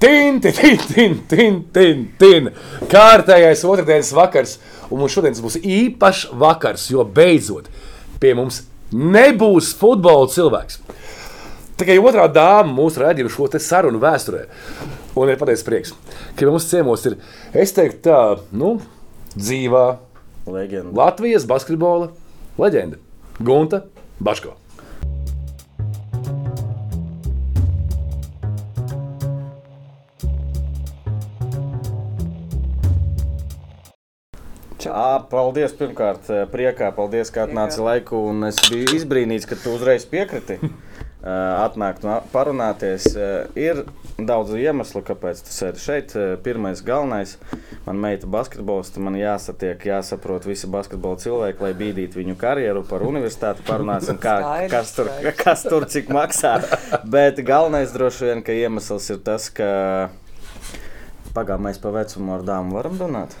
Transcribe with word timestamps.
Tin, 0.00 0.40
tin, 0.40 0.52
tin, 0.56 0.78
tin, 0.88 1.16
tin, 1.28 1.60
tin, 1.74 2.04
tin. 2.18 2.50
Kārtējais 2.88 3.64
otrdienas 3.68 4.14
vakars, 4.16 4.56
un 4.88 5.02
mums 5.02 5.12
šodien 5.12 5.36
būs 5.44 5.58
īpašs 5.60 6.30
vakars, 6.40 6.88
jo 6.92 7.04
beidzot 7.04 7.68
pie 8.20 8.32
mums 8.36 8.62
nebūs 8.92 9.74
futbola 9.78 10.28
cilvēks. 10.32 10.80
Tikai 11.80 11.96
otrā 12.00 12.26
dāma 12.32 12.72
mūsu 12.72 13.00
redzējumu 13.00 13.32
šo 13.32 13.48
sarunu 13.60 14.00
vēsturē. 14.02 14.46
Un 15.20 15.30
ir 15.32 15.38
pateicis 15.40 15.66
prieks, 15.66 15.94
ka 16.38 16.46
mums 16.46 16.68
ciemos 16.70 17.04
ir, 17.08 17.16
es 17.56 17.72
teiktu, 17.74 18.02
tā, 18.08 18.20
nu, 18.52 18.76
dzīvā 19.34 19.86
Leģenda. 20.50 20.94
Latvijas 20.96 21.44
basketbola 21.48 22.10
leģenda 22.58 22.96
Gunta 23.44 23.84
Baško. 24.20 24.54
Ā, 34.88 35.20
paldies, 35.28 35.74
pirmkārt, 35.76 36.30
priekā. 36.52 36.88
Paldies, 36.96 37.28
ka 37.34 37.44
atnāci 37.44 37.82
laiku. 37.84 38.22
un 38.30 38.46
Es 38.48 38.60
biju 38.70 38.94
izbrīnīts, 38.96 39.48
ka 39.48 39.58
tu 39.60 39.74
uzreiz 39.76 40.06
piekriti 40.08 40.56
atnākt 41.66 42.06
un 42.06 42.22
parunāties. 42.32 43.10
Ir 43.60 43.82
daudz 44.16 44.54
iemeslu, 44.56 45.02
kāpēc 45.04 45.42
tu 45.44 45.52
sēdi 45.52 45.82
šeit. 45.82 46.14
Pirmais, 46.44 46.80
galvenais, 46.86 47.36
man 47.84 48.00
meita 48.00 48.30
basketbolists, 48.30 49.00
man 49.02 49.18
jāsatiek, 49.20 49.84
jāsaprot 49.90 50.48
visi 50.48 50.70
basketbola 50.70 51.20
cilvēki, 51.20 51.64
lai 51.66 51.74
bīdītu 51.76 52.22
viņu 52.22 52.38
karjeru 52.40 52.84
par 52.88 53.04
universitāti. 53.04 53.66
Parunāsim, 53.68 54.16
kā, 54.22 54.38
kas, 54.72 54.94
tur, 54.96 55.12
kas 55.36 55.66
tur 55.68 55.84
cik 55.90 56.08
maksā. 56.14 56.56
Bet 57.04 57.42
galvenais 57.44 57.92
droši 57.92 58.30
vien, 58.30 58.44
ka 58.46 58.56
iemesls 58.56 59.12
ir 59.12 59.20
tas, 59.28 59.52
ka 59.52 60.08
pagām 61.36 61.68
mēs 61.68 61.78
pa 61.82 61.92
vecumu 61.94 62.38
ar 62.38 62.46
dāmu 62.48 62.80
varam 62.80 62.96
runāt. 63.00 63.36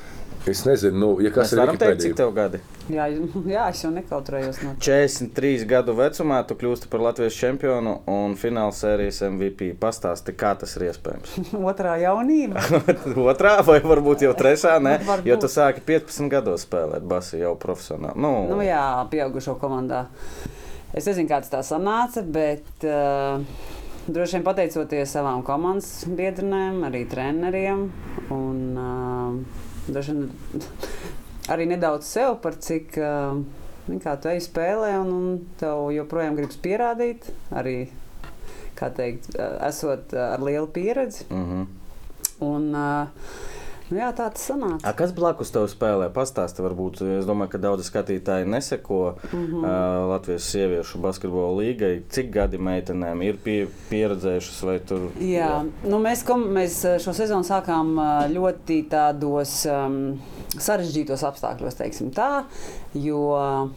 Es 0.48 0.62
nezinu, 0.64 0.96
nu, 0.96 1.08
ja 1.20 1.28
kas 1.34 1.50
Mēs 1.50 1.52
ir 1.52 1.58
varam 1.60 1.76
teikt, 1.76 1.98
Wikipēdija. 2.00 2.06
cik 2.06 2.16
tev 2.16 2.30
gadi? 2.32 2.58
Jā, 2.90 3.06
jā, 3.52 3.64
es 3.68 3.82
jau 3.84 3.90
nekautrējos 3.92 4.60
no 4.64 4.70
43 4.80 5.66
gadu 5.68 5.92
vecumā 5.98 6.38
tu 6.48 6.56
kļūsti 6.58 6.88
par 6.90 7.04
Latvijas 7.04 7.36
čempionu 7.36 7.98
un 8.08 8.32
fināla 8.40 8.72
sērijas 8.74 9.20
MVP. 9.28 9.74
Pastāsti, 9.82 10.32
kā 10.40 10.54
tas 10.58 10.72
ir 10.78 10.86
iespējams. 10.88 11.34
otrā 11.72 11.98
jaunība. 12.00 12.64
Otrā 13.30 13.58
vai 13.68 13.78
varbūt 13.84 14.24
jau 14.24 14.32
trešā, 14.38 14.78
ne? 14.82 14.96
Jo 15.28 15.36
tu 15.42 15.50
sāki 15.52 15.84
15 15.86 16.32
gados 16.32 16.64
spēlēt 16.64 17.04
basi 17.04 17.42
jau 17.42 17.52
profesionāli. 17.60 18.16
Nu, 18.16 18.32
Nu, 18.48 18.62
jā, 18.64 18.80
pieaugušo 19.12 19.58
komandā. 19.60 20.06
Es 20.96 21.04
nezinu, 21.06 21.28
kāds 21.30 21.52
tā 21.52 21.60
sanāca, 21.62 22.24
bet 22.26 22.88
uh, 22.88 23.44
droši 24.08 24.38
vien 24.40 24.46
pateicoties 24.48 25.12
savām 25.14 25.44
komandas 25.46 26.06
biedriem, 26.08 26.80
arī 26.88 27.04
treneriem 27.12 27.84
un 28.34 28.62
uh, 28.80 29.68
vien 29.88 30.28
arī 31.48 31.66
nedaudz 31.70 32.06
sev 32.06 32.38
par 32.44 32.60
cik. 32.60 32.98
Uh, 32.98 33.42
Kā 33.90 34.12
tu 34.22 34.28
ej 34.30 34.38
spēlē, 34.44 34.92
un, 35.02 35.08
un 35.10 35.38
tev 35.58 35.88
joprojām 35.90 36.36
gribas 36.36 36.58
pierādīt, 36.62 37.24
arī 37.50 37.88
teikt, 38.78 39.34
esot 39.66 40.14
ar 40.14 40.40
lielu 40.44 40.68
pieredzi. 40.70 41.24
Mm 41.28 41.46
-hmm. 41.48 41.66
Un, 42.40 42.74
uh, 42.74 43.08
nu, 43.90 43.98
jā, 43.98 44.10
tā 44.16 44.28
tas 44.30 44.46
sanāca. 44.50 44.80
A, 44.86 44.94
kas 44.96 45.12
blakus 45.16 45.50
tev 45.54 45.66
spēlē? 45.70 46.08
Pastāsti, 46.14 46.62
varbūt. 46.62 47.02
Es 47.18 47.28
domāju, 47.28 47.54
ka 47.54 47.62
daudzi 47.66 47.86
skatītāji 47.88 48.48
neseko 48.50 49.00
mm 49.32 49.40
Mhm. 49.40 49.56
-hmm. 49.56 49.64
uh, 49.64 50.08
Latvijas 50.10 50.42
sieviešu 50.42 50.98
basketbola 50.98 51.56
līgai. 51.62 52.02
Cik 52.08 52.30
gadi 52.30 52.58
meitenēm 52.58 53.22
ir 53.22 53.38
pie, 53.44 53.68
pieredzējušas 53.90 54.62
vai 54.66 54.78
tur? 54.78 55.08
Jā, 55.18 55.64
nu 55.84 55.98
mēs, 55.98 56.24
kom, 56.26 56.44
mēs 56.54 56.82
šo 57.02 57.12
sezonu 57.12 57.44
sākām 57.44 57.94
ļoti 58.32 58.88
tādos 58.88 59.66
um, 59.66 60.20
sarežģītos 60.58 61.24
apstākļos, 61.24 61.74
teiksim 61.74 62.10
tā, 62.10 62.44
jo 62.94 63.70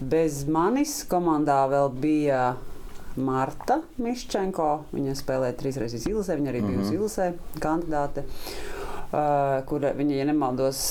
bez 0.00 0.44
manis 0.48 1.04
komandā 1.08 1.68
vēl 1.70 1.88
bija 2.00 2.56
Marta 3.16 3.80
Miščenko. 3.98 4.84
Viņa 4.92 5.14
spēlēja 5.14 5.56
trīs 5.58 5.76
reizes 5.76 6.06
Ilzē, 6.06 6.36
viņa 6.36 6.50
arī 6.50 6.60
bija 6.60 6.78
mm 6.78 6.82
-hmm. 6.82 6.86
uz 6.86 6.92
Ilzē 6.92 7.32
kandidāte, 7.60 8.20
uh, 8.20 8.79
kur 9.10 9.90
viņa, 9.98 10.20
ja 10.20 10.28
nemaldos, 10.30 10.84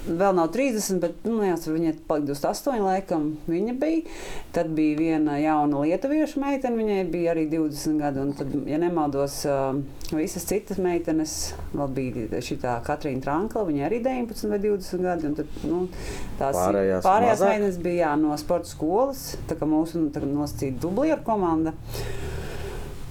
Vēl 0.00 0.32
nav 0.32 0.48
30, 0.54 0.96
bet 1.02 1.26
nu, 1.28 1.42
jāsaka, 1.44 1.74
viņa 1.74 1.90
palika 2.08 2.32
28. 2.32 2.80
laikam. 2.80 3.26
Viņa 3.50 3.74
bija. 3.80 4.14
Tad 4.54 4.70
bija 4.74 4.96
viena 4.96 5.36
jauna 5.36 5.82
lietuviešu 5.84 6.40
meitene, 6.40 6.78
viņai 6.78 7.02
bija 7.12 7.34
arī 7.34 7.44
20 7.52 8.00
gadi. 8.00 8.22
Un 8.22 8.32
tad, 8.38 8.54
ja 8.70 8.78
nemaldos, 8.80 9.42
visas 10.16 10.48
citas 10.48 10.80
meitenes, 10.80 11.36
vēl 11.74 11.92
bija 11.98 12.40
šī 12.46 12.56
Katrīna 12.86 13.20
Trankla, 13.26 13.66
viņai 13.68 13.86
arī 13.90 14.00
19 14.06 14.54
vai 14.54 14.62
20 14.64 15.04
gadi. 15.04 15.34
Tad, 15.42 15.60
nu, 15.68 15.84
tās 16.40 16.56
Pārējās 16.56 17.04
pārējās 17.04 17.44
meitenes 17.44 17.80
bija 17.84 18.06
jā, 18.06 18.16
no 18.24 18.40
sporta 18.40 18.72
skolas, 18.72 19.34
tā 19.50 19.58
kā 19.60 19.68
mūsu 19.68 20.00
nu, 20.00 20.14
tā 20.14 20.24
kā 20.24 20.32
nosacīta 20.32 20.80
dublieru 20.80 21.20
komanda. 21.28 21.76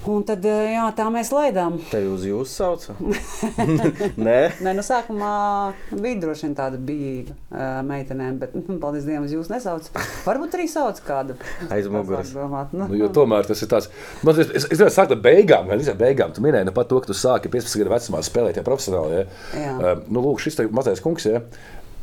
Un 0.08 0.24
tad, 0.24 0.46
uh, 0.48 0.62
jā, 0.72 0.86
tā 0.96 1.06
mēs 1.12 1.32
laidām. 1.36 1.76
Te 1.92 2.00
jūs 2.04 2.24
jūs 2.30 2.54
saucat? 2.56 3.00
Nē. 4.28 4.38
Nē, 4.64 4.74
no 4.78 4.84
sākumā 4.86 5.32
bija 5.92 6.22
droši 6.24 6.48
vien 6.48 6.56
tāda 6.56 6.80
bijīga 6.80 7.36
uh, 7.36 7.82
meitenēm, 7.88 8.38
bet, 8.40 8.56
nu, 8.56 8.78
paldies 8.80 9.08
Dievam, 9.08 9.28
es 9.28 9.36
jūs 9.36 9.52
nesaucu. 9.52 9.92
Varbūt 10.24 10.56
arī 10.56 10.70
sauc 10.72 11.02
kādu. 11.04 11.36
Aiz 11.68 11.90
muguras. 11.92 12.32
Nu, 12.32 12.88
Nu, 12.90 12.96
jo 12.96 13.10
tomēr 13.14 13.48
tas 13.50 13.60
ir 13.66 13.72
tāds. 13.72 13.90
Man, 14.24 14.40
es 14.40 14.48
es, 14.48 14.70
es 14.70 14.78
gribēju 14.78 14.96
sākt 14.96 15.16
ar 15.16 15.20
beigām, 15.24 15.68
gan 15.70 15.84
ar 15.84 16.00
beigām. 16.00 16.32
Tu 16.36 16.44
minēji 16.46 16.70
nu, 16.70 16.76
pat 16.76 16.90
to, 16.92 17.02
ka 17.04 17.12
tu 17.12 17.18
sāki 17.18 17.52
15 17.52 17.84
gadu 17.84 17.94
vecumā 17.94 18.24
spēlēt 18.26 18.60
ja, 18.60 18.66
profesionāli. 18.66 19.20
Ja. 19.20 19.28
Jā. 19.60 19.76
Uh, 19.76 20.08
nu, 20.08 20.24
lūk, 20.24 20.40
šis 20.44 20.62
mazais 20.76 21.04
kungs, 21.04 21.28
ja, 21.28 21.44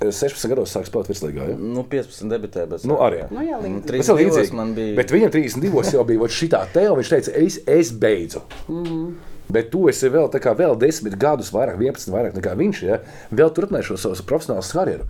16 0.01 0.49
gados 0.53 0.73
sāk 0.77 0.85
spēlēt 0.89 1.09
virslīgā. 1.09 1.49
Ja. 1.51 1.57
Nu, 1.57 1.83
15 1.89 2.29
debitē, 2.29 2.67
bet 2.69 2.85
Nu, 2.85 2.99
arī. 3.01 3.23
Nu, 3.31 3.41
jā, 3.41 3.57
līdzīgi. 3.63 3.79
Ir 3.81 4.03
32 4.05 4.27
līdzīgi. 4.27 4.53
man 4.59 4.75
bija. 4.75 4.97
Bet 4.97 5.11
viņam 5.15 5.31
32 5.33 5.93
jau 5.95 6.05
bija 6.05 6.29
šī 6.29 6.49
tā 6.53 6.67
te, 6.73 6.85
un 6.91 6.99
viņš 7.01 7.09
teica, 7.15 7.33
es, 7.41 7.61
es 7.67 7.93
beidzu. 7.93 8.43
Mm 8.69 8.75
Mhm. 8.77 8.85
-hmm. 8.87 9.15
Bet 9.49 9.71
tu 9.71 9.89
esi 9.89 10.09
vēl, 10.11 10.27
tā 10.29 10.41
kā, 10.43 10.57
vēl 10.59 10.77
10 10.77 11.15
gadus, 11.17 11.53
vairāk, 11.53 11.79
11, 11.79 12.11
vairāk 12.11 12.35
nekā 12.35 12.57
viņš. 12.57 12.83
Ja? 12.83 12.99
Vēl 13.33 13.51
turpināji 13.55 13.83
šo 13.83 13.97
savu 13.97 14.15
profesionālu 14.27 14.73
karjeru. 14.73 15.05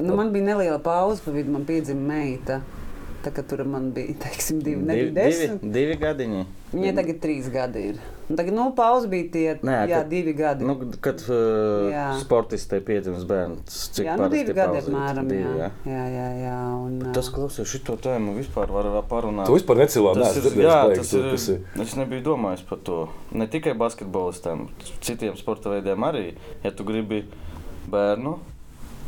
Nu, 0.00 0.16
man 0.16 0.32
bija 0.32 0.44
neliela 0.44 0.78
pauze, 0.78 1.22
pa 1.24 1.30
vidu 1.30 1.50
man 1.50 1.64
piedzima 1.64 2.00
meita. 2.00 2.60
Tā 3.24 3.30
kā 3.30 3.42
tur 3.42 3.64
man 3.64 3.92
bija, 3.92 4.14
teiksim, 4.24 4.58
divi, 4.62 4.82
divi, 4.82 5.10
divi, 5.10 5.58
divi 5.62 5.96
gadiņi. 5.96 6.44
Viņai 6.72 6.94
tagad 6.94 7.20
trīs 7.22 7.48
gadi 7.52 7.78
ir. 7.78 7.96
Tagad, 8.28 8.54
nu, 8.54 8.68
pauze 8.76 9.08
bija 9.10 9.26
tie, 9.32 9.46
Nē, 9.66 9.74
jā, 9.90 9.98
kad- 9.98 10.08
divi 10.08 10.32
gadi. 10.32 10.64
Nu, 10.64 10.76
kad 11.04 11.20
uh, 11.26 11.90
Jā. 11.92 12.04
sportistē 12.22 12.78
piedzimis 12.80 13.24
bērns, 13.28 13.80
cik 13.96 14.06
jā, 14.06 14.14
nu, 14.16 14.28
divi 14.32 14.54
gadi 14.56 14.78
apmēram. 14.78 15.28
Divi, 15.28 15.42
Jā, 15.42 15.70
jā. 15.84 15.92
jā, 15.92 16.04
jā. 16.14 16.28
jā 16.44 16.54
un, 16.78 17.12
Tas 17.12 17.28
klausies, 17.34 17.68
šito 17.68 17.96
tēmu 18.00 18.36
vispār 18.38 18.70
var 18.72 18.88
parunāt. 19.10 19.46
Tu 19.50 19.56
vispār 19.58 19.82
necilā, 19.82 20.14
Tas 20.14 20.36
neesi 20.38 20.46
ir, 20.54 20.62
jā, 20.64 20.78
baigi, 20.86 21.00
tas 21.02 21.12
ir, 21.18 21.26
kas 21.34 21.48
ir. 21.48 21.60
es 21.84 21.96
nebiju 21.98 22.22
domājis 22.30 22.64
par 22.70 22.78
to. 22.86 23.00
Ne 23.32 23.46
tikai 23.50 23.74
basketbolistiem, 23.74 24.68
citiem 25.00 25.36
sporta 25.36 25.74
veidiem 25.74 26.06
arī. 26.08 26.34
Ja 26.64 26.70
tu 26.70 26.84
gribi 26.88 27.24
bērnu, 27.90 28.38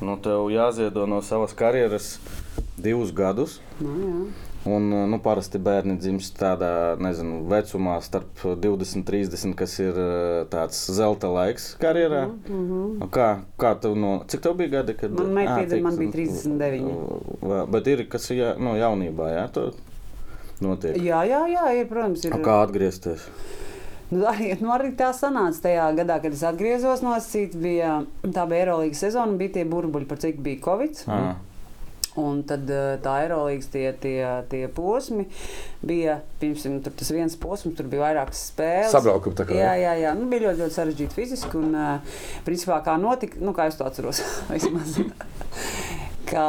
nu 0.05 0.17
tev 0.21 0.51
jāziedo 0.53 1.07
no 1.09 1.23
savas 1.23 1.55
karjeras 1.57 2.19
divus 2.77 3.13
gadus. 3.15 3.61
nu, 3.81 3.95
jā. 3.95 4.41
Un, 4.65 4.87
nu, 4.89 5.19
parasti 5.21 5.59
bērni 5.61 5.99
dzimst 6.01 6.39
tādā 6.41 6.97
nezinu, 6.97 7.43
vecumā, 7.51 7.99
starp 8.05 8.39
20 8.41 8.97
un 8.97 9.03
30, 9.05 9.53
kas 9.59 9.75
ir 9.83 9.99
eh, 10.01 10.45
tāds 10.49 10.79
zelta 10.97 11.29
laiks 11.29 11.75
karjerā. 11.83 12.23
Mm 12.49 12.63
-hmm. 12.71 13.11
kā, 13.13 13.29
kā 13.61 13.75
tev 13.81 13.97
no, 13.97 14.23
cik 14.29 14.41
tev 14.41 14.57
bija 14.57 14.69
gadi? 14.79 14.95
Kad, 14.95 15.13
Man 15.13 15.35
meita 15.35 15.53
Ā, 15.53 15.59
piedzima, 15.59 15.91
man 15.91 15.99
bija 15.99 16.13
39. 16.13 16.95
Vā, 17.43 17.67
Bet 17.71 17.87
ir 17.87 18.09
kas 18.09 18.31
jā, 18.31 18.55
no 18.59 18.77
jaunībā, 18.77 19.29
jā, 19.37 19.49
to 19.53 19.71
notiek. 20.61 20.97
jā, 20.97 21.21
jā, 21.29 21.45
jā, 21.49 21.81
ir, 21.81 21.87
protams, 21.87 22.25
ir. 22.25 22.33
Kā 22.33 22.63
atgriezties? 22.63 23.29
Nu, 24.11 24.25
arī, 24.25 24.53
nu, 24.61 24.69
arī 24.71 24.93
tā 24.97 25.13
sanāca 25.17 25.61
tajā 25.65 25.89
gadā, 25.97 26.21
kad 26.23 26.33
es 26.33 26.43
atgriezos 26.43 27.03
no 27.03 27.15
Sītas. 27.17 27.57
Bija, 27.61 28.05
tā 28.23 28.47
bija 28.49 28.61
Eirolandes 28.61 29.01
sezona, 29.01 29.37
bija 29.37 29.53
tie 29.53 29.65
burbuļi, 29.65 30.07
par 30.07 30.19
cik 30.19 30.41
bija 30.45 30.61
Covid. 30.65 31.05
Ah. 31.07 31.35
Un 32.21 32.45
tad 32.47 32.69
eh, 32.71 32.93
tā 33.03 33.17
aerolīgas 33.25 33.73
tie, 33.73 33.89
tie, 33.99 34.19
tie 34.51 34.69
posmi 34.71 35.25
bija, 35.83 36.21
piemēram, 36.39 36.77
tur 36.85 36.95
tas 37.01 37.11
viens 37.11 37.35
posms, 37.43 37.75
tur 37.75 37.89
bija 37.91 38.05
vairākas 38.05 38.45
spēles. 38.53 38.93
Sabraukumi 38.95 39.35
tā 39.41 39.49
kā, 39.49 39.57
Jā, 39.59 39.73
jā, 39.81 39.97
jā. 39.99 40.13
Nu, 40.15 40.29
bija 40.31 40.47
ļoti, 40.47 40.63
ļoti 40.63 40.77
sarežģīti 40.77 41.19
fiziski. 41.19 41.59
Un, 41.59 41.75
uh, 41.75 42.21
principā, 42.47 42.79
kā 42.87 42.95
notika, 43.03 43.43
nu, 43.43 43.51
kā 43.57 43.67
es 43.71 43.81
to 43.81 43.89
atceros, 43.89 44.23
vismaz. 44.53 45.01
kā, 46.31 46.47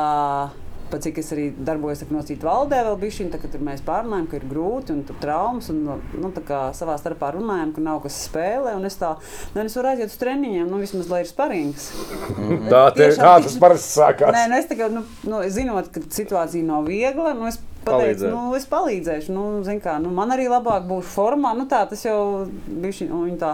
pat 0.91 1.05
cik 1.05 1.19
es 1.21 1.31
arī 1.33 1.45
darbojos 1.67 2.03
no 2.13 2.21
citu 2.25 2.47
valdē, 2.47 2.81
vēl 2.87 2.97
bija 3.01 3.15
šī, 3.17 3.27
tad 3.33 3.57
mēs 3.63 3.83
pārunājām, 3.85 4.27
ka 4.31 4.39
ir 4.39 4.45
grūti 4.49 4.93
un 4.93 5.03
tur 5.07 5.17
traumas. 5.21 5.69
Un, 5.73 5.81
nu, 6.21 6.31
tā 6.35 6.61
savā 6.77 6.97
starpā 7.01 7.31
runājām, 7.35 7.73
ka 7.75 7.83
nav 7.85 8.01
kas 8.05 8.17
spēlē. 8.27 8.75
Un 8.77 8.87
es 8.89 8.97
tā, 8.99 9.15
nu, 9.55 9.63
es 9.65 9.77
varu 9.79 9.91
aiziet 9.93 10.13
uz 10.13 10.17
treniņiem, 10.21 10.69
nu, 10.69 10.81
vismaz 10.83 11.09
lai 11.11 11.23
ir 11.25 11.31
sparings. 11.31 11.89
Tā 12.73 12.83
te, 12.95 13.09
Tiešām- 13.09 13.23
kā 13.23 13.33
tas 13.47 13.57
parasti 13.61 13.91
sākās. 13.97 14.35
Nē, 14.35 14.45
nu 14.51 14.59
es 14.59 14.69
tikai 14.69 14.91
nu, 14.93 15.05
nu, 15.29 15.41
zinot, 15.51 15.89
ka 15.93 16.05
situācija 16.05 16.65
nav 16.65 16.87
viegla. 16.89 17.33
Nu 17.37 17.49
es, 17.49 17.59
Palīdzēt. 17.85 18.31
nu, 18.33 18.47
es 18.57 18.65
palīdzēšu. 18.69 19.33
Nu, 19.35 19.45
zin 19.65 19.81
kā, 19.83 19.97
nu, 20.01 20.13
man 20.13 20.33
arī 20.33 20.47
labāk 20.49 20.87
būs 20.89 21.11
formā. 21.13 21.53
Nu, 21.57 21.67
tā 21.69 21.83
tas 21.89 22.01
jau 22.05 22.45
bija. 22.65 23.09
Nu, 23.11 23.25
viņa 23.27 23.41
tā, 23.41 23.53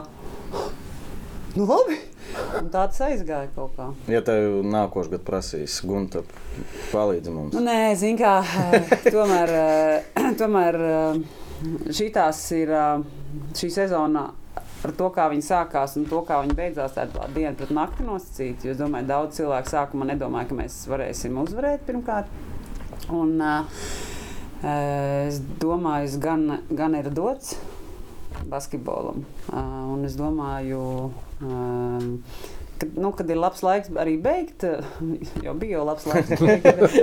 nu, 1.58 1.68
labi. 1.68 2.00
Un 2.32 2.70
tā 2.72 2.84
tas 2.90 3.02
aizgāja 3.06 3.50
kaut 3.56 3.74
kā. 3.78 3.88
Ja 4.12 4.22
tev 4.26 4.62
nākošais 4.68 5.12
gads 5.12 5.28
prasīs, 5.28 5.78
Gunta, 5.88 6.24
palīdzi 6.92 7.34
mums. 7.34 7.56
Nu, 7.56 7.64
nē, 7.66 7.94
zin 8.00 8.20
kā, 8.20 8.40
eh, 8.42 8.94
tomēr, 9.16 9.56
eh, 9.62 10.22
tomēr 10.42 10.78
šīs 11.92 12.46
ir 12.58 12.76
eh, 12.76 13.10
šī 13.58 13.72
sezona. 13.82 14.30
Ar 14.82 14.94
to, 14.98 15.12
kā 15.14 15.28
viņi 15.30 15.44
sākās 15.46 15.94
un 16.00 16.08
to, 16.10 16.24
kā 16.26 16.40
viņi 16.42 16.56
beidzās, 16.58 16.96
tā 16.96 17.06
ir 17.06 17.12
tā 17.14 17.28
diena 17.36 17.54
pret 17.58 17.70
nakti 17.76 18.06
nosacīta. 18.06 18.72
Es 18.72 18.80
domāju, 18.80 19.06
daudz 19.12 19.38
cilvēku 19.38 19.70
sākumā 19.70 20.08
nedomāja, 20.10 20.50
ka 20.50 20.58
mēs 20.58 20.80
varēsim 20.90 21.38
uzvarēt 21.38 21.84
pirmkārt. 21.86 22.32
Un, 23.14 23.36
uh, 23.46 23.86
es 24.66 25.38
domāju, 25.62 26.18
gan, 26.24 26.48
gan 26.74 26.98
ir 26.98 27.12
dots 27.14 27.54
basketbolam. 28.50 29.22
Uh, 29.52 29.94
un 29.94 30.10
es 30.10 30.18
domāju, 30.18 30.82
uh, 31.46 32.52
kad, 32.82 32.90
nu, 32.98 33.12
kad 33.12 33.30
ir 33.30 33.40
labs 33.40 33.64
laiks 33.66 33.92
arī 34.02 34.18
beigt, 34.22 34.66
jau 35.46 35.56
bija 35.62 35.80
jau 35.80 35.88
labs 35.88 36.08
laiks, 36.10 36.32
beigt, 36.42 36.64
bet, 36.66 36.96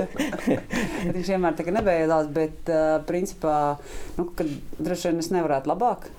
bet 0.45 1.17
viņš 1.17 1.33
vienmēr 1.33 1.57
tā 1.57 1.65
kā 1.67 1.75
nebeidzās. 1.75 2.31
Bet, 2.35 2.71
uh, 2.71 2.97
principā, 3.07 3.57
nu, 4.19 4.29
droši 4.79 5.11
vien 5.11 5.21
es 5.23 5.31
nevarētu 5.35 5.71
labāk. 5.71 6.09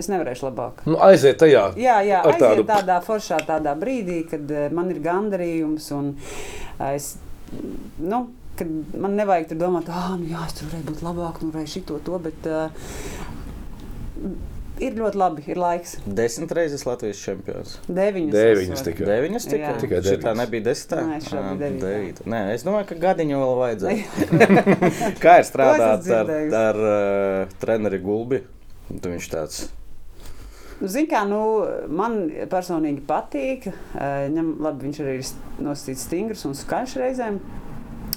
Es 0.00 0.08
nevarēšu 0.08 0.46
labāk. 0.46 0.78
Nu, 0.88 0.96
aiziet 1.04 1.36
tajā. 1.42 1.66
Jā, 1.76 1.98
jā 2.06 2.22
aiziet 2.24 2.40
tādu- 2.40 2.68
tādā 2.70 2.96
foršā 3.04 3.42
tādā 3.44 3.74
brīdī, 3.76 4.22
kad 4.30 4.48
uh, 4.48 4.68
man 4.72 4.88
ir 4.94 5.02
gandarījums 5.04 5.90
un 5.96 6.14
uh, 6.14 6.86
es, 6.94 7.14
nu, 8.00 8.24
kad 8.56 8.72
man 9.00 9.18
nevajag 9.20 9.50
tur 9.50 9.60
domāt, 9.66 9.92
ah, 9.92 10.14
nu 10.16 10.30
jā, 10.32 10.46
es 10.48 10.56
tur 10.56 10.70
varēju 10.70 10.88
būt 10.88 11.04
labāk, 11.04 11.42
nu 11.44 11.52
varēju 11.52 11.74
šito, 11.74 12.00
to, 12.06 12.20
bet 12.24 12.48
uh, 12.48 12.72
ir 14.86 14.96
ļoti 14.98 15.18
labi, 15.20 15.44
ir 15.50 15.60
laiks. 15.60 15.96
Desmit 16.06 16.52
reizes 16.56 16.84
Latvijas 16.86 17.20
čempions. 17.22 17.76
Deviņas. 17.88 18.32
Deviņas 18.34 18.84
tikai. 18.86 19.06
Deviņas 19.08 19.46
tikai? 19.48 19.68
Jā. 19.68 19.74
Tikai 19.82 20.00
Šitā 20.00 20.16
deviņas. 20.16 20.40
nebija 20.42 20.66
desmitā? 20.68 21.02
Nē, 21.08 21.18
šitā 21.26 21.42
bija 21.60 21.76
devītā. 21.82 22.26
Nē, 22.32 22.40
es 22.56 22.64
domāju, 22.66 22.88
ka 22.90 22.98
gadiņu 23.06 23.42
vēl 23.42 23.54
vajadzēja. 23.60 24.40
Kā 25.24 25.36
ir 25.42 25.46
strādāt 25.50 26.10
ar, 26.18 26.34
ar 26.62 26.82
uh, 26.86 27.54
treneri 27.62 28.02
Gulbi? 28.02 28.42
Tu 28.92 29.14
viņš 29.14 29.30
tāds. 29.32 29.62
Ziniet, 30.82 31.12
kā 31.12 31.20
nu, 31.28 31.42
man 31.94 32.24
personīgi 32.50 33.04
patīk. 33.06 33.68
Ņem, 33.94 34.56
labi, 34.64 34.88
viņš 34.88 35.02
arī 35.04 35.12
ir 35.20 35.28
nosacīts 35.62 36.08
stingrs 36.08 36.42
un 36.48 36.56
skaļš 36.58 36.96
reizēm. 36.98 37.38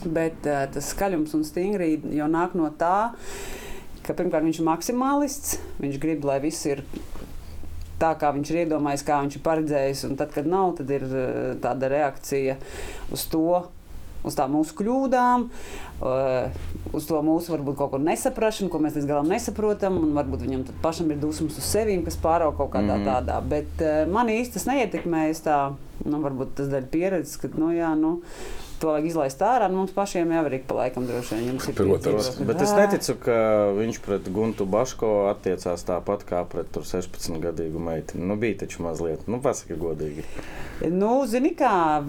Bet 0.06 0.42
tas 0.46 0.90
skaļums 0.94 1.36
un 1.38 1.46
stingrība 1.46 2.10
jau 2.14 2.26
nāk 2.30 2.58
no 2.58 2.72
tā, 2.78 3.14
ka 3.14 3.65
pirmkārt 4.14 4.46
viņš 4.46 4.60
ir 4.62 4.68
maksimālists. 4.68 5.56
Viņš 5.82 6.02
grib, 6.04 6.28
lai 6.28 6.38
viss 6.44 6.68
ir 6.70 6.84
tā, 8.02 8.12
kā 8.20 8.32
viņš 8.36 8.52
ir 8.52 8.66
iedomājies, 8.66 9.06
kā 9.08 9.22
viņš 9.24 9.40
ir 9.40 9.46
paredzējis. 9.46 10.04
Un 10.10 10.20
tad, 10.20 10.36
kad 10.36 10.50
nav, 10.50 10.76
tad 10.80 10.92
ir 10.94 11.08
eh, 11.08 11.56
tāda 11.64 11.92
reakcija 11.92 12.60
uz 13.16 13.26
to. 13.32 13.64
Uz 14.26 14.34
tām 14.34 14.56
mūsu 14.56 14.74
kļūdām, 14.74 15.44
uh, 16.02 16.56
uz 16.98 17.06
to 17.06 17.20
mūsu 17.22 17.52
varbūt 17.54 17.76
kaut 17.78 17.92
ko 17.92 18.00
nesaprašanu, 18.02 18.72
ko 18.74 18.80
mēs 18.82 18.96
līdz 18.98 19.06
galam 19.06 19.30
nesaprotam. 19.30 20.00
Varbūt 20.16 20.42
viņam 20.48 20.64
pašam 20.82 21.12
ir 21.14 21.20
dusmas 21.22 21.60
uz 21.62 21.68
sevi, 21.70 22.00
kas 22.02 22.18
pārauga 22.24 22.58
kaut 22.58 22.72
kādā 22.74 22.96
mm 22.98 23.06
tādā. 23.06 23.36
Bet 23.46 23.84
uh, 23.86 24.00
man 24.10 24.32
īsti 24.34 24.58
tas 24.58 24.66
neietekmē. 24.72 25.28
Es 25.30 25.46
tā, 25.46 25.60
nu, 26.02 26.24
varbūt 26.26 26.56
tas 26.58 26.74
dēļ 26.74 26.90
pieredzes, 26.90 27.38
ka 27.38 27.54
nu, 27.54 27.70
jā, 27.78 27.92
nu, 28.02 28.16
to 28.86 28.94
vajag 28.94 29.10
izlaist 29.10 29.42
ārā. 29.42 29.68
Nu, 29.72 29.82
mums 29.82 29.94
pašiem 29.96 30.32
jau 30.36 30.44
ir 30.50 30.58
ik 30.60 30.68
pa 30.70 30.78
laikam 30.84 31.08
droši 31.10 31.40
vien. 31.42 31.60
Protams. 31.80 32.30
Bet 32.46 32.62
es 32.62 32.72
"Ā, 32.72 32.78
neticu, 32.84 33.18
ka 33.26 33.38
viņš 33.80 34.02
pret 34.06 34.30
Guntu 34.36 34.68
Baško 34.70 35.12
attiecās 35.34 35.86
tāpat 35.88 36.26
kā 36.30 36.44
pret 36.50 36.70
tur 36.72 36.86
16 36.86 37.42
gadīgu 37.42 37.82
meiteni. 37.82 38.26
Nu, 38.30 38.38
bija 38.38 38.62
taču 38.66 38.86
mazliet, 38.86 39.28
nu, 39.28 39.42
pasaki 39.42 39.78
godīgi. 39.82 40.26
Nu, 40.92 41.26
zini, 41.28 41.56
kā. 41.58 42.06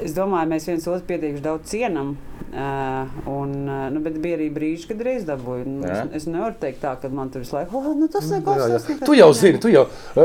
Es 0.00 0.14
domāju, 0.16 0.48
mēs 0.48 0.66
viens 0.68 0.86
otru 0.88 1.06
pietiekami 1.08 1.42
daudz 1.44 1.68
cienām. 1.72 2.14
Uh, 2.50 3.06
un, 3.30 3.50
uh, 3.68 3.84
nu, 3.94 4.00
bet 4.02 4.16
bija 4.18 4.34
arī 4.34 4.48
brīži, 4.50 4.88
kad 4.90 5.02
reiz 5.06 5.22
dabūju. 5.28 5.68
Nu, 5.70 5.84
Jā? 5.86 6.00
es, 6.08 6.24
es 6.24 6.26
nevaru 6.26 6.56
teikt, 6.58 6.80
tā, 6.82 6.96
ka 6.98 7.06
man 7.14 7.30
tur 7.30 7.44
visu 7.44 7.54
laiku, 7.54 7.78
oh, 7.78 7.92
nu, 7.94 8.08
tas 8.10 8.26
ir 8.26 8.42
kaut 8.42 8.58
Jā, 8.58 8.66
jā. 8.72 8.80
kas 8.88 9.06
Tu 9.06 9.14
jau 9.14 9.28
zini, 9.38 9.60
tu 9.62 9.70
jau. 9.70 9.84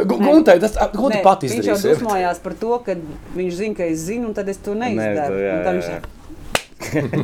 Guntai, 0.10 0.56
tas 0.64 0.74
Gunta 0.96 1.22
pati 1.22 1.52
Viņš 1.54 1.70
jau 1.70 1.78
dusmojās 1.84 2.42
par 2.42 2.58
to, 2.58 2.80
ka 2.88 2.98
viņš 3.38 3.60
zina, 3.62 3.78
ka 3.78 3.86
es 3.94 4.02
zinu, 4.08 4.32
un 4.32 4.38
tad 4.42 4.50
es 4.50 4.58
to 4.66 4.74
neizdaru. 4.74 5.38
jā, 5.38 5.54
Un 5.54 5.70
tad 5.70 5.82
jā, 5.84 6.00
tā, 6.02 6.16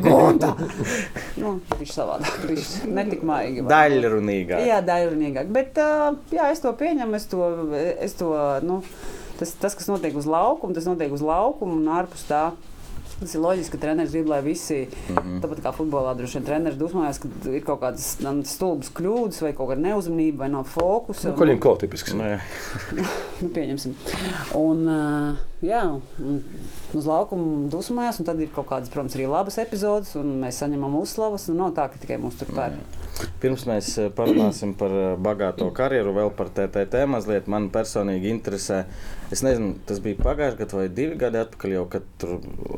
Gunta! 0.05 0.53
nu, 1.41 1.57
viņš 1.79 1.93
savādāk, 1.97 2.45
viņš 2.49 2.69
netik 2.93 3.25
maigi. 3.27 3.65
Daļrunīgāk. 3.73 4.63
Jā, 4.69 4.79
daļrunīgāk. 4.85 5.49
Bet 5.53 5.81
uh, 5.81 6.13
jā, 6.33 6.51
es 6.53 6.61
to 6.63 6.71
pieņemu. 6.77 7.17
Es 7.17 7.25
to, 7.31 7.49
es 8.05 8.15
to, 8.21 8.31
nu, 8.65 8.83
tas, 9.41 9.57
tas, 9.57 9.75
kas 9.77 9.89
notiek 9.91 10.13
uz 10.17 10.29
laukuma, 10.29 10.77
tas 10.77 10.85
notiek 10.85 11.13
uz 11.13 11.25
laukuma 11.25 11.77
un 11.77 11.89
ārpus 11.97 12.29
tā. 12.29 12.51
Tas 13.21 13.35
ir 13.37 13.41
loģiski, 13.43 13.75
ka 13.75 13.79
treneris 13.83 14.13
grib, 14.15 14.29
lai 14.31 14.39
visi, 14.41 14.79
mm. 14.87 15.15
-hmm. 15.17 15.41
tāpat 15.43 15.59
kā 15.61 15.71
futbolā, 15.77 16.15
droši 16.17 16.39
vien 16.39 16.45
treneris 16.47 16.77
dusmojas, 16.79 17.19
ka 17.21 17.29
ir 17.51 17.61
kaut 17.67 17.83
kādas 17.83 18.07
um, 18.25 18.39
stulbas 18.41 18.89
kļūdas, 18.97 19.43
vai 19.45 19.51
kaut 19.53 19.69
kāda 19.69 19.83
neuzmanība, 19.83 20.39
vai 20.39 20.49
nav 20.49 20.63
fokusa. 20.65 21.29
Nu, 21.29 21.37
Koļiem 21.37 21.59
kaut 21.61 21.83
tipisks. 21.83 22.15
Nu, 22.17 22.25
jā. 22.33 22.39
Nu, 22.97 23.51
pieņemsim. 23.53 23.93
Un, 24.57 24.81
uh, 24.89 25.37
jā, 25.61 25.83
un 26.17 26.41
uz 26.97 27.05
laukuma 27.05 27.69
dusmojas, 27.69 28.19
un 28.19 28.31
tad 28.31 28.41
ir 28.41 28.49
kaut 28.55 28.65
kādas, 28.73 28.89
protams, 28.89 29.19
arī 29.19 29.29
labas 29.29 29.61
epizodes, 29.61 30.15
un 30.17 30.33
mēs 30.41 30.57
saņemam 30.65 30.97
uzslavas. 31.03 31.45
Un 31.53 31.61
nav 31.61 31.75
tā, 31.77 31.91
ka 31.93 32.01
tikai 32.01 32.17
mūsu 32.21 32.41
tur 32.41 32.55
pērk. 32.57 32.99
Pirms 33.43 33.67
mēs 33.69 33.93
parunāsim 34.17 34.73
par 34.73 34.97
bagāto 35.21 35.69
karjeru, 35.77 36.17
vēl 36.17 36.33
par 36.33 36.49
TTT 36.49 37.05
mazliet. 37.05 37.45
Man 37.45 37.69
personīgi 37.69 38.33
interesē, 38.33 38.85
es 39.31 39.43
nezinu, 39.45 39.75
tas 39.87 40.01
bija 40.03 40.19
pagājušajā 40.19 40.59
gadā 40.59 40.77
vai 40.81 40.87
divi 40.89 41.15
gadi 41.19 41.39
atpakaļ, 41.41 41.75
jau, 41.77 41.85
kad 41.93 42.07
tur 42.21 42.37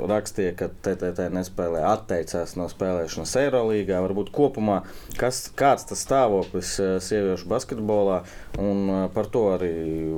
rakstīja, 0.09 0.53
ka 0.59 0.69
TTT 0.85 1.29
nespēlē, 1.33 1.83
atteicās 1.89 2.55
no 2.59 2.67
spēlēšanas 2.71 3.35
Eirolandā. 3.41 4.01
Varbūt 4.03 4.29
kopumā 4.35 4.81
kas, 5.17 5.47
kāds 5.57 5.87
tas 5.89 6.03
stāvoklis 6.03 6.73
eh, 6.81 6.95
sieviešu 7.03 7.49
basketbolā, 7.51 8.21
un 8.61 8.83
eh, 8.89 9.01
par 9.13 9.29
to 9.33 9.45
arī 9.53 9.71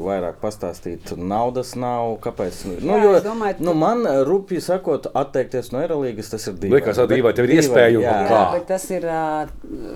vairāk 0.04 0.40
pastāstīt. 0.44 1.14
Naudas 1.20 1.76
nav, 1.80 2.18
kāpēc? 2.24 2.62
Nu, 2.82 2.96
Jā, 2.96 3.02
jo, 3.04 3.14
domāju, 3.26 3.60
nu, 3.66 3.76
man 3.80 4.06
eh, 4.10 4.22
rupji 4.28 4.62
sakot, 4.64 5.10
atteikties 5.16 5.72
no 5.76 5.82
Eirolandas, 5.84 6.32
tas 6.34 6.48
ir 6.50 6.58
dīvaini. 6.58 6.80
Liekas, 6.80 7.00
tā 7.02 7.08
dīvaini, 7.12 7.38
tev 7.40 7.50
ir 7.50 7.56
iespēja 7.60 8.00
un 8.00 8.06
jā. 8.06 8.16
kā? 8.30 8.40
Jā, 8.40 8.44
bet 8.58 8.68
tas 8.74 8.90
ir. 8.94 9.10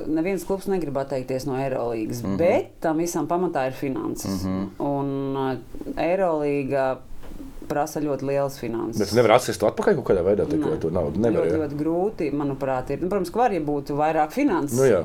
Neviens 0.09 0.43
klubs 0.47 0.67
negrib 0.69 0.97
atteikties 1.01 1.45
no 1.49 1.57
Eirolandes, 1.59 2.23
mm 2.23 2.29
-hmm. 2.29 2.37
bet 2.39 2.79
tam 2.83 2.97
visam 3.01 3.27
pamatā 3.27 3.67
ir 3.67 3.73
finanses. 3.73 4.43
Mm 4.43 4.49
-hmm. 4.49 4.67
Un 4.89 5.35
ā, 5.35 5.57
Eirolanda 6.29 6.87
prasa 7.69 8.01
ļoti 8.01 8.25
lielas 8.25 8.57
finanses. 8.59 8.97
Bet 8.97 9.11
tu 9.11 9.17
nevari 9.19 9.35
atsist 9.35 9.61
to 9.61 9.67
atpakaļ 9.69 9.99
kaut 9.99 10.07
kādā 10.09 10.23
veidā, 10.25 10.47
tā 10.49 10.57
to 10.81 10.89
naudu 10.93 11.21
nevar. 11.21 11.45
ļoti, 11.45 11.53
jā. 11.53 11.61
ļoti 11.63 11.79
grūti, 11.79 12.29
manuprāt, 12.33 12.89
ir. 12.89 13.03
Nu, 13.03 13.09
protams, 13.11 13.29
ka 13.33 13.43
var, 13.43 13.53
ja 13.53 13.61
būtu 13.61 13.97
vairāk 13.99 14.33
finanses. 14.33 14.77
Nu, 14.79 14.87
jā. 14.89 15.03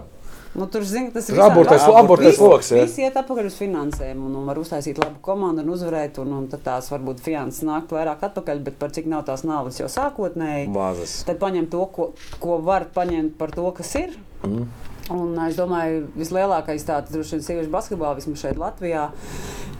Nu, 0.54 0.68
tur 0.70 0.84
zin, 0.86 1.10
tas 1.10 1.28
ir 1.28 1.34
abortais- 1.42 1.82
jā. 2.70 2.84
Viss 2.86 2.98
iet 3.02 3.16
atpakaļ 3.18 3.50
uz 3.50 3.56
finansēm, 3.58 4.22
un, 4.22 4.36
un 4.38 4.46
var 4.46 4.56
uztaisīt 4.62 5.00
labu 5.02 5.18
komandu 5.20 5.64
un 5.66 5.72
uzvarēt, 5.74 6.20
un, 6.22 6.32
un 6.32 6.46
tad 6.48 6.62
tās 6.62 6.88
varbūt 6.94 7.20
finanses 7.20 7.66
nāk 7.66 7.90
vairāk 7.90 8.22
atpakaļ, 8.22 8.62
bet 8.62 8.78
par 8.78 8.94
cik 8.94 9.06
nav 9.10 9.24
tās 9.26 9.42
naudas 9.44 9.80
jau 9.82 9.90
sākotnēji. 9.90 10.70
Bāzes. 10.72 11.24
Tad 11.26 11.42
paņem 11.42 11.68
to, 11.74 11.84
ko, 11.90 12.12
ko 12.40 12.60
var 12.62 12.86
paņemt 12.94 13.34
par 13.36 13.50
to, 13.50 13.66
kas 13.76 13.94
ir. 13.98 14.14
Mm. 14.46 14.68
Un 15.12 15.34
es 15.44 15.58
domāju, 15.58 16.06
vislielākais 16.16 16.86
tāds 16.86 17.10
droši 17.12 17.36
vien 17.36 17.42
sieviešu 17.44 17.72
basketbolā, 17.74 18.14
vismaz 18.16 18.40
šeit 18.40 18.56
Latvijā, 18.56 19.10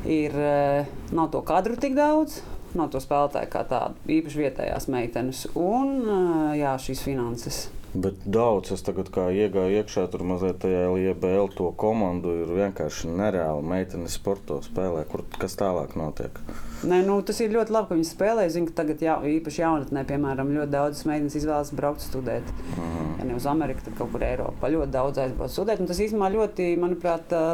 ir 0.04 0.34
eh, 0.37 0.90
nav 1.12 1.30
to 1.32 1.42
kadru 1.46 1.78
tik 1.80 1.96
daudz. 1.99 2.42
Nav 2.75 2.90
to 2.90 2.99
spēlētāju 2.99 3.50
kā 3.52 3.62
tādu 3.70 4.14
īpaši 4.16 4.40
vietējās 4.42 4.90
meitenes. 4.90 5.46
Un 5.54 5.96
eh, 6.02 6.61
jā, 6.62 6.75
šīs 6.82 7.04
finanses. 7.06 7.64
Bet 7.94 8.25
daudz 8.26 8.73
es 8.75 8.82
tagad 8.82 9.06
kā 9.14 9.28
iegāju 9.30 9.78
iekšā 9.78 10.08
tur 10.11 10.25
mazliet 10.26 10.56
tajā 10.64 10.88
LBL 10.90 11.52
to 11.54 11.68
komandu 11.78 12.32
ir 12.42 12.49
vienkārši 12.50 13.12
nereāli. 13.20 13.62
Meitenes 13.70 14.16
sporto 14.18 14.58
spēlē, 14.66 15.04
kur 15.06 15.23
kas 15.38 15.54
tālāk 15.61 15.94
notiek. 15.94 16.40
Nē, 16.82 16.99
nu, 17.06 17.20
tas 17.23 17.38
ir 17.40 17.54
ļoti 17.54 17.73
labi, 17.73 17.88
ka 17.92 17.99
viņi 18.00 18.08
spēlē. 18.08 18.49
Zinu, 18.50 18.73
ka 18.73 18.80
tagad 18.82 19.04
jā, 19.06 19.14
īpaši 19.37 19.62
jaunatnē, 19.62 20.02
piemēram, 20.11 20.50
ļoti 20.56 20.75
daudz 20.75 21.04
meitenes 21.06 21.38
izvēlas 21.38 21.70
braukt 21.78 22.02
studēt. 22.02 22.50
Mhm. 22.75 23.14
Ja 23.20 23.28
ne 23.30 23.38
uz 23.38 23.46
Ameriku, 23.46 23.87
tad 23.87 23.94
kaut 24.00 24.11
kur 24.11 24.26
Eiropā 24.26 24.73
ļoti 24.75 24.94
daudz 24.99 25.23
aizbraukt 25.23 25.54
studēt. 25.54 25.78
Un 25.78 25.92
tas 25.92 26.02
īstenībā 26.02 26.32
ļoti, 26.34 26.73
manuprāt, 26.82 27.30
ā, 27.30 27.44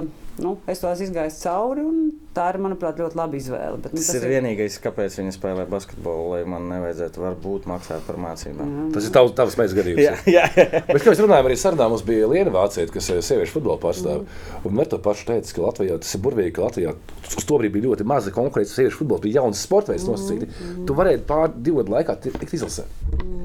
nu, 0.43 0.57
es 0.71 0.83
to 0.83 0.91
esmu 0.91 1.11
izgājis 1.11 1.43
cauri. 1.45 1.87
un 1.87 2.11
Tā 2.31 2.45
ir, 2.53 2.61
manuprāt, 2.63 3.01
ļoti 3.03 3.17
laba 3.19 3.35
izvēle. 3.35 3.79
Bet, 3.83 3.91
nu, 3.91 3.99
Tas, 3.99 4.07
tas 4.13 4.21
ir 4.21 4.31
vienīgais, 4.31 4.77
kāpēc 4.85 5.17
viņi 5.19 5.33
spēlē 5.35 5.65
basketbolu, 5.71 6.29
lai 6.31 6.45
man 6.47 6.69
nevajadzētu 6.71 7.23
varbūt 7.25 7.65
maksāt 7.67 8.05
par 8.07 8.21
mācībām. 8.23 8.69
Tas 8.95 9.09
ir 9.09 9.15
tavs, 9.17 9.33
tavs 9.35 9.57
meitas 9.59 9.75
gadījums. 9.75 10.03
Jā, 10.05 10.13
jā, 10.31 10.45
jā. 10.55 10.83
Bet, 10.87 11.03
kā 11.03 11.11
mēs 11.11 11.23
runājām, 11.25 11.49
arī 11.51 11.57
sarunā 11.59 11.89
mums 11.91 12.05
bija 12.07 12.29
Liena 12.31 12.53
Vācieta, 12.55 12.95
kas 12.95 13.11
ir 13.11 13.19
sieviešu 13.27 13.57
futbola 13.57 13.83
pārstāve. 13.83 14.23
Mm. 14.23 14.69
Un 14.71 14.79
ar 14.85 14.91
to 14.93 15.01
pašu 15.03 15.27
teica, 15.33 15.57
ka 15.57 15.65
Latvijā 15.65 15.97
tas 16.05 16.15
ir 16.15 16.23
burvīgi, 16.29 16.53
ka 16.55 16.69
Latvijā 16.69 16.95
uz 17.27 17.49
to 17.49 17.59
brīdi 17.59 17.75
bija 17.75 17.89
ļoti 17.89 18.07
maza 18.13 18.35
konkurence. 18.37 18.77
Sieviešu 18.79 19.03
futbols 19.03 19.25
bija 19.27 19.41
jauns 19.41 19.65
sports 19.67 19.91
veids 19.91 20.07
nosacīti. 20.07 20.53
Tu 20.87 20.99
varēji 21.01 21.25
pār 21.27 21.51
divu 21.57 21.83
gadu 21.83 21.97
laikā 21.97 22.15
tikt 22.29 22.55
izlasē. 22.61 22.87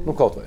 Nu, 0.05 0.13
kaut 0.13 0.37
vai. 0.37 0.45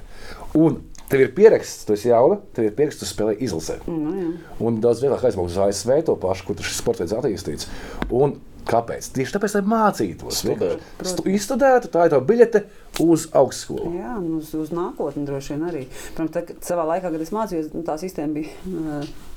Un 0.63 0.79
Tev 1.09 1.23
ir 1.25 1.31
pieraksts, 1.33 1.87
tu 1.89 1.95
esi 1.97 2.11
jauna, 2.11 2.37
tev 2.57 2.67
ir 2.69 2.75
pieraksts, 2.77 3.01
tu 3.01 3.09
spēlē 3.09 3.39
izlasē. 3.45 3.79
Nu, 3.89 4.11
jā. 4.13 4.27
Un 4.61 4.83
daudz 4.85 5.01
vieglāk 5.01 5.25
aizbraukt 5.25 5.55
uz 5.55 5.63
ASV 5.65 6.03
to 6.05 6.19
pašu, 6.21 6.45
kur 6.51 6.61
šis 6.61 6.83
sports 6.83 7.01
veids 7.01 7.15
attīstīts. 7.17 7.71
Un 8.13 8.37
kāpēc? 8.69 9.09
Tieši 9.17 9.37
tāpēc, 9.37 9.55
lai 9.57 9.63
mācītos. 9.73 10.43
Studēt. 10.43 10.85
Stu, 11.09 11.25
izstudētu, 11.33 11.89
tā 11.95 12.05
ir 12.05 12.13
tā 12.13 12.21
biļete 12.29 12.63
uz 13.01 13.25
augstskolu. 13.41 13.95
Jā, 13.97 14.19
uz, 14.37 14.53
uz 14.59 14.75
nākotni 14.75 15.25
droši 15.29 15.55
vien 15.55 15.65
arī. 15.71 15.87
Protams, 16.19 16.35
tā, 16.37 16.61
savā 16.69 16.85
laikā, 16.93 17.15
kad 17.15 17.25
es 17.25 17.33
mācījos, 17.33 17.73
tā 17.89 17.97
sistēma 18.05 18.37
bija. 18.37 18.53
Uh, 18.69 19.28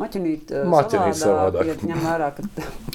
Maķinīt, 0.00 0.50
uh, 0.56 0.66
Maķinīt 0.72 1.18
savādāk. 1.20 1.68
Ja 1.68 1.74
ņem 1.90 2.02
vērā, 2.06 2.28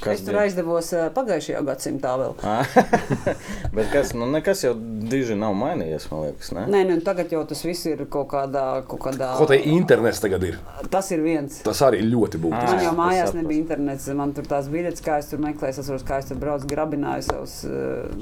ka 0.01 0.13
es 0.15 0.23
tur 0.25 0.39
aizdevos 0.41 0.91
uh, 0.95 1.05
pagājušajā 1.15 1.61
gadsimtā 1.67 2.13
vēl. 2.21 2.35
Bet 3.75 3.91
kas, 3.93 4.13
nu, 4.17 4.27
nekas 4.31 4.63
jau 4.65 4.73
diži 5.05 5.35
nav 5.37 5.53
mainījies, 5.59 6.07
man 6.11 6.25
liekas. 6.25 6.51
Ne? 6.57 6.65
Nē, 6.71 6.81
nu, 6.89 6.97
tagad 7.05 7.31
jau 7.35 7.43
tas 7.47 7.61
viss 7.65 7.85
ir 7.91 8.05
kaut 8.11 8.29
kādā. 8.33 8.65
Kaut 8.89 9.03
kādā 9.05 9.31
Ko 9.39 9.47
te 9.49 9.57
internets 9.69 10.21
tagad 10.23 10.43
ir? 10.47 10.57
tas 10.93 11.09
ir 11.13 11.21
viens. 11.25 11.59
Tas 11.65 11.81
arī 11.85 12.01
ļoti 12.05 12.39
Man 12.41 12.45
būtiski. 12.51 12.83
jau 12.85 12.93
es 12.93 12.97
mājās 12.99 13.29
sapratu. 13.29 13.41
nebija 13.41 13.61
internets. 13.63 14.07
Man 14.21 14.33
tur 14.37 14.47
tās 14.49 14.69
biļetes, 14.71 15.03
kā 15.05 15.19
es 15.21 15.29
tur 15.31 15.41
meklēju, 15.43 15.75
es 15.75 15.81
atceros, 15.83 16.05
kā 16.07 16.19
es 16.23 16.29
tur 16.29 16.39
braucu, 16.41 16.69
grabināju 16.71 17.27
savus, 17.29 17.55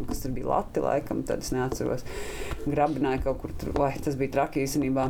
kas 0.09 0.23
tur 0.25 0.33
bija 0.35 0.49
lati 0.51 0.83
laikam, 0.83 1.23
tad 1.27 1.43
es 1.45 1.53
neatceros. 1.55 2.03
Grabināju 2.65 3.23
kaut 3.27 3.41
kur 3.43 3.55
tur, 3.61 3.73
vai 3.77 3.93
tas 4.03 4.17
bija 4.19 4.35
traki 4.39 4.63
īstenībā. 4.67 5.09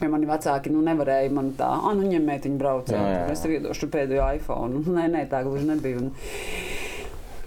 Ja 0.00 0.08
mani 0.08 0.28
vecāki 0.28 0.72
nu, 0.72 0.80
nevarēja 0.84 1.32
man 1.36 1.52
tā, 1.58 1.68
ah, 1.76 1.90
nu 1.96 2.08
ņemiet, 2.08 2.46
viņi 2.48 2.60
brauc. 2.60 2.92
Jā, 2.92 3.00
jā, 3.00 3.16
jā. 3.18 3.24
Es 3.34 3.42
tev 3.44 3.56
iedošu 3.58 3.90
pēdējo 3.92 4.28
iPhone. 4.38 4.80
Nē, 4.88 5.08
nē, 5.12 5.26
tā 5.28 5.42
gluži 5.44 5.68
nebija. 5.68 6.00
Un, 6.00 6.14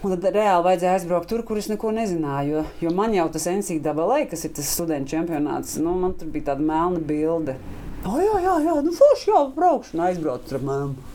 Un 0.03 0.11
tad 0.19 0.35
reāli 0.35 0.65
vajadzēja 0.65 0.97
aizbraukt 0.97 1.29
tur, 1.31 1.45
kur 1.47 1.55
es 1.61 1.69
neko 1.71 1.93
nezināju. 1.95 2.57
Jo, 2.57 2.63
jo 2.83 2.89
man 2.91 3.13
jau 3.15 3.23
tas 3.31 3.45
NCAA, 3.47 4.17
kas 4.27 4.43
ir 4.43 4.51
tas 4.57 4.67
studentu 4.75 5.13
čempionāts, 5.13 5.77
nu, 5.79 5.93
man 6.01 6.11
tur 6.19 6.27
bija 6.33 6.49
tāda 6.49 6.65
melna 6.67 6.99
bilde. 6.99 7.55
O, 8.03 8.17
jā, 8.19 8.33
jā, 8.43 8.57
jā, 8.65 8.73
nu, 8.83 8.91
forši, 8.97 9.29
jā, 9.31 9.43
braukšu 9.55 9.95
un 9.95 10.03
aizbraucu 10.09 10.57
ar 10.57 10.65
mani. 10.67 11.12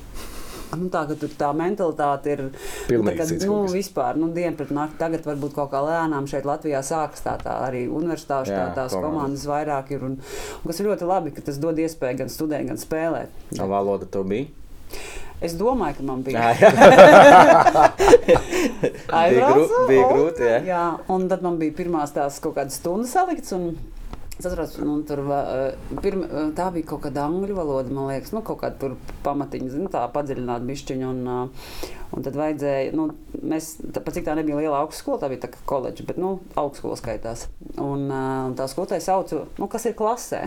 Nu, 0.76 0.88
tā, 0.92 1.04
ka 1.08 1.16
tur 1.18 1.32
tā 1.38 1.48
mentalitāte 1.56 2.34
ir 2.34 2.42
cits 2.88 3.46
nu, 3.48 3.62
kas. 3.64 3.72
vispār, 3.72 4.18
nu, 4.20 4.28
diena 4.34 4.56
pret 4.58 4.72
nakti. 4.74 4.98
Tagad 5.00 5.24
varbūt 5.28 5.54
kaut 5.56 5.70
kā 5.72 5.80
lēnām 5.84 6.28
šeit 6.30 6.48
Latvijā 6.48 6.82
sākas 6.84 7.24
tā, 7.24 7.36
tā 7.40 7.54
arī 7.68 7.86
universitāšu 7.88 8.52
tā, 8.52 8.66
tās 8.76 8.92
komandas. 8.92 9.08
komandas 9.08 9.46
vairāk 9.48 9.94
ir. 9.96 10.04
Un, 10.08 10.18
un 10.60 10.70
kas 10.70 10.82
ir 10.82 10.90
ļoti 10.90 11.08
labi, 11.08 11.32
ka 11.36 11.46
tas 11.48 11.60
dod 11.62 11.80
iespēju 11.80 12.22
gan 12.24 12.32
studēt, 12.32 12.66
gan 12.68 12.80
spēlēt. 12.80 13.40
Tā 13.56 13.68
valoda 13.70 14.08
tev 14.10 14.28
bija. 14.28 14.50
Es 15.40 15.54
domāju, 15.54 16.00
ka 16.00 16.06
man 16.06 16.22
bija. 16.26 16.48
Jā, 16.50 16.50
jā. 16.58 16.70
Aizbraucu, 19.20 19.76
bija 19.90 20.08
grūti. 20.10 20.48
Jā. 20.48 20.58
Jā, 20.66 20.86
un 21.14 21.28
tad 21.30 21.44
man 21.46 21.60
bija 21.60 21.76
pirmās 21.78 22.14
tās 22.16 22.40
kaut 22.42 22.56
kādas 22.58 22.80
stundas 22.80 23.14
salikts. 23.14 23.54
un 23.54 23.78
Es 24.38 24.46
atceros, 24.46 24.76
nu, 24.78 25.00
tur 25.02 25.18
va- 25.26 25.72
pirma, 26.02 26.28
tā 26.54 26.68
bija 26.70 26.86
kaut 26.92 27.00
kāda 27.08 27.24
angļu 27.26 27.56
valoda, 27.56 27.90
man 27.90 28.06
liekas, 28.12 28.30
nu, 28.36 28.38
kaut 28.46 28.60
kāda 28.60 28.78
tur 28.78 28.92
pamatiņa, 29.24 29.70
zinu, 29.72 29.88
tā 29.90 30.04
padziļināta 30.14 30.62
bišķiņa. 30.68 31.08
Un, 31.10 31.24
ā, 31.26 31.38
un 32.14 32.22
tad 32.22 32.38
vajadzēja, 32.38 32.92
nu, 32.94 33.08
mēs, 33.42 33.72
tā, 33.96 33.98
cik 34.14 34.28
tā 34.28 34.36
nebija 34.38 34.60
liela 34.60 34.78
augstskola, 34.84 35.18
tā 35.24 35.28
bija 35.32 35.42
tā 35.42 35.50
kā 35.56 35.58
koledža, 35.66 36.06
bet, 36.06 36.20
nu, 36.22 36.36
augstskola 36.54 36.94
skaitās. 37.00 37.48
Un, 37.82 38.06
un 38.14 38.54
tā 38.54 38.68
skolotāja 38.70 39.02
sauca, 39.08 39.42
nu, 39.58 39.66
kas 39.66 39.88
ir 39.90 39.96
klasē. 39.98 40.44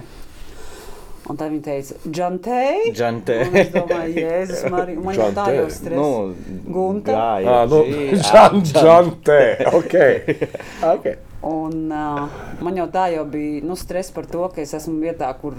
Un 1.29 1.37
tā 1.37 1.49
viņa 1.51 1.63
teica, 1.67 1.97
Džantei. 2.09 2.93
Džantē. 2.95 3.35
Un 3.49 3.57
es 3.59 3.69
domāju, 3.75 4.15
Jēzus, 4.23 4.63
Marija, 4.73 5.03
man 5.03 5.19
jau 5.19 5.27
tā 5.35 5.49
jau 5.53 5.67
stresa. 5.69 5.99
Nu, 5.99 6.63
Gunta? 6.73 7.11
Jā, 7.43 7.57
Ah, 7.59 7.67
nu, 7.69 7.83
G, 7.91 8.15
Žan, 8.23 8.63
Žantē. 8.71 9.41
Okay. 9.83 11.17
Un, 11.41 11.89
uh, 11.89 12.41
man 12.61 12.75
jau 12.77 12.85
tā 12.93 13.07
jau 13.15 13.25
bija 13.25 13.65
nu, 13.65 13.77
stress 13.79 14.13
par 14.13 14.27
to, 14.29 14.43
ka 14.53 14.61
es 14.61 14.75
esmu 14.77 14.99
vietā, 15.01 15.31
kur 15.41 15.57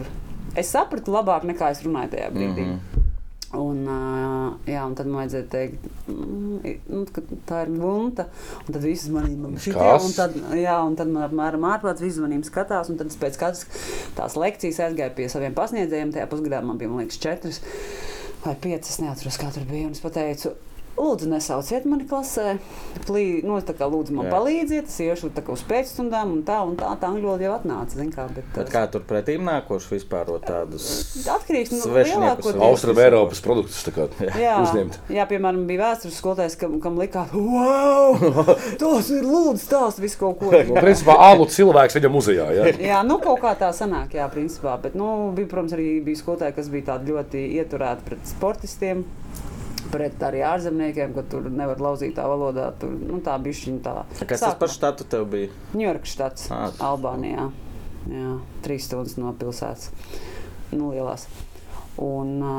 es 0.55 0.71
sapratu 0.71 1.15
labāk 1.15 1.47
nekā 1.49 1.73
es 1.75 1.83
runāju 1.83 2.15
tajā 2.15 2.31
brīdī. 2.35 2.67
Mm 2.67 2.75
-hmm. 2.75 3.01
Un, 3.53 3.83
uh, 3.85 4.55
jā, 4.65 4.81
un 4.81 4.95
tad 4.97 5.07
man 5.07 5.19
vajadzēja 5.21 5.47
teikt, 5.53 5.83
mm, 6.09 6.71
nu, 6.89 7.03
ka 7.13 7.21
tā 7.49 7.59
ir. 7.67 7.75
Un 7.85 8.15
tad 8.17 8.81
viss 8.81 9.11
manī 9.13 9.59
šitie, 9.61 9.77
Kas? 9.77 10.07
un 10.07 10.97
tad, 10.97 11.09
man 11.13 11.27
apmēram 11.27 11.67
ārprāts 11.69 12.01
manīm 12.01 12.43
skatās. 12.49 12.89
Un 12.89 12.97
tad 12.97 13.13
pēc 13.21 13.37
katras 13.37 13.67
tās 14.17 14.39
lekcijas 14.41 14.81
aizgāju 14.87 15.15
pie 15.19 15.29
saviem 15.29 15.53
pasniedzējiem. 15.53 16.15
Tajā 16.15 16.31
pusgadā 16.33 16.63
man 16.65 16.79
bija, 16.81 16.89
man 16.89 17.05
liekas, 17.05 17.21
četras 17.21 17.61
vai 18.45 18.57
piecas, 18.57 18.91
es 18.95 19.01
neatceros, 19.05 19.37
kā 19.37 19.53
tur 19.53 19.69
bija. 19.69 19.87
Un 19.87 19.93
es 19.93 20.01
pateicu, 20.01 20.55
Lūdzu, 20.93 21.27
nesauciet 21.33 21.87
mani 21.89 22.05
klasē. 22.09 22.59
Plī, 23.07 23.41
nu, 23.47 23.57
kā 23.63 23.87
lūdzu 23.91 24.15
man 24.15 24.29
Jā. 24.29 24.33
palīdziet, 24.37 24.91
es 24.91 24.99
iešu 25.03 25.31
uz 25.53 25.63
pēcstundām, 25.69 26.35
un 26.37 26.43
tā, 26.47 26.59
un 26.67 26.77
tā, 26.79 26.91
tā 27.01 27.09
angļu 27.11 27.31
valoda 27.31 27.47
jau 27.47 27.55
atnāca. 27.57 28.07
Kā, 28.13 28.27
bet, 28.35 28.45
Bet 28.55 28.71
kā 28.73 28.83
tur 28.93 29.05
pretīm 29.09 29.47
nākoši 29.49 29.95
vispār 29.97 30.31
tādus 30.45 30.85
Atkarīgs 31.27 31.73
no 31.73 31.81
svešniekus 31.83 32.47
lielākoties- 32.47 32.55
un 32.55 32.65
Austrum 32.69 33.01
Eiropas 33.03 33.41
produktus 33.45 33.83
Jā, 34.39 34.57
uzņemt. 34.63 34.99
jā, 35.13 35.27
piemēram, 35.29 35.65
bija 35.67 35.83
vēstures 35.87 36.19
skolotājs, 36.21 36.59
kam, 36.61 36.79
kam 36.81 36.99
likās, 37.01 37.33
wow, 37.37 38.19
tas 38.79 39.11
ir 39.11 39.25
lūdzu 39.27 39.63
stāsts, 39.65 40.03
visu 40.03 40.21
kaut 40.21 40.39
ko. 40.41 40.53
Nu, 40.53 40.77
principā, 40.81 41.17
alu 41.31 41.47
cilvēks 41.47 41.99
viņa 41.99 42.13
muzejā. 42.13 42.49
Ja? 42.59 42.69
Jā, 42.93 43.01
nu 43.07 43.19
kaut 43.23 43.41
kā 43.43 43.55
tā 43.59 43.73
sanāk, 43.77 44.15
jā, 44.19 44.29
principā. 44.33 44.77
Bet, 44.83 44.95
nu, 44.99 45.33
bija, 45.37 45.49
protams, 45.51 45.75
arī 45.77 45.89
bija 46.05 46.21
skolotāji, 46.21 46.57
kas 46.59 46.71
bija 46.73 46.93
tādi 46.93 47.15
ļoti 47.15 47.47
ieturēti 47.63 48.09
pret 48.09 48.29
sportistiem. 48.29 49.05
Pret 49.93 50.23
arī 50.25 50.41
ārzemniekiem, 50.49 51.13
ka 51.17 51.25
tur 51.29 51.51
nevar 51.53 51.83
lauzīt 51.85 52.15
tā 52.17 52.25
valodā. 52.31 52.71
Tur, 52.81 52.95
nu, 52.97 53.19
tā 53.25 53.35
bija 53.45 53.59
šī 53.59 53.75
tā. 53.85 53.99
Kas 54.25 54.41
tas 54.41 54.57
par 54.61 54.73
štatu 54.73 55.05
tev 55.13 55.27
bija? 55.35 55.51
Ņujorkas 55.77 56.15
štats, 56.17 56.47
Ā. 56.55 56.63
Albānijā. 56.93 57.51
Jā, 58.11 58.33
trīs 58.65 58.89
stundas 58.89 59.15
no 59.21 59.31
pilsētas, 59.39 59.93
nu, 60.75 60.89
lielās. 60.91 61.29
Un, 62.03 62.33
ā, 62.43 62.55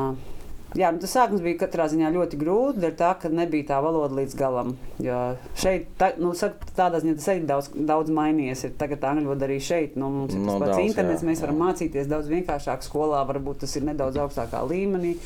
jā, 0.80 0.92
nu, 0.94 1.02
tas 1.02 1.12
sākums 1.18 1.42
bija 1.44 1.58
katrā 1.66 1.90
ziņā 1.92 2.14
ļoti 2.16 2.40
grūti, 2.40 2.80
dēļ 2.86 2.94
tā, 3.02 3.10
ka 3.20 3.32
nebija 3.34 3.68
tā 3.74 3.82
valoda 3.84 4.16
līdz 4.22 4.38
galam. 4.40 4.76
Jo 5.04 5.18
šeit, 5.60 5.90
tā, 6.00 6.14
nu, 6.22 6.32
saka, 6.38 6.70
tādā 6.78 7.02
ziņā 7.04 7.18
tas 7.20 7.28
arī 7.34 7.44
daudz, 7.50 7.72
daudz 7.92 8.14
mainījies. 8.16 8.64
Ir 8.70 8.78
tagad 8.80 9.04
angļu 9.10 9.34
valoda 9.34 9.50
arī 9.50 9.60
šeit. 9.60 9.98
Nu, 10.00 10.14
mums 10.22 10.38
ir 10.38 10.46
tas 10.46 10.54
Nu, 10.54 10.60
pats 10.62 10.76
daudz, 10.78 10.86
internets, 10.86 11.26
jā, 11.26 11.32
mēs 11.34 11.44
varam 11.44 11.60
jā. 11.60 11.66
mācīties 11.66 12.12
daudz 12.14 12.32
vienkāršāk 12.32 12.88
skolā, 12.88 13.26
varbūt 13.34 13.66
tas 13.66 13.76
ir 13.82 13.90
nedaudz 13.90 14.22
augstākā 14.24 14.64
līmenī. 14.70 15.18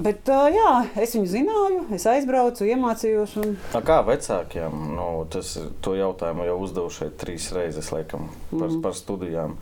Bet, 0.00 0.24
jā, 0.28 0.70
es 0.96 1.12
viņu 1.16 1.28
zināju, 1.28 1.80
es 1.92 2.06
aizbraucu, 2.08 2.64
iemācījos. 2.72 3.34
Un... 3.42 3.56
Tā 3.74 3.82
kā 3.84 3.98
vecākiem, 4.06 4.72
nu, 4.96 5.08
tas 5.28 5.58
jautājumu 5.84 6.46
jau 6.48 6.56
uzdevu 6.64 6.88
šeit 6.94 7.18
trīs 7.20 7.50
reizes, 7.52 7.92
laikam, 7.92 8.30
par, 8.50 8.68
Mhm. 8.70 8.80
par 8.86 8.92
studijām. 8.96 9.56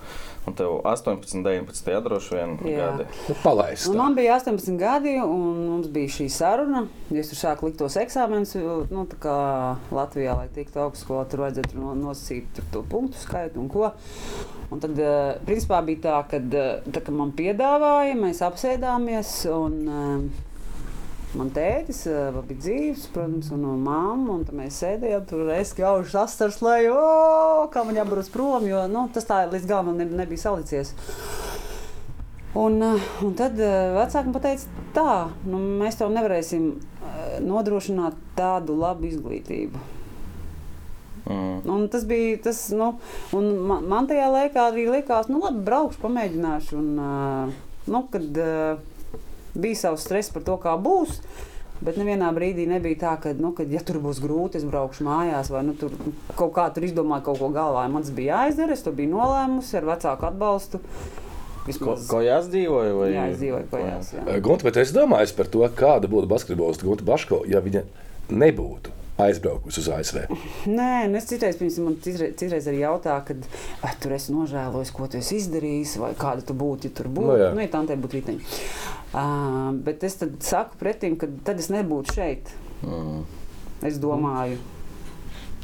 Un 0.49 0.55
tev 0.57 0.79
18, 0.89 1.43
19, 1.45 1.91
jā, 1.93 1.99
droši 2.01 2.31
vien 2.33 2.55
Jā. 2.65 2.77
gadi. 2.97 3.05
Nu, 3.29 3.35
Palaist. 3.43 3.89
Un 3.91 3.95
tā. 3.95 3.99
man 3.99 4.15
bija 4.17 4.37
18 4.39 4.79
gadi, 4.81 5.17
un 5.21 5.67
mums 5.69 5.89
bija 5.93 6.09
šī 6.09 6.29
saruna. 6.33 6.87
Ja 7.11 7.21
es 7.21 7.29
tur 7.29 7.37
sāku 7.37 7.67
likt 7.69 7.77
tos 7.83 7.97
eksāmenus, 8.01 8.55
nu, 8.91 9.05
tā 9.11 9.19
kā 9.21 9.77
Latvijā, 9.93 10.37
lai 10.39 10.49
tiktu 10.55 10.81
augstskolā, 10.81 11.27
tur 11.29 11.41
vajadzētu 11.45 11.75
no, 11.77 11.93
nosīt 11.95 12.47
tur 12.57 12.65
to 12.73 12.83
punktu 12.89 13.19
skaitu 13.21 13.61
un 13.61 13.69
ko. 13.69 13.91
Un 14.71 14.81
tad, 14.81 14.97
principā, 15.49 15.83
bija 15.85 16.01
tā, 16.01 16.17
ka 16.31 16.41
tā, 16.41 17.01
kad 17.03 17.13
man 17.17 17.31
piedāvāja, 17.33 18.17
mēs 18.21 18.41
apsēdāmies. 18.45 19.31
Un, 19.53 20.28
Man 21.37 21.51
tētis 21.53 22.07
uh, 22.09 22.39
bija 22.49 22.63
dzīves, 22.63 23.09
protams, 23.13 23.51
un 23.53 23.67
mamma. 23.85 24.39
Un 24.39 24.47
tad 24.49 24.57
mēs 24.57 24.79
sēdējām 24.81 25.27
tur, 25.29 25.51
es 25.53 25.75
gaužu 25.77 26.23
astars, 26.23 26.63
lai, 26.65 26.87
o, 26.89 27.67
kā 27.73 27.83
man 27.85 27.99
jābrauc 28.01 28.31
prom, 28.33 28.65
jo 28.69 28.87
nu, 28.89 29.05
tas 29.13 29.29
tā 29.29 29.43
līdz 29.51 29.69
galam 29.69 29.99
ne, 29.99 30.09
nebija 30.23 30.47
salicies. 30.47 30.95
Un, 32.57 32.81
uh, 32.81 33.11
un 33.27 33.37
tad 33.37 33.61
uh, 33.61 33.99
vecāki 33.99 34.41
teica, 34.47 34.81
tā, 34.97 35.13
nu, 35.45 35.61
mēs 35.83 36.01
tev 36.01 36.15
nevarēsim 36.17 36.73
nodrošināt 37.45 38.17
tādu 38.39 38.77
labu 38.79 39.09
izglītību. 39.09 39.81
Mm. 41.29 41.65
Un 41.69 41.89
tas 41.93 42.07
bija 42.09 42.39
tas, 42.49 42.63
nu, 42.73 42.95
un 43.37 43.51
man, 43.69 43.85
man 43.91 44.09
tajā 44.09 44.31
laikā 44.33 44.71
arī 44.71 44.87
likās, 44.89 45.29
nu, 45.29 45.43
labi, 45.45 45.61
braukšu, 45.67 46.01
pamēģināšu. 46.07 46.79
Un, 46.79 47.53
nu, 47.89 48.01
kad 48.13 48.41
bija 49.61 49.85
savs 49.85 50.07
stress 50.07 50.35
par 50.35 50.47
to, 50.47 50.59
kā 50.63 50.75
būs. 50.81 51.21
Bet 51.79 51.95
nevienā 51.95 52.33
brīdī 52.35 52.65
nebija 52.67 52.99
tā, 53.05 53.13
ka, 53.23 53.33
nu, 53.39 53.53
kad, 53.55 53.71
ja 53.71 53.79
tur 53.87 54.01
būs 54.03 54.19
grūti, 54.23 54.59
es 54.59 54.67
braukšu 54.67 55.05
mājās, 55.07 55.53
vai 55.55 55.63
nu, 55.69 55.77
tur 55.79 55.95
kaut 56.35 56.51
kā 56.57 56.65
tur 56.75 56.89
izdomāju 56.89 57.29
kaut 57.29 57.39
ko 57.39 57.53
galvā. 57.55 57.85
Man 57.93 58.03
tas 58.03 58.11
bija 58.15 58.41
jāizdara, 58.41 58.75
es 58.75 58.83
to 58.83 58.91
biju 58.97 59.13
nolēmusi 59.13 59.79
ar 59.79 59.87
vecāku 59.93 60.27
atbalstu. 60.27 60.83
Ko, 60.83 61.71
Vismaz, 61.71 62.07
ko 62.09 62.23
jāsdzīvoja? 62.25 62.93
Vai... 62.97 63.09
jā, 63.13 63.25
es 63.31 63.41
dzīvoju 63.43 63.71
kājās. 63.71 64.13
jā. 64.17 64.39
Gunte, 64.43 64.67
bet 64.67 64.81
es 64.81 64.91
domāju 64.97 65.35
par 65.39 65.51
to, 65.53 65.67
kāda 65.79 66.11
būtu 66.11 66.31
basketbolista 66.31 66.89
Gunte 66.89 67.07
Baško, 67.07 67.43
ja 67.47 67.61
viņa 67.63 67.85
nebūtu 68.33 68.95
aizbraukusi 69.19 69.83
uz 69.83 69.89
ASV. 69.93 70.19
Nē, 70.79 71.09
nu 71.11 71.19
es 71.19 71.27
citreiz, 71.29 71.59
piemēram, 71.59 71.91
man 71.91 71.99
citreiz, 72.05 72.35
citreiz 72.39 72.69
arī 72.71 72.83
jautā, 72.85 73.19
kad 73.27 73.47
vai 73.83 73.93
tur 74.03 74.15
esi 74.15 74.35
nožēlojis, 74.35 74.95
ko 74.95 75.09
tu 75.11 75.19
esi 75.21 75.41
izdarījis, 75.43 75.97
vai 76.03 76.13
kāda 76.19 76.47
tu 76.47 76.57
būtu, 76.59 76.91
ja 76.91 76.99
tur 77.01 77.11
būtu. 77.11 77.33
Nu 77.33 77.39
jā. 77.41 77.51
nu, 77.57 77.65
ja 77.65 77.73
tā 77.75 77.99
būtu 77.99 78.21
riteņa. 78.21 78.57
Uh, 79.09 79.71
bet 79.85 80.03
es 80.05 80.19
tad 80.21 80.35
saku 80.45 80.77
pretim, 80.81 81.17
ka 81.21 81.31
tad 81.47 81.61
es 81.63 81.71
nebūtu 81.73 82.19
šeit. 82.19 82.51
Mm. 82.85 83.23
Es 83.89 83.97
domāju, 84.03 84.59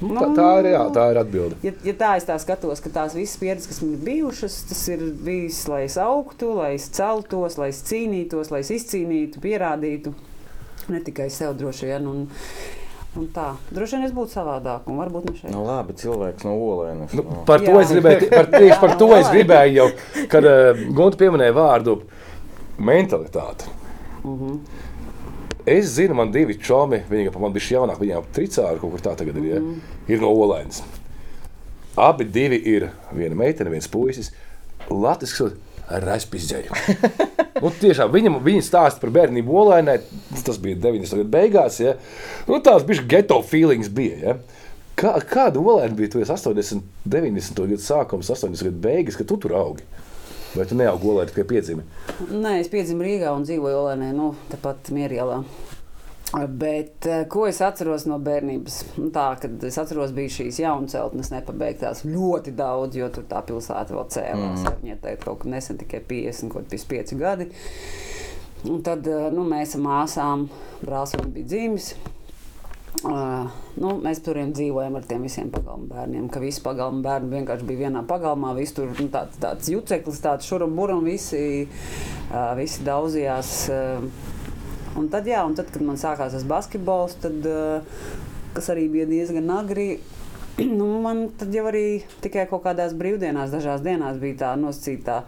Nu, 0.02 0.10
tā, 0.18 0.26
tā 0.34 0.46
ir, 0.58 0.68
jā, 0.72 0.82
tā 0.94 1.04
ir 1.12 1.18
atbilde. 1.20 1.56
Ja, 1.62 1.72
ja 1.86 1.94
tā 1.98 2.10
es 2.18 2.26
tā 2.26 2.34
skatos, 2.42 2.80
ka 2.82 2.90
tās 2.92 3.14
visas 3.14 3.38
pieredzes, 3.38 3.68
kas 3.70 3.80
man 3.82 3.92
ir 3.94 4.00
bijušas, 4.02 4.56
tas 4.70 4.80
ir 4.90 5.04
bijis, 5.24 5.60
lai 5.70 5.84
es 5.86 5.94
augtu, 6.02 6.50
lai 6.58 6.72
es 6.74 6.88
celtos, 6.96 7.58
lai 7.60 7.70
es 7.70 7.82
cīnītos, 7.86 8.50
lai 8.50 8.64
es 8.64 8.72
izcīnītu, 8.74 9.42
pierādītu 9.44 10.14
ne 10.90 11.02
tikai 11.04 11.28
sev 11.32 11.54
droši 11.60 11.92
vien. 11.92 12.08
Un, 12.10 12.26
un 13.14 13.30
tā, 13.36 13.52
droši 13.70 14.00
vien 14.00 14.08
es 14.08 14.16
būtu 14.16 14.34
savādāk, 14.34 14.90
un 14.90 14.98
varbūt 14.98 15.30
ne 15.30 15.36
šeit. 15.38 15.54
Nu, 15.54 15.62
labi, 15.68 15.94
cilvēks 16.02 16.48
no 16.48 16.56
Olēnas. 16.58 17.14
Nu, 17.14 17.28
Nu, 17.30 17.46
par 17.46 17.62
to 17.62 17.78
gribēju, 17.78 18.32
par, 18.34 18.50
par 18.82 18.98
to 18.98 19.12
es 19.20 19.30
gribēju 19.36 19.78
jau, 19.78 19.88
kad 20.32 20.50
uh, 20.50 20.84
Gunte 20.90 21.22
pieminēja 21.22 21.54
vārdu 21.54 22.00
mentalitāte. 22.78 23.68
Es 25.64 25.94
zinu, 25.96 26.16
man 26.18 26.32
divi 26.32 26.58
čomi, 26.60 27.02
viņi 27.08 27.32
man 27.40 27.54
bija 27.54 27.78
jaunāki, 27.78 28.04
viņiem 28.04 28.32
tricāri 28.36 28.80
kaut 28.80 28.92
kur 28.92 29.04
tā 29.04 29.14
tagad 29.16 29.38
ir, 29.40 29.46
ja? 29.54 29.60
ir 30.12 30.20
no 30.20 30.32
Olēnas. 30.32 30.82
Abi 31.96 32.26
divi 32.26 32.58
ir 32.68 32.90
viena 33.14 33.38
meitene, 33.38 33.72
viens 33.72 33.88
puisis. 33.88 34.32
Latvijas 34.90 35.54
Raspizēju. 35.84 36.72
nu, 37.62 37.70
tiešām 37.80 38.12
viņam 38.12 38.38
viņa 38.44 38.64
stāsta 38.64 39.02
par 39.02 39.12
bērnību 39.14 39.56
Olēnē. 39.60 39.98
Tas 40.46 40.56
bija 40.60 40.78
90. 40.80 41.18
gadu 41.20 41.32
beigās. 41.34 41.76
Ja? 41.82 41.96
Nu, 42.48 42.60
tās 42.64 42.86
bija 42.88 43.04
geto 43.16 43.40
feelings. 43.44 43.90
Bija, 43.92 44.16
ja? 44.22 44.36
Kā, 44.96 45.12
kāda 45.28 45.60
Olēna 45.60 45.96
bija? 45.98 46.14
Tu 46.14 46.22
esi 46.24 46.32
80, 46.32 46.80
90. 47.04 47.60
gadu 47.74 47.84
sākums, 47.84 48.32
80. 48.32 48.64
gadu 48.70 48.80
beigas, 48.86 49.18
kad 49.20 49.28
tu 49.28 49.36
tur 49.42 49.56
augi. 49.60 49.84
Vai 50.54 50.66
tu 50.70 50.76
neaugi 50.78 51.08
Olēnā 51.10 51.30
tikai 51.32 51.44
piedzimi? 51.50 51.84
Nē, 52.30 52.58
es 52.60 52.68
piedzimu 52.70 53.02
Rīgā 53.02 53.32
un 53.34 53.46
dzīvoju 53.46 53.78
Olēnē, 53.80 54.12
nu, 54.14 54.32
tepat 54.52 54.92
Mierielā. 54.94 55.40
Bet 56.34 57.06
eh, 57.06 57.24
ko 57.30 57.44
es 57.46 57.60
atceros 57.62 58.06
no 58.10 58.16
bērnības? 58.22 58.78
Nu, 58.98 59.10
Tā, 59.14 59.26
kad 59.42 59.66
es 59.66 59.78
atceros, 59.78 60.14
bija 60.14 60.32
šīs 60.34 60.58
jaunas 60.62 60.94
celtnes 60.96 61.30
nepabeigtās 61.30 62.02
ļoti 62.06 62.54
daudz, 62.58 62.98
jo 62.98 63.10
tur 63.14 63.26
tā 63.30 63.42
pilsēta 63.46 63.94
vēl 63.94 64.08
cēlās. 64.14 64.64
Mm. 64.64 64.80
Viņai 64.82 64.98
teikt, 65.04 65.26
kaut 65.26 65.42
kad 65.44 65.52
nesen 65.54 65.78
tikai 65.78 66.02
50, 66.10 66.50
kaut 66.54 66.70
55 66.72 67.20
gadi. 67.20 67.50
Un 68.70 68.82
tad 68.86 69.06
eh, 69.10 69.28
nu, 69.34 69.46
mēs 69.46 69.76
ar 69.78 69.84
māsām, 69.86 70.48
brālis 70.82 71.14
bija 71.34 71.50
dzimis. 71.52 71.92
Uh, 73.02 73.50
nu, 73.80 73.96
mēs 74.00 74.20
tur 74.24 74.38
dzīvojam 74.38 74.94
ar 74.96 75.06
tiem 75.08 75.24
visiem 75.26 75.50
pagalmu 75.52 75.88
bērniem. 75.90 76.28
Ka 76.32 76.40
visi 76.40 76.62
pagalmu 76.64 77.02
bērni 77.04 77.32
vienkārši 77.34 77.66
bija 77.68 77.88
vienā 77.88 78.04
pagalmā. 78.08 78.54
Visi 78.56 78.76
tur 78.78 78.92
nu, 78.94 79.08
tāds, 79.12 79.36
tāds 79.42 79.70
juceklis, 79.72 80.22
tāds 80.24 80.46
šuram 80.48 80.76
buram, 80.78 81.02
visi, 81.04 81.66
uh, 81.66 82.54
visi 82.58 82.86
daudzījās. 82.86 83.52
Uh, 83.74 84.98
un 85.00 85.10
tad, 85.12 85.28
jā, 85.28 85.42
un 85.44 85.56
tad, 85.58 85.72
kad 85.74 85.84
man 85.84 85.98
sākās 86.00 86.36
tas 86.36 86.46
basketbols, 86.48 87.18
tad, 87.24 87.48
kas 88.54 88.70
arī 88.72 88.86
bija 88.92 89.08
diezgan 89.10 89.50
agri. 89.58 89.88
Nu, 90.78 90.86
man 91.02 91.24
tad 91.34 91.50
jau 91.50 91.64
arī 91.66 92.04
tikai 92.22 92.44
kaut 92.46 92.62
kādās 92.62 92.92
brīvdienās, 92.94 93.50
dažās 93.50 93.80
dienās 93.82 94.20
bija 94.22 94.36
tā 94.44 94.50
nosacīta 94.54 95.24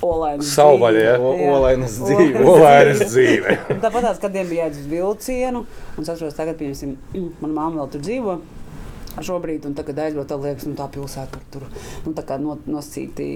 Savvaļa, 0.00 1.02
ja? 1.04 1.16
Olainas 1.20 1.98
dzīve. 2.00 2.44
Olēnas 2.54 3.02
dzīve. 3.12 3.56
Un 3.74 3.82
Tāpat 3.82 4.06
tās, 4.08 4.22
kad 4.22 4.32
bija 4.36 4.64
jāiet 4.64 4.78
uz 4.78 4.88
vilcienu, 4.90 5.64
un 5.96 6.06
es 6.06 6.12
atceros, 6.12 6.38
tagad, 6.38 6.56
piemēram, 6.60 6.96
mana 7.42 7.52
mamma 7.52 7.82
vēl 7.82 7.92
tur 7.94 8.04
dzīvo. 8.06 8.38
Šobrīd, 9.20 9.66
un 9.66 9.74
tagad 9.76 9.98
aizbraukt, 10.04 10.30
tad 10.30 10.44
liekas, 10.44 10.68
nu, 10.70 10.76
tā 10.78 10.86
pilsēta 10.94 11.40
tur, 11.50 11.66
tur 11.66 12.06
nu, 12.06 12.14
tā 12.16 12.22
kā 12.24 12.38
no, 12.40 12.54
nosacīti 12.70 13.26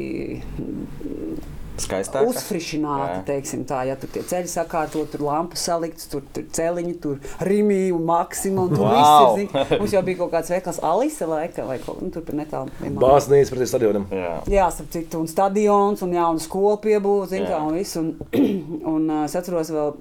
Skaistāk. 1.82 2.28
uzfrišināti, 2.30 3.16
Jā. 3.18 3.22
teiksim 3.26 3.64
tā, 3.66 3.80
ja 3.88 3.96
tur 3.98 4.10
tie 4.14 4.22
ceļi 4.22 4.50
sakārtot, 4.50 5.08
tur 5.10 5.24
lampas 5.26 5.64
saliktas, 5.66 6.06
tur, 6.12 6.22
tur 6.32 6.44
celiņi, 6.54 6.94
tur 7.02 7.18
rīmī 7.42 7.88
un 7.94 8.04
maksima, 8.06 8.66
un 8.68 8.74
tur 8.74 8.84
Wow! 8.86 9.34
viss 9.34 9.42
ir, 9.42 9.48
zin, 9.66 9.78
mums 9.80 9.94
jau 9.96 10.02
bija 10.06 10.20
kaut 10.22 10.32
kāds 10.36 10.52
veikals 10.54 10.78
Alise 10.86 11.26
laika, 11.26 11.64
vai 11.66 11.78
kaut, 11.82 12.02
nu, 12.04 12.10
tur 12.14 12.22
tur 12.22 12.38
netālu. 12.38 12.70
Bāznīca 13.02 13.54
pretī 13.56 13.66
stadionam. 13.72 14.06
Jā. 14.14 14.34
Jā, 14.54 14.68
starp 14.76 14.92
citu, 14.94 15.22
un 15.24 15.30
stadions, 15.30 16.04
un 16.06 16.14
jauna 16.14 16.42
skola 16.44 16.76
piebūvēta, 16.84 17.30
zin, 17.34 17.48
kā, 17.48 17.58
Jā. 17.58 17.64
un 17.66 17.74
viss. 17.80 17.96
Un, 17.98 18.14
un 18.94 19.10
es 19.24 19.34
atceros, 19.40 19.72
vēl, 19.74 19.96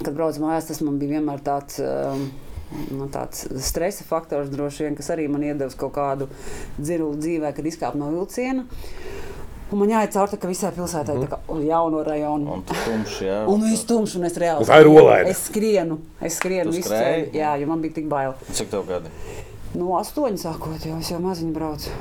kad 0.00 0.14
braucu 0.16 0.40
mājās, 0.46 0.70
tas 0.72 0.80
man 0.80 0.96
bija 1.02 1.18
vienmēr 1.18 1.44
tāds. 1.44 1.80
Um, 1.82 2.30
Nu, 2.88 3.04
tāds 3.12 3.42
stresa 3.60 4.00
faktors 4.08 4.48
droši 4.48 4.86
vien, 4.86 4.94
kas 4.96 5.10
arī 5.12 5.26
man 5.28 5.42
iedevis 5.44 5.74
kaut 5.76 5.92
kādu 5.92 6.24
dziļu 6.80 7.10
dzīvē, 7.20 7.50
kad 7.52 7.66
izkāpu 7.68 8.00
no 8.00 8.06
vilciena. 8.14 8.64
Un 9.72 9.80
man 9.80 9.88
jāiet 9.88 10.12
cauri 10.12 10.36
tā 10.36 10.48
visai 10.50 10.70
pilsētai, 10.76 11.14
tā 11.22 11.28
kā 11.30 11.60
jauno 11.64 12.02
rajonu. 12.04 12.58
Un 12.58 12.64
tu 12.68 12.76
tumšs, 12.76 13.20
jā. 13.24 13.38
Un 13.48 13.62
viss 13.64 13.86
tumšs, 13.88 14.18
un 14.18 14.28
es 14.28 14.36
reāli 14.40 14.68
tā 14.68 14.82
ir 14.82 14.90
olaina. 14.90 15.30
Es 15.32 15.46
skrienu, 15.48 15.96
es 16.20 16.36
skrienu 16.36 16.74
visu 16.74 16.92
ceļu. 16.92 17.30
Jā, 17.38 17.54
jo 17.62 17.70
man 17.70 17.80
bija 17.84 17.96
tik 17.96 18.10
bail. 18.10 18.36
Cik 18.52 18.68
tev 18.74 18.84
gadi? 18.90 19.12
No 19.72 19.96
astoņi 19.96 20.42
sākot, 20.42 20.84
jo 20.84 20.98
es 21.00 21.08
jau 21.08 21.22
maziņu 21.24 21.54
braucu. 21.56 21.94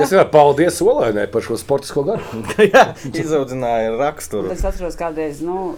Es 0.00 0.14
jau 0.14 0.22
paldies 0.32 0.78
Olēnai 0.80 1.26
par 1.28 1.44
šo 1.44 1.58
sportisko 1.60 2.06
garu. 2.06 2.40
jā, 2.74 2.86
izaudzināja 3.12 3.92
raksturu. 3.98 4.48
Es 4.54 4.64
atceros, 4.64 4.96
kādreiz 4.96 5.42
nu, 5.44 5.74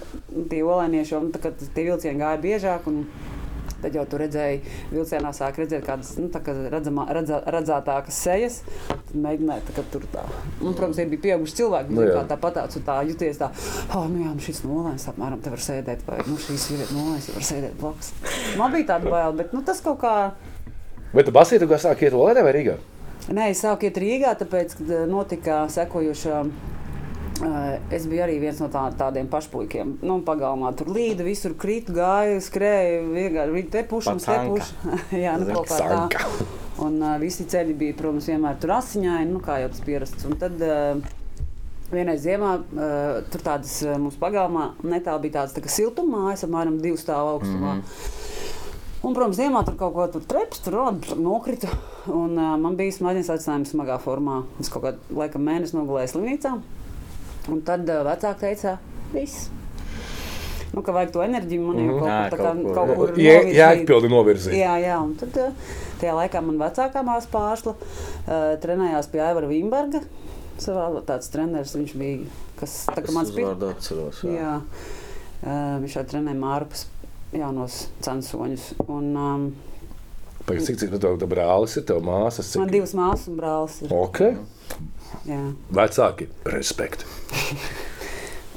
tie 0.50 0.62
olainieši 0.62 1.18
nu, 1.24 1.32
kad 1.42 1.58
tie 1.58 1.88
vilcieni 1.88 2.22
gāja 2.22 2.38
biežāk. 2.44 2.86
Un, 2.90 3.02
Tad 3.78 3.94
jau 3.94 4.02
tur 4.10 4.24
redzēja, 4.24 4.58
vilcienā 4.90 5.30
sāk 5.36 5.60
redzēt 5.62 5.86
kādas 5.86 6.16
nu, 6.18 6.26
tā 6.34 6.42
kā 6.42 6.54
redzamā, 6.72 7.06
redzā, 7.14 7.40
redzētākas 7.46 8.22
sejas. 8.26 8.60
Tad 8.88 9.14
mēģināja 9.14 9.68
tā, 9.70 9.86
tur 9.92 10.06
tā. 10.12 10.26
Un, 10.58 10.72
protams, 10.72 10.98
tie 10.98 11.06
bija 11.06 11.28
pieauguši 11.28 11.60
cilvēki. 11.62 11.94
Nu 11.94 12.08
Nu, 12.08 12.26
tāpat 12.28 12.58
tāds 12.58 12.80
tā 12.86 12.98
juties 13.08 13.40
tā, 13.40 13.50
ah, 13.94 14.06
nu 14.10 14.22
jā, 14.24 14.34
nu 14.34 14.42
šis 14.42 14.62
nolaists 14.66 15.10
apmēram 15.12 15.40
te 15.42 15.52
var 15.52 15.62
sēdēt, 15.62 16.04
vai 16.08 16.20
nu 16.26 16.38
šīs 16.40 16.68
ir 16.74 16.84
nolaists, 16.94 17.32
var 17.36 17.46
sēdēt 17.48 17.76
blakus. 17.80 18.12
Man 18.58 18.74
bija 18.74 18.94
tāda 18.94 19.10
baila, 19.10 19.34
bet 19.38 19.54
nu, 19.56 19.62
tas 19.66 19.82
kaut 19.84 20.00
kā. 20.02 20.14
Vai 21.14 21.24
tu 21.24 21.34
basītu, 21.34 21.68
kā 21.70 21.78
sāk 21.80 22.04
iet 22.04 22.16
Olēnā 22.16 22.44
vai 22.46 22.54
Rīgā? 22.56 22.78
Nē, 23.28 23.50
es 23.52 23.62
sāku 23.64 23.88
iet 23.88 24.00
Rīgā, 24.00 24.34
tāpēc, 24.40 24.76
kad 24.80 24.92
eh, 24.94 25.06
notika 25.10 25.62
sekojoša. 25.72 26.42
Es 27.94 28.06
biju 28.10 28.24
arī 28.24 28.38
viens 28.42 28.58
no 28.62 28.68
tā, 28.72 28.82
tādiem 28.98 29.28
pašpuikiem. 29.30 29.98
Nu, 30.02 30.18
pagalmā 30.26 30.72
tur 30.78 30.90
līda, 30.94 31.26
visur 31.26 31.54
krīt, 31.58 31.90
gāja, 31.94 32.40
skrēja, 32.42 33.02
vienkārši 33.12 33.64
te 33.72 33.84
pušams, 33.90 34.26
te 34.26 34.38
pušams. 34.48 34.72
Jā, 35.24 35.36
nu, 35.38 35.50
kaut 35.52 35.70
kā 35.70 35.78
tā. 35.78 36.24
Un 36.82 36.98
uh, 37.02 37.16
visi 37.22 37.46
ceļi 37.50 37.74
bija, 37.78 37.96
protams, 37.98 38.28
vienmēr 38.30 38.58
tur 38.62 38.76
asiņaini, 38.76 39.30
nu, 39.32 39.42
kā 39.42 39.58
jau 39.62 39.70
tas 39.72 39.82
pierasts. 39.86 40.26
Un 40.28 40.38
tad 40.38 40.60
uh, 40.62 41.00
vienai 41.90 42.14
ziemā 42.22 42.52
uh, 42.58 43.18
tur 43.32 43.42
tādas 43.46 43.74
uh, 43.86 43.96
mums 43.98 44.18
pagalmā 44.20 44.72
netālu 44.86 45.24
bija 45.26 45.40
tādas 45.40 45.56
tā 45.56 45.64
kā 45.64 45.72
siltummājas, 45.74 46.46
apmēram 46.46 46.78
divu 46.82 47.00
stāvu 47.00 47.36
augstumā. 47.36 47.78
Mm 47.78 47.82
-hmm. 47.82 48.16
Un, 48.98 49.14
protams, 49.14 49.38
ziemā 49.38 49.64
tur 49.66 49.76
kaut 49.78 49.94
ko 49.94 50.06
tur 50.06 50.24
treps, 50.26 50.58
tur 50.58 50.74
nokrita. 51.16 51.68
Un, 52.06 52.38
uh, 52.38 52.56
man 52.58 52.76
bija 52.76 52.92
smadzenes 52.92 53.30
aicinājums 53.30 53.74
smagā 53.74 53.98
formā. 54.02 54.42
Es 54.60 54.68
kaut 54.68 54.82
kādā 54.84 54.98
laikam 55.10 55.42
mēnesi 55.42 55.76
nogulēju 55.76 56.14
slimnīcā. 56.14 56.58
Un 57.48 57.62
tad 57.64 57.86
vecāki 57.88 58.40
teica, 58.44 58.76
viss. 59.14 59.48
Nu, 60.74 60.82
ka 60.84 60.92
vajag 60.92 61.12
to 61.14 61.22
enerģiju, 61.24 61.62
man 61.64 61.78
jau 61.80 61.94
kaut, 61.98 62.08
Ā, 62.12 62.16
kur, 62.28 62.38
tā 62.38 62.44
kā, 62.44 62.50
kaut 62.52 62.64
kur, 62.64 62.74
kaut 62.76 62.88
jā. 62.90 62.96
kur 62.98 63.08
Jē- 63.08 63.36
novirzīt. 63.38 63.56
Jēgpildi 63.58 64.10
novirzīt. 64.12 64.56
Jā, 64.58 64.74
jā, 64.84 64.98
un 65.00 65.14
tad 65.18 65.38
tajā 66.02 66.12
laikā 66.18 66.42
man 66.44 66.58
vecākā 66.60 67.02
māsa 67.08 67.30
pārsla 67.32 67.72
uh, 67.72 68.52
trenējās 68.62 69.08
pie 69.10 69.22
Aivara 69.24 69.48
Vimberga. 69.50 70.02
Savā 70.60 70.88
tāds 71.08 71.30
treneris 71.32 71.72
viņš 71.78 71.94
bija, 71.98 72.28
kas 72.60 72.76
tā 72.90 73.00
kā 73.06 73.14
mans 73.16 73.32
pirmais. 73.32 73.64
atceros. 73.78 74.20
Jā. 74.26 74.34
Jā, 74.36 74.52
uh, 75.46 75.78
viņš 75.84 75.96
jau 76.00 76.04
trenēja 76.12 76.40
Mārpus 76.42 76.84
jaunos 77.32 77.80
censoņus. 78.04 78.68
Un, 78.88 79.08
um, 79.16 79.48
Pagaid, 80.48 80.64
Cik 80.64 80.78
cik 80.80 80.94
tev 80.96 81.18
tev 81.20 81.28
brālis 81.28 81.76
ir, 81.76 81.84
tev 81.88 82.00
māsas? 82.06 82.48
man 82.56 82.68
Cik? 82.68 82.72
divas 82.78 82.94
māsas 82.96 83.28
un 83.28 83.36
brālis 83.36 83.74
ir. 83.84 83.92
Ok, 83.92 84.20
Jā. 85.28 85.42
vecāki, 85.76 86.28
respekt. 86.48 87.04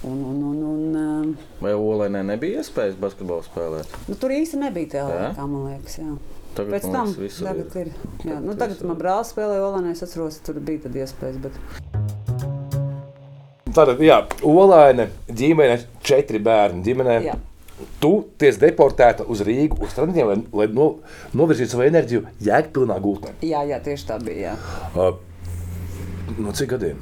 Un, 0.02 0.18
un, 0.26 0.38
un, 0.50 0.62
un, 0.66 0.96
um, 0.98 1.34
Vai 1.62 1.76
Olēnai 1.78 2.24
nebija 2.26 2.64
iespējas 2.64 2.96
basketbolu 2.98 3.44
spēlēt? 3.46 3.92
nu, 4.10 4.16
tur 4.18 4.32
īsti 4.34 4.58
nebija 4.58 4.90
tā 4.96 4.98
Jā? 5.04 5.10
laikā, 5.28 5.44
man 5.46 5.68
liekas. 5.70 5.98
Jā. 6.02 6.16
Tagad, 6.58 6.72
Pēc 6.74 6.88
man 6.88 6.96
tam 6.96 7.12
visur 7.22 7.46
tagad 7.52 7.76
ir. 7.84 7.92
Jā, 7.94 8.24
Tagad 8.24 8.48
nu, 8.48 8.56
tagad 8.58 8.82
man 8.82 8.96
ir. 8.98 9.02
brālis 9.04 9.30
spēlēja 9.36 9.68
Olanē, 9.68 9.92
es 9.94 10.02
atceros, 10.08 10.40
tur 10.42 10.58
bija 10.58 10.82
tad 10.88 10.98
iespējas. 11.04 11.38
Bet... 11.46 11.54
Tātad, 13.78 14.02
jā, 14.04 14.18
Olaina 14.50 15.06
ģimene, 15.30 15.78
četri 16.02 16.42
bērni 16.44 16.82
ģimenē. 16.90 17.20
Jā. 17.82 17.90
Tu 18.04 18.12
tiec 18.42 18.60
deportēta 18.62 19.26
uz 19.30 19.44
Rīgu, 19.46 19.82
uz 19.84 19.94
treniņiem, 19.98 20.32
lai, 20.32 20.40
lai 20.62 20.68
no, 20.76 20.90
novirzītu 21.38 21.76
savu 21.76 21.88
enerģiju 21.90 22.26
jēgpilnā 22.48 22.98
gultnē. 23.04 23.36
Jā, 23.46 23.66
jā, 23.70 23.82
tieši 23.84 24.10
tā 24.10 24.20
bija. 24.24 24.54
Jā. 24.54 24.58
Uh, 24.96 26.38
no 26.42 26.54
cik 26.56 26.76
gadiem? 26.78 27.02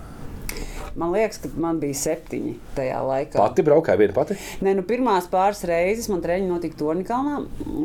Man 0.99 1.13
liekas, 1.13 1.37
ka 1.39 1.49
man 1.61 1.77
bija 1.79 1.95
septiņi 1.95 2.53
tajā 2.75 2.97
laikā. 3.05 3.37
Pati 3.37 3.63
braukāja 3.63 3.99
viena 4.01 4.15
pati. 4.15 4.35
Nē, 4.65 4.73
nu, 4.79 4.83
pirmās 4.87 5.29
pāris 5.31 5.61
reizes 5.69 6.09
man 6.11 6.23
treniņš 6.23 6.49
notika 6.49 6.79
Tornikalnā. 6.81 7.37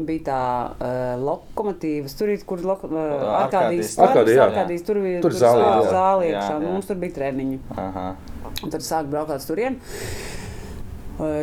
Bija 0.09 0.25
tā 0.31 0.39
uh, 0.73 1.03
lokomotīva, 1.23 2.11
tur 2.19 2.33
ir 2.33 2.43
kur 2.49 2.65
loko, 2.65 2.89
uh, 2.91 3.27
Arkādijas. 3.45 3.93
Arkādijas, 3.95 3.99
Arkādija, 4.09 4.39
jā. 4.41 4.47
Arkādijas, 4.49 4.87
tur 4.89 5.03
bija 5.05 5.21
Tur 5.23 5.37
jā. 5.37 5.53
zāle 5.93 6.31
Jā, 6.31 6.33
iekšā, 6.33 6.49
jā. 6.49 6.57
un 6.59 6.67
mums 6.73 6.89
tur 6.91 6.99
bija 7.05 7.19
treniņi. 7.21 7.61
Aha. 7.85 8.07
Un 8.65 8.73
tad 8.73 8.87
sāk 8.87 9.13
braukt 9.13 9.37
uz 9.37 9.47
turieni. 9.47 9.79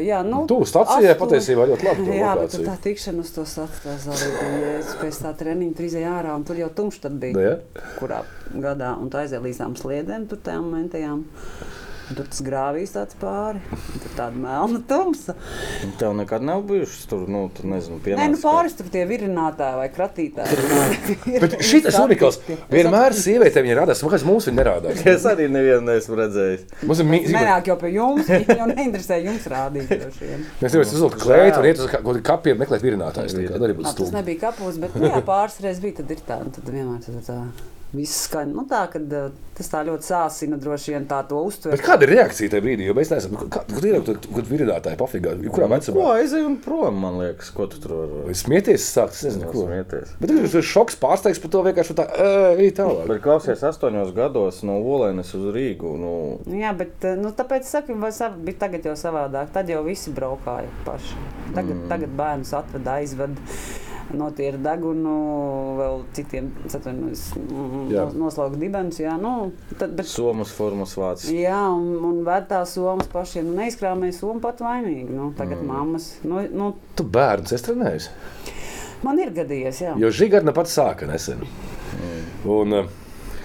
Jā, 0.04 0.18
nu, 0.28 0.42
Tu 0.52 0.58
stācijā 0.68 1.14
astu- 1.14 1.22
patiesībā 1.22 1.64
ļoti 1.70 1.86
labi 1.88 2.04
to 2.08 2.12
Jā, 2.22 2.32
bet 2.36 2.50
lokāciju. 2.50 2.66
tā 2.68 2.74
tikšana 2.84 3.24
uz 3.24 3.30
to 3.32 3.46
stāstu 3.48 3.94
bija. 3.94 4.72
Es 4.82 4.90
pēc 5.00 5.20
tā 5.24 5.32
treniņa 5.40 5.76
tur 5.78 5.86
izēju 5.88 6.10
ārā, 6.12 6.34
un 6.36 6.44
tur 6.44 6.60
jau 6.60 6.68
tumšs 6.76 7.00
bija. 7.22 7.34
Nu, 7.38 7.46
ja? 7.46 7.84
Kurā 8.00 8.24
gadā? 8.52 8.90
Un 9.00 9.08
tu 9.14 9.18
aizēji 9.22 9.46
līdz 9.48 9.62
tām 9.64 9.78
sliedēm, 9.80 10.28
tur 10.28 10.42
tajām 10.44 10.66
momentajām. 10.68 11.24
Tur 12.12 12.28
tas 12.28 12.42
grāvīs 12.44 12.92
tāds 12.92 13.16
pāri, 13.22 13.62
tur 13.72 14.14
tāda 14.18 14.36
melna 14.36 14.82
tumsa. 14.88 15.36
Un 15.86 15.94
Tev 16.00 16.16
nekad 16.18 16.44
nav 16.44 16.64
bijušas 16.68 17.06
tur, 17.08 17.24
nu, 17.32 17.46
tur 17.56 17.70
nezinu, 17.72 18.00
Nē, 18.18 18.28
nu 18.34 18.40
pāris 18.42 18.76
tur 18.76 18.90
tie 18.92 19.06
virinātāji 19.08 19.78
vai 19.80 19.88
kratītāji. 19.94 20.58
Bet 21.44 21.56
šis 21.64 21.88
ir 21.88 21.98
unikāls. 22.02 22.40
Vienmēr 22.72 23.16
sievietēm 23.16 23.70
ir 23.70 23.80
radās, 23.82 24.04
kāpēc 24.04 24.26
mums 24.28 24.50
viņa 24.50 24.60
nerādās. 24.60 25.04
Es 25.12 25.26
arī 25.30 25.48
nevienu 25.52 25.86
neesmu 25.88 26.18
redzējis. 26.20 26.66
Mums 26.88 27.04
ir 27.04 27.10
mīļš. 27.12 27.34
Nenāk 27.36 27.72
jau 27.72 27.78
pie 27.82 27.94
jums, 27.96 28.30
viņi 28.32 28.58
jau 28.62 28.70
neinteresē 28.72 29.20
jums 29.26 29.50
rādīt. 29.52 29.92
Mēs 30.62 30.72
nevaram 30.76 30.96
uzlikt 30.98 31.20
klētu 31.22 31.62
un 31.62 31.70
iet 31.72 31.84
uz 31.84 31.92
kaut 31.92 32.08
kādiem 32.08 32.26
kapiem 32.32 32.64
meklēt 32.64 32.86
virinātājus. 32.86 33.38
Tā 33.38 33.46
kā 33.52 33.62
arī 33.62 33.78
būtu 33.78 33.90
Nā, 33.90 33.98
tas 34.00 34.16
nebija 34.16 34.46
kapos, 34.48 34.80
bet 34.82 34.98
nu, 34.98 35.08
jā, 35.10 35.22
pāris 35.28 35.62
reizes 35.64 35.84
bija. 35.84 36.02
Tad 36.02 36.16
ir 36.16 36.26
tā, 36.26 36.42
un 36.42 36.56
tad 36.56 36.72
vienmēr 36.72 37.06
tad 37.06 37.22
tā. 37.28 37.40
Viss 37.92 38.22
skaņa. 38.28 38.54
Nu, 38.56 38.64
tā, 38.70 38.86
kad, 38.92 39.04
uh, 39.12 39.34
tas 39.58 39.68
tā 39.68 39.82
ļoti 39.84 40.08
sāsina 40.08 40.56
droši 40.62 40.94
vien 40.94 41.08
tā 41.10 41.18
to 41.28 41.42
uztver. 41.44 41.74
Bet 41.76 41.84
kāda 41.84 42.08
ir 42.08 42.14
reakcija 42.16 42.54
tajā 42.54 42.64
brīdī? 42.64 42.86
Jo 42.88 42.96
mēs 42.96 43.12
neesam. 43.12 43.36
nu, 43.36 43.48
kad 43.52 43.68
ir 43.84 43.98
kaut 44.00 44.48
virinātāji 44.48 45.00
pafigā? 45.02 45.34
Kurā 45.52 45.68
Ko 45.68 45.74
vecumā? 45.74 46.06
aizēju 46.22 46.48
un 46.48 46.56
prom, 46.64 47.02
man 47.04 47.20
liekas, 47.20 47.52
ko 47.56 47.68
tu 47.72 47.82
tur 47.84 47.98
vari 47.98 48.38
smieties, 48.40 48.88
sākt, 48.96 49.18
es 49.20 49.28
nezinu, 49.28 49.52
ko. 49.52 49.66
smieties. 49.68 50.16
Bet 50.24 50.32
tas 50.32 50.58
ir 50.62 50.68
šoks 50.72 50.98
pārsteigts 51.04 51.44
par 51.44 51.54
to 51.58 51.66
vienkārši 51.68 51.98
tā, 52.00 52.08
ej, 52.56 52.72
tālāk. 52.80 53.04
Bet 53.12 53.22
klausies, 53.28 53.68
astoņos 53.72 54.16
gados 54.16 54.64
no 54.68 54.80
Olēnas 54.80 55.36
uz 55.36 55.52
Rīgu. 55.52 55.94
Nu, 56.00 56.16
Jā, 56.56 56.72
bet 56.78 57.04
uh, 57.04 57.20
nu, 57.20 57.36
tāpēc 57.36 57.68
saku, 57.68 58.00
vai 58.00 58.16
sav, 58.16 58.40
bija 58.40 58.64
tagad 58.66 58.88
jau 58.88 58.96
savādāk. 59.00 59.52
Tad 59.52 59.68
jau 59.72 59.84
visi 59.84 60.16
braukāja 60.16 60.72
paši. 60.88 61.20
Tagad, 61.52 61.76
mm. 61.76 61.88
tagad 61.92 62.20
bērnus 62.24 62.56
atveda, 62.56 63.02
aizved. 63.02 63.40
Notīra 64.18 64.60
degunu, 64.62 65.16
vēl 65.80 66.02
citiem 66.16 66.50
Jā. 67.92 68.06
noslauka 68.18 68.60
dibens. 68.60 69.00
Jā, 69.02 69.16
nu, 69.22 69.52
tad, 69.78 69.96
bet, 69.98 70.10
Somas 70.12 70.52
formas 70.56 70.96
vācis. 71.00 71.32
jā 71.36 71.62
un, 71.72 71.94
un 72.08 72.22
ved 72.28 72.48
tās 72.52 72.76
somas 72.78 73.10
pašiem. 73.12 73.48
Nu, 73.50 73.58
neizkrāmēja 73.62 74.18
somu 74.20 74.44
pat 74.44 74.64
vainīgi. 74.64 75.10
Nu, 75.10 75.32
tagad 75.38 75.62
mm. 75.62 75.68
mammas. 75.72 76.10
Nu, 76.28 76.44
nu, 76.52 76.74
Tu 77.00 77.08
bērns 77.08 77.56
esi 77.56 77.70
trenējis. 77.70 78.10
man 79.06 79.20
ir 79.20 79.34
gadījies, 79.36 79.84
jā. 79.86 79.98
Jo 80.02 80.12
Žigarna 80.14 80.56
pats 80.56 80.76
sāka 80.78 81.10
nesen. 81.10 81.46
Un 82.48 82.74
uh, 82.74 82.92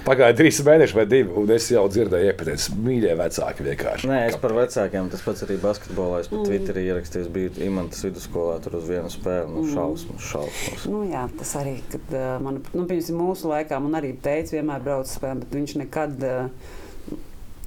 pagāja 0.06 0.36
trīs 0.38 0.60
mēneši 0.66 0.96
vai 0.96 1.04
divi, 1.10 1.32
un 1.40 1.50
es 1.54 1.66
jau 1.72 1.82
dzirdēju 1.90 2.30
epitētus 2.30 2.68
mīļie 2.74 3.12
vecāki 3.18 3.66
vienkārši. 3.66 4.10
Nē, 4.10 4.20
es 4.30 4.38
par 4.42 4.54
vecākiem. 4.56 5.10
Tas 5.12 5.24
pats 5.26 5.44
arī 5.46 5.58
basketbolā. 5.62 6.22
Es 6.22 6.30
pat 6.30 6.38
mm. 6.40 6.46
Twitterī 6.48 6.86
ierakstīju, 6.90 7.32
biju 7.34 7.52
Imantas 7.66 8.06
vidusskolā 8.06 8.56
tur 8.64 8.78
uz 8.80 8.88
vienu 8.88 9.10
spēli. 9.12 9.52
Nu, 9.52 9.66
šausmas, 9.72 10.24
šausmas. 10.30 10.88
Nu, 10.90 11.04
jā, 11.10 11.26
tas 11.40 11.54
arī, 11.60 11.76
kad 11.92 12.16
man, 12.44 12.62
nu, 12.72 12.86
piemēram, 12.88 13.20
mūsu 13.20 13.52
laikā 13.52 13.80
man 13.82 13.98
arī 14.00 14.14
teica, 14.22 14.56
vienmēr 14.58 14.84
brauc 14.86 15.10
spēlēm, 15.10 15.44
bet 15.44 15.56
viņš 15.60 15.78
nekad. 15.84 16.18
Uh, 16.26 16.82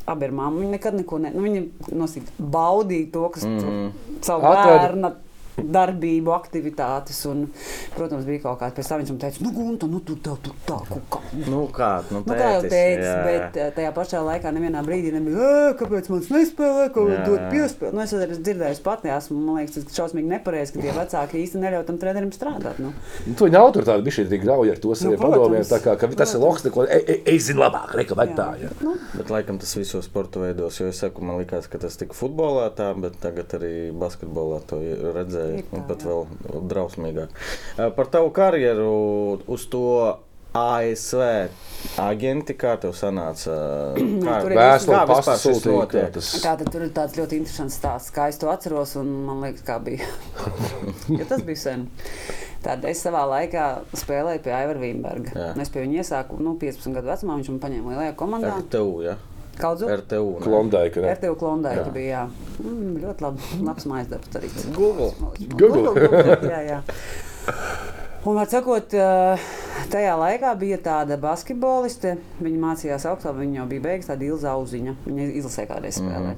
Abi 0.10 0.25
ir 0.25 0.32
mamma. 0.34 0.58
Viņa 0.58 0.71
nekad 0.73 0.95
neko 0.97 1.19
ne, 1.21 1.30
nu, 1.36 1.43
viņa 1.45 1.93
nosīt, 1.93 2.32
baudīja 2.41 3.12
to, 3.13 3.28
kas 3.36 3.43
mm. 3.45 3.60
-hmm. 3.62 4.21
savu 4.25 4.47
Atrada- 4.49 4.78
bērnu 4.88 5.12
darbību, 5.63 6.34
aktivitātes. 6.36 7.19
Un, 7.30 7.48
protams, 7.95 8.26
bija 8.30 8.43
kaut 8.48 8.60
kāda. 8.62 8.76
Pēc 8.80 8.91
tam 8.91 9.04
viņš 9.04 9.13
man 9.13 9.22
teica, 9.26 9.43
nu, 9.45 9.54
Gunta, 9.56 9.89
nu, 9.89 10.02
tur 10.06 10.19
tā, 10.24 10.36
tur 10.43 10.56
tā, 10.67 10.80
kaut 10.89 11.08
kā. 11.12 11.22
Nu, 11.45 11.65
kā, 11.74 11.91
nu, 12.12 12.24
Nu, 12.30 12.36
kā 12.36 12.50
jau 12.56 12.63
tētis, 12.65 12.74
teicu, 12.74 13.13
bet 13.26 13.58
eh, 13.60 13.72
tajā 13.76 13.91
pašā 13.95 14.22
laikā 14.26 14.52
nevienā 14.54 14.82
brīdī 14.86 15.13
nebija, 15.15 15.39
"Ē, 15.39 15.74
kāpēc 15.80 16.10
man 16.12 16.22
nespēlē, 16.36 16.89
ko 16.93 17.06
jā. 17.10 17.22
piespēlēt. 17.54 17.95
Nu, 17.95 18.04
es 18.04 18.13
arī 18.13 18.28
esmu 18.36 18.45
dzirdējis 18.45 18.82
pati, 18.86 19.12
esmu, 19.13 19.38
man 19.39 19.60
liekas, 19.60 19.88
tas 19.88 20.00
šausmīgi 20.00 20.32
nepareizi, 20.34 20.74
ka 20.76 20.84
tie 20.84 20.93
vecāki 20.95 21.41
īsti 21.43 21.63
neļauj 21.63 21.86
tam 21.88 22.00
trenerim 22.02 22.32
strādāt. 22.36 22.80
Nu. 22.84 22.93
Nu, 23.26 23.36
to 23.39 23.50
viņa 23.50 23.63
autoritāte 23.63 24.06
bija 24.06 24.17
šī 24.19 24.41
grauja 24.43 24.76
ar 24.76 24.82
to 24.84 24.95
saviem 24.95 25.19
Nu, 25.19 25.24
padomiem. 25.26 25.65
Tā 25.69 25.80
kā 25.84 25.95
ka 26.00 26.10
tas 26.19 26.34
ir 26.36 26.43
loks, 26.43 26.67
ko 26.74 26.86
es 26.86 27.48
zinu 27.48 27.63
labāk, 27.63 27.95
reka, 28.00 28.17
vai 28.19 28.28
tā. 28.38 28.50
Jā. 28.62 28.72
Nu, 28.86 28.95
Bet 29.17 29.32
laikam 29.34 29.60
tas 29.62 29.74
visos 29.78 30.06
sporta 30.06 30.41
veidos, 30.43 30.78
jo 30.80 30.89
es 30.91 31.02
saku, 31.02 31.24
man 31.26 31.39
liekas, 31.41 31.67
ka 31.72 31.82
tas 31.82 31.98
tika 32.00 32.15
futbolā 32.17 32.69
tā, 32.76 32.91
bet 33.00 33.17
tagad 33.24 33.52
arī 33.58 33.74
basketbolā 33.95 34.62
to 34.69 34.80
redzēju. 35.15 35.49
Ir 35.58 35.68
tā, 35.72 35.84
pat 35.90 36.06
jā. 36.06 36.16
vēl 36.16 36.66
drausmīgāk. 36.72 37.38
Par 37.98 38.12
tavu 38.14 38.32
karjeru 38.36 38.90
uz 39.50 39.66
to 39.72 39.84
ASV 40.58 41.22
agenti, 42.02 42.56
kā 42.58 42.74
tev 42.82 42.96
sanāca? 42.98 43.54
Kā, 44.26 44.40
tur 44.42 44.56
kā 44.56 44.66
tas- 46.16 46.32
Tā 46.44 46.56
tad 46.58 46.72
tur 46.74 46.88
ir 46.88 46.94
tāds 46.96 47.18
ļoti 47.20 47.38
interesants 47.44 47.78
stāsts, 47.78 48.14
kā 48.16 48.30
es 48.32 48.42
to 48.42 48.50
atceros, 48.50 48.96
un 49.00 49.12
man 49.28 49.44
liekas, 49.46 49.64
kā 49.68 49.78
bija. 49.84 50.08
ja 51.20 51.28
tas 51.30 51.46
bija 51.46 51.62
sen. 51.62 51.86
Tad 52.66 52.84
es 52.90 53.00
savā 53.06 53.22
laikā 53.30 53.66
spēlēju 53.96 54.42
pie 54.44 54.52
Aivara 54.52 54.82
Vīnberga. 54.82 55.32
Jā. 55.32 55.52
Es 55.64 55.70
pie 55.72 55.86
viņa 55.86 56.02
iesāku 56.02 56.42
nu, 56.44 56.58
15 56.60 56.98
gadu 56.98 57.08
vecumā, 57.14 57.38
viņš 57.40 57.52
man 57.54 57.62
paņēma 57.64 57.94
lielajā 57.94 58.16
komandā. 58.20 58.58
RTU, 58.66 58.98
ja? 59.06 59.16
Kaudzu? 59.60 59.89
RTU. 59.91 60.26
ne? 60.38 60.43
Klondaika. 60.43 61.04
ne? 61.04 61.13
RTU 61.17 61.36
Klondēka 61.39 61.88
bija, 61.95 62.10
jā. 62.10 62.58
Mm, 62.63 62.98
ļoti 63.04 63.26
labi, 63.26 63.50
labs 63.67 63.88
mājas 63.89 64.12
darbs 64.12 64.39
arī. 64.39 64.52
Google. 64.76 65.12
Google. 65.56 65.93
Google 65.95 66.38
jā, 66.48 66.62
jā. 66.69 66.82
Un, 68.28 68.36
var 68.36 68.50
sakot, 68.52 68.93
eh, 69.00 69.50
tajā 69.91 70.15
laikā 70.19 70.52
bija 70.60 70.80
tāda 70.84 71.15
basketboliste. 71.22 72.17
Viņa 72.43 72.60
mācījās 72.65 73.08
augstā, 73.08 73.32
viņa 73.36 73.62
jau 73.62 73.67
bija 73.72 73.86
beigusi 73.88 74.12
tāda 74.12 74.28
ilza 74.28 74.52
auziņa. 74.58 74.95
Viņa 75.08 75.30
izlasē 75.39 75.67
kādreiz 75.69 76.02
spēlē. 76.02 76.36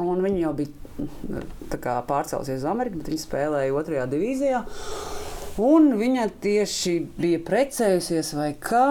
Un 0.00 0.24
viņa 0.24 0.40
jau 0.40 0.54
bija 0.56 0.72
mm, 1.04 1.44
tā 1.72 1.80
kā 1.84 1.98
pārcēlusies 2.08 2.62
uz 2.62 2.66
Ameriku, 2.68 3.02
bet 3.02 3.12
viņa 3.12 3.24
spēlēja 3.26 3.76
otrajā 3.76 4.08
divīzijā. 4.12 4.64
Un 5.66 5.92
viņa 6.00 6.26
tieši 6.44 6.96
bija 7.16 7.40
precējusies 7.44 8.32
vai 8.36 8.50
kā 8.60 8.88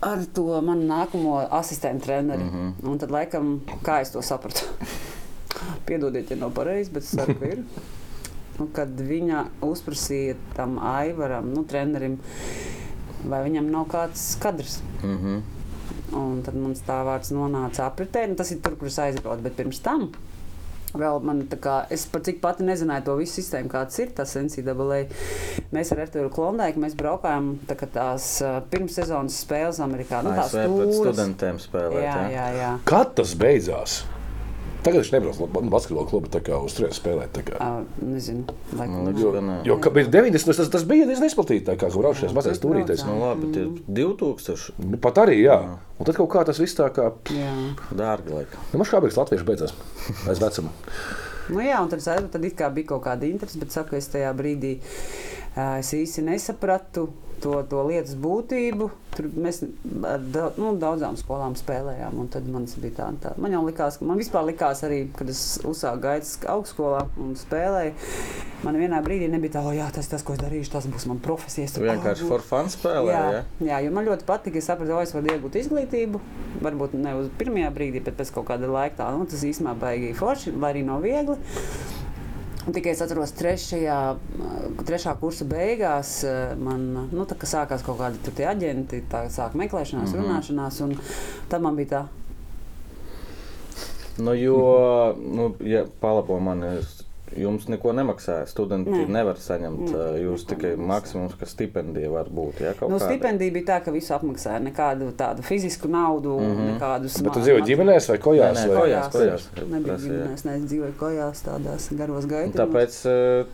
ar 0.00 0.24
to 0.34 0.60
manu 0.64 0.86
nākamo 0.88 1.36
asistentu 1.50 2.04
treneri. 2.04 2.42
Mm 2.42 2.50
-hmm. 2.50 2.90
Un 2.90 2.98
tad, 2.98 3.10
laikam, 3.10 3.60
kā 3.82 4.00
es 4.00 4.10
to 4.10 4.22
sapratu? 4.22 4.60
Piedodiet, 5.86 6.30
ja 6.30 6.36
nav 6.36 6.50
pareizi, 6.50 6.90
bet 6.90 7.02
es 7.02 7.10
saku, 7.10 7.44
ir. 7.44 7.62
Nu, 8.58 8.68
kad 8.72 8.88
viņa 8.88 9.44
uzprasīja 9.60 10.34
tam 10.56 10.78
Aivaram, 10.78 11.52
nu, 11.54 11.64
trenerim, 11.64 12.18
vai 13.24 13.50
viņam 13.50 13.70
nav 13.70 13.86
kāds 13.86 14.38
kadrs. 14.40 14.82
Mhm. 15.02 15.38
Un 16.12 16.42
tad 16.42 16.54
mums 16.54 16.80
tā 16.80 17.04
vārds 17.04 17.30
nonāca 17.30 17.86
apritē. 17.86 18.26
Nu, 18.28 18.34
tas 18.34 18.50
ir 18.50 18.58
tur, 18.60 18.76
kur 18.76 18.86
es 18.86 18.98
aizbraucu. 18.98 19.42
Bet 19.42 19.56
pirms 19.56 19.80
tam 19.80 20.10
vēl 20.94 21.20
man 21.26 21.42
tā 21.50 21.58
kā, 21.62 21.76
es 21.92 22.06
pat 22.10 22.26
cik 22.28 22.40
pati 22.42 22.66
nezināju 22.66 23.06
to 23.08 23.16
visu 23.20 23.40
sistēmu, 23.40 23.70
kāds 23.72 23.98
ir 24.02 24.14
tas 24.16 24.36
NCAA. 24.38 25.00
Mēs 25.74 25.92
ar 25.94 26.04
Arturu 26.06 26.30
Klondaiku 26.34 26.82
mēs 26.82 26.96
braukājām 26.98 27.52
tā 27.68 27.78
tās 27.86 28.30
uh, 28.44 28.60
pirmssezonas 28.72 29.42
spēles 29.44 29.82
Amerikā. 29.84 30.22
Nu, 30.26 30.34
tās 30.36 30.54
ASV 30.54 30.66
tūres. 30.70 31.02
studentiem 31.02 31.60
spēlēt. 31.62 32.02
Jā, 32.04 32.16
ja? 32.16 32.32
jā, 32.34 32.48
jā. 32.58 32.72
Kad 32.88 33.14
tas 33.20 33.36
beidzās? 33.38 34.00
Tagad 34.80 35.02
viņš 35.02 35.10
nebrauc 35.12 35.36
uz 35.40 35.70
basketbola 35.72 36.06
kā 36.46 36.56
uz 36.64 36.72
turieni 36.76 36.96
spēlēt. 36.96 37.40
Uh, 37.60 37.82
nezinu, 38.00 38.46
laikam. 38.72 39.02
Liekas, 39.06 39.20
Jo, 39.20 39.32
nē. 39.44 39.56
jo 39.68 39.76
ka 39.82 39.92
bija 39.92 40.08
90. 40.08 40.56
Tas, 40.60 40.70
tas 40.72 40.84
bija 40.88 41.04
diezgan 41.08 41.28
izplatīts, 41.28 41.68
kā 41.76 41.90
braucies 42.00 42.32
mazais 42.36 42.60
tur 42.62 42.72
turītais. 42.74 43.04
braucām. 43.04 43.18
Nu, 43.20 43.26
labi, 43.26 43.46
bet 43.46 43.60
ir 43.60 43.68
2000 44.00 44.72
Nu, 44.90 44.96
Pat 45.04 45.20
arī, 45.24 45.38
jā. 45.44 45.58
Un 46.00 46.08
tad 46.08 46.16
kaut 46.16 46.30
kā 46.32 46.44
tas 46.48 46.58
viss 46.62 46.76
tā 46.78 46.88
kā. 46.96 47.10
Jā. 47.36 47.52
dārgi 47.92 48.32
laikam. 48.32 48.60
Nu, 48.72 48.80
man 48.80 48.88
kā 48.88 49.00
bija 49.04 49.20
latviešu 49.20 49.44
beidzās. 49.48 49.74
Aiz 50.30 50.40
vecuma. 50.40 50.72
Nu, 51.50 51.60
jā, 51.64 51.80
un 51.82 51.88
tad, 51.90 52.00
tad 52.30 52.44
it 52.46 52.54
kā 52.56 52.68
bija 52.72 52.92
kaut 52.94 53.02
kāda 53.04 53.26
interese, 53.28 53.58
bet 53.60 53.74
saku, 53.74 53.96
es 53.98 54.06
tajā 54.08 54.30
brīdī 54.38 54.76
uh, 54.80 55.80
es 55.80 55.90
īsti 55.96 56.22
nesapratu 56.28 57.08
to, 57.42 57.54
to 57.70 57.82
lietas 57.88 58.16
būtību. 58.20 58.90
Tur 59.16 59.26
mēs 59.34 59.62
ar 60.06 60.22
da, 60.32 60.50
nu, 60.60 60.74
daudzām 60.80 61.16
skolām 61.18 61.56
spēlējām, 61.58 62.20
tad 62.32 62.46
man 62.50 62.68
tā, 62.70 63.08
tā. 63.22 63.32
Man 63.40 63.56
jau 63.56 63.62
likās, 63.66 63.98
ka 63.98 64.06
man 64.06 64.20
vispār 64.20 64.46
likās 64.50 64.84
arī, 64.86 65.00
kad 65.16 65.32
es 65.32 65.42
uzsāku 65.66 66.04
gaitas 66.04 66.36
augstskolā 66.48 67.02
un 67.20 67.34
spēlēju. 67.40 67.94
Man 68.60 68.76
vienā 68.76 69.00
brīdī 69.00 69.30
nebija 69.32 69.56
tā, 69.56 69.62
o, 69.64 69.72
jā, 69.72 69.86
tas, 69.94 70.08
tas, 70.12 70.22
ko 70.26 70.34
es 70.36 70.42
darīšu, 70.42 70.72
tas 70.74 70.86
būs 70.90 71.06
mans 71.08 71.24
profesijas. 71.24 71.72
Tu 71.76 71.84
vienkārši 71.86 72.28
for 72.28 72.44
fun 72.44 72.68
spēlē. 72.72 73.14
Jā, 73.14 73.22
Ja? 73.30 73.40
jā, 73.70 73.78
jo 73.86 73.94
man 73.96 74.04
ļoti 74.08 74.26
patīk, 74.28 74.58
es 74.60 74.68
sapratu, 74.68 74.92
ka 74.92 75.06
es 75.06 75.14
varu 75.16 75.32
iegūt 75.32 75.56
izglītību. 75.62 76.20
Varbūt 76.60 76.98
ne 77.00 77.16
uz 77.22 77.30
pirmajā 77.40 77.72
brīdī, 77.72 78.04
bet 78.04 78.20
pēc 78.20 78.34
kaut 78.36 78.50
kāda 78.52 78.68
laika 78.68 79.00
tā, 79.00 79.08
nu, 79.16 79.24
tas 79.30 79.46
īstenībā 79.48 79.74
baigi 79.80 80.12
forši, 80.18 80.52
vai 80.60 80.74
arī 80.74 80.84
nav 80.84 81.00
viegli. 81.06 81.38
Un 82.66 82.74
tikai 82.76 82.92
es 82.92 83.00
atceros, 83.00 83.32
trešajā, 83.38 83.98
trešā 84.84 85.14
kursa 85.20 85.46
beigās 85.48 86.24
eh, 86.28 86.54
man 86.60 87.08
nu, 87.08 87.24
tā, 87.24 87.38
kā 87.40 87.48
sākās 87.48 87.84
kaut 87.86 88.00
kādi 88.02 88.44
aģenti, 88.44 89.04
tā 89.10 89.24
sāka 89.32 89.56
meklēšanās, 89.56 90.12
mm 90.12 90.18
-hmm. 90.18 90.26
runāšanās. 90.26 90.80
un 90.84 90.96
Tad 91.48 91.62
man 91.62 91.76
bija 91.76 91.88
tā, 91.94 92.02
Nu, 94.20 94.34
jo, 94.34 95.14
nu, 95.32 95.54
ja 95.60 95.84
palabo 96.00 96.38
man, 96.40 96.62
es 96.64 96.99
Jums 97.36 97.68
neko 97.70 97.92
nemaksāja. 97.94 98.46
Studenti 98.50 98.90
Nē. 98.90 99.06
Nevar 99.14 99.38
saņemt. 99.40 99.92
Nē, 99.92 100.06
jūs 100.24 100.44
tikai 100.50 100.72
maksimums, 100.76 101.36
ka 101.38 101.46
stipendija 101.48 102.10
var 102.12 102.30
būt. 102.32 102.62
Ja, 102.64 102.72
kaut 102.78 102.90
Nu, 102.92 102.98
stipendija 103.02 103.54
bija 103.54 103.68
tā, 103.72 103.78
ka 103.84 103.94
visu 103.94 104.14
apmaksāja. 104.16 104.60
Nekādu 104.64 105.10
tādu 105.18 105.44
fizisku 105.46 105.88
naudu, 105.90 106.36
mm. 106.40 106.56
-hmm. 106.56 106.70
nekādus 106.74 107.18
Bet 107.22 107.32
tu 107.36 107.44
dzīvo 107.44 107.62
ģimenēs 107.66 108.08
vai 108.12 108.18
kojās? 108.18 108.58
Nē, 108.58 108.66
nē, 108.66 108.74
vai? 108.74 108.80
kojās. 108.80 109.10
kojās. 109.14 109.48
Nebija 109.60 109.96
ģimenēs, 110.04 110.44
ne, 110.44 110.56
es 110.56 110.64
dzīvoju 110.70 110.96
kojās, 110.98 111.44
tādās 111.46 111.88
garos 111.96 112.24
Un 112.24 112.30
gaitos. 112.30 112.58
Tāpēc 112.60 112.98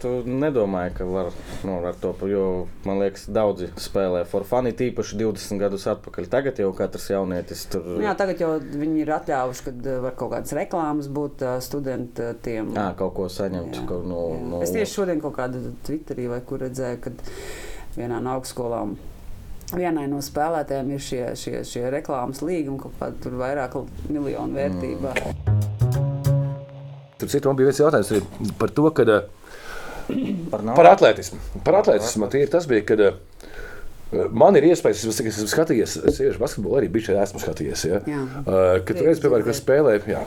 tu 0.02 0.14
nedomāji, 0.26 0.94
ka 0.98 1.04
var 1.04 1.32
nu, 1.64 1.78
ar 1.86 1.94
to, 2.00 2.14
jo 2.30 2.66
man 2.84 3.00
liekas, 3.02 3.26
daudzi 3.28 3.70
spēlē 3.76 4.24
for 4.28 4.44
fun, 4.44 4.66
it 4.66 4.80
īpaši 4.80 5.20
20 5.20 5.60
gadus 5.60 5.86
atpakaļ. 5.86 6.30
Tagad 6.30 6.58
jau 6.62 6.72
katrs 6.76 7.10
jaunietis 7.10 7.66
tur 7.70 8.00
Jā, 8.02 8.14
tagad 8.18 8.40
jau 8.40 8.56
viņi 8.60 9.02
ir 9.04 9.12
atļāvuši, 9.16 9.64
ka 9.66 9.74
uh, 9.76 10.00
var 10.06 10.16
kaut 10.18 10.32
kādas 10.34 10.54
reklāmas 10.56 11.08
būt 11.12 11.44
studentiem. 11.64 12.72
Jā, 12.76 12.88
kaut 12.98 13.14
ko 13.16 13.28
saņemt. 13.32 13.65
Kaut, 13.86 14.06
no, 14.06 14.22
no, 14.40 14.62
Es 14.64 14.72
tieši 14.74 14.92
šodien 14.92 15.20
kaut 15.22 15.36
kādā 15.38 15.60
Twitterī 15.86 16.28
vai 16.30 16.40
kur 16.46 16.62
redzēju, 16.64 17.02
ka 17.04 17.12
vienā 17.96 18.20
no 18.22 18.36
augstskolām. 18.36 18.96
Vienai 19.74 20.06
no 20.06 20.20
spēlētājiem 20.22 20.92
ir 20.94 21.02
šie, 21.02 21.22
šie, 21.38 21.56
šie 21.66 21.88
reklāmas 21.90 22.44
līgumi, 22.46 22.78
kaut 22.84 22.94
kāda 23.00 23.18
tur 23.24 23.40
vairāk 23.40 23.74
miljonu 24.06 24.60
vērtībā. 24.60 25.14
Mm. 25.18 25.56
Tur 27.16 27.32
citu 27.32 27.48
man 27.48 27.56
bija 27.56 27.70
viens 27.70 27.80
jautājums 27.80 28.54
par 28.60 28.70
to, 28.76 28.90
kad, 28.94 29.08
eh, 29.08 29.22
par 30.52 30.62
par 30.76 30.90
atletismu. 30.92 31.40
Par 31.64 31.80
atletismu 31.80 32.28
tie 32.30 32.44
ir 32.44 32.52
tas 32.52 32.68
bija, 32.68 32.84
kad 32.86 33.00
eh, 33.00 33.16
man 34.30 34.56
ir 34.58 34.66
iespējas, 34.70 35.00
es 35.00 35.06
esmu- 35.06 35.26
es 35.30 35.38
esmu 35.38 35.50
skatījies, 35.50 35.96
es 36.08 36.18
tieši 36.20 36.40
basketbolu 36.40 36.78
arī 36.80 36.90
biju 36.92 37.08
šeit, 37.08 37.18
esmu 37.22 37.40
skatījies. 37.42 37.84
Ja? 37.88 38.00
Jā. 38.06 38.22
Uh, 38.42 38.84
kad 38.86 39.00
reiz, 39.04 39.20
piemēram, 39.22 39.46
kad 39.48 39.58
spēlēju, 39.58 40.02
jā. 40.12 40.22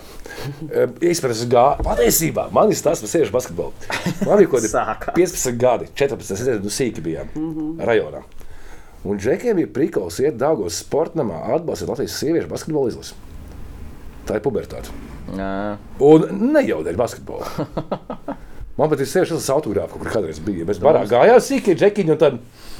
Īstenībā, 1.12 1.48
gā... 1.54 1.66
patiesībā 1.86 2.50
man 2.56 2.74
ir 2.74 2.82
tas, 2.84 3.04
kas 3.06 3.16
ir 3.20 3.32
basketbols. 3.34 3.88
Man 4.26 4.42
bija 4.42 4.52
kaut 4.52 4.60
kādi 4.60 4.74
Sākās. 4.78 5.16
15 5.16 5.62
gadi, 5.62 5.90
14, 5.94 6.36
es 6.36 6.44
nezinu, 6.44 6.66
nu 6.66 6.74
sīki 6.74 7.06
bijām 7.06 7.32
mm 7.34 7.50
-hmm. 7.54 7.86
rajonā. 7.90 8.24
Un 9.04 9.20
džekiem 9.20 9.56
bija 9.56 9.72
prikals 9.74 10.20
iet 10.20 10.36
Dāngos 10.36 10.82
sportamā 10.84 11.46
atbalstīt 11.56 11.88
Latvijas 11.88 12.18
sieviešu 12.20 12.50
basketbolu 12.52 12.92
izlasi. 12.92 13.16
Tā 14.28 14.36
ir 14.36 14.44
pubertāte. 14.44 14.92
Un 16.00 16.52
ne 16.54 16.64
jau 16.68 16.82
dēļ 16.84 16.98
basketbola. 17.00 17.46
Man 18.80 18.92
pat 18.92 19.02
ir 19.04 19.10
sevišķi 19.12 19.36
tas 19.36 19.50
autogrāfs, 19.52 19.92
kur 19.92 20.08
kādreiz 20.08 20.40
bija. 20.44 20.66
Mēs 20.68 20.80
barā 20.80 21.02
gājām 21.08 21.40
sīkie 21.44 21.76
džekiņi 21.76 22.14
un 22.16 22.20
tad. 22.22 22.38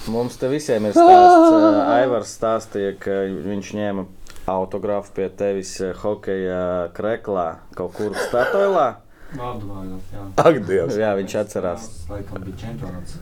Mums 0.08 0.40
te 0.40 0.48
visiem 0.52 0.88
ir 0.88 0.96
stāsts. 0.96 1.60
Aivars 2.00 2.32
stāstīja, 2.38 2.96
ka 3.02 3.20
viņš 3.28 3.74
ņēma 3.80 4.06
autogrāfu 4.50 5.14
pie 5.18 5.28
tevis 5.30 5.76
hokeja 6.02 6.90
kreklā 6.96 7.50
kaut 7.78 7.98
kur 7.98 8.16
Statoilā. 8.18 8.90
Ak, 9.38 10.56
Dievs! 10.66 10.96
Jā, 10.98 11.12
viņš 11.20 11.36
atcerās. 11.44 11.90
Laikam, 12.10 12.42
bija 12.48 12.64
čempionāts. 12.64 13.20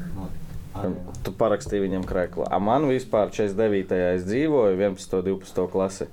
Tu 1.25 1.33
parakstīji 1.35 1.83
viņam 1.83 2.05
krēklā. 2.07 2.47
A 2.53 2.59
man 2.63 2.85
vispār 2.87 3.33
49. 3.33 3.97
es 4.13 4.23
dzīvoju 4.27 4.77
11. 4.77 5.17
un 5.17 5.27
12. 5.33 5.67
klasi. 5.73 6.07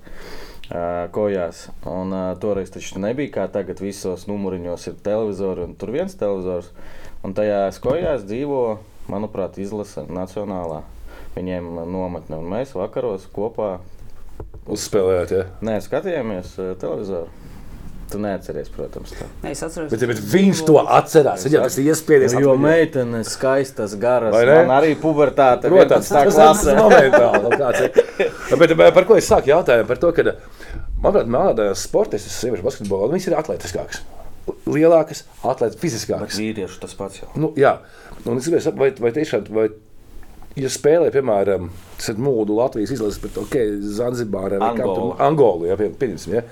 Uh, 0.65 1.05
kojās. 1.13 1.67
Un, 1.85 2.09
uh, 2.17 2.31
toreiz 2.41 2.71
taču 2.73 2.97
nebija 3.03 3.35
kā 3.35 3.45
tagad, 3.53 3.83
visos 3.85 4.25
numuriņos 4.31 4.87
ir 4.89 4.95
televizori, 5.05 5.67
un 5.69 5.75
tur 5.77 5.93
viens 5.93 6.17
televizors. 6.17 6.71
Un 7.21 7.37
tajā 7.37 7.67
kojās 7.85 8.25
dzīvo, 8.25 8.63
manuprāt, 9.11 9.59
izlase 9.63 10.07
nacionālā. 10.09 10.83
Viņiem 11.35 11.67
nometne, 11.91 12.39
un 12.39 12.47
mēs 12.53 12.77
vakaros 12.79 13.27
kopā 13.35 13.79
Uzspēlējāt, 14.65 15.33
ja. 15.35 15.47
Nē, 15.65 15.75
skatījāmies 15.85 16.55
uh, 16.57 16.71
televizoru. 16.81 17.29
Tu 18.09 18.19
neatceries, 18.21 18.69
protams, 18.73 19.13
tā. 19.17 19.27
Nē, 19.43 19.53
Es 19.53 19.63
atceros, 19.65 19.91
Bet, 19.93 20.03
bet 20.09 20.21
viņš 20.31 20.63
to 20.69 20.77
atcerās. 20.83 21.45
Viņam 21.45 21.65
tas 21.67 21.77
ir 21.81 21.89
iespējams. 21.93 22.37
Jo 22.41 22.55
meitenes 22.61 23.33
skaistas, 23.37 23.97
garas, 24.01 24.37
ne? 24.37 24.57
man 24.61 24.75
arī 24.79 24.93
pubertāte. 25.01 25.69
Protams, 25.73 26.11
11. 26.13 26.17
tas 26.17 26.37
klasē. 26.37 26.75
ir 26.77 26.81
momentāli. 26.81 27.43
nu, 27.45 28.59
ir. 28.61 28.77
Bet, 28.77 28.77
par 28.97 29.09
ko 29.09 29.19
es 29.21 29.29
sāku 29.29 29.53
jautājumu? 29.53 29.89
Par 29.89 30.01
to, 30.01 30.13
ka, 30.17 30.37
manuprāt, 31.01 31.33
melnādājās 31.33 31.85
sportistas, 31.89 32.37
sieviešu 32.41 32.69
basketbolā, 32.69 33.11
viņas 33.13 33.31
ir 33.33 33.39
atletiskākas. 33.41 34.05
Lielākas, 34.45 35.25
atletiskākas, 35.41 35.81
fiziskākas. 35.81 36.39
Vīriešu 36.41 36.81
tas 36.83 36.95
pats 36.99 37.23
jau. 37.23 37.31
Nu, 37.41 37.51
jā, 37.57 37.79
un 38.27 38.37
es 38.37 38.49
gribēju 38.49 38.67
saprast, 38.67 39.01
vai, 39.01 39.07
vai 39.07 39.13
tiešām, 39.17 39.47
vai, 39.57 39.67
ja 40.61 40.71
spēlē, 40.73 41.09
piemēram, 41.15 41.71
mūdu 42.21 42.59
Latvijas 42.59 42.93
izlases 42.95 43.23
pret 43.23 43.39
okay, 43.41 43.73
Zanzibāru 43.97 44.61
vai 44.61 44.71
Angolu. 44.75 45.15
Angolu, 45.25 45.69
ja, 45.71 45.79
pie- 45.81 45.91
pieņemsim, 46.01 46.37
ja. 46.37 46.45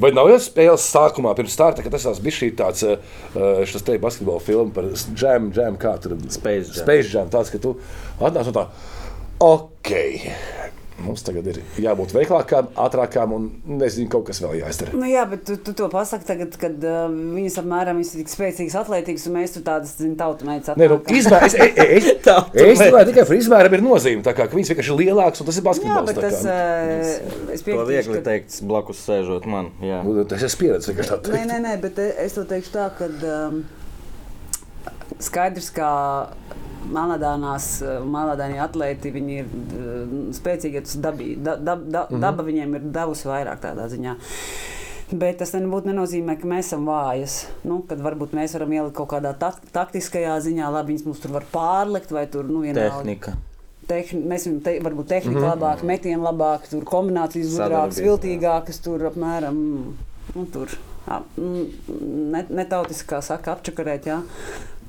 vai 0.00 0.12
nav 0.16 0.28
jau 0.32 0.38
spēles 0.44 0.88
sākumā, 0.92 1.32
pirms 1.38 1.56
starta, 1.56 1.84
ka 1.84 1.92
tas 1.94 2.20
bija 2.20 2.38
šī 2.40 2.50
tāds, 2.58 2.84
uh, 2.84 3.76
te 3.86 3.98
basketbola 4.02 4.44
filma 4.44 4.76
par 4.76 4.90
džēmu, 4.92 5.52
džēmu, 5.56 5.80
kā 5.80 5.96
tur 6.02 6.18
Space 6.28 6.68
Jam. 6.68 6.82
Space 6.82 7.12
Jam, 7.14 7.32
tāds, 7.32 7.52
ka 7.54 7.62
tu 7.62 7.78
atnāc 8.20 8.52
un 8.52 8.58
tā, 8.60 8.66
ok. 9.40 9.94
Mums 10.96 11.20
tagad 11.26 11.44
ir 11.50 11.58
jābūt 11.82 12.14
veiklākām, 12.16 12.70
ātrākām 12.80 13.32
un 13.36 13.48
nezinu, 13.82 14.08
kaut 14.12 14.24
kas 14.30 14.40
vēl 14.40 14.54
jāizdara. 14.62 14.94
Nu, 14.96 15.04
jā, 15.10 15.26
bet 15.28 15.42
tu, 15.44 15.56
tu 15.60 15.74
to 15.76 15.90
pasaki 15.92 16.24
tagad, 16.24 16.56
kad 16.60 16.86
uh, 16.88 17.04
viņas 17.12 17.58
apmēram 17.60 18.00
ir 18.00 18.08
tik 18.22 18.32
spēcīgas, 18.32 18.76
atlētīgas, 18.80 19.26
un 19.28 19.36
mēs 19.36 19.52
tur 19.58 19.66
tādas, 19.66 19.92
tautumētas 20.00 20.78
Nē, 20.80 20.88
nu, 20.88 20.98
izmēr, 21.12 21.44
es, 21.50 21.56
es, 21.60 21.76
es, 21.84 22.08
es 22.64 22.80
domāju, 22.80 23.10
tikai 23.10 23.26
par 23.28 23.36
izmēram 23.36 23.76
ir 23.76 23.84
nozīme. 23.84 24.24
Tā 24.24 24.32
kā 24.38 24.48
ka 24.48 24.56
viņas 24.56 24.72
vienkārši 24.72 24.94
ir 24.94 25.00
lielākas 25.02 25.44
un 25.44 25.50
tas 25.50 25.60
ir 25.60 25.62
Jā, 25.62 25.68
basketbols. 25.68 26.08
bet 26.08 26.16
tā 26.16 26.30
tas, 26.30 26.42
uh, 26.48 27.52
es 27.52 27.60
To 27.60 27.68
piekrītu, 27.68 27.88
viegli 27.92 28.22
teikt, 28.30 28.58
blakus 28.72 29.04
sēžot 29.04 29.48
man. 29.52 29.72
Jā. 29.84 30.00
Nu, 30.06 30.16
Tas 30.26 30.42
ir 30.48 30.56
pieredze 30.62 30.90
vienkārši 30.94 31.12
tā 31.12 31.18
Nē, 31.20 31.28
teikt. 31.28 31.50
nē, 31.52 31.58
nē, 31.68 31.74
bet 31.84 32.00
eh, 32.02 32.12
es 32.24 32.34
to 32.38 32.46
teikšu 32.48 32.72
tā, 32.72 32.88
ka 32.96 33.10
um, 33.12 33.60
skaidrs, 35.22 35.68
ka 35.76 35.90
Melnādānās, 36.92 37.68
melnādānie 38.06 38.60
atlēti, 38.62 39.12
viņi 39.14 39.38
ir 39.40 39.50
uh, 39.50 40.16
spēcīgi, 40.36 40.84
tas 40.86 40.96
dabī, 41.02 41.34
da, 41.42 41.56
da, 41.56 41.74
da, 41.76 42.06
Mhm. 42.10 42.20
daba 42.22 42.46
viņiem 42.46 42.74
ir 42.78 42.88
devusi 42.94 43.28
vairāk 43.28 43.62
tādā 43.64 43.88
ziņā. 43.92 44.16
Bet 45.12 45.38
tas 45.38 45.52
nebūtu 45.54 45.86
nenozīmē, 45.92 46.34
ka 46.40 46.48
mēs 46.50 46.66
esam 46.66 46.86
vājas. 46.88 47.44
Nu, 47.62 47.78
kad 47.86 48.00
varbūt 48.02 48.32
mēs 48.34 48.56
varam 48.56 48.72
ielikt 48.74 48.96
kaut 48.96 49.12
kādā 49.12 49.30
tak 49.38 49.60
taktiskajā 49.74 50.34
ziņā, 50.42 50.70
labi, 50.74 50.94
viņas 50.94 51.04
mums 51.06 51.20
tur 51.22 51.36
var 51.36 51.46
pārlikt 51.52 52.10
vai 52.10 52.26
tur, 52.26 52.48
nu, 52.50 52.64
vienalga. 52.66 53.04
Tehnika. 53.04 53.36
Tehni, 53.86 54.24
mēs 54.26 54.48
te, 54.64 54.80
varbūt 54.82 55.06
tehnika 55.06 55.38
mm. 55.38 55.44
-hmm. 55.44 55.54
labāk, 55.54 55.84
metienu 55.86 56.26
labāk, 56.26 56.66
tur 56.70 56.82
kombinācijas 56.82 57.54
gudrākas, 57.54 58.02
viltīgākas, 58.02 58.82
tur 58.82 59.06
apmēram 59.12 59.60
nu, 60.34 60.46
tur, 60.52 60.74
mm, 61.06 61.66
ne, 62.32 62.66
saka, 63.22 63.52
apčakarēt. 63.54 64.10
Jā. 64.10 64.22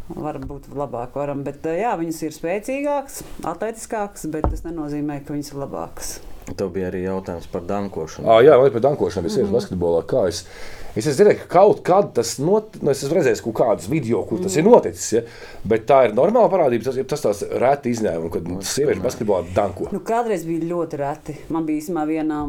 Varbūt 0.08 0.70
labāk 0.72 1.18
varam, 1.20 1.44
bet 1.44 1.66
eh, 1.68 1.82
jā, 1.82 1.92
viņas 2.00 2.22
ir 2.24 2.36
spēcīgākas, 2.36 3.20
atletiskākas, 3.52 4.24
bet 4.32 4.48
tas 4.48 4.64
nenozīmē, 4.64 5.20
ka 5.26 5.36
viņas 5.36 5.52
ir 5.52 5.62
labākas. 5.66 6.12
Tev 6.56 6.70
bija 6.72 6.88
arī 6.88 7.02
jautājums 7.04 7.50
par 7.52 7.66
dankošanu. 7.68 8.30
Ah, 8.32 8.40
jā, 8.46 8.54
vai 8.56 8.70
par 8.72 8.86
dankošanu, 8.86 9.28
es 9.28 9.36
esmu 9.36 9.52
basketbolā. 9.58 10.06
Kā 10.08 10.22
es, 10.30 10.46
es 10.94 11.02
esmu 11.02 11.18
dzirdējis, 11.18 11.42
ka 11.42 11.50
kaut 11.58 11.82
kad 11.90 12.14
tas 12.16 12.38
not, 12.40 12.78
nu, 12.80 12.94
es 12.94 13.04
esmu 13.04 13.18
redzējis 13.18 13.44
kaut 13.44 13.58
kādus 13.60 13.90
video, 13.92 14.22
kur 14.30 14.40
tas 14.46 14.56
ir 14.56 14.64
noticis. 14.64 15.10
Ja? 15.18 15.26
Bet 15.68 15.84
tā 15.90 16.06
ir 16.08 16.16
normāla 16.16 16.48
parādība. 16.54 16.88
Tas 16.88 17.02
ir 17.02 17.10
tas 17.12 17.26
tāds 17.26 17.44
reti 17.52 17.92
izņēmums, 17.98 18.32
kad 18.38 18.48
sieviešu 18.72 19.04
basketbolā 19.04 19.52
danko. 19.58 19.90
Nu, 19.92 20.00
kādreiz 20.08 20.48
bija 20.48 20.72
ļoti 20.72 21.02
reti. 21.04 21.36
Man 21.52 21.68
bija 21.68 21.84
īstenībā 21.84 22.08
viena 22.08 22.46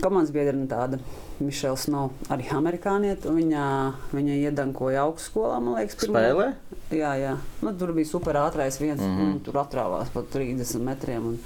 komandas 0.00 0.32
biedrene 0.32 0.64
tāda. 0.70 1.02
Mišela 1.46 1.76
Snow, 1.76 2.10
arī 2.30 2.48
amerikāniete. 2.50 3.26
un 3.28 3.36
Viņa, 3.40 3.92
viņa 4.12 4.36
iedankoja 4.50 5.02
augstskolā, 5.06 5.60
man 5.62 5.74
liekas, 5.74 5.96
pirmo- 6.00 6.18
Spēlē? 6.22 6.52
Jā, 6.92 7.12
jā. 7.20 7.36
Nu, 7.62 7.72
tur 7.78 7.92
bija 7.92 8.06
super 8.06 8.34
ātrākais 8.34 8.78
viens. 8.80 9.00
Mm 9.00 9.08
Mhm. 9.10 9.22
-hmm. 9.32 9.42
Tur 9.44 9.54
atrāvās 9.54 10.08
pat 10.12 10.24
30 10.30 10.80
metriem. 10.82 11.26
Un, 11.26 11.38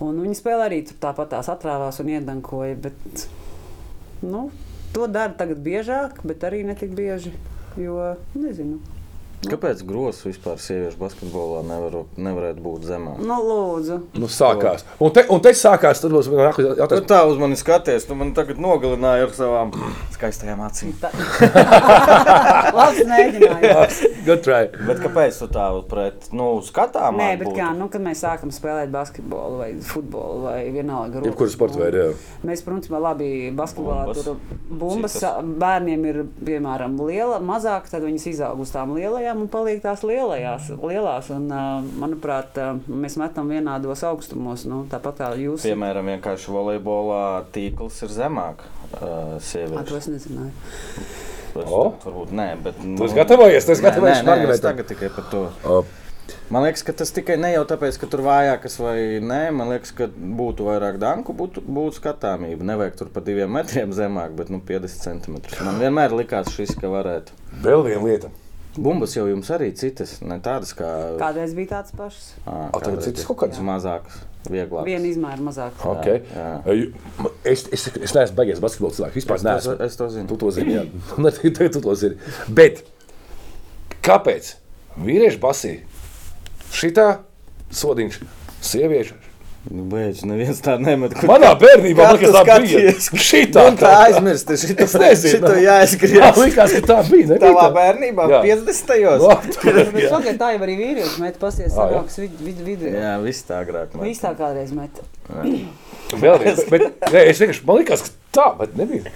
un 0.00 0.20
viņi 0.22 0.34
spēlē 0.42 0.68
arī 0.68 0.82
tur 0.88 0.96
tāpat 1.00 1.28
tās 1.28 1.48
atrāvās 1.48 2.00
un 2.00 2.06
iedankoja. 2.08 2.76
Bet, 2.80 3.28
nu, 4.22 4.50
to 4.92 5.06
dara 5.06 5.32
tagad 5.32 5.58
biežāk, 5.64 6.22
bet 6.24 6.40
arī 6.40 6.64
ne 6.64 6.74
tik 6.74 6.90
bieži. 6.94 7.32
Jo, 7.76 8.16
nezinu. 8.34 8.78
Kāpēc 9.42 9.80
grozs 9.82 10.20
vispār 10.22 10.60
sieviešu 10.62 11.00
basketbolā 11.00 11.64
nevar, 11.66 11.96
nevarētu 12.14 12.62
būt 12.62 12.84
zemāk? 12.86 13.18
Nu, 13.26 13.40
lūdzu. 13.42 13.96
Nu, 14.22 14.28
sākās. 14.30 14.84
Un 15.02 15.10
te, 15.16 15.24
un 15.34 15.42
te 15.42 15.50
sākās, 15.58 15.98
tad 16.04 16.14
būs 16.14 16.28
Tu 16.30 16.66
jautājums. 16.68 17.08
tā 17.10 17.18
uz 17.26 17.40
mani 17.42 17.58
skaties, 17.58 18.06
tu 18.06 18.14
man 18.14 18.30
tagad 18.38 18.60
nogalināji 18.62 19.26
ar 19.26 19.34
savām 19.34 19.72
skaistajām 20.22 20.60
acīm. 20.62 20.92
Labs 22.78 23.00
mēģinājums. 23.08 24.00
Good 24.22 24.44
try. 24.44 24.68
Bet 24.86 25.00
kāpēc 25.02 25.38
tu 25.42 25.48
tā 25.50 25.66
pret, 25.90 26.28
nu, 26.36 26.46
skatām? 26.62 27.18
Nē, 27.18 27.34
bet 27.40 27.50
kā, 27.56 27.72
nu, 27.74 27.88
kad 27.90 28.04
mēs 28.04 28.22
sākam 28.22 28.52
spēlēt 28.54 28.92
basketbolu 28.94 29.58
vai 29.58 29.70
futbolu 29.82 30.44
vai 30.46 30.58
vienalga 30.74 31.24
Jebkuru 31.26 31.50
sporta 31.50 31.80
veidu, 31.80 32.04
jā. 32.04 32.12
Mēs, 32.46 32.62
protams, 32.62 32.90
labi 32.92 33.30
basketbolā 33.56 34.04
Bumbas. 34.06 34.26
tur 34.26 34.60
bumbas 34.70 35.16
Citas. 35.16 35.48
bērniem 35.62 36.06
ir, 36.10 36.20
piemēram, 36.46 36.94
liela, 37.08 37.40
mazāk, 37.42 37.88
tad 37.90 38.06
viņas 38.06 38.28
izaug 38.30 38.62
uz 38.62 38.70
tām 38.74 38.94
lielajām 38.94 39.42
un 39.42 39.50
paliek 39.50 39.82
tās 39.82 40.04
lielajās, 40.06 40.70
lielās. 40.78 41.32
Un, 41.34 41.50
manuprāt, 41.98 42.60
mēs 42.86 43.18
metam 43.20 43.50
vienādos 43.50 44.04
augstumos, 44.06 44.68
nu, 44.70 44.84
tāpat 44.92 45.24
kā 45.24 45.32
jūs. 45.40 45.66
Piemēram, 45.66 46.14
vienkārši 46.14 46.54
volejbolā 46.54 47.24
tīkls 47.54 48.04
ir 48.06 48.14
zemāk 48.14 48.62
uh, 48.94 49.06
Ā, 49.06 49.40
To 49.40 49.40
sieviešu. 49.40 49.96
es 49.96 50.08
nezināju. 50.08 50.52
Es 51.52 51.66
O? 51.68 51.82
tagad 51.92 52.06
Varbūt 52.06 52.30
nē, 52.32 52.46
bet. 52.64 52.78
Tu 52.82 53.04
esi 53.08 53.14
gatavojies, 53.18 53.66
tu 53.68 53.72
esi 53.74 53.82
gatavojies 53.84 54.22
argumentam. 54.24 54.70
tagad 54.70 54.88
tikai 54.88 55.10
par 55.16 55.24
to. 55.30 55.42
O, 55.68 55.82
Man 56.52 56.62
liekas, 56.64 56.82
ka 56.84 56.92
tas 56.92 57.10
tikai 57.12 57.34
ne 57.40 57.48
jau 57.52 57.64
tāpēc, 57.68 57.96
ka 57.98 58.06
tur 58.12 58.20
vājākas 58.24 58.76
vai 58.80 58.96
nē. 59.24 59.40
Man 59.56 59.68
liekas, 59.72 59.90
ka 59.96 60.06
būtu 60.12 60.64
vairāk 60.68 60.98
danku, 61.00 61.32
būtu, 61.36 61.60
būtu 61.64 61.96
skatāmība. 61.98 62.62
Nevajag 62.68 62.96
tur 63.00 63.08
pa 63.12 63.20
diviem 63.24 63.50
metriem 63.52 63.92
zemāk, 63.92 64.34
bet 64.36 64.48
nu, 64.52 64.60
50 64.60 65.02
centimetrus. 65.02 65.60
Man 65.64 65.80
vienmēr 65.80 66.12
likās 66.16 66.52
šis, 66.54 66.74
ka 66.80 66.88
varētu. 66.92 67.32
Vēl 67.64 67.84
viena 67.88 68.04
lieta. 68.04 68.30
Bumbas 68.72 69.12
jau 69.12 69.26
jums 69.28 69.50
arī 69.52 69.66
citas, 69.76 70.14
ne 70.24 70.38
tādas 70.40 70.70
kā. 70.76 70.86
Kādreiz 71.20 71.52
bija 71.52 71.74
tāds 71.74 71.92
pašs. 71.96 72.30
Ā, 72.48 72.54
A, 72.72 72.80
tagad 72.80 73.02
citas 73.04 73.26
kaut 73.28 73.36
kādas? 73.42 73.58
Mazākas, 73.60 74.22
vieglākas. 74.48 74.86
Viena 74.88 75.10
izmēra 75.10 75.44
mazāk. 75.44 75.76
Okay. 75.92 76.22
jā. 76.32 76.46
Ma- 77.20 77.32
Es, 77.44 77.66
es, 77.74 77.84
es 78.00 78.14
neesmu 78.16 78.38
beigies 78.38 78.62
basketbola 78.64 78.94
cilvēks. 78.96 79.18
Vispār 79.18 79.36
Es 79.36 79.44
to, 79.44 79.50
neesmu. 79.50 79.74
es 79.84 79.96
to 80.00 80.08
zinu. 80.14 80.28
Tu 80.32 80.38
to 80.40 80.50
zini, 80.56 80.76
jā. 80.78 80.84
Ne, 81.20 81.30
tu, 81.36 81.50
tu 81.52 81.82
to 81.84 81.94
zini. 82.00 82.16
Bet 82.48 82.80
kāpēc 84.06 84.54
vīriešu 85.04 85.40
basī 85.42 85.74
šitā 86.72 87.10
sodiņš, 87.72 88.22
sieviešu? 88.64 89.18
Nu, 89.70 89.84
beidz, 89.86 90.24
neviens 90.26 90.58
tādu 90.58 90.82
nemet. 90.82 91.12
Kur 91.14 91.28
Manā 91.30 91.52
bērnībā 91.54 92.02
man 92.08 92.16
liekas, 92.16 92.32
tā 92.34 92.40
bija. 92.64 92.80
skaties? 92.96 93.26
Šitā 93.28 93.62
tā 93.78 93.90
aizmirst, 94.08 94.48
šito, 94.58 94.86
Es 94.88 94.94
nezinu. 94.98 95.34
šito 95.36 95.52
Jā, 95.54 95.76
jāizgriež. 95.84 96.38
likās, 96.40 96.72
ka 96.74 96.80
tā 96.88 96.96
bija. 97.06 97.28
nebija 97.30 97.42
Tavā 97.44 97.66
tā? 97.68 97.74
bērnībā, 97.76 98.24
Jā. 98.32 98.40
50. 98.42 98.90
No, 99.22 99.28
gados. 99.28 99.60
tur, 99.60 99.78
Bet 99.94 100.00
jā. 100.02 100.08
šogad 100.10 100.40
tā 100.40 100.48
jau 100.56 100.62
arī 100.66 100.74
vīrieši 100.80 101.22
met 101.22 101.38
pasies 101.38 101.68
jā. 101.70 101.76
sanāks 101.78 102.18
vid, 102.18 102.34
vid, 102.42 102.58
vidū. 102.66 102.90
Jā, 102.90 103.12
viss 103.22 103.46
tā 103.46 103.60
agrāk. 103.62 103.94
man. 103.94 104.08
Viss 104.08 104.24
tā 104.24 104.32
kādreiz 104.40 104.72
met. 104.74 104.98
Vēl 106.12 106.42
viens, 106.42 106.64
bet, 106.68 106.88
nē, 107.14 107.22
es 107.30 107.38
vienkārši 107.40 107.62
man 107.70 107.78
liekas, 107.78 108.02
ka 108.02 108.40
tā, 108.40 108.48
bet 108.58 108.74
nebija. 108.76 109.12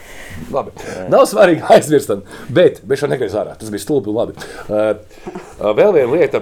Labi. 0.54 0.70
Nav 1.10 1.26
svarīgi 1.26 1.66
aizmirstam, 1.74 2.22
bet 2.54 2.78
mēs 2.86 3.02
šo 3.02 3.10
negriezām 3.10 3.42
ārā. 3.42 3.58
Tas 3.58 3.74
bija 3.74 3.82
stulbi 3.82 4.14
un 4.14 4.20
labi. 4.22 4.38
Uh, 4.70 4.94
uh, 5.58 5.74
vēl 5.76 5.92
viena 5.98 6.14
lieta 6.14 6.40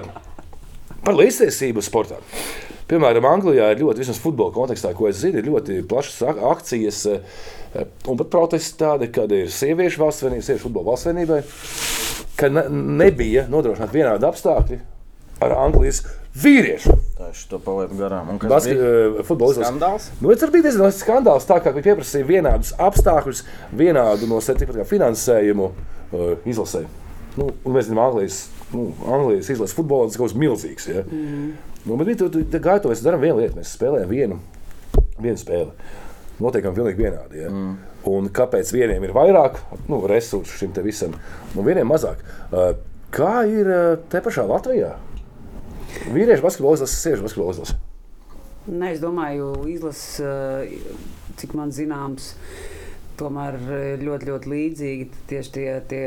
par 1.03 1.17
līdztiesību 1.17 1.81
sportā. 1.83 2.21
Piemēram, 2.89 3.25
Anglijā 3.25 3.71
ir 3.73 3.79
ļoti, 3.81 4.03
vismaz 4.03 4.19
futbola 4.21 4.53
kontekstā, 4.53 4.91
ko 4.93 5.07
es 5.09 5.17
zinu, 5.23 5.39
ir 5.41 5.47
ļoti 5.49 5.79
plašas 5.89 6.19
ak- 6.29 6.41
akcijas 6.51 6.99
uh, 7.09 7.39
un 8.11 8.19
pat 8.19 8.29
protesti 8.33 8.77
tādi, 8.83 9.09
kad 9.13 9.31
ir 9.33 9.49
sieviešu 9.53 10.03
valsts 10.03 10.25
vienība, 10.25 10.45
sieviešu 10.45 10.67
futbola 10.67 10.91
valsts 10.91 11.09
vienībai, 11.09 11.39
ka 12.37 12.51
ne, 12.53 12.67
nebija 13.01 13.47
nodrošināti 13.49 13.97
vienādi 13.97 14.29
apstākļi 14.29 14.79
ar 15.45 15.57
Anglijas 15.65 16.03
vīriešu. 16.39 16.95
Tā 17.17 17.31
palieku 17.63 17.97
garām. 17.99 18.29
Un 18.33 18.39
kas 18.39 18.67
bija? 18.69 18.77
izlases 19.55 19.71
Skandāls? 19.71 20.07
Nu, 20.21 20.31
tas 20.35 20.53
bija 20.53 20.67
diezgan 20.67 20.95
skandāls, 20.95 21.47
tā 21.49 21.59
kā 21.63 21.73
viņi 21.75 21.87
pieprasīja 21.89 22.27
vienādus 22.29 22.73
apstākļus, 22.85 23.43
vienādu 23.75 24.29
no 24.31 24.41
finansējumu 24.91 25.69
uh, 25.71 26.33
izlasē. 26.47 26.85
Nu, 27.35 27.49
un 27.51 27.75
mēs 27.75 27.89
zinām, 27.89 28.03
Anglijas, 28.09 28.43
nu, 28.71 28.89
Anglijas 29.11 29.49
izlases 29.51 29.75
futbols 29.75 30.15
ir 30.15 30.21
kaut 30.21 30.31
kas 30.31 30.39
milzīgs. 30.39 30.89
Ja? 30.91 31.03
Mm. 31.07 31.55
Nu, 31.85 31.97
bet 32.01 32.17
gāja 32.63 32.81
to, 32.81 32.89
mēs 32.89 33.03
darām 33.05 33.21
vienu 33.21 33.39
lietu, 33.39 33.59
mēs 33.59 33.75
spēlējam 33.77 34.09
vienu, 34.09 34.39
vienu 35.21 35.37
spēli. 35.37 35.69
Noteikti 36.41 36.71
pilnīgi 36.75 36.99
vienādi. 36.99 37.43
Ja? 37.43 37.51
Mm. 37.53 37.75
Un 38.09 38.29
kāpēc 38.33 38.69
vieniem 38.73 39.05
ir 39.05 39.13
vairāk 39.15 39.59
nu, 39.89 40.01
resursu 40.09 40.59
šim 40.59 40.73
te 40.75 40.83
visam, 40.85 41.13
un 41.55 41.65
vieniem 41.65 41.87
mazāk? 41.89 42.21
Kā 43.15 43.33
ir 43.47 43.69
te 44.11 44.21
pašā 44.21 44.43
Latvijā? 44.49 44.91
Vīriešu 46.11 46.43
basketbola 46.43 46.79
izlase, 46.79 46.99
sieviešu 46.99 47.25
basketbola 47.25 47.55
izlase. 47.55 47.77
Nē, 48.65 48.91
es 48.95 49.01
domāju, 49.01 49.51
izlases, 49.69 50.19
cik 51.39 51.53
man 51.57 51.71
zināms, 51.73 52.33
tomēr 53.19 53.57
ļoti, 54.01 54.29
ļoti 54.31 54.51
līdzīgi 54.51 55.07
tieši 55.29 55.53
tie, 55.55 55.67
tie 55.89 56.05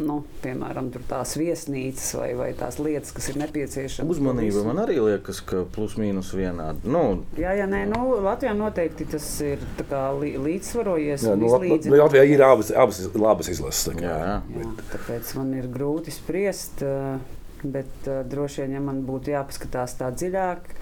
nu, 0.00 0.22
piemēram, 0.42 0.88
tās 1.08 1.34
viesnīcas 1.36 2.14
vai, 2.16 2.30
vai 2.38 2.48
tās 2.56 2.78
lietas, 2.80 3.12
kas 3.12 3.28
ir 3.28 3.36
nepieciešamas. 3.42 4.16
Uzmanība 4.16 4.62
man 4.64 4.80
arī 4.84 4.96
liekas, 5.04 5.42
ka 5.44 5.64
plus 5.74 5.98
mīnus 6.00 6.30
vienādi. 6.36 6.80
Nu, 6.88 7.02
Jā, 7.36 7.52
jā, 7.58 7.66
nē, 7.68 7.82
nu, 7.90 8.00
Latvijā 8.24 8.54
noteikti 8.56 9.04
tas 9.12 9.26
ir 9.44 9.60
tā 9.78 9.84
kā 9.90 10.00
lī- 10.16 10.38
līdzsvarojies. 10.40 11.26
Jā, 11.28 11.36
nu, 11.36 11.52
nu, 11.52 12.00
Latvijā 12.00 12.24
ir 12.24 12.42
abas, 12.46 12.72
abas 12.72 13.02
labas 13.14 13.52
izlases. 13.52 13.92
tā 13.92 14.00
jā, 14.00 14.16
jā. 14.16 14.40
Jā, 14.62 14.72
tāpēc 14.94 15.36
man 15.36 15.54
ir 15.60 15.68
grūti 15.72 16.14
spriest, 16.14 16.82
eh, 16.82 17.18
bet 17.62 18.08
uh, 18.08 18.22
droši 18.26 18.64
vien, 18.64 18.78
ja 18.78 18.80
man 18.82 19.04
būtu 19.06 19.30
jāpaskatās 19.36 19.98
tā 20.00 20.08
dziļāk, 20.10 20.72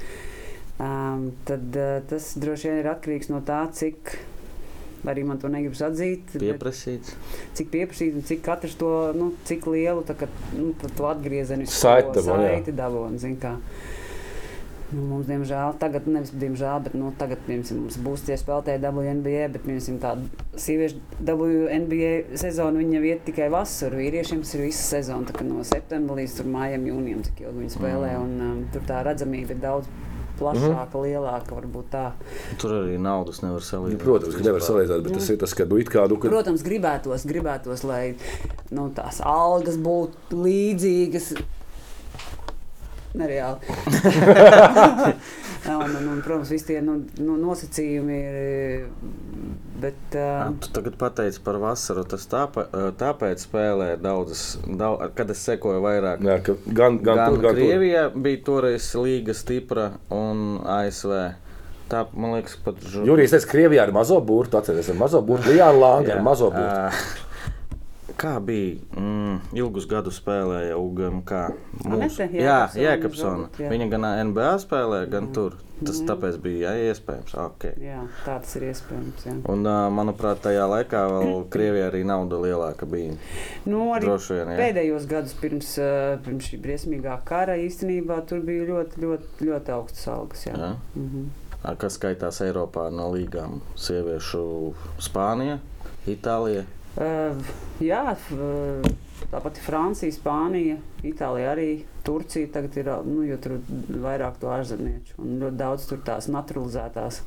um, 0.81 1.27
tad 1.45 1.77
tas 2.09 2.31
droši 2.41 2.71
vien 2.71 2.79
ir 2.81 2.89
atkarīgs 2.95 3.29
no 3.29 3.43
tā, 3.45 3.67
cik 3.75 4.15
arī 5.09 5.25
man 5.27 5.41
to 5.41 5.49
negribas 5.53 5.81
atzīt. 5.87 6.35
bet 6.35 6.43
Pieprasīts. 6.43 7.15
Cik 7.59 7.71
pieprasīt, 7.73 8.19
un 8.19 8.27
cik 8.27 8.43
katrs 8.45 8.77
to, 8.81 8.91
nu, 9.17 9.33
cik 9.49 9.71
lielu 9.71 10.05
tā, 10.09 10.19
kā, 10.19 10.29
nu, 10.57 10.75
to 10.83 11.09
atgriezenisku 11.11 11.79
Saiti 11.79 12.27
saiti 12.27 12.77
dabū. 12.77 13.07
zini 13.21 13.41
kā. 13.41 13.57
Nu, 14.91 15.05
mums, 15.07 15.29
diemžēl, 15.29 15.77
tagad, 15.79 16.09
nevis 16.11 16.33
diemžēl, 16.35 16.81
bet 16.83 16.95
nu, 16.99 17.13
tagad 17.19 17.39
piemēram, 17.47 17.85
mums 17.85 17.99
būs 18.03 18.25
tie 18.27 18.35
spēlētāji 18.41 18.81
WNBA, 18.83 19.45
bet 19.55 19.63
piemēram, 19.63 20.01
tāda 20.03 20.57
sieviešu 20.59 20.99
WNBA 21.29 22.41
sezona 22.43 22.83
viņa 22.83 23.03
iet 23.13 23.23
tikai 23.29 23.47
vasaru. 23.55 24.01
Vīriešiem 24.03 24.43
tas 24.43 24.57
ir 24.57 24.65
visa 24.67 24.83
sezona, 24.97 25.31
tā 25.31 25.47
no 25.47 25.63
septembra 25.67 26.19
līdz 26.19 26.41
tur 26.41 26.51
mājam, 26.51 26.89
jūnijam, 26.91 27.23
cik 27.29 27.45
ilgi 27.45 27.63
viņi 27.63 27.77
spēlē. 27.77 28.17
Un, 28.19 28.35
um, 28.49 28.65
tur 28.75 28.83
tā 28.91 29.05
redzamība 29.07 29.55
ir 29.55 29.63
daudz 29.63 29.87
plašāka, 30.41 30.97
mm. 30.97 31.05
lielāka, 31.07 31.57
varbūt 31.59 31.93
tā. 31.93 32.05
Tur 32.61 32.75
arī 32.81 32.99
naudas 33.01 33.43
nevar 33.45 33.65
salīdzināt. 33.65 34.01
Nu, 34.01 34.05
Protams, 34.07 34.37
ka 34.39 34.49
nevar 34.49 34.67
salīdzināt, 34.67 35.07
bet 35.07 35.19
tas 35.19 35.31
ir 35.31 35.41
tas, 35.45 35.55
ka 35.57 35.69
nu, 35.71 35.81
it 35.83 35.93
kā 35.93 36.07
nu, 36.11 36.19
kad 36.21 36.33
Protams, 36.33 36.67
gribētos, 36.67 37.27
gribētos 37.29 37.87
lai 37.89 38.03
nu, 38.75 38.89
tās 38.97 39.23
algas 39.27 39.79
būtu 39.81 40.41
līdzīgas. 40.49 41.33
Nereāli. 43.19 43.59
un, 45.71 45.97
un, 45.97 46.09
un, 46.13 46.21
protams, 46.25 46.51
visi 46.53 46.67
tie 46.71 46.81
nu, 46.85 46.93
nu, 47.19 47.33
nosacījumi 47.41 48.17
ir. 48.21 48.35
Bet, 49.81 49.97
Jā, 50.15 50.47
uh, 50.47 50.51
Tu 50.61 50.67
tagad 50.77 50.95
pateici 51.01 51.41
par 51.45 51.57
vasaru. 51.63 52.03
Tas 52.09 52.25
tāpēc, 52.31 52.67
tāpēc 53.01 53.37
spēlē 53.47 53.89
daudzas, 54.03 54.43
daudz, 54.67 54.99
kad 55.17 55.29
es 55.33 55.41
sekoju 55.49 55.81
vairāk. 55.85 56.19
jā, 56.27 56.37
ka 56.45 56.51
gan, 56.67 56.75
gan, 56.75 57.01
Gan, 57.01 57.03
gan, 57.03 57.17
gan 57.17 57.41
gan 57.41 57.43
tur. 57.43 57.51
Krievijā 57.57 58.03
bija 58.15 58.39
toreiz 58.47 58.85
līga 59.01 59.33
stipra 59.35 59.87
un 60.13 60.37
ASV. 60.79 61.13
Tā, 61.91 61.99
man 62.15 62.31
liekas, 62.37 62.55
pat 62.63 62.75
Jurijs 63.09 63.33
teica, 63.35 63.49
Krievijā 63.51 63.83
ar 63.89 63.93
mazo 63.97 64.19
burtu, 64.23 64.55
atcerieties, 64.61 64.93
ar 64.93 64.99
mazo 65.01 65.19
burtu, 65.27 65.45
Lijāna 65.51 65.79
Langa 65.81 66.11
ar 66.15 66.21
Jā, 66.21 66.25
mazo 66.29 66.49
burtu. 66.55 67.27
Kā 68.19 68.37
bija? 68.43 68.79
Mm, 68.97 69.41
ilgus 69.57 69.87
gadus 69.91 70.19
spēlēja 70.21 70.77
UGMK. 70.81 71.33
Mūsu- 71.85 72.27
Jā, 72.33 72.69
Jēkabsona. 72.75 73.49
jā. 73.59 73.71
Viņa 73.71 73.91
gan 73.91 74.07
NBA 74.31 74.55
spēlē, 74.59 75.09
gan 75.11 75.33
tur. 75.33 75.57
Tas 75.81 75.97
tāpēc 76.05 76.37
bija 76.43 76.75
jā, 76.75 76.91
iespējams. 76.93 77.33
Okay. 77.41 77.73
jā, 77.81 78.03
tā 78.27 78.35
tas 78.43 78.57
ir 78.57 78.67
iespējams. 78.69 79.23
Jā. 79.25 79.33
Un, 79.49 79.63
manuprāt, 79.97 80.43
tajā 80.45 80.67
laikā 80.69 81.05
vēl 81.09 81.31
Krievijā 81.55 81.87
arī 81.89 82.03
nauda 82.05 82.37
lielāka 82.37 82.85
bija. 82.85 83.15
Nu, 83.65 83.87
arī 83.97 84.11
vien, 84.11 84.53
jā. 84.53 84.59
pēdējos 84.61 85.07
gados 85.09 85.33
pirms, 85.41 85.71
pirms 86.27 86.51
šī 86.51 86.61
briesmīgā 86.61 87.17
kara 87.25 87.57
īstenībā 87.57 88.21
tur 88.29 88.41
bija 88.45 88.67
ļoti, 88.69 89.01
ļoti, 89.01 89.49
ļoti 89.49 89.73
augstas 89.79 90.09
algas. 90.13 90.45
Jā. 90.51 90.57
Jā. 90.59 90.75
Mhm. 90.97 91.31
Kas 91.81 91.97
skaitās 91.99 92.41
Eiropā 92.45 92.87
no 92.93 93.11
līgām? 93.13 93.59
Sieviešu 93.77 94.75
Spānija, 95.01 95.59
Itālija. 96.09 96.65
Uh, 96.99 97.39
jā, 97.85 98.03
uh, 98.35 98.89
tāpat 99.31 99.61
Francija, 99.63 100.13
Spānija, 100.15 100.81
Itālija 101.07 101.55
arī. 101.55 101.71
Turcija 102.05 102.49
tagad 102.55 102.79
ir, 102.81 102.91
nu, 103.07 103.23
jo 103.29 103.37
tur 103.43 103.59
ir 103.59 104.01
vairāk 104.03 104.41
to 104.41 104.51
ārzemnieču 104.51 105.21
un 105.21 105.37
ļoti 105.43 105.61
daudz 105.61 105.85
tur 105.91 106.01
tās 106.07 106.31
naturalizētās. 106.33 107.21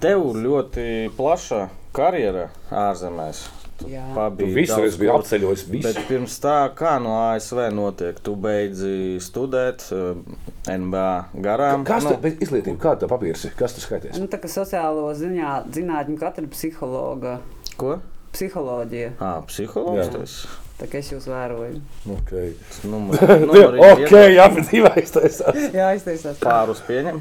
Tev 0.00 0.30
ļoti 0.36 1.10
plaša 1.16 1.64
karjera 1.96 2.46
ārzemēs. 2.72 3.42
Jā. 3.88 4.04
Pabija 4.12 4.52
visur 4.52 4.82
daudz 4.82 4.90
esi 4.90 5.00
biju 5.00 5.12
apceļojis, 5.14 5.62
visu. 5.72 5.84
Bet 5.86 6.00
pirms 6.08 6.34
tā, 6.42 6.56
kā 6.76 6.98
no 7.00 7.14
ASV 7.30 7.62
notiek, 7.72 8.18
tu 8.24 8.34
beidzi 8.36 9.16
studēt 9.24 9.86
eh, 9.96 10.20
NBA 10.76 11.06
garām. 11.40 11.86
Kas 11.88 12.04
nu, 12.04 12.12
ir 12.20 12.36
izglītība? 12.44 12.76
Kāda 12.82 13.06
tā 13.06 13.10
papīrs 13.12 13.46
ir? 13.48 13.54
Kas 13.56 13.76
tur 13.76 13.86
skaities? 13.86 14.20
Nu, 14.20 14.28
tā 14.28 14.40
kā 14.42 14.52
sociālo 14.52 15.08
ziņā, 15.16 15.54
zinātņu 15.72 16.20
katra 16.20 16.52
psihologa, 16.52 17.38
Ko? 17.80 17.94
Psiholoģija. 18.34 19.12
Ah, 19.20 19.38
psihologs. 19.48 20.10
Tas. 20.14 20.34
Tā 20.80 20.86
kā 20.88 20.96
es 21.02 21.10
jūs 21.12 21.26
vēroju. 21.28 21.80
Okay. 22.14 22.54
Numur- 22.88 23.20
numuri 23.42 23.82
ir 23.82 23.90
ok, 23.90 24.14
jā, 24.32 24.46
bet 24.54 24.70
divais 24.72 25.12
tas 25.12 25.40
ir. 25.52 25.58
Jā, 25.76 25.90
izteicās. 25.98 26.38
Pārus 26.40 26.80
pieņem. 26.86 27.18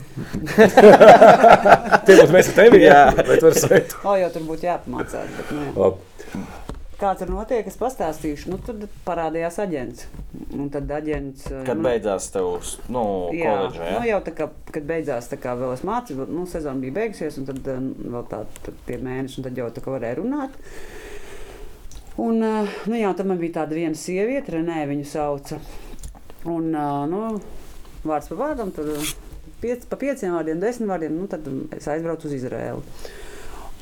Tie 2.07 2.15
būtu 2.21 2.31
mēs 2.37 2.51
ar 2.53 2.55
tevi, 2.61 2.81
jā. 2.85 3.01
Bet 3.19 3.43
var 3.43 3.57
sveikt. 3.59 3.97
O, 4.07 4.15
jau 4.21 4.29
tur 4.37 4.47
būtu 4.47 4.69
jāpamācās. 4.69 5.35
Bet, 5.41 5.51
nē. 5.57 5.67
O, 5.75 5.91
Kā 6.99 7.13
tur 7.15 7.29
notiek, 7.31 7.63
es 7.69 7.77
pastāstīšu. 7.79 8.49
Nu, 8.51 8.57
tad 8.59 8.81
parādījās 9.05 9.55
aģents. 9.63 10.07
Un 10.57 10.67
tad 10.73 10.89
aģents. 10.91 11.45
Kad 11.63 11.79
nu, 11.79 11.85
beidzās 11.85 12.27
tev 12.33 12.49
nu, 12.91 13.03
Jā, 13.31 13.53
koledžā? 13.53 13.85
nu, 13.93 14.01
Ja? 14.03 14.09
jau 14.09 14.17
tā 14.25 14.33
kā, 14.35 14.49
kad 14.75 14.87
beidzās, 14.89 15.29
tā 15.31 15.39
kā 15.39 15.53
vēl 15.55 15.71
es 15.77 15.85
mācījos, 15.87 16.27
nu, 16.27 16.43
sezona 16.51 16.83
bija 16.83 16.97
beigusies, 16.97 17.37
un 17.39 17.47
tad 17.47 17.69
eh, 17.71 17.79
vēl 18.03 18.25
tā, 18.33 18.41
tad 18.65 18.81
tie 18.89 18.97
mēneši, 18.99 19.39
un 19.39 19.47
tad 19.47 19.61
jau 19.61 19.69
tā 19.71 19.85
kā 19.85 19.93
varēja 19.95 20.19
runāt. 20.19 20.59
Un, 22.19 22.43
uh, 22.43 22.67
nu, 22.91 22.97
jā, 22.99 23.13
tam 23.15 23.31
man 23.31 23.39
bija 23.39 23.61
tāda 23.61 23.77
viena 23.77 23.95
sieviete, 23.95 24.57
Renē, 24.57 24.81
viņu 24.89 25.05
sauca. 25.07 25.61
Un, 26.51 26.67
nu, 26.75 27.21
vārds 28.03 28.27
pa 28.27 28.35
vārdam, 28.41 28.73
tad 28.75 28.91
piec, 29.63 29.85
pa 29.87 29.95
pieciem 29.99 30.35
vārdiem, 30.35 30.59
desmit 30.59 30.91
vārdiem, 30.91 31.15
nu, 31.15 31.29
tad 31.31 31.47
es 31.79 31.87
aizbraucu 31.91 32.27
uz 32.27 32.35
Izraēlu. 32.41 32.83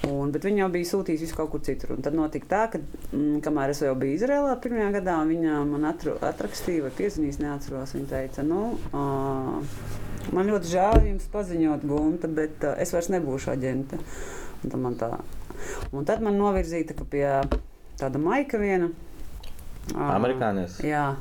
Un, 0.06 0.30
bet 0.30 0.46
viņa 0.46 0.62
jau 0.62 0.68
bija 0.72 0.88
sūtījusi 0.92 1.26
visu 1.26 1.36
kaut 1.36 1.50
kur 1.52 1.62
citur. 1.66 1.96
Un 1.96 2.04
tad 2.06 2.16
notika 2.16 2.48
tā, 2.52 2.60
ka, 2.74 2.82
mm, 3.10 3.40
kamēr 3.46 3.74
es 3.74 3.82
jau 3.82 3.96
biju 3.98 4.20
Izrēlā 4.20 4.54
pirmajā 4.62 4.92
gadā, 5.00 5.16
viņa 5.26 5.62
man 5.68 5.88
atru, 5.90 6.14
atrakstīja, 6.22 6.86
vai 6.86 6.92
piezvanīja, 7.00 7.42
neatceros. 7.42 7.96
Viņa 7.98 8.12
teica, 8.12 8.46
nu, 8.46 8.62
uh, 8.92 9.58
man 10.38 10.54
ļoti 10.54 10.72
žēl 10.76 11.10
jums 11.10 11.26
paziņot, 11.34 11.88
Gunta, 11.90 12.30
bet 12.30 12.62
uh, 12.62 12.78
es 12.78 12.94
vairs 12.94 13.10
nebūšu 13.16 13.52
aģente. 13.56 14.00
Un 14.62 14.70
tad 14.70 14.80
man, 14.86 15.02
tā, 15.02 15.12
un 15.92 16.08
tad 16.08 16.22
man 16.26 16.38
novirzīja 16.38 16.94
tā, 16.94 17.10
pie 17.10 17.26
tāda 17.98 18.22
maika 18.22 18.62
viena. 18.62 18.94
Amerikānis? 19.96 20.82
Jā, 20.84 21.16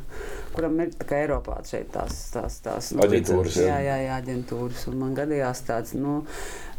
kuram 0.57 0.79
ir 0.83 0.93
tā 0.99 1.07
kā 1.09 1.21
Eiropā 1.23 1.61
šeit 1.67 1.93
tās, 1.95 2.17
tās, 2.35 2.59
tās 2.65 2.91
Aģentūras, 2.99 3.59
jā. 3.63 3.77
Jā, 3.79 3.99
jā, 4.03 4.17
aģentūras. 4.19 4.87
Un 4.91 4.99
man 5.05 5.15
gadījās 5.17 5.63
tāds, 5.69 5.95
nu, 5.99 6.21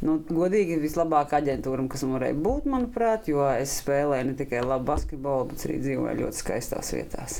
nu, 0.01 0.19
godīgi 0.29 0.77
vislabākā 0.83 1.39
aģentūra, 1.41 1.87
kas 1.89 2.03
man 2.05 2.19
varēja 2.19 2.37
būt, 2.45 2.65
manuprāt, 2.69 3.27
jo 3.31 3.43
es 3.57 3.79
spēlēju 3.81 4.31
ne 4.31 4.33
tikai 4.39 4.61
labu 4.65 4.85
basketbolu, 4.93 5.49
bet 5.53 5.65
arī 5.67 5.79
dzīvoju 5.83 6.19
ļoti 6.23 6.43
skaistās 6.43 6.93
vietās. 6.93 7.39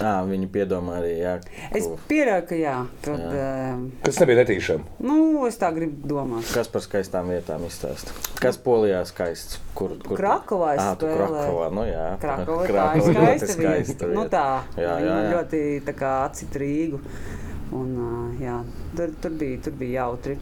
À, 0.00 0.22
viņi 0.24 0.46
piedomā 0.48 0.94
arī, 1.02 1.10
jā. 1.20 1.32
Es 1.76 1.84
ko- 1.84 1.98
pieļauju, 2.08 2.44
ka 2.48 2.56
jā. 2.56 2.74
Kad, 3.04 3.18
Jā. 3.20 3.32
jā. 3.36 3.90
Kas 4.06 4.20
nebija 4.22 4.38
netīšām. 4.38 4.84
Nu, 5.04 5.16
es 5.44 5.58
tā 5.60 5.68
gribu 5.76 6.08
domāt. 6.08 6.46
Kas 6.54 6.70
par 6.72 6.80
skaistām 6.80 7.28
vietām 7.28 7.66
izstāsta? 7.68 8.14
Kas 8.40 8.56
polijā 8.56 9.02
skaists? 9.04 9.58
Kur, 9.76 9.98
kur... 10.00 10.16
Krakovā 10.16 10.70
es 10.78 10.80
Ah, 10.80 10.94
spēlēju. 10.96 11.28
Krakovā, 11.28 11.66
nu 11.76 11.84
jā. 11.84 12.06
Krakova 12.22 12.64
tā 12.64 12.70
Krakova 12.72 12.96
ir 13.12 13.20
ļoti 13.20 13.36
skaista 13.44 13.58
vieta. 13.60 13.84
skaista 13.84 14.08
Nu, 14.16 14.24
tā 14.32 14.46
Jā, 14.80 14.94
Viņa 14.96 15.04
jā, 15.04 15.18
jā. 15.20 15.30
ļoti 15.36 15.62
tā 15.84 15.96
kā 16.00 16.14
acīt 16.30 16.56
Rīgu. 16.64 17.02
Un, 17.76 17.92
ā, 18.00 18.40
jā, 18.40 18.56
tur, 18.96 19.12
tur, 19.20 19.36
bija, 19.44 19.60
tur 19.68 19.76
bija 19.84 20.00
jautri. 20.06 20.38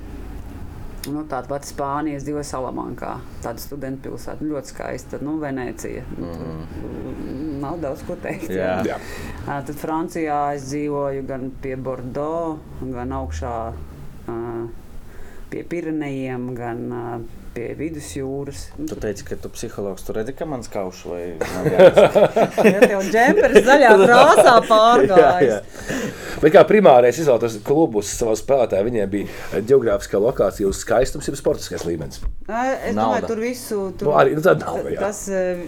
Nu, 1.08 1.24
tāda 1.28 1.48
pati 1.50 1.70
Spānija, 1.70 2.18
es 2.18 2.26
dzīvoju 2.26 2.46
Salamankā. 2.46 3.14
Tāda 3.44 3.62
studentu 3.62 4.08
pilsēta, 4.08 4.44
ļoti 4.44 4.72
skaista. 4.72 5.20
Nu, 5.24 5.38
Venecija. 5.42 6.04
Nu, 6.18 6.32
tur 6.34 6.98
Nav 7.58 7.80
daudz 7.82 8.04
ko 8.06 8.14
teikt. 8.22 8.50
Jā. 8.54 8.78
Jā. 8.86 8.98
Tad 9.46 9.72
Francijā 9.80 10.38
es 10.56 10.68
dzīvoju 10.70 11.24
gan 11.28 11.48
pie 11.62 11.74
Bordeaux, 11.80 12.60
gan 12.82 13.14
augšā 13.18 13.54
ā, 14.30 14.36
pie 15.50 15.64
Pirenejiem, 15.68 16.50
gan 16.56 16.80
ā, 16.92 17.02
pie 17.54 17.70
vidusjūras. 17.78 18.66
Tu 18.76 18.98
teici, 19.00 19.24
ka 19.26 19.38
tu 19.40 19.50
psihologs, 19.52 20.04
tu 20.06 20.14
redzi, 20.16 20.34
ka 20.36 20.46
mans 20.48 20.68
kauš 20.72 21.02
vai... 21.08 21.22
Ja 22.68 22.80
tev 22.84 23.02
džempers 23.08 23.64
zaļā 23.66 23.92
krāsā 24.04 24.54
pārgājis. 24.68 25.86
Bet 26.42 26.52
kā 26.54 26.62
primārais 26.68 27.16
izvēlētos 27.18 27.56
klubus 27.66 28.10
savā 28.14 28.36
spēlētājā, 28.38 28.84
viņiem 28.86 29.08
bija 29.10 29.62
geogrāfiskā 29.66 30.20
lokācija 30.22 30.68
uz 30.70 30.82
skaistums, 30.84 31.26
jau 31.26 31.34
sportiskais 31.38 31.82
līmenis. 31.88 32.20
Es 32.22 32.94
Nauda. 32.94 33.00
domāju, 33.00 33.30
tur 33.32 33.42
visu 33.42 33.78
tur, 33.98 34.12
Nu, 34.12 34.14
arī, 34.20 34.36
nu, 34.38 34.44
nauda, 34.46 34.84
jā. 34.92 35.00
tas 35.02 35.24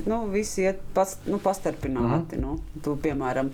nu, 0.07 0.20
viss 0.31 0.61
iet 0.62 0.78
pas, 0.95 1.16
nu, 1.26 1.41
pastarpināti. 1.43 2.39
Mhm. 2.39 2.45
Nu. 2.45 2.61
Tu, 2.85 2.95
piemēram, 3.03 3.51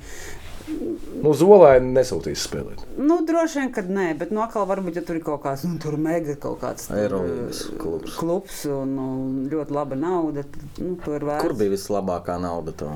Nu, 0.67 1.31
Zolēni 1.39 1.93
nesūtīs 1.95 2.43
spēlēt. 2.49 2.81
nu, 2.99 3.21
droši 3.29 3.61
vien, 3.61 3.69
ka 3.77 3.83
nē, 3.87 4.07
bet 4.19 4.33
no 4.35 4.43
atkal 4.43 4.67
varbūt, 4.67 4.97
ja 4.99 5.03
tur 5.07 5.21
ir 5.21 5.23
kaut 5.27 5.45
kāds, 5.45 5.62
nu, 5.69 5.77
tur 5.83 5.95
mega 5.97 6.35
kaut 6.43 6.59
kāds 6.64 6.89
tur, 6.89 6.97
Eirolīgas 6.99 7.61
eh, 7.69 7.77
klubs. 7.79 8.17
klubs 8.19 8.64
un 8.67 8.97
nu, 8.99 9.07
ļoti 9.53 9.77
laba 9.77 9.95
nauda, 10.01 10.43
tad 10.43 10.81
nu, 10.83 10.97
to 11.05 11.14
ir 11.14 11.23
vērts. 11.29 11.47
Kur 11.47 11.55
bija 11.61 11.71
vislabākā 11.77 12.41
nauda 12.43 12.75
to? 12.83 12.91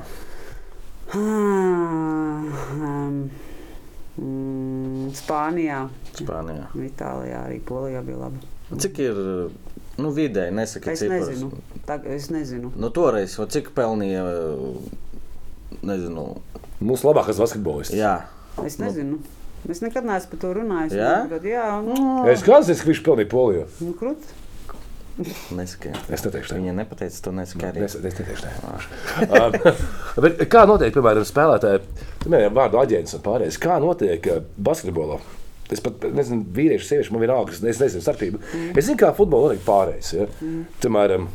Ah, 1.11 1.17
um, 2.75 3.29
mm, 4.19 5.09
Spānijā, 5.17 5.81
Spānijā. 6.15 6.67
Itālijā, 6.87 7.41
arī 7.47 7.59
Polijā 7.67 8.03
bija 8.05 8.21
labi. 8.25 8.43
Cik 8.79 8.99
ir, 9.03 9.17
nu, 9.99 10.11
vidēji, 10.15 10.53
nesaki 10.55 10.91
Es 10.93 11.03
ciparus. 11.03 11.27
nezinu. 11.33 11.51
Tag, 11.87 12.05
es 12.07 12.29
nezinu. 12.31 12.71
Nu, 12.79 12.91
toreiz, 12.95 13.35
cik 13.51 13.71
pelnīja, 13.75 14.23
nezinu, 15.87 16.25
Mūsu 16.81 17.09
labākais 17.09 17.39
basketbolists. 17.41 17.95
jā. 17.95 18.19
Es 18.65 18.77
nezinu. 18.81 19.21
Es 19.69 19.79
nekad 19.83 20.05
neesmu 20.07 20.33
par 20.33 20.39
to 20.41 20.53
runājis. 20.57 20.95
Jā? 20.97 21.15
Bet, 21.29 21.43
jā, 21.45 21.65
nu, 21.85 21.95
Es 22.29 22.41
kāds 22.45 22.71
ka 22.71 22.89
viņš 22.89 23.01
pelnīja 23.05 23.29
Polijā. 23.29 23.67
nu 23.85 23.93
krūt. 23.97 24.31
Nesaki. 25.53 25.91
Es 26.09 26.23
neteikšu, 26.25 26.53
tā. 26.53 26.57
Viņa 26.57 26.73
nepateica, 26.79 27.19
to 27.25 27.33
nesaki 27.35 27.67
arī. 27.67 27.83
Es, 27.85 27.97
es 27.99 28.15
neteikšu, 28.17 28.47
tā. 28.47 28.71
um, 29.37 30.23
bet 30.25 30.41
kā 30.49 30.63
notiek, 30.69 30.93
piemēram, 30.95 31.27
spēlētāji, 31.27 31.83
piemēram, 32.23 32.55
vārdu 32.57 32.79
aģents 32.81 33.17
un 33.19 33.23
pārējais? 33.27 33.59
Kā 33.61 33.77
notiek 33.83 34.31
uh, 34.31 34.41
basketbolā? 34.57 35.19
Es 35.71 35.79
pat 35.83 36.03
nezinu, 36.15 36.43
vīrieši, 36.55 36.87
sievieši, 36.87 37.13
man 37.15 37.21
vienalga, 37.23 37.53
es 37.55 37.79
nezinu 37.79 38.01
starpību. 38.03 38.41
Mm. 38.41 38.71
Es 38.79 38.89
zinu, 38.89 38.97
kā 38.99 39.13
futbolā 39.15 39.51
notiek 39.51 39.63
pārējais. 39.67 40.09
Ja? 40.17 40.25
Mm. 40.41 40.65
Piemēram, 40.83 41.29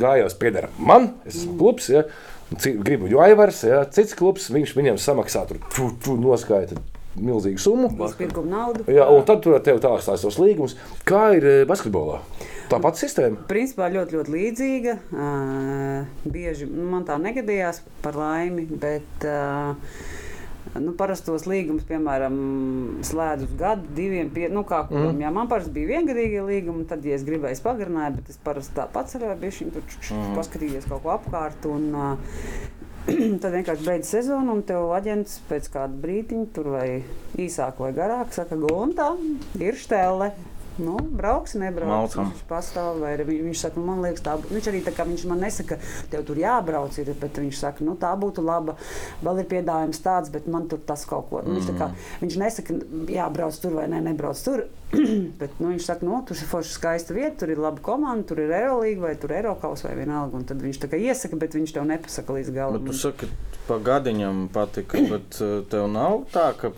gājās 0.00 0.38
pieder 0.40 0.70
man, 0.78 1.10
es 1.28 1.42
esmu 1.42 1.58
klubs, 1.60 1.90
ja? 1.92 2.06
Gribu 2.50 3.08
Joivars, 3.10 3.62
ja? 3.66 3.84
cits 3.90 4.14
klubs, 4.18 4.50
viņš 4.54 4.76
viņam 4.76 5.00
samaksā 5.02 5.46
tur, 5.48 5.62
tu, 5.74 5.90
tu 6.02 6.14
noskaita 6.20 6.78
milzīgu 7.16 7.60
summu. 7.60 7.90
Izpirkuma 8.06 8.50
naudu. 8.52 8.84
Jā, 8.92 9.06
un 9.12 9.24
tad 9.28 9.42
tur 9.44 9.56
tev 9.64 9.80
tālāk 9.82 10.04
stāsta 10.04 10.28
tos 10.28 10.38
līgumus. 10.40 10.76
Kā 11.08 11.30
ir 11.36 11.48
eh, 11.48 11.62
basketbolā? 11.68 12.20
Tā 12.70 12.80
pati 12.82 13.04
sistēma. 13.04 13.46
Principā 13.46 13.88
ļoti, 13.94 14.18
ļoti 14.18 14.32
līdzīga. 14.34 14.94
Uh, 15.14 16.30
bieži 16.34 16.66
nu, 16.66 16.88
man 16.90 17.04
tā 17.06 17.14
negadījās 17.22 17.78
par 18.02 18.18
laimi, 18.18 18.66
bet 18.66 19.26
uh, 19.26 19.76
nu, 20.80 20.92
parastos 20.98 21.46
līgumus, 21.48 21.84
piemēram, 21.88 22.36
slēdzu 23.06 23.46
uz 23.48 23.54
gadu, 23.60 23.86
diviem, 23.96 24.28
pie, 24.34 24.48
nu, 24.52 24.64
kā 24.68 24.82
kuram. 24.88 25.14
Mm. 25.16 25.22
Jā, 25.24 25.30
man 25.32 25.48
parasti 25.50 25.72
bija 25.76 25.94
viengadīgie 25.94 26.42
līgumi, 26.44 26.86
tad, 26.90 27.04
ja 27.06 27.14
es 27.16 27.24
gribēju, 27.26 27.56
es 27.56 27.62
pagarināju, 27.64 28.16
bet 28.18 28.32
es 28.34 28.40
parasti 28.44 28.74
tā 28.76 28.86
paceļoju, 28.92 29.38
bija 29.40 29.56
šim 29.60 29.70
tur 29.74 29.82
Mhm. 29.86 30.34
paskatīties 30.36 30.88
kaut 30.88 31.02
ko 31.06 31.14
apkārt. 31.16 31.66
Un, 31.70 31.94
uh, 31.94 32.16
Tad 33.42 33.52
vienkārši 33.54 33.84
beidz 33.86 34.08
sezonu, 34.10 34.56
un 34.58 34.62
tev 34.66 34.88
aģents 34.96 35.36
pēc 35.48 35.68
kāda 35.70 35.94
brīdiņa, 36.02 36.46
tur 36.56 36.72
vai 36.74 36.88
īsāk 37.38 37.78
vai 37.78 37.92
garāk, 37.94 38.32
saka, 38.34 38.56
Gunta, 38.58 39.12
ir 39.62 39.78
štēle. 39.78 40.32
Nu, 40.78 40.96
brauks, 41.00 41.54
nebrauks. 41.56 42.14
Malcam. 42.16 42.32
Viņš 42.32 42.42
pastāv, 42.50 42.98
vai 43.00 43.14
arī 43.16 43.24
vi- 43.26 43.38
viņš 43.46 43.60
saka, 43.64 43.80
nu, 43.80 43.86
man 43.86 44.02
liekas, 44.04 44.20
tā 44.22 44.34
būtu. 44.36 44.52
Viņš 44.52 44.66
arī 44.72 44.82
tā 44.84 44.92
kā 44.92 45.06
viņš 45.08 45.24
man 45.30 45.40
nesaka, 45.40 45.78
tev 46.10 46.24
tur 46.28 46.36
jābrauc, 46.36 46.98
ir, 46.98 47.14
bet 47.20 47.32
viņš 47.40 47.56
saka, 47.62 47.84
nu, 47.84 47.94
tā 47.96 48.10
būtu 48.18 48.44
laba. 48.44 48.76
Vēl 49.24 49.40
ir 49.40 49.48
piedāvājums 49.50 50.02
tāds, 50.04 50.30
bet 50.32 50.46
man 50.46 50.68
tur 50.68 50.78
tas 50.84 51.04
kaut 51.08 51.30
ko. 51.30 51.40
Nu, 51.46 51.54
viņš, 51.56 51.70
tā 51.70 51.78
kā, 51.78 51.90
viņš 52.20 52.36
nesaka, 52.42 52.74
jābrauc 53.08 53.60
tur 53.62 53.72
vai 53.78 53.86
ne, 53.88 54.00
nebrauc 54.00 54.42
tur. 54.44 54.66
bet 55.40 55.50
nu, 55.58 55.72
viņš 55.72 55.84
saka, 55.88 56.06
nu, 56.06 56.20
tur 56.28 56.36
ir 56.36 56.46
forši 56.46 56.76
skaista 56.76 57.14
vieta, 57.16 57.40
tur 57.40 57.50
ir 57.50 57.58
laba 57.58 57.80
komanda, 57.82 58.22
tur 58.28 58.38
ir 58.44 58.52
Eirolandes 58.52 59.00
vai 59.02 59.14
tur 59.16 59.32
ir 59.32 59.40
Eiropas 59.40 59.82
vai 59.82 59.96
vienalga. 59.98 60.36
Un 60.36 60.44
tad 60.44 60.60
viņš 60.62 60.78
tā 60.84 60.90
kā 60.92 61.00
iesaka, 61.00 61.36
bet 61.40 61.56
viņš 61.58 61.72
tev 61.74 61.88
nepasaka 61.88 62.36
līdz 62.36 62.52
galam. 62.54 62.84
Bet 62.84 62.92
tu 62.92 62.98
saki, 62.98 63.26
pa 63.66 63.78
gadiņam 63.82 64.48
patika, 64.52 65.00
bet 65.12 65.40
uh, 65.40 65.62
tev 65.72 65.88
nav 65.90 66.22
tā, 66.32 66.52
ka, 66.60 66.70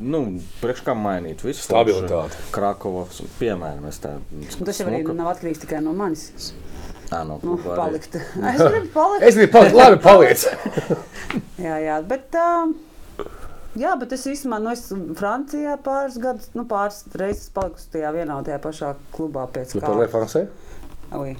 nu, 0.00 0.20
priekš 0.60 0.82
kā 0.86 0.94
mainīt 0.98 1.42
visu. 1.46 1.64
Stabilitāte. 1.66 2.38
Krakovas, 2.54 3.22
piemēram, 3.40 3.86
es 3.90 4.00
tā. 4.02 4.16
Un 4.34 4.66
tas 4.68 4.80
jau 4.80 4.88
arī 4.90 5.02
nav 5.16 5.32
atkarīgs 5.34 5.62
tikai 5.64 5.80
no 5.84 5.94
manis. 5.96 6.52
Ā, 7.06 7.22
no 7.26 7.38
Nu, 7.42 7.54
palikt. 7.62 8.16
Es 8.52 8.60
gribu 8.60 8.90
palikt. 8.94 9.26
Es 9.28 9.38
gribu 9.38 9.52
palikt, 9.54 9.76
labi, 9.78 10.00
paliec. 10.02 10.46
Jā, 11.66 11.76
jā, 11.82 11.96
bet, 12.06 12.34
uh, 12.34 13.26
jā, 13.78 13.92
bet 14.00 14.14
es 14.16 14.24
īstenībā 14.30 14.58
nu, 14.62 14.72
es 14.74 14.86
Francijā 15.18 15.76
pāris 15.84 16.16
gadus, 16.22 16.50
nu, 16.56 16.64
pāris 16.68 17.04
reizes 17.18 17.50
paliku 17.54 17.82
tajā 17.92 18.10
vienā 18.16 18.40
un 18.40 18.46
tajā 18.46 18.58
pašā 18.64 18.94
klubā 19.14 19.46
pēc 19.54 19.76
Nu, 19.76 19.82
par 19.84 19.94
kā. 19.94 20.00
Lefansē? 20.02 20.44
Oi. 21.16 21.36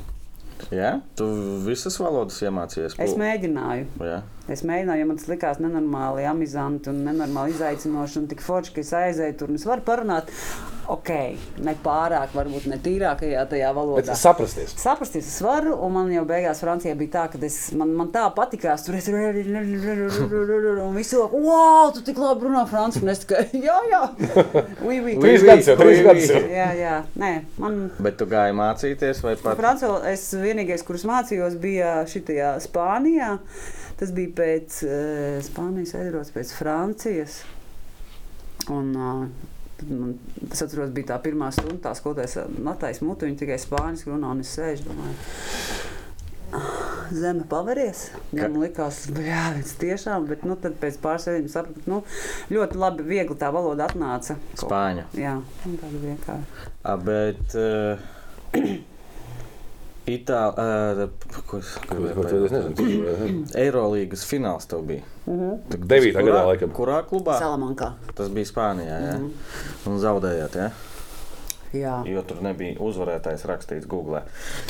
Jā, 0.73 0.95
tu 1.19 1.27
visas 1.67 1.99
valodas 2.01 2.39
iemācījies. 2.47 2.97
Es 3.03 3.13
mēģināju. 3.19 3.91
Jā. 4.07 4.23
Es 4.53 4.63
mēģināju, 4.63 5.03
jo 5.03 5.07
man 5.11 5.19
tas 5.19 5.29
likās 5.31 5.59
nenormāli 5.63 6.27
amizanti 6.31 6.93
un 6.93 7.03
nenormāli 7.09 7.57
izaicinoši. 7.57 8.21
Un 8.23 8.31
tik 8.31 8.45
forši, 8.47 8.77
ka 8.77 8.85
es 8.85 8.93
aizēju 8.95 9.39
tur 9.41 9.51
un 9.51 9.59
es 9.59 9.67
varu 9.67 9.83
parunāt. 9.87 10.31
Ok, 10.87 11.09
ne 11.67 11.73
pārāk, 11.83 12.31
varbūt 12.31 12.69
ne 12.71 12.77
tīrākajā 12.79 13.41
tajā 13.51 13.71
Bet 13.73 13.75
valodā. 13.75 14.15
saprasties. 14.15 14.71
Saprasties, 14.79 15.27
es 15.27 15.41
varu, 15.43 15.73
un 15.83 15.91
man 15.97 16.13
jau 16.15 16.23
beigās 16.29 16.61
Francijā 16.63 16.95
bija 16.95 17.11
tā, 17.17 17.25
ka 17.33 17.41
es, 17.43 17.57
man, 17.75 17.91
man 17.99 18.13
tā 18.15 18.23
patīkās. 18.37 18.85
Tur 18.87 18.95
es 18.95 19.09
un 20.87 20.95
visu 20.95 21.19
laiku, 21.19 21.41
wow, 21.43 21.91
tu 21.95 22.05
tik 22.07 22.21
labi 22.23 22.47
runā 22.47 22.63
franču. 22.71 23.03
Un 23.03 23.11
es 23.11 23.25
tikai, 23.25 23.49
jā, 23.59 23.81
jā, 23.91 24.03
oui, 24.87 25.01
oui. 25.03 25.17
Trīs 25.25 25.43
gadus 25.49 25.73
jau, 25.73 25.77
trīs 25.81 26.05
gadus 26.07 26.31
jau. 26.31 26.45
Jā, 26.55 26.69
jā, 26.79 26.95
nē, 27.19 27.33
man 27.59 27.81
Bet 27.99 28.21
tu 28.21 28.29
gāji 28.31 28.55
mācīties 28.55 29.25
vai 29.27 29.35
pat? 29.43 29.59
Francijā 29.59 29.91
es 30.13 30.29
vienīgais, 30.39 30.87
kurus 30.87 31.03
mācījos, 31.11 31.59
bija 31.63 31.97
šitajā 32.07 32.55
Spānijā. 32.63 33.35
Tas 33.97 34.11
bija 34.13 34.33
pēc 34.37 34.81
uh, 34.85 35.39
Spānijas 35.47 35.95
aizbraucis 35.97 36.35
pēc 36.35 36.51
Francijas. 36.59 37.39
Un, 38.73 38.91
uh, 38.93 39.27
man, 39.89 40.15
es 40.51 40.63
atceros, 40.65 40.91
bija 40.97 41.15
tā 41.15 41.19
pirmā 41.25 41.49
stunda, 41.55 41.79
tā 41.89 41.93
skolotājs 41.97 42.39
Latvijas 42.65 43.01
mutu, 43.05 43.29
viņa 43.29 43.39
tikai 43.45 43.59
spāņu 43.63 44.11
runā, 44.11 44.33
un 44.35 44.41
es 44.45 44.53
sēžu, 44.57 44.89
domāju, 44.89 45.15
"Ah, 46.57 47.07
zeme 47.13 47.45
paveries. 47.49 48.11
Ka- 48.35 48.49
Man 48.49 48.59
likās, 48.63 49.07
ka 49.13 49.53
tas 49.63 49.73
tiešām, 49.81 50.27
bet 50.29 50.45
nu, 50.45 50.57
pēc 50.57 50.99
pāris 51.03 51.27
reizēm 51.31 51.49
sapratu, 51.53 51.81
ka 51.85 51.91
nu, 51.91 52.03
ļoti 52.51 52.75
labi, 52.83 53.03
viegli 53.15 53.37
tā 53.37 53.53
valoda 53.53 53.87
atnāca. 53.89 54.37
Spāņu. 54.57 55.05
Jā, 55.15 55.39
tāda 55.65 56.03
vienkārši. 56.05 56.69
A, 56.85 56.97
bet 56.97 57.57
uh, 57.57 57.99
Itālijā, 60.07 61.09
ko 61.51 61.59
es 61.59 61.73
gribēju 61.91 62.15
tu- 62.15 62.45
Es 62.47 62.53
pateikt? 62.53 62.81
nezinu, 62.81 63.47
Eirolīgas 63.65 64.23
fināls 64.29 64.69
tev 64.71 64.85
bija. 64.87 65.03
cik 65.73 65.87
9. 65.91 66.13
gadā 66.23 66.43
laikam. 66.47 66.71
Kurā 66.77 67.01
klubā? 67.09 67.39
Salamankā. 67.41 67.89
Tas 68.15 68.29
bija 68.31 68.47
Spānijā. 68.47 69.01
Ja? 69.03 69.17
Mhm. 69.19 69.33
Un 69.91 69.99
zaudējāt, 69.99 70.55
ja? 70.63 70.69
Jā. 71.75 71.97
jo 72.07 72.23
tur 72.29 72.39
nebija 72.45 72.77
uzvarētājs 72.81 73.43
rakstīts 73.51 73.87
Google. 73.91 74.23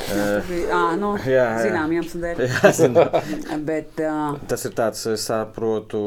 Uh, 0.07 0.49
À, 0.73 0.95
nu, 0.99 1.13
Jā, 1.21 1.45
jā. 1.57 1.61
zinām, 1.67 1.91
iemeslu 1.93 2.21
dēļ. 2.23 2.41
jā, 2.47 2.71
zinu. 2.75 3.03
Bet, 3.67 3.99
uh, 4.01 4.37
Tas 4.49 4.65
ir 4.67 4.73
tāds, 4.77 5.03
es 5.13 5.27
saprotu, 5.29 6.01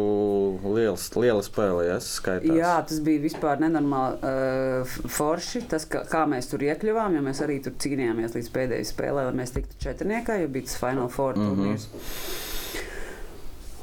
liels, 0.74 1.06
liela 1.16 1.42
spēle, 1.46 1.86
ja 1.88 1.98
skaitās. 2.02 2.56
Jā, 2.58 2.74
tas 2.88 3.00
bija 3.06 3.22
vispār 3.24 3.60
nenormāli 3.62 4.18
uh, 4.20 4.98
forši. 5.16 5.64
Tas, 5.70 5.86
kā, 5.90 6.02
kā 6.10 6.24
mēs 6.30 6.50
tur 6.50 6.64
iekļuvām, 6.66 7.16
jo 7.18 7.24
mēs 7.26 7.42
arī 7.46 7.60
tur 7.64 7.76
cīnījāmies 7.80 8.34
līdz 8.36 8.52
pēdējai 8.54 8.90
spēlē, 8.90 9.26
lai 9.30 9.36
mēs 9.42 9.54
tiktu 9.56 9.78
četrniekā, 9.86 10.40
jo 10.42 10.48
bija 10.52 10.68
tas 10.70 10.78
Final 10.82 11.08
Four 11.12 11.36
Mhm. 11.38 11.50
turnīrs. 11.50 11.88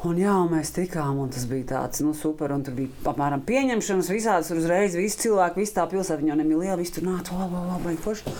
Un 0.05 0.19
jā, 0.21 0.29
un 0.37 0.51
mēs 0.53 0.69
tikām, 0.75 1.17
un 1.23 1.31
tas 1.33 1.47
bija 1.49 1.65
tāds 1.71 2.03
nu, 2.05 2.11
super. 2.13 2.51
Tur 2.63 2.75
bija 2.77 3.09
apmēram 3.09 3.41
pieņemšanas, 3.47 4.11
visādas 4.13 4.51
uzreiz, 4.53 4.93
visi 4.97 5.23
cilvēki, 5.23 5.63
visa 5.63 5.79
tā 5.79 5.87
pilsēta, 5.89 6.21
viņa 6.21 6.35
nebija 6.37 6.59
liela, 6.61 6.77
visi 6.77 6.93
tur 6.99 7.07
nāca, 7.07 7.33
wow, 7.33 7.79
baigi 7.81 8.03
forši. 8.03 8.35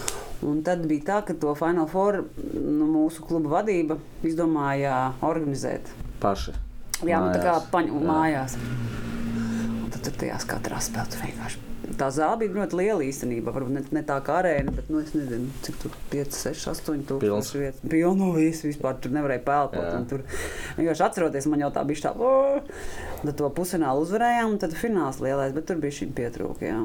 Un 0.45 0.59
tad 0.61 0.83
bija 0.85 1.05
tā, 1.07 1.17
ka 1.25 1.33
to 1.33 1.55
Final 1.57 1.87
Four 1.89 2.19
nu, 2.53 2.85
mūsu 2.85 3.25
kluba 3.25 3.55
vadība 3.57 3.97
izdomāja 4.27 5.15
organizēt. 5.25 5.89
Paši. 6.21 6.53
Jā, 7.09 7.23
nu, 7.25 7.33
tā 7.33 7.41
kā 7.41 7.55
Mājās. 7.57 7.71
paņu, 7.73 7.97
Jā. 7.97 8.05
mājās. 8.11 8.57
Un 9.81 9.89
tad 9.93 10.03
tur 10.05 10.15
tajās 10.21 10.45
katrā 10.49 10.77
spēlē 10.81 11.23
vienkārši. 11.25 11.63
Tā 11.95 12.09
zāle 12.11 12.41
bija 12.41 12.51
ļoti 12.57 12.75
liela 12.75 13.05
īstenībā. 13.05 13.53
Varbūt 13.55 13.71
ne, 13.71 13.81
ne 13.95 14.01
tā 14.07 14.17
kā 14.25 14.41
arēna, 14.41 14.73
bet 14.75 14.89
nu, 14.91 14.99
es 14.99 15.13
nezinu, 15.15 15.47
cik 15.63 15.77
tur 15.83 15.93
5, 16.11 16.35
6, 16.35 16.65
8 16.73 17.05
Pilns. 17.07 17.07
tūkstoši 17.13 17.61
vietas. 17.61 17.85
Pilnu 17.87 18.27
visu 18.35 18.67
vispār 18.67 18.99
tur 18.99 19.13
nevarēja 19.15 19.43
un 20.01 20.07
Tur 20.11 20.25
vienkārši 20.79 21.05
atceroties, 21.07 21.47
man 21.47 21.63
jau 21.63 21.71
tā 21.71 21.85
bija 21.87 22.03
tā, 22.09 22.13
tad 23.23 23.39
to 23.39 23.49
pusfinālu 23.55 24.03
uzvarējām, 24.03 24.51
un 24.51 24.59
tad 24.61 24.75
fināls 24.75 25.21
lielais, 25.23 25.55
bet 25.55 25.69
tur 25.71 25.79
bija 25.79 25.95
šī 26.01 26.09
pietrūka. 26.17 26.67
Jā. 26.67 26.83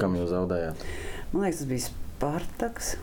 Kam 0.00 0.16
jūs 0.16 0.32
zaudējāt? 0.32 0.88
Man 1.34 1.44
liekas, 1.44 1.60
tas 1.60 1.70
bija 1.70 1.86
Spartaks. 1.90 2.94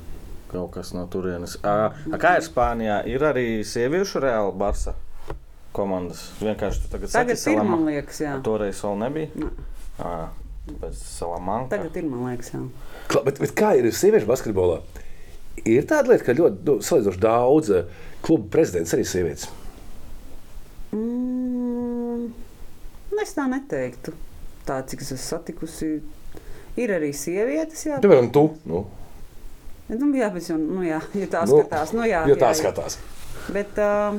Kaut 0.48 0.72
kas 0.74 0.94
no 0.96 1.06
turienes. 1.12 1.58
A, 1.68 1.92
a 1.94 2.20
kā 2.22 2.38
ir 2.40 2.46
Spānijā? 2.46 3.02
Ir 3.10 3.24
arī 3.30 3.46
sieviešu 3.68 4.22
reāli 4.24 4.56
Barça 4.58 4.96
komandas. 5.76 6.32
Vienkārši 6.42 6.84
tu 6.86 6.92
tagad 6.94 7.12
Tagad 7.14 7.38
saki, 7.38 7.54
ir, 7.54 7.62
Salama- 7.62 7.80
liekas, 7.92 8.22
jā. 8.24 8.36
Toreiz 8.46 8.82
vēl 8.82 9.00
nebija. 9.04 9.32
Ne. 9.36 9.50
À, 10.00 10.12
pēc 10.82 10.97
Salamanka. 10.99 11.76
Tagad 11.78 11.95
ir, 11.99 12.07
man 12.09 12.26
liekas, 12.32 12.51
jā. 12.53 12.61
Kla- 13.11 13.24
Bet, 13.28 13.39
bet 13.43 13.53
kā 13.57 13.74
ir 13.80 13.88
sieviešu 13.91 14.28
basketbolā? 14.30 14.82
Ir 15.65 15.88
tāda 15.89 16.11
lieta, 16.13 16.24
ka 16.28 16.36
ļoti 16.38 16.63
nu, 16.68 16.76
salīdzinoši 16.86 17.22
daudz 17.24 17.72
eh, 17.74 17.88
klubu 18.26 18.49
prezidents 18.53 18.93
arī 18.93 19.05
sievietes. 19.07 19.47
Mm, 20.93 22.28
nu, 23.11 23.20
es 23.24 23.34
tā 23.36 23.47
neteiktu. 23.51 24.13
Tā, 24.68 24.82
cik 24.88 25.03
es 25.03 25.11
esmu 25.15 25.24
satikusi, 25.24 25.89
ir 26.80 26.93
arī 26.95 27.13
sievietes. 27.15 27.86
Jā, 27.88 27.99
Piemēram, 28.03 28.30
tu. 28.36 28.45
Nu, 28.68 28.84
nu, 29.89 30.09
jā 30.18 30.28
bet 30.34 30.49
jau, 30.49 30.57
nu, 30.59 30.82
jā, 30.86 30.99
ja 31.15 31.30
tā 31.32 31.45
Nu, 31.47 31.61
skatās. 31.61 31.93
Nu, 31.95 32.03
jā, 32.07 32.26
ja 32.28 32.36
tā 32.39 32.51
jā, 32.51 32.59
skatās. 32.61 32.97
Bet 33.55 33.80
uh, 33.80 34.18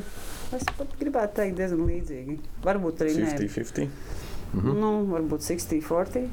es 0.56 0.64
pat 0.78 0.94
gribētu 1.00 1.36
teikt 1.42 1.58
diezgan 1.60 1.84
līdzīgi. 1.90 2.38
Varbūt 2.64 3.04
arī 3.04 3.16
ne. 4.54 4.62
50-50. 4.62 4.78
Nu, 4.80 4.90
varbūt 5.10 5.44
60, 5.44 5.82
40, 5.84 6.28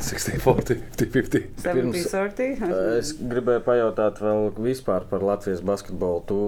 60, 0.00 0.40
40, 0.44 0.80
50. 0.96 1.46
70, 1.60 1.76
Pirms- 1.76 2.08
30. 2.10 2.72
Es 2.98 3.12
gribēju 3.20 3.62
pajautāt 3.66 4.20
vēl 4.24 4.50
vispār 4.58 5.04
par 5.10 5.22
Latvijas 5.22 5.60
basketbolu. 5.62 6.24
Tu 6.26 6.40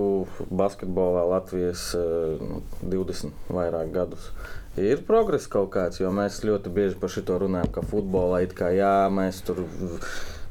basketbolā 0.51 1.27
Latvijas 1.31 1.91
eh, 1.95 2.43
20 2.83 3.33
vairāk 3.53 3.93
gadus. 3.95 4.31
Ir 4.81 5.03
progress 5.05 5.47
kaut 5.53 5.69
kāds, 5.75 6.01
jo 6.01 6.09
mēs 6.17 6.41
ļoti 6.49 6.73
bieži 6.73 6.97
par 6.97 7.13
šo 7.13 7.39
runājam, 7.43 7.69
ka 7.75 7.83
futbolā 7.85 8.43
it 8.47 8.55
kā 8.57 8.71
jā, 8.73 9.09
mēs 9.13 9.43
tur 9.45 9.67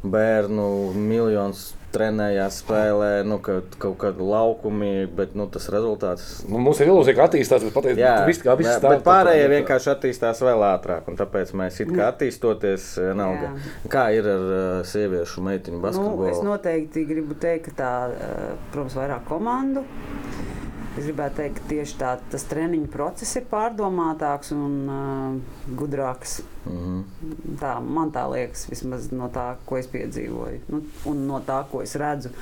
bērnu 0.03 0.93
miljonus 0.93 1.71
trenējās, 1.93 2.59
spēlē, 2.63 3.09
nu, 3.27 3.37
ka 3.43 3.59
kaut 3.81 3.97
kādu 4.01 4.27
laukumi, 4.29 5.07
bet 5.17 5.35
nu, 5.37 5.45
tas 5.51 5.67
rezultāts. 5.73 6.29
Nu, 6.49 6.59
mums 6.63 6.79
ir 6.81 6.91
ilūzija, 6.91 7.15
ka 7.17 7.27
attīstās, 7.29 7.65
bet 7.67 7.75
pateikt, 7.75 8.01
Jā, 8.01 8.13
viss, 8.27 8.41
kā 8.45 8.55
viss 8.59 8.71
stāv. 8.77 8.95
bet 8.95 9.05
pārējie 9.07 9.47
vienkārši 9.55 9.91
attīstās 9.95 10.41
vēl 10.45 10.65
ātrāk, 10.71 11.07
un 11.11 11.19
tāpēc 11.19 11.53
mēs 11.61 11.81
it 11.85 11.91
kā 11.95 12.07
attīstoties, 12.13 12.87
vienalga. 13.03 13.51
Kā 13.91 14.07
ir 14.15 14.27
ar 14.31 14.47
uh, 14.47 14.81
sieviešu 14.87 15.43
meitiņu 15.47 15.77
Nu, 15.77 15.83
basketbolu? 15.85 16.29
es 16.31 16.41
noteikti 16.45 17.05
gribu 17.09 17.35
teikt, 17.41 17.71
ka 17.71 17.77
tā, 17.83 17.93
eh, 18.11 18.55
protams, 18.73 18.95
vairāk 18.99 19.27
komandu. 19.29 19.85
Es 20.91 21.05
gribētu 21.07 21.37
teikt, 21.37 21.61
ka 21.61 21.69
tieši 21.69 21.97
tā, 22.01 22.11
tas 22.33 22.43
treniņu 22.51 22.89
process 22.91 23.37
ir 23.39 23.45
pārdomātāks 23.51 24.51
un 24.55 24.73
uh, 24.91 25.71
gudrāks. 25.79 26.41
Mhm. 26.67 27.55
Tā, 27.61 27.77
man 27.79 28.11
tā 28.11 28.25
liekas, 28.31 28.67
vismaz 28.69 29.07
no 29.15 29.31
tā, 29.33 29.53
ko 29.65 29.79
es 29.79 29.87
piedzīvoju, 29.91 30.61
nu, 30.73 30.83
un 31.09 31.25
no 31.29 31.39
tā, 31.47 31.61
ko 31.71 31.83
es 31.85 31.95
redzu. 31.99 32.33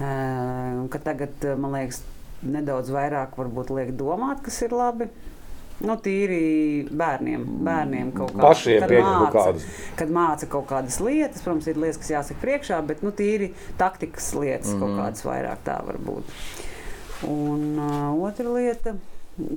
Uh, 0.00 0.86
tagad, 1.04 1.32
man 1.60 1.76
liekas, 1.78 2.02
nedaudz 2.44 2.92
vairāk 2.92 3.36
liek 3.74 3.92
domāt, 3.96 4.44
kas 4.44 4.62
ir 4.64 4.76
labi. 4.76 5.08
Nu, 5.80 5.94
tīri 5.96 6.84
bērniem, 6.92 7.44
bērniem 7.64 8.10
kaut 8.12 8.34
kā 8.34 8.42
Pašiem 8.42 8.82
kad 8.82 8.90
kaut 8.92 9.32
māca-. 9.32 9.68
Kad 9.96 10.10
māca 10.12 10.48
kaut 10.52 10.66
kādas 10.68 10.98
lietas, 11.00 11.40
protams, 11.40 11.70
ir 11.72 11.80
lietas, 11.80 12.00
kas 12.02 12.10
jāsaka 12.12 12.42
priekšā, 12.42 12.80
bet 12.84 13.00
nu, 13.00 13.14
tīri 13.16 13.54
taktikas 13.80 14.34
lietas 14.36 14.74
mm 14.74 14.76
-hmm. 14.76 14.82
kaut 14.82 14.98
kādas 15.00 15.24
vairāk 15.24 15.64
tā 15.64 15.78
var 15.86 15.96
būt. 16.04 16.36
Un 17.28 17.78
uh, 17.78 18.24
otra 18.24 18.48
lieta. 18.54 18.94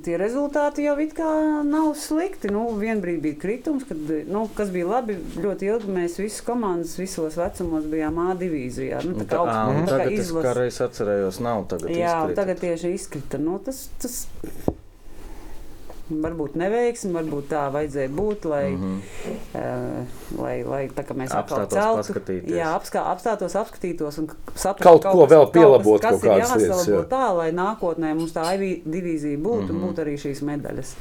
Tie 0.04 0.14
rezultāti 0.16 0.84
jau 0.86 0.94
it 1.02 1.12
kā 1.16 1.26
nav 1.66 1.90
slikti. 1.98 2.48
Nu, 2.52 2.62
Vienbrīd 2.78 3.18
bija 3.24 3.36
kritums, 3.42 3.84
kad, 3.88 3.98
nu, 4.30 4.46
kas 4.56 4.70
bija 4.72 4.86
labi. 4.88 5.16
Ļoti 5.36 5.68
ilgi 5.68 5.92
mēs 5.92 6.16
visas 6.22 6.40
komandas, 6.46 6.94
visos 6.96 7.36
vecumos 7.36 7.84
bijām 7.92 8.20
A 8.22 8.30
divīzijā. 8.38 9.02
Nu, 9.04 9.18
tā 9.20 9.26
kā 9.26 9.34
Tā, 9.34 9.42
augst- 9.42 9.58
ā, 9.58 9.66
un 9.74 9.82
tā 9.82 9.98
kā 9.98 9.98
tagad 9.98 10.22
es 10.22 10.30
kā 10.32 10.88
atcerējos, 10.88 11.40
nav 11.44 11.66
tagad. 11.68 11.90
Jā, 11.90 12.14
izkrita. 12.22 12.38
tagad 12.40 12.62
tieši 12.64 12.94
izkrita. 12.96 13.42
Nu, 13.42 13.58
tas, 13.66 13.82
tas 14.00 14.16
varbūt 16.10 16.54
neveiksmi, 16.60 17.12
varbūt 17.16 17.46
tā 17.48 17.62
vajadzēja 17.72 18.10
būt, 18.12 18.44
lai, 18.44 18.64
mm 18.70 18.76
Mhm. 18.84 19.00
-hmm. 19.24 20.02
uh, 20.34 20.42
lai, 20.42 20.62
lai 20.64 20.88
tā 20.88 21.04
kā 21.04 21.14
mēs 21.16 21.30
Apstātos 21.32 21.72
celtu. 21.72 22.02
paskatīties. 22.02 22.50
Jā, 22.56 22.74
apskā, 22.78 23.04
apstātos, 23.14 23.54
apskatītos 23.56 24.18
un 24.18 24.28
saprastu 24.54 24.82
Kaut 24.82 25.02
ko 25.04 25.26
vēl 25.26 25.50
pielabot, 25.52 26.00
kas, 26.00 26.10
kaut 26.10 26.20
kas 26.20 26.24
ir 26.24 26.30
kādas 26.30 26.56
lietas, 26.56 26.86
jāsalabo 26.86 27.02
jā. 27.02 27.08
tā, 27.08 27.36
lai 27.36 27.50
nākotnē 27.52 28.14
mums 28.14 28.32
tā 28.32 28.44
IV 28.54 28.82
divīzija 28.86 29.38
būtu 29.38 29.62
mm 29.62 29.68
-hmm. 29.68 29.72
Mhm. 29.72 29.84
un 29.84 29.90
būtu 29.90 30.00
arī 30.04 30.14
šīs 30.16 30.42
medaļas. 30.42 30.94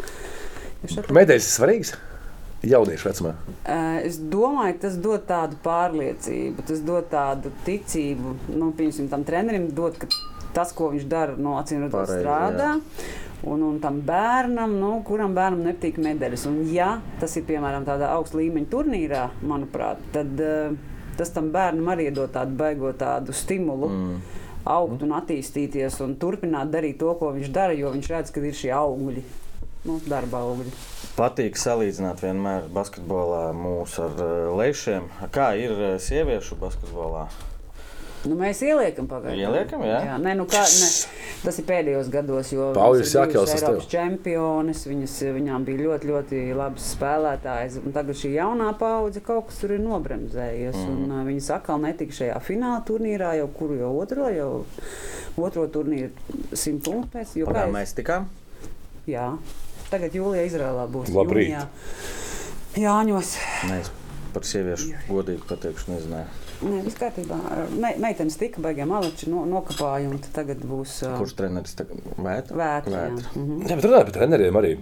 Šeit- 0.88 1.12
Medaļas 1.12 1.46
ir 1.48 1.54
svarīgas 1.66 1.94
jauniešu 2.64 3.10
vecumā. 3.10 3.34
Eh, 3.66 4.02
Es 4.06 4.18
domāju, 4.20 4.80
tas 4.80 4.96
dod 4.98 5.28
tādu 5.28 5.56
pārliecību, 5.64 6.64
tas 6.68 6.80
dod 6.80 7.10
tādu 7.12 7.50
ticību. 7.66 8.36
Nu, 8.56 8.72
Piemēram, 8.78 9.10
tam 9.10 9.24
trenerim 9.24 9.68
dod, 9.72 9.98
ka 9.98 10.08
tas, 10.54 10.72
ko 10.72 10.90
viņš 10.92 11.04
dara, 11.08 11.36
no 11.38 11.50
acīm 11.60 11.82
redzot, 11.82 12.08
strādā. 12.10 12.80
Un, 13.44 13.60
un 13.68 13.80
tam 13.84 14.00
bērnam, 14.08 14.78
nu, 14.80 14.94
kuram 15.04 15.34
bērnam 15.36 15.66
nepatīk 15.66 15.98
medaļas. 16.00 16.46
Un, 16.48 16.62
ja 16.72 16.94
tas 17.20 17.34
ir 17.36 17.44
piemēram 17.50 17.84
tādā 17.88 18.14
augsta 18.16 18.40
līmeņa 18.40 18.72
turnīrā, 18.72 19.26
manuprāt, 19.44 20.00
tad 20.16 20.40
uh, 20.40 20.78
tas 21.20 21.34
tam 21.36 21.52
bērnam 21.54 21.92
arī 21.92 22.08
dod 22.16 22.32
tādu 22.36 22.56
baigo 22.60 22.94
tādu 22.96 23.36
stimulu. 23.36 23.92
Mm. 23.92 24.42
Augt 24.74 25.04
un 25.04 25.12
attīstīties 25.18 26.00
un 26.06 26.16
turpināt 26.16 26.72
darīt 26.72 27.02
to, 27.02 27.12
ko 27.20 27.34
viņš 27.36 27.50
dara, 27.52 27.76
jo 27.76 27.92
viņš 27.92 28.12
redz, 28.14 28.32
ka 28.32 28.40
ir 28.48 28.56
šie 28.56 28.72
augļi, 28.72 29.24
nu, 29.90 29.98
darba 30.08 30.46
augļi. 30.48 30.72
Patīk 31.18 31.60
salīdzināt 31.60 32.24
vienmēr 32.24 32.72
basketbolā 32.74 33.50
mūs 33.58 34.00
ar 34.02 34.16
uh, 34.24 34.54
lešiem. 34.56 35.12
Kā 35.36 35.52
ir 35.60 35.76
uh, 35.76 35.98
sieviešu 36.00 36.56
basketbolā? 36.64 37.28
Nu, 38.24 38.38
mēs 38.40 38.62
ieliekam 38.64 39.08
pagaidām. 39.12 39.36
Ieliekam, 39.40 39.82
jā? 39.84 39.98
jā 40.08 40.14
nē, 40.22 40.34
nu 40.40 40.46
kā, 40.48 40.62
ne, 40.64 40.90
tas 41.44 41.58
ir 41.60 41.66
pēdējos 41.68 42.08
gados, 42.14 42.52
jo 42.56 42.70
ir 42.72 42.78
bijušas 42.80 43.16
Jākels 43.18 43.50
uz 43.50 43.56
Eiropas 43.58 43.84
tevi. 43.84 43.92
čempiones, 43.92 44.84
viņas, 44.88 45.16
viņām 45.36 45.66
bija 45.68 45.82
ļoti, 45.82 46.10
ļoti 46.12 46.40
labas 46.56 46.86
spēlētājas. 46.96 47.76
un 47.84 47.92
Tagad 47.98 48.16
šī 48.16 48.32
jaunā 48.38 48.70
paudze 48.80 49.20
kaut 49.26 49.50
kas 49.50 49.60
tur 49.60 49.74
ir 49.76 49.84
nobremzējies. 49.84 50.78
Mm. 50.78 50.94
Un, 51.04 51.12
uh, 51.12 51.26
viņas 51.28 51.50
atkal 51.58 51.82
netika 51.84 52.16
šajā 52.22 52.40
fināla 52.48 52.80
turnīrā, 52.88 53.34
jau 53.42 53.50
kuru 53.60 53.82
jau 53.82 53.92
otro, 54.00 54.30
jau 54.32 54.52
otro 55.44 55.68
turnīru 55.68 56.12
simt 56.56 56.86
punktu 56.88 57.12
pēc. 57.18 57.36
jo 57.36 57.50
es- 57.52 57.74
mēs 57.76 57.94
tikām? 58.00 58.30
Jā, 59.08 59.34
tagad 59.92 60.16
jūlijā 60.16 60.48
Izrēlā 60.48 60.88
būs. 60.88 61.12
Labrīt. 61.12 61.52
jūnijā 61.52 61.68
Jāņos. 62.80 63.36
Nē, 63.70 63.82
par 64.34 64.48
sieviešu 64.48 64.96
godīgi 65.10 65.44
pateikšu, 65.50 65.92
nezināju. 65.92 66.28
Nē, 66.64 66.80
viss 66.86 67.00
kārtībā. 67.00 67.38
Me, 67.76 67.94
meitenes 68.02 68.38
tika 68.40 68.62
beigām 68.64 68.92
maliči 68.94 69.30
no, 69.32 69.44
nokapāja, 69.50 70.08
un 70.12 70.22
tagad 70.36 70.64
būs 70.68 71.02
uh, 71.04 71.18
Kurš 71.20 71.36
treneris 71.40 71.76
tagad 71.80 72.00
vētra? 72.16 72.58
vētra. 72.60 72.94
jā. 72.94 73.12
Vētra. 73.12 73.34
Mhm. 73.36 73.62
Jā, 73.68 73.78
bet 73.78 73.88
runājot 73.88 74.10
par 74.10 74.18
treneriem 74.20 74.60
arī. 74.62 74.74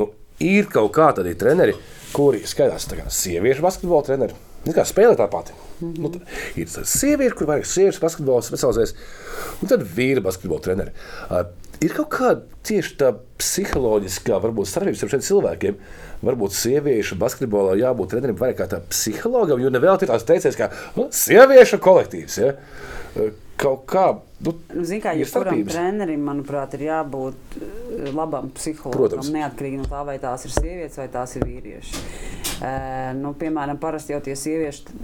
Nu, 0.00 0.10
ir 0.42 0.70
kaut 0.72 0.92
kādi 0.96 1.24
arī 1.24 1.34
treneri, 1.38 1.76
kuri 2.16 2.42
skatās 2.48 2.88
tā 2.90 2.98
kā 2.98 3.06
sieviešu 3.14 3.64
basketbola 3.66 4.06
treneri. 4.06 4.38
Viņi 4.64 4.76
kā 4.76 4.84
spēlē 4.84 5.16
tā 5.16 5.24
pati. 5.32 5.54
Mm 5.80 5.92
-hmm. 5.92 6.00
nu, 6.02 6.08
tad 6.10 6.22
ir 6.56 6.66
tādas 6.68 6.92
sievietes, 7.00 7.36
kur 7.38 7.46
vairāk 7.48 7.64
sieviešu 7.64 8.00
basketbola 8.00 8.42
specializējas, 8.42 8.94
un 9.62 9.68
tad 9.68 9.86
vīri 9.96 10.20
basketbola 10.20 10.60
treneri. 10.60 10.90
Ir 11.80 11.94
kaut 11.96 12.10
kāda 12.12 12.60
tieši 12.68 12.96
tā 13.00 13.10
psiholoģiskā, 13.40 14.36
varbūt 14.42 14.68
starpības 14.68 15.00
starp 15.00 15.14
šiem 15.14 15.22
cilvēkiem. 15.24 15.76
Varbūt 16.28 16.52
sieviešu 16.52 17.16
basketbolā 17.20 17.78
jābūt 17.80 18.10
trenerim 18.12 18.36
vairāk 18.36 18.58
kā 18.58 18.66
tā 18.68 18.82
psihologam, 18.90 19.62
jo 19.62 19.70
nevēl 19.72 20.02
tās 20.02 20.26
teicējis, 20.28 20.58
kā 20.58 20.68
nu, 20.98 21.06
sieviešu 21.16 21.80
kolektīvs. 21.80 22.36
Ja? 22.42 22.50
Kaut 23.60 23.86
kā, 23.88 24.04
nu, 24.44 24.52
Nu, 24.72 24.84
Ziniet, 24.88 25.02
kā 25.04 25.12
jebkuram 25.18 25.58
trenerim, 25.68 26.20
manuprāt, 26.24 26.72
ir 26.78 26.86
jābūt 26.86 27.56
eh, 27.60 28.10
labam 28.16 28.48
psihologam. 28.56 28.96
Protams. 28.96 29.32
Neatkarīgi 29.34 29.80
no 29.82 29.88
tā, 29.88 30.00
vai 30.08 30.16
tās 30.22 30.46
ir 30.48 30.54
sievietes 30.54 31.00
vai 31.00 31.08
tās 31.12 31.36
ir 31.36 31.44
vīrieši. 31.44 32.04
E, 32.60 32.70
nu, 33.20 33.34
piemēram, 33.36 33.80
parasti 33.80 34.14
jau 34.14 34.20
tie 34.24 34.36
sieviešu 34.36 34.96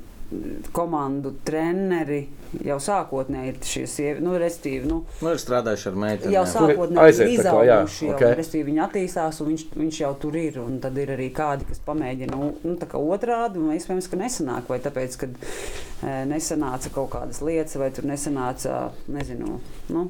komandu 0.74 1.32
treneri 1.46 2.24
jau 2.64 2.76
sākotnēji 2.82 3.50
ir 3.52 3.58
šie 3.66 3.82
sievietes, 3.90 4.22
nu, 4.24 4.34
restīvi. 4.40 4.88
Nu, 4.88 4.98
Nu, 5.22 5.30
ir 5.32 5.40
strādājuši 5.42 5.88
ar 5.90 5.98
meiteni. 6.02 6.34
jau 6.34 6.44
sākotnēji 6.50 7.02
aiziet 7.02 7.26
ir 7.26 7.32
izauguši, 7.36 8.08
jau, 8.08 8.16
ok. 8.16 8.24
respektīvi 8.40 8.68
viņi 8.70 8.82
attīstās, 8.86 9.40
un 9.42 9.50
viņš, 9.52 9.64
viņš 9.76 10.00
jau 10.02 10.12
tur 10.22 10.38
ir. 10.40 10.60
Un 10.62 10.78
tad 10.82 10.98
ir 11.02 11.14
arī 11.16 11.30
kādi, 11.36 11.68
kas 11.68 11.82
pamēģina 11.86 12.36
nu, 12.36 12.52
nu, 12.64 12.76
tā 12.80 12.88
kā 12.90 13.00
otrādi, 13.00 13.62
un 13.62 13.74
iespējams, 13.76 14.10
ka 14.12 14.20
nesanāk, 14.20 14.70
vai 14.72 14.80
tāpēc, 14.84 15.18
ka 15.22 15.30
e, 15.30 16.14
nesanāca 16.30 16.92
kaut 16.94 17.12
kādas 17.16 17.42
lietas, 17.44 17.78
vai 17.80 17.90
tur 17.94 18.08
nesanāca, 18.08 18.86
nezinu. 19.10 19.60
Nu, 19.92 20.08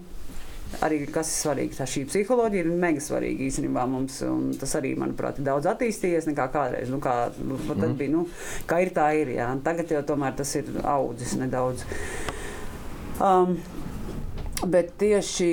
Arī 0.84 0.98
kas 1.08 1.30
ir 1.30 1.36
svarīgi, 1.40 1.76
tā 1.78 1.86
šī 1.88 2.02
psiholoģija 2.10 2.64
ir 2.66 2.72
mega 2.82 3.00
svarīga 3.00 3.46
īstenībā 3.46 3.86
mums. 3.88 4.18
un 4.26 4.50
Tas 4.60 4.74
arī, 4.78 4.92
manuprāt, 4.98 5.38
ir 5.40 5.46
daudz 5.46 5.68
attīstījies 5.70 6.28
nekā 6.30 6.48
kādreiz. 6.52 6.90
Nu, 6.92 7.00
kā, 7.02 7.30
mm. 7.32 7.96
Bija, 7.96 8.12
nu, 8.12 8.26
kā 8.68 8.82
ir 8.84 8.92
tā, 8.96 9.08
ir. 9.16 9.32
Jā. 9.38 9.48
Tagad 9.64 9.94
jau 9.94 10.02
tomēr 10.12 10.36
tas 10.36 10.52
ir 10.58 10.68
audzis 10.84 11.36
nedaudz. 11.40 11.86
Um, 13.16 13.56
Bet 14.64 14.94
tieši 14.96 15.50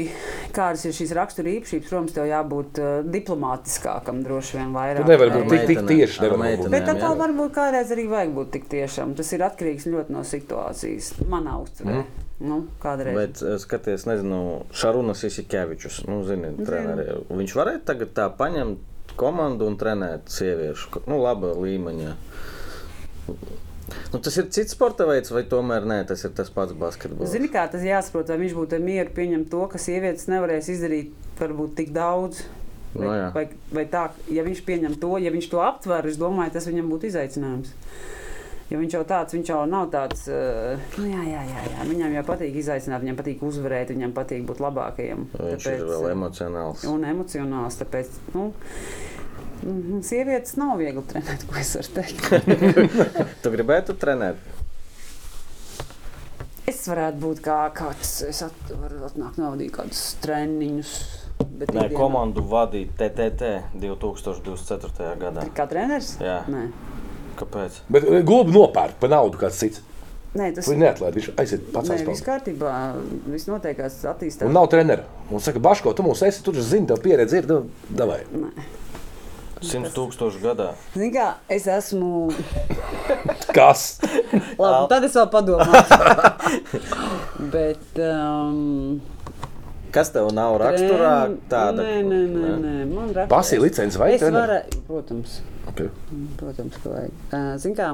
kādas 0.56 0.86
ir 0.88 0.94
šīs 0.96 1.12
rakstura 1.18 1.52
īpašības, 1.52 1.88
protams, 1.90 2.14
tev 2.16 2.28
jābūt 2.30 2.80
uh, 2.80 2.92
diplomātiskākam, 3.12 4.22
droši 4.24 4.62
vien 4.62 4.72
vairāk. 4.72 5.04
Tu 5.04 5.12
nevari 5.12 5.34
būt 5.36 5.50
tik, 5.52 5.66
tik 5.68 5.82
tieši. 5.90 6.20
ar 6.22 6.24
nevar 6.24 6.38
būt. 6.38 6.44
meitenēm. 6.46 6.76
Bet 6.78 6.92
atkal 6.94 7.10
jā. 7.10 7.20
varbūt 7.20 7.56
kādreiz 7.58 7.92
arī 7.92 8.06
vajag 8.14 8.36
būt 8.38 8.54
tik 8.56 8.70
tiešām. 8.72 9.16
Tas 9.20 9.34
ir 9.36 9.44
atkarīgs 9.44 9.90
ļoti 9.92 10.16
no 10.16 10.24
situācijas. 10.28 11.10
Manā 11.28 11.58
uztverē. 11.66 11.98
Mm. 12.00 12.23
Nu, 12.40 12.64
kādreiz. 12.82 13.16
Bet, 13.16 13.42
eh, 13.44 13.58
skaties, 13.62 14.08
nezinu, 14.10 14.64
Šarūnas 14.74 15.22
Isikevičus. 15.28 16.04
Nu, 16.08 16.24
zini, 16.28 16.54
Zinu. 16.56 16.66
treneri. 16.66 17.06
Viņš 17.30 17.54
varētu 17.60 17.86
tagad 17.86 18.14
tā 18.18 18.30
paņemt 18.38 19.14
komandu 19.16 19.68
un 19.70 19.78
trenēt 19.78 20.32
sieviešu. 20.34 21.04
Nu, 21.08 21.22
laba 21.22 21.54
līmeņa. 21.54 22.16
Nu, 24.14 24.20
tas 24.20 24.38
ir 24.38 24.48
cits 24.54 24.74
sporta 24.74 25.06
veids, 25.06 25.32
vai 25.34 25.44
tomēr 25.50 25.86
nē, 25.86 26.00
tas 26.08 26.24
ir 26.26 26.34
tas 26.36 26.50
pats 26.54 26.74
basketbols. 26.78 27.30
Zini, 27.34 27.50
kā 27.52 27.66
tas 27.72 27.84
jāsaprot, 27.86 28.32
vai 28.32 28.40
viņš 28.42 28.56
būtu 28.58 28.80
mieru 28.82 29.14
pieņemt 29.16 29.50
to, 29.52 29.68
ka 29.72 29.82
sievietes 29.82 30.28
nevarēs 30.32 30.70
izdarīt 30.74 31.14
varbūt 31.40 31.76
tik 31.80 31.94
daudz. 31.96 32.44
Vai, 32.94 33.06
Nu 33.06 33.14
jā. 33.18 33.30
vai, 33.34 33.48
vai 33.74 33.84
tā, 33.90 34.04
ja 34.30 34.44
viņš 34.46 34.60
pieņem 34.68 35.00
to, 35.02 35.16
ja 35.18 35.32
viņš 35.34 35.48
to 35.50 35.62
aptver, 35.66 36.06
es 36.06 36.20
domāju, 36.22 36.54
tas 36.54 36.68
viņam 36.70 36.92
būtu 36.94 37.10
izaicinājums. 37.10 37.72
Jo 38.72 38.80
viņš 38.80 38.94
jau 38.96 39.02
tāds, 39.06 39.34
viņš 39.36 39.50
jau 39.52 39.58
nav 39.70 39.90
tāds, 39.94 40.24
uh, 40.32 40.80
nu 40.98 41.10
jā, 41.12 41.24
jā, 41.28 41.42
jā, 41.46 41.64
jā. 41.74 41.84
Viņam 41.90 42.14
jau 42.16 42.24
patīk 42.30 42.56
izaicināt, 42.62 43.04
viņam 43.04 43.18
patīk 43.20 43.44
uzvarēt, 43.46 43.92
viņam 43.94 44.14
patīk 44.16 44.46
būt 44.48 44.62
labākajam. 44.64 45.28
Viņš 45.36 45.68
ir 45.74 45.84
vēl 45.90 46.08
emocionāls. 46.14 46.86
Un 46.90 47.04
emocionāls. 47.06 47.78
Tāpēc, 47.84 48.16
nu, 48.34 48.48
mhm, 49.68 50.00
sievietes 50.08 50.56
nav 50.58 50.78
viegli 50.82 51.04
trenēt, 51.12 51.46
ko 51.50 51.60
es 51.62 51.76
varu 51.78 51.96
teikt. 52.00 52.24
Tu 53.44 53.52
gribētu 53.54 53.98
trenēt? 54.00 54.40
Es 56.72 56.80
varētu 56.88 57.20
būt 57.20 57.42
kā 57.44 57.58
kāds, 57.76 58.14
es 58.30 58.40
at, 58.46 58.56
varu 58.80 59.02
atnākt 59.10 59.36
novadīt 59.42 59.74
kādus 59.76 60.04
treniņus. 60.24 60.94
bet 61.60 61.74
Nē, 61.76 61.90
ikdienā- 61.90 61.98
komandu 62.00 62.42
vadīja 62.48 62.88
TTT 63.02 63.50
2024. 63.84 65.10
gadā. 65.20 65.44
Kā 65.58 65.68
treneris? 65.68 66.14
Jā. 66.24 66.40
Nē. 66.48 66.64
Kāpēc? 67.44 67.82
Bet 67.92 68.08
eh, 68.08 68.22
gluži 68.26 68.56
nopērk 68.56 68.98
par 69.02 69.12
naudu 69.12 69.40
kāds 69.42 69.60
cits. 69.60 69.84
Nē, 70.34 70.48
tas 70.56 70.66
Viņš 70.66 70.80
neatlaid, 70.82 71.14
viņš 71.20 71.28
aiziet 71.38 71.66
pats 71.76 71.92
Nē, 71.92 72.00
aizpildīt. 72.00 72.16
viss 72.18 72.26
kārtībā. 72.26 72.70
Viss 73.30 73.46
noteikās 73.52 74.00
attīstās. 74.10 74.48
Un 74.48 74.56
nav 74.58 74.66
trenera. 74.72 75.04
Un 75.30 75.44
saka, 75.46 75.62
Baško, 75.62 75.94
tu 75.94 76.06
mums 76.08 76.24
esi, 76.26 76.42
tu 76.42 76.50
taču 76.56 76.64
zini, 76.66 76.88
tev 76.90 77.04
pieredze 77.04 77.44
ir, 77.44 77.52
davai. 77.94 78.24
100 79.64 79.94
tūkstoši 79.96 80.42
gadā. 80.44 80.72
Zini 80.96 81.12
kā, 81.14 81.28
es 81.54 81.68
esmu. 81.72 82.32
Kas? 83.56 83.86
Labi, 84.58 84.90
tad 84.92 85.06
es 85.08 85.14
vēl 85.20 85.30
padomāšu. 85.38 86.00
Bet. 87.54 87.86
Um, 88.02 88.98
Kas 89.94 90.10
tev 90.14 90.32
nav 90.34 90.56
raksturā? 90.62 91.12
Tāda 91.52 91.84
Nē, 91.86 92.00
nē, 92.08 92.22
nē. 92.34 92.54
nē. 92.64 92.72
Man 92.90 93.12
raksturā. 93.14 93.28
Pasī 93.30 93.60
licenci 93.62 94.00
vai 94.02 94.14
Es 94.16 94.24
treneri? 94.24 94.58
varu, 94.64 94.82
protams. 94.88 95.36
Okay. 95.70 95.90
Protams, 96.40 96.80
ka 96.84 96.90
vajag. 96.96 97.12
Zini 97.62 97.78
kā, 97.78 97.92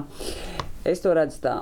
es 0.88 1.04
to 1.04 1.12
redzu 1.14 1.42
tā. 1.44 1.58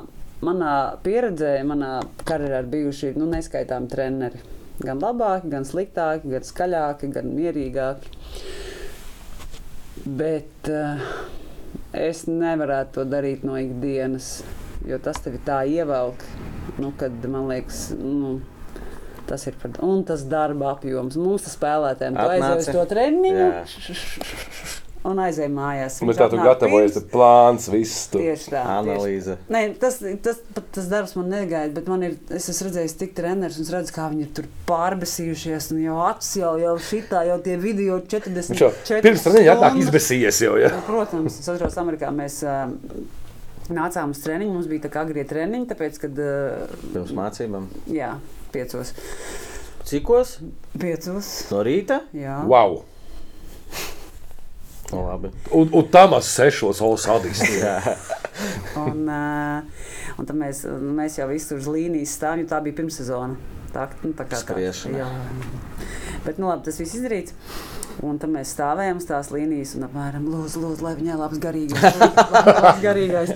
Manā 0.45 0.73
pieredzē, 1.01 1.55
manā 1.65 1.95
karjerā 2.29 2.59
ir 2.61 2.69
bijuši 2.69 3.15
nu, 3.17 3.25
neskaitāmi 3.31 3.89
treneri. 3.89 4.37
Gan 4.85 4.99
labāki, 5.01 5.49
gan 5.49 5.65
sliktāki, 5.65 6.29
gan 6.29 6.45
skaļāki, 6.45 7.09
gan 7.15 7.31
mierīgāki. 7.33 8.11
Bet 10.05 10.69
uh, 10.69 11.01
es 11.97 12.27
nevarētu 12.29 12.99
to 12.99 13.05
darīt 13.09 13.41
no 13.47 13.57
ikdienas, 13.57 14.43
jo 14.87 14.99
tas 15.01 15.17
tev 15.23 15.39
ir 15.39 15.41
tā 15.47 15.63
ievelk, 15.67 16.21
nu, 16.77 16.93
kad 16.99 17.25
man 17.25 17.49
liekas. 17.49 17.87
Nu, 17.97 18.37
Tas 19.27 19.43
ir 19.49 19.55
par 19.61 19.77
un 19.83 20.03
tas 20.07 20.23
darba 20.31 20.73
apjoms. 20.75 21.17
Mums 21.19 21.43
tas 21.47 21.55
spēlētājiem 21.59 22.15
tu 22.15 22.27
aizjūti 22.35 22.63
uz 22.63 22.73
to 22.77 22.83
treniņu 22.93 23.47
Jā. 23.47 23.63
un 25.07 25.19
aizej 25.23 25.47
mājās. 25.51 25.97
Viņš 26.03 26.17
tā 26.19 26.25
tu 26.31 26.35
atnāk 26.37 26.47
gatavojies, 26.49 26.95
pirms- 26.97 27.11
plāns, 27.13 27.67
viss. 27.71 28.07
Tu. 28.11 28.21
Tieši 28.23 28.49
tā. 28.51 28.61
tieši 28.63 28.73
Analīze. 28.75 29.35
Nē, 29.53 29.61
tas, 29.79 29.99
tas, 30.25 30.39
pat 30.55 30.65
tas 30.75 30.87
darbs 30.91 31.13
man 31.19 31.29
negaida, 31.31 31.71
bet 31.77 31.87
man 31.91 32.03
ir, 32.07 32.15
es 32.39 32.49
esmu 32.51 32.67
redzējis 32.69 32.95
tik 32.99 33.13
treneris, 33.15 33.59
un 33.61 33.67
es 33.67 33.71
redzu, 33.75 33.93
kā 33.95 34.07
viņi 34.11 34.25
ir 34.25 34.31
tur 34.39 34.49
pārbesījušies, 34.67 35.69
un 35.75 35.83
jau 35.85 35.99
acis 36.09 36.33
jau, 36.41 36.55
jau 36.63 36.73
šitā, 36.89 37.23
jau 37.29 37.37
tie 37.45 37.55
video 37.61 37.99
40. 38.03 38.51
Viņš 38.55 38.63
jau 38.65 39.01
pirms 39.05 39.23
tam 39.27 39.37
viņa 39.37 39.55
atnāk 39.55 39.79
izbēsījies 39.85 40.41
jau. 40.47 40.57
Ja? 40.59 40.73
Protams, 40.89 41.39
es 41.39 41.47
atceros, 41.53 41.77
Amerikā 41.83 42.11
mēs 42.15 42.41
uh, 42.47 42.67
nācām 43.71 44.11
uz 44.15 44.19
treniņu, 44.23 44.53
mums 44.57 44.67
bija 44.71 44.87
tā 44.87 44.91
kā 44.91 45.05
agrie 45.07 45.23
treniņi, 45.27 45.69
tāpēc, 45.71 46.01
kad, 46.03 46.19
uh, 46.19 46.75
Pirms 46.93 47.15
mācībām. 47.15 47.69
jā, 47.91 48.11
piecos, 48.57 48.93
Cikos? 49.87 50.37
piecos, 50.81 51.31
No 51.53 51.61
rīta? 51.63 52.01
jā. 52.17 52.41
Wow! 52.49 52.81
No, 54.91 55.01
labi. 55.03 55.29
Un, 55.51 55.67
un 55.75 55.87
tam 55.91 56.13
ar 56.15 56.23
sešos 56.23 56.79
olas. 56.81 57.07
Un, 58.77 59.01
uh, 59.09 59.63
un 60.15 60.27
tad 60.29 60.35
mēs, 60.37 60.61
mēs 60.95 61.17
jau 61.19 61.25
visi 61.27 61.49
tur 61.49 61.59
uz 61.59 61.67
līnijas 61.73 62.13
stāvām, 62.15 62.43
jo 62.43 62.47
tā 62.51 62.59
bija 62.63 62.77
pirmssezona. 62.77 63.35
Tā, 63.73 63.87
nu, 64.05 64.13
tā 64.15 64.23
kā 64.29 64.37
tā. 64.37 64.39
Skriešana. 64.45 65.01
Jā. 65.01 65.07
Bet, 66.23 66.37
nu, 66.39 66.47
labi, 66.47 66.63
tas 66.69 66.77
viss 66.79 66.95
izdarīts. 66.95 67.35
Un 68.05 68.17
tad 68.21 68.29
mēs 68.29 68.51
stāvējām 68.53 68.99
uz 69.01 69.05
tās 69.09 69.29
līnijas 69.33 69.71
un 69.77 69.87
apmēram 69.87 70.25
lūdzu, 70.29 70.59
lūdzu 70.61 70.85
lai 70.85 70.93
viņai 70.99 71.15
labs 71.17 71.39
garīgais. 71.41 71.97
labs 71.97 72.81
garīgais. 72.83 73.31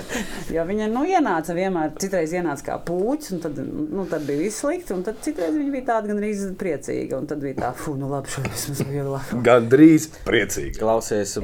Jo 0.53 0.65
viņa 0.67 0.89
nu, 0.91 1.01
ienāca 1.09 1.55
vienmēr, 1.57 1.93
citreiz 2.01 2.33
ienāca 2.35 2.67
kā 2.67 2.75
pūķis, 2.85 3.31
un 3.37 3.41
tad, 3.45 3.57
nu, 3.63 4.05
tad 4.11 4.27
bija 4.27 4.43
viss 4.43 4.61
slikti. 4.61 4.93
Un 4.93 5.01
tad 5.07 5.17
citreiz 5.25 5.55
viņa 5.57 5.71
bija 5.77 5.87
tāda 5.93 6.11
gan 6.11 6.21
arī 6.21 6.33
priecīga. 6.61 7.17
Un 7.21 7.29
tad 7.31 7.41
bija 7.41 7.57
tā, 7.63 7.71
fu, 7.77 7.95
nu 7.97 8.09
labi, 8.11 8.29
šodien 8.35 8.53
vismaz 8.53 8.83
vieglāk. 8.85 9.33
Gan 9.47 9.69
drīz 9.71 10.09
priecīgi. 10.27 10.75
Klausies, 10.81 11.37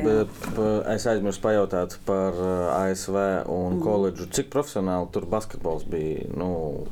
es 0.94 1.08
aizmirsu 1.10 1.42
pajautāt 1.44 1.98
par 2.06 2.38
uh, 2.38 2.84
ASV 2.84 3.18
un 3.48 3.78
Mhm. 3.78 3.82
koledžu. 3.84 4.30
Cik 4.38 4.50
profesionāli 4.54 5.10
tur 5.12 5.26
basketbols 5.26 5.84
bija? 5.90 6.28
Nu, 6.38 6.86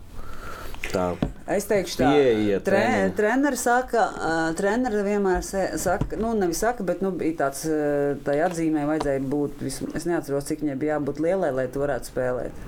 tā 0.94 1.06
Es 1.48 1.68
teikšu, 1.70 1.98
tā 2.00 2.08
pieeja. 2.10 2.60
Tre, 2.66 2.84
treneri 3.18 3.58
saka, 3.62 4.06
uh, 4.18 4.56
treneri 4.58 5.04
vienmēr 5.06 5.44
saka, 5.46 6.18
nu, 6.18 6.32
nevis 6.34 6.64
saka, 6.66 6.84
bet 6.88 7.04
nu, 7.06 7.12
bija 7.14 7.46
tāds, 7.46 7.66
uh, 7.70 8.16
tai 8.26 8.40
atzīmē 8.48 8.88
vajadzēja 8.90 9.22
būt, 9.30 9.62
vism, 9.62 9.92
es 9.98 10.08
neatceros, 10.10 10.48
cik 10.50 10.64
viņai 10.66 10.78
bija 10.82 10.96
jābūt 10.98 11.22
lielai, 11.22 11.52
lai 11.54 11.68
tu 11.70 11.84
varētu 11.84 12.10
spēlēt. 12.10 12.64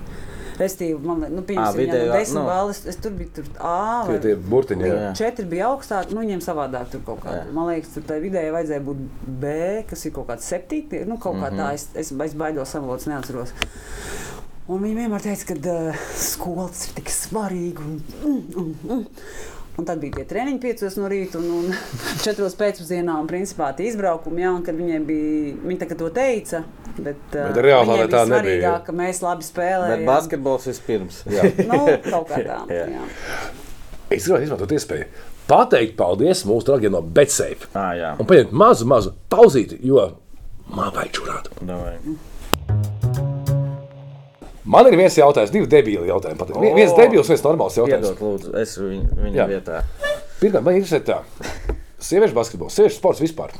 Restīvi, 0.58 0.96
man 1.06 1.20
liekas, 1.22 1.34
nu, 1.36 1.42
Ā, 1.42 1.46
pieņemsim, 1.46 1.78
vidējo, 1.78 2.06
no 2.08 2.14
desmit 2.18 2.38
nu. 2.40 2.46
balles, 2.48 2.78
es 2.90 2.96
tur 2.98 3.12
biju 3.14 3.30
tur 3.36 3.44
Tie 3.50 4.08
vai 4.08 4.16
tie 4.24 4.32
burtiņi. 4.54 4.86
Jā. 4.88 4.94
Jā. 5.04 5.10
četri 5.20 5.44
bija 5.52 5.68
augstāk, 5.70 6.10
nu, 6.10 6.22
viņiem 6.24 6.40
savādāk 6.42 6.88
tur 6.94 7.04
kaut 7.06 7.20
kā. 7.22 7.34
Jā. 7.36 7.44
Man 7.54 7.68
liekas, 7.70 7.92
tur 7.94 8.02
tai 8.08 8.16
vidēji 8.24 8.54
vajadzēja 8.56 8.82
būt 8.88 9.04
B, 9.44 9.52
kas 9.90 10.02
ir 10.08 10.14
kaut 10.16 10.26
kāds 10.32 10.48
septīti, 10.50 11.04
nu, 11.06 11.14
kaut 11.22 11.38
kā 11.38 11.52
Mhm. 11.52 11.60
tā, 11.62 11.68
es, 11.78 11.86
es, 11.94 12.10
es 12.10 12.34
baidos 12.34 12.74
samolots, 12.74 13.06
neatceros. 13.06 13.54
Un 14.68 14.82
viņa 14.84 14.98
vienmēr 15.02 15.22
teica, 15.24 15.46
ka 15.48 15.54
uh, 15.72 16.00
skolas 16.20 16.82
ir 16.88 16.96
tik 16.98 17.12
svarīga. 17.12 17.84
Un, 17.84 18.02
mm, 18.20 18.42
mm, 18.52 18.74
mm. 18.88 19.06
Un 19.78 19.86
tad 19.86 20.00
bija 20.02 20.16
tie 20.18 20.24
treniņi, 20.26 20.58
5 20.58 20.96
no 20.98 21.08
rīta 21.08 21.38
un, 21.38 21.46
un 21.70 21.76
4 22.26 22.48
pēcpusdienā. 22.58 23.14
Un 23.22 23.30
principā 23.30 23.70
tie 23.78 23.86
izbraukumi, 23.92 24.42
jā, 24.42 24.50
un 24.58 24.66
kad 24.66 24.76
viņiem 24.76 25.06
bija, 25.08 25.54
viņi 25.62 25.78
tā, 25.84 25.88
to 25.96 26.10
teica. 26.14 26.64
Bet, 26.98 27.22
uh, 27.32 27.46
Bet 27.52 27.62
reāli 27.64 27.86
tā 27.86 27.94
bija 27.94 28.08
nebija, 28.10 28.26
svarīgāk, 28.34 28.84
ka 28.90 28.96
mēs 29.00 29.22
labi 29.24 29.44
Bet 29.46 29.50
spēlējam. 29.52 30.04
basketbols 30.10 30.68
vispirms. 30.72 31.22
Jā. 31.32 31.46
Nu, 31.70 31.80
kaut 32.10 32.28
kā 32.32 32.42
tā. 32.42 32.60
Jā. 32.80 32.84
jā. 32.98 33.08
Es 34.08 34.24
gribētu 34.24 34.48
izmantot 34.48 34.72
iespēju 34.72 35.08
pateikt 35.48 35.94
paldies 35.96 36.42
mūsu 36.48 36.68
draugiem 36.68 36.92
no 36.92 37.00
Betsafe 37.02 37.68
Ah, 37.76 37.92
jā. 37.96 38.10
un 38.20 38.28
paņemt 38.28 38.50
mazu, 38.52 38.88
mazu 38.88 39.14
pauzīti, 39.32 39.78
jo 39.84 40.02
man 40.68 40.92
vajag 40.96 41.14
čurāt. 41.16 41.48
Davai. 41.64 41.94
Man 44.68 44.84
ir 44.90 44.96
viens 45.00 45.14
jautājums, 45.16 45.48
divi 45.54 45.64
debīli 45.70 46.08
jautājumi. 46.10 46.36
Pat. 46.40 46.48
O! 46.52 46.54
Viens 46.76 46.92
debīls, 46.96 47.28
viens 47.32 47.44
normāls 47.46 47.76
jautājums. 47.78 48.08
Piedod, 48.10 48.20
lūdzu, 48.20 48.48
es 48.60 48.70
viņu, 48.80 49.06
viņa 49.24 49.36
Jā. 49.38 49.46
vietā. 49.48 49.76
Pirmkārt, 50.42 50.64
man 50.66 50.72
ir 50.76 50.80
interesē 50.82 51.00
tā, 51.08 51.16
sieviešu 52.04 52.36
basketbols, 52.36 52.74
sieviešu 52.76 52.98
sports 53.00 53.22
vispār. 53.24 53.50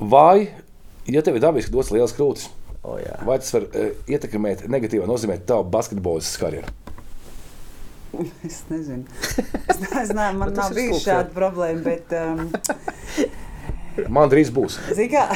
Vai, 0.00 0.36
ja 1.12 1.20
tev 1.26 1.34
ir 1.36 1.42
dabiski 1.44 1.72
dots 1.74 1.92
liels 1.94 2.14
krūtis, 2.16 2.44
O, 2.82 2.96
jā. 2.98 3.14
vai 3.22 3.36
tas 3.38 3.52
var 3.54 3.62
uh, 3.68 3.92
ietekmēt 4.10 4.64
negatīvā 4.72 5.04
nozīmē 5.06 5.36
tavu 5.46 5.62
basketbolas 5.70 6.32
karjeru? 6.40 6.66
Es 8.48 8.58
nezinu. 8.72 9.04
Es 9.70 9.78
nezinu, 9.84 10.16
man 10.16 10.48
Bet 10.48 10.56
tas 10.58 10.66
nav 10.72 10.76
bijusi 10.80 11.04
šāda 11.06 11.30
problēma. 11.36 11.80
Bet, 11.86 12.06
um, 12.18 12.50
Man 14.12 14.28
drīz 14.32 14.48
būs. 14.52 14.80
zini 14.96 15.08
kā, 15.12 15.28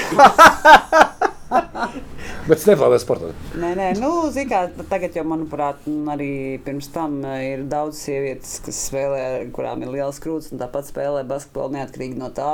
Bet 2.47 2.61
es 2.61 2.67
neplānoju 2.69 3.03
sportā. 3.03 3.29
Nē, 3.59 3.73
nē, 3.75 3.87
nu, 3.99 4.11
zini 4.31 4.47
kā, 4.53 4.61
tagad 4.87 5.17
jau, 5.19 5.25
manuprāt, 5.27 5.83
arī 6.13 6.31
pirms 6.63 6.87
tam 6.95 7.19
eh, 7.27 7.57
ir 7.57 7.65
daudz 7.67 7.99
sievietes, 8.05 8.61
kas 8.63 8.85
spēlē, 8.87 9.25
kurām 9.57 9.83
ir 9.83 9.91
liels 9.97 10.21
krūts, 10.23 10.53
un 10.55 10.63
tāpat 10.63 10.87
spēlē 10.87 11.25
basketbolu 11.27 11.75
neatkarīgi 11.81 12.21
no 12.21 12.31
tā. 12.37 12.53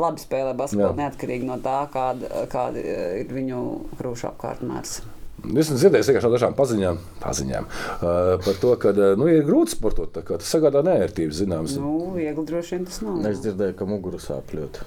Labi 0.00 0.24
spēlē 0.24 0.56
basketbolu 0.58 0.96
Jā. 0.96 0.98
neatkarīgi 1.04 1.46
no 1.46 1.60
tā, 1.62 1.78
kāda, 1.94 2.44
kāda 2.50 2.82
eh, 2.82 3.20
ir 3.22 3.32
viņu 3.38 3.62
krūšu 4.00 4.32
apkārtmērs. 4.32 4.98
Es 5.40 5.70
esmu 5.70 5.78
dzirdējis 5.78 6.10
tikai 6.10 6.20
no 6.26 6.34
dažām 6.34 6.56
paziņām, 6.58 6.98
paziņām 7.22 7.68
uh, 7.70 8.34
par 8.44 8.58
to, 8.60 8.74
ka 8.82 8.90
nu, 8.92 9.30
ir 9.30 9.46
grūti 9.46 9.72
sportot. 9.72 10.10
tā 10.12 10.20
kā 10.26 10.36
Tas 10.36 10.50
sagādā 10.52 10.82
nērtības, 10.84 11.38
zināms. 11.38 11.78
Nu, 11.80 12.10
viegli 12.18 12.44
droši 12.50 12.76
vien 12.76 12.84
tas 12.90 13.00
nav. 13.06 13.22
Es 13.30 13.40
dzirdēju, 13.40 13.78
ka 13.78 13.88
muguru 13.88 14.20
sāp 14.20 14.52
ļoti. 14.52 14.84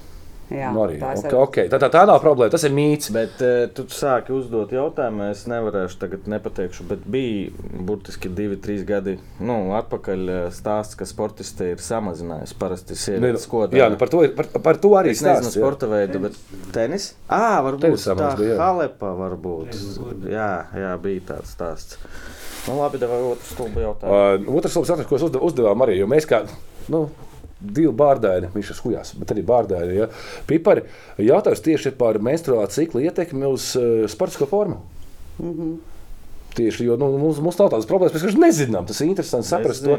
Jā, 0.53 0.69
Nu, 0.73 0.83
arī, 0.85 0.99
tā 1.01 1.13
okay, 1.17 1.33
okay. 1.33 1.69
Tā, 1.71 1.79
tā, 1.81 1.87
tā 1.93 2.03
nav 2.05 2.19
problēma, 2.21 2.51
tas 2.53 2.63
ir 2.67 2.73
mīts. 2.75 3.09
Bet 3.13 3.39
uh, 3.41 3.63
tu 3.73 3.85
sāki 3.89 4.33
uzdot 4.35 4.73
jautājumu, 4.75 5.25
es 5.33 5.43
nevarēšu 5.49 5.97
tagad 6.03 6.27
nepateikšu, 6.29 6.85
bet 6.91 7.07
bija 7.09 7.49
burtiski 7.87 8.29
divi, 8.29 8.59
trīs 8.61 8.83
gadi 8.85 9.15
nu, 9.41 9.57
atpakaļ 9.79 10.23
eh, 10.29 10.43
stāsts, 10.53 10.97
ka 10.99 11.07
sportisti 11.09 11.71
ir 11.73 11.81
samazinājuši 11.81 12.57
parasti 12.61 12.97
sievietes 12.99 13.47
kodā. 13.49 13.77
jā, 13.79 13.89
nu, 13.89 13.97
par, 14.01 14.11
to, 14.13 14.21
ir- 14.27 14.35
par, 14.37 14.51
par 14.69 14.79
to 14.83 14.93
arī 14.99 15.15
Es 15.15 15.23
nezinu, 15.25 15.49
sporta 15.55 15.89
veidu, 15.89 16.21
bet 16.27 16.37
tenis. 16.75 17.11
Ah, 17.27 17.57
varbūt 17.65 17.87
Tenisā 17.89 18.13
tā 18.19 18.29
bija, 18.37 18.53
jā. 18.53 18.61
Halepā 18.61 19.11
varbūt. 19.23 19.75
Jā, 20.29 20.51
jā, 20.77 20.93
bija 21.01 21.27
tāds 21.33 21.57
stāsts. 21.57 21.97
Nu, 22.67 22.77
labi, 22.79 23.01
devai 23.01 23.19
otru 23.33 23.49
stulbu 23.49 23.81
jautājumu. 23.83 24.47
Uh, 24.47 24.57
otrs 24.61 24.77
jautājums, 24.77 25.09
ko 25.09 25.43
uzdevām 25.49 25.83
arī, 25.83 25.97
jo 25.99 26.07
mēs 26.07 26.29
kā 26.29 26.45
nu, 26.93 27.07
divi 27.63 27.93
bārdaini, 27.95 28.51
viņš 28.53 28.69
ir 28.73 28.77
skujās, 28.77 29.13
bet 29.19 29.31
arī 29.33 29.45
bārdaini. 29.47 29.95
Ja, 30.01 30.09
Pipari 30.49 30.85
jautājums 31.21 31.63
tieši 31.63 31.95
par 31.99 32.19
menstruālu 32.23 32.71
ciklu 32.73 33.03
ietekmi 33.07 33.49
uz 33.49 33.73
uh, 33.79 34.05
sportisko 34.11 34.49
formu. 34.51 34.81
Mm 35.39 35.53
-hmm. 35.53 35.75
Tieši, 36.53 36.85
jo 36.85 36.97
nu, 36.97 37.09
mums, 37.17 37.39
mums 37.41 37.57
nav 37.57 37.71
tādas 37.73 37.87
problēmas, 37.89 38.13
mēs 38.13 38.21
vienkārši 38.21 38.41
nezinām. 38.41 38.85
Tas 38.85 39.01
ir 39.01 39.07
interesanti 39.07 39.47
saprast 39.47 39.83
to, 39.83 39.97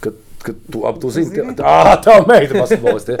ka, 0.00 0.10
ka 0.42 0.52
tu, 0.72 0.86
ap, 0.86 0.98
tu 1.00 1.10
zini, 1.10 1.30
ka 1.30 1.54
tā, 1.60 2.00
tā 2.02 2.16
meita 2.26 2.58
basketbolists. 2.58 3.08
Ja. 3.08 3.18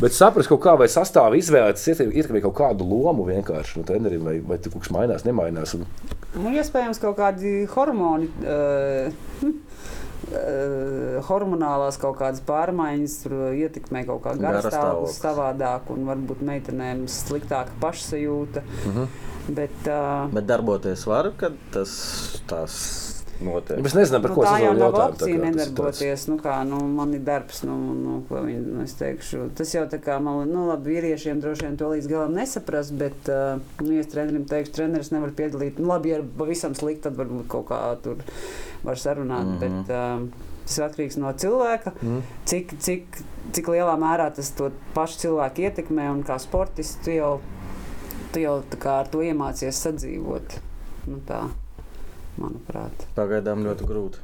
Bet 0.00 0.14
saprast 0.14 0.48
kaut 0.48 0.62
kā, 0.62 0.76
vai 0.78 0.86
sastāvā 0.86 1.34
izvēlēties 1.40 2.04
ietekmē 2.04 2.40
kaut 2.40 2.54
kādu 2.54 2.86
lomu 2.86 3.26
vienkārši 3.26 3.78
no 3.78 3.84
treneriem, 3.84 4.22
vai, 4.22 4.38
vai 4.46 4.58
tur 4.58 4.72
kaut 4.72 4.86
kas 4.86 4.94
mainās, 4.94 5.26
nemainās. 5.26 5.74
Un, 5.74 5.86
Nu, 6.34 6.50
iespējams, 6.50 6.98
kaut 6.98 7.14
kādi 7.18 7.60
hormoni. 7.70 8.26
Uh, 8.42 9.52
hormonālās 11.28 11.98
kaut 12.00 12.18
kādas 12.18 12.40
pārmaiņas 12.46 13.16
tur 13.22 13.36
ietekmē 13.52 14.04
kaut 14.06 14.22
kādu 14.24 14.40
Garastāvoklis. 14.44 14.72
garastāvokli 14.72 15.14
savādāk, 15.18 15.90
un 15.94 16.08
varbūt 16.10 16.42
meitenēm 16.42 17.06
sliktāka 17.08 17.70
pašsajūta. 17.80 18.62
Mhm. 18.86 18.98
-huh. 18.98 19.08
Bet, 19.48 19.76
uh, 19.86 20.30
Bet 20.32 20.46
darboties 20.46 21.06
var, 21.06 21.32
kad 21.36 21.52
tas 21.70 21.90
tās 22.48 23.13
notiek. 23.42 23.80
mēs 23.84 23.96
nezinām, 23.96 24.22
par 24.24 24.32
nu, 24.32 24.36
ko 24.36 24.44
tā 24.46 24.54
jau 24.62 24.72
nav 24.78 24.94
opcija 24.94 25.18
tas 25.18 25.28
ir 25.32 25.42
nedarboties. 25.42 26.26
Nu, 26.30 26.38
kā, 26.42 26.56
nu, 26.68 26.80
man 26.98 27.14
ir 27.16 27.24
darbs, 27.26 27.62
nu, 27.66 27.76
nu, 27.98 28.14
ko 28.28 28.44
viņi, 28.44 28.62
nu, 28.66 28.84
es 28.84 28.94
teikšu. 29.00 29.48
Tas 29.58 29.74
jau 29.74 29.84
tā 29.90 30.00
kā 30.04 30.20
man, 30.22 30.44
nu, 30.50 30.66
labi, 30.70 30.94
vīriešiem 30.94 31.42
droši 31.42 31.68
vien 31.68 31.78
to 31.80 31.90
līdz 31.92 32.10
galam 32.10 32.38
nesaprast, 32.38 32.94
bet, 33.00 33.30
nu, 33.82 33.90
ja 33.96 34.04
es 34.04 34.10
trenerim 34.12 34.46
teikšu, 34.50 34.74
treneris 34.78 35.12
nevar 35.14 35.34
piedalīt, 35.36 35.80
nu, 35.80 35.90
labi, 35.92 36.14
ja 36.14 36.20
ir 36.20 36.26
pavisam 36.38 36.76
slikti, 36.78 37.06
tad 37.08 37.18
varbūt 37.20 37.48
kaut 37.56 37.68
kā 37.72 37.80
tur 38.04 38.22
var 38.84 39.00
sarunāt, 39.00 39.46
mm 39.46 39.58
-hmm. 39.58 39.84
bet 39.86 39.94
uh, 39.94 40.50
tas 40.64 40.78
ir 40.78 40.84
atkarīgs 40.84 41.18
no 41.20 41.32
cilvēka, 41.32 41.92
mm 42.02 42.22
cik, 42.44 42.76
cik, 42.78 43.18
cik 43.52 43.68
lielā 43.68 43.96
mērā 44.00 44.30
tas 44.34 44.50
to 44.50 44.70
pašu 44.94 45.18
cilvēku 45.18 45.66
ietekmē 45.66 46.10
un 46.12 46.22
kā 46.22 46.38
sportists 46.38 47.04
tu 47.04 47.10
jau, 47.10 47.40
tu 48.32 48.40
jau 48.40 48.62
tā 48.70 48.78
kā 48.78 49.00
ar 49.00 49.08
to 49.08 49.22
iemācies 49.24 49.82
sadzīvot. 49.86 50.58
Nu, 51.06 51.20
tā, 51.28 51.48
manuprāt. 52.40 53.06
Pagaidām 53.16 53.64
ļoti 53.66 53.88
grūti. 53.88 54.22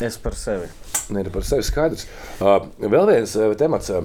Es 0.00 0.16
par 0.22 0.34
sevi. 0.38 0.68
Nē, 1.10 1.24
nu, 1.26 1.30
par 1.34 1.42
sevi 1.44 1.62
skaidrs. 1.66 2.06
Uh, 2.40 2.60
vēl 2.78 3.06
viens 3.10 3.36
uh, 3.36 3.54
temats. 3.58 3.90
Uh, 3.90 4.04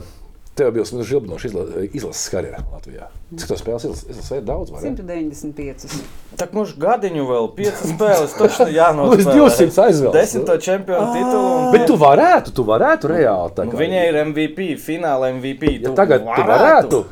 Tev 0.56 0.70
bija 0.72 0.86
nu, 0.96 1.04
žilbinoša 1.04 1.48
izla, 1.50 1.64
izlases 1.92 2.30
karjerā 2.32 2.62
Latvijā. 2.72 3.10
Cik 3.36 3.50
tas 3.50 3.60
spēles 3.60 3.84
izlases 3.90 4.30
ir 4.38 4.46
daudz? 4.48 4.70
vai 4.72 4.86
ne? 4.86 4.94
195. 4.96 5.98
Tā 6.40 6.46
kā 6.48 6.56
mums 6.56 6.72
gadiņu 6.80 7.26
vēl 7.28 7.50
piecas 7.58 7.82
spēles, 7.92 8.36
taču 8.40 8.70
jānospēlē. 8.72 9.18
Līdz 9.20 9.28
200 9.36 9.82
aizvēlas. 9.84 10.16
Desmito 10.16 10.56
čempionu 10.64 11.10
titulu. 11.12 11.50
un- 11.58 11.72
Bet 11.76 11.84
tu 11.92 11.98
varētu, 12.00 12.54
tu 12.56 12.64
varētu 12.64 13.12
reāli. 13.12 13.52
tā 13.58 13.66
Nu, 13.68 13.76
Viņai 13.82 14.06
ir 14.14 14.22
MVP, 14.30 14.70
fināla 14.80 15.34
MVP. 15.36 15.74
ja 15.84 15.92
tagad 15.92 16.24
tu 16.24 16.48
varētu 16.48 17.04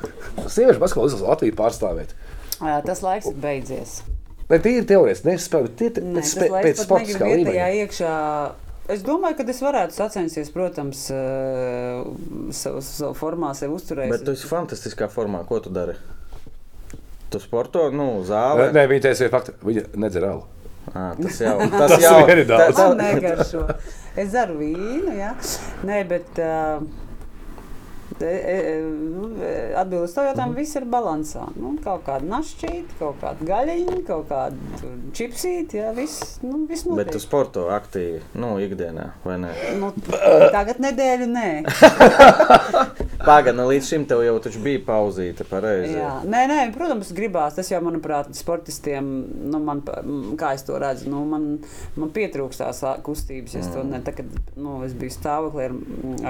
sieviešu 0.48 0.80
basketbolu 0.80 1.12
izlases 1.12 1.28
Latviju 1.28 1.60
pārstāvēt. 1.60 2.16
Ā, 2.64 2.80
Tas 2.86 3.02
laiks 3.04 3.28
ir 3.28 3.36
beidzies. 3.44 4.00
Teorētiski, 4.50 5.26
nespēju, 5.30 5.64
bet 5.70 5.76
tie- 5.80 5.90
tas 5.94 6.34
spē- 6.36 6.50
laiks 6.52 6.66
pēc 6.68 6.82
sportiskā 6.86 7.30
līmeņa. 7.30 7.68
iekšā. 7.84 8.16
Es 8.90 9.02
domāju, 9.02 9.38
ka 9.38 9.44
es 9.48 9.62
varētu 9.64 9.96
sacensties, 9.96 10.50
protams, 10.52 11.06
ā, 11.10 12.04
savu, 12.52 12.82
savu 12.82 13.14
formā, 13.16 13.54
sevi 13.56 13.74
uzturēt. 13.74 14.10
Bet 14.12 14.26
tu 14.26 14.32
esi 14.36 14.48
fantastiskā 14.50 15.08
formā. 15.10 15.46
Ko 15.48 15.60
tu 15.64 15.70
dari? 15.70 15.94
Tu 17.32 17.40
sporto, 17.40 17.90
nu, 17.92 18.22
zālē. 18.28 18.72
Nē, 18.76 18.84
viņa 18.92 19.02
teica, 19.08 19.30
fakti, 19.30 19.52
viņa 19.64 19.86
nedzer 19.96 20.26
alu. 20.28 20.44
À, 20.94 21.16
tas 21.16 21.40
jau 21.40 21.56
Tas 21.72 21.92
tas 21.96 22.02
jau 22.04 22.28
ir 22.30 22.44
daudz. 22.46 22.78
Man 22.78 22.98
negaršo. 22.98 23.64
Es 24.20 24.32
daru 24.36 24.60
vīnu, 24.60 25.16
jā. 25.18 25.32
Nē, 25.88 26.04
bet 26.10 26.28
uh, 26.44 26.84
atbildot 29.82 30.08
uz 30.08 30.14
to 30.16 30.26
jautājumu, 30.28 30.56
viss 30.58 30.78
ir 30.78 30.86
balansā. 30.90 31.48
Nu, 31.58 31.74
kaut 31.84 32.04
kāda 32.08 32.28
našķīta, 32.30 32.98
kaut 33.00 33.20
kāda 33.24 33.48
gaļiņa, 33.48 33.98
kaut 34.08 34.28
kāda 34.30 34.92
čipsīta, 35.16 35.80
jā, 35.80 35.92
viss, 35.98 36.38
nu, 36.46 36.64
viss 36.70 36.86
Bet 36.88 37.10
tu 37.10 37.18
notiek. 37.18 37.24
sporto 37.24 37.68
aktīvi, 37.74 38.22
nu, 38.40 38.54
ikdienā, 38.64 39.10
vai 39.26 39.40
ne? 39.42 39.54
Nu, 39.80 39.92
tagad 40.54 40.82
nedēļu 40.84 41.30
nē. 41.32 41.50
Pagaidām, 43.24 43.64
līdz 43.70 43.88
šim 43.88 44.06
tev 44.10 44.24
jau 44.26 44.36
taču 44.44 44.60
bija 44.64 44.82
pauzīte, 44.84 45.46
pareizi. 45.48 45.96
Jā, 45.96 46.18
nē, 46.28 46.44
nē, 46.50 46.60
protams, 46.76 47.14
gribās. 47.16 47.56
Tas 47.56 47.70
jau, 47.72 47.80
manuprāt, 47.86 48.34
sportistiem, 48.36 49.08
nu, 49.48 49.62
man, 49.64 49.80
kā 50.40 50.54
es 50.58 50.66
to 50.68 50.76
redzu, 50.82 51.08
nu, 51.12 51.24
man, 51.30 51.46
man 51.96 52.12
pietrūkst 52.16 52.64
tās 52.66 52.84
ā, 52.84 52.98
kustības. 53.06 53.56
Es, 53.62 53.70
to 53.72 53.86
ne, 53.88 54.02
tā, 54.04 54.16
kad, 54.18 54.28
nu, 54.60 54.82
es 54.84 54.96
biju 54.98 55.16
stāvoklī 55.16 55.70
ar, 55.70 55.78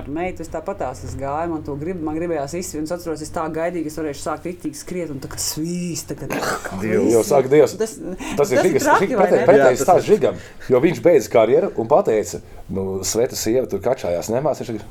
ar 0.04 0.12
meitu, 0.14 0.46
es 0.46 0.54
tāpat 0.54 0.84
tās 0.84 1.04
es 1.08 1.18
gāju, 1.18 1.56
man 1.56 1.66
to 1.66 1.73
grib, 1.80 2.02
man 2.04 2.18
gribējās 2.18 2.56
izsviest. 2.60 2.88
Es 2.88 2.96
atceros, 2.96 3.22
es 3.26 3.32
tā 3.34 3.44
gaidīju, 3.54 3.86
ka 3.88 3.92
es 3.94 4.00
varēšu 4.02 4.24
sākt 4.24 4.48
rīktīgi 4.50 4.80
skriet 4.80 5.14
un 5.14 5.22
tā 5.24 5.30
kā 5.32 5.40
svīst. 5.42 6.12
tā 6.14 6.18
kā- 6.30 6.82
Dievs, 6.82 7.12
jau 7.14 7.24
saka, 7.24 7.48
Dievs. 7.52 7.78
Tas, 7.78 7.96
Tas 8.38 8.52
ir 8.52 8.64
ne? 8.64 9.46
pretējs 9.48 9.86
stāsts 9.86 10.08
žigam, 10.10 10.36
jo 10.70 10.80
viņš 10.84 11.02
beidza 11.06 11.30
karjeru 11.30 11.72
un 11.78 11.88
pateica, 11.88 12.42
nu, 12.70 13.02
sveta 13.04 13.36
sieva 13.36 13.68
tur 13.68 13.80
kačājās 13.80 14.30
nemās. 14.34 14.62
Viņš 14.64 14.84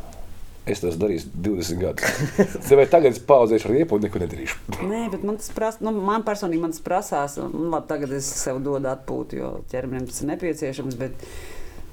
Es 0.63 0.79
to 0.79 0.93
darījis 0.95 1.25
20 1.43 1.81
gadus. 1.83 2.05
Tev 2.69 2.79
tagad 2.87 3.17
es 3.17 3.23
pauzēšu 3.27 3.73
riepu 3.73 3.97
un 3.99 4.05
neko 4.07 4.21
nedarīšu. 4.23 4.61
Nē, 4.87 5.01
bet 5.11 5.25
man 5.27 5.41
tas 5.41 5.51
prasa, 5.51 5.83
nu, 5.83 5.91
man 6.07 6.23
personīgi 6.23 6.63
man 6.63 6.71
tas 6.71 6.85
prasās. 6.87 7.35
Un, 7.43 7.67
labi, 7.73 7.89
tagad 7.91 8.13
es 8.15 8.29
sev 8.45 8.61
dodu 8.63 8.87
atpūtu, 8.93 9.41
jo 9.41 9.49
ķermenim 9.73 10.07
tas 10.07 10.23
ir 10.23 10.31
nepieciešams. 10.31 10.95
Bet, 11.01 11.27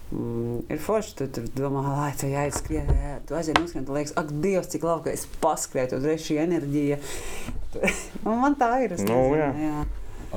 Mm, 0.09 0.63
ir 0.73 0.79
forši, 0.81 1.11
tu 1.19 1.27
tur 1.29 1.45
domā, 1.53 1.83
lai 1.85 2.13
tu 2.17 2.25
jāiet 2.25 2.55
skriet, 2.57 2.87
jā, 2.89 3.19
tu 3.29 3.35
aiziet 3.37 3.59
noskrien, 3.61 3.83
tu 3.85 3.93
liekas, 3.93 4.15
ak, 4.17 4.31
Dievs, 4.41 4.71
cik 4.71 4.87
labi, 4.87 5.05
ka 5.05 5.13
es 5.13 5.27
paskrēju, 5.43 5.99
uzreiz 5.99 6.25
šī 6.25 6.41
enerģija. 6.47 6.99
Nu, 8.23 8.33
man 8.41 8.55
tā 8.57 8.71
ir. 8.81 8.95
Nu, 8.97 9.03
nezinu, 9.05 9.37
jā. 9.37 9.49
jā. 9.61 9.83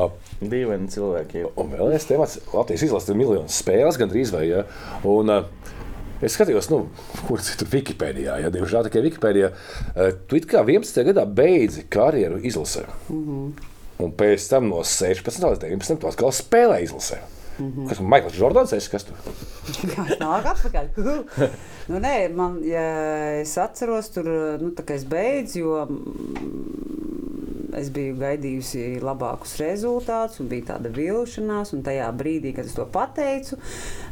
Ap, 0.04 0.18
Dīvaini 0.40 0.90
cilvēki. 0.92 1.46
Un 1.60 1.72
vēl 1.72 1.94
viens 1.94 2.06
temats, 2.08 2.38
Latvijas 2.52 2.84
izlase 2.84 3.12
ir 3.12 3.18
miljonus 3.18 3.56
spēles, 3.60 3.96
gandrīz 4.00 4.32
vai. 4.32 4.42
Ja? 4.50 4.62
Un, 5.08 5.32
uh, 5.32 5.80
es 6.20 6.36
skatījos, 6.36 6.68
nu, 6.72 6.82
kur 7.24 7.40
citur 7.44 7.68
Wikipēdijā, 7.72 8.38
ja 8.44 8.52
diemžēl 8.52 8.88
tikai 8.88 9.04
Wikipēdijā. 9.08 9.52
Uh, 9.92 10.12
tu 10.28 10.40
kā 10.48 10.60
11. 10.60 11.02
gadā 11.08 11.24
beidzi 11.40 11.86
karjeru 11.92 12.40
izlasē. 12.44 12.84
Mm 13.08 13.24
-hmm. 13.26 13.68
Un 14.02 14.12
pēc 14.18 14.48
tam 14.50 14.68
no 14.68 14.84
16. 14.84 15.24
līdz 15.40 15.64
19. 15.64 16.00
tu 16.00 16.08
atkal 16.08 16.32
spēlēji 16.36 16.90
izlasē. 16.90 17.22
Mm 17.62 17.72
-hmm. 17.72 17.88
Kas 17.88 17.98
ir 17.98 18.04
Maikls 18.04 18.38
Jordans? 18.38 18.72
Es, 18.72 18.88
kas 18.88 19.04
tur? 19.04 19.16
Nāku 20.22 20.48
atpakaļ. 20.52 20.86
nu, 21.88 21.98
nē, 21.98 22.34
man, 22.34 22.58
ja 22.64 22.86
es 23.40 23.58
atceros, 23.58 24.08
tur 24.10 24.24
nu, 24.60 24.72
es 24.94 25.04
beidzu, 25.04 25.58
jo 25.58 25.86
mm, 25.86 27.74
es 27.78 27.90
biju 27.90 28.16
gaidījusi 28.18 29.00
labākus 29.00 29.54
rezultātus, 29.60 30.40
un 30.40 30.48
bija 30.48 30.74
tāda 30.74 30.90
vilšanās. 30.90 31.72
Un 31.72 31.82
tajā 31.86 32.10
brīdī, 32.16 32.54
kad 32.56 32.66
es 32.66 32.74
to 32.74 32.84
pateicu, 32.84 33.56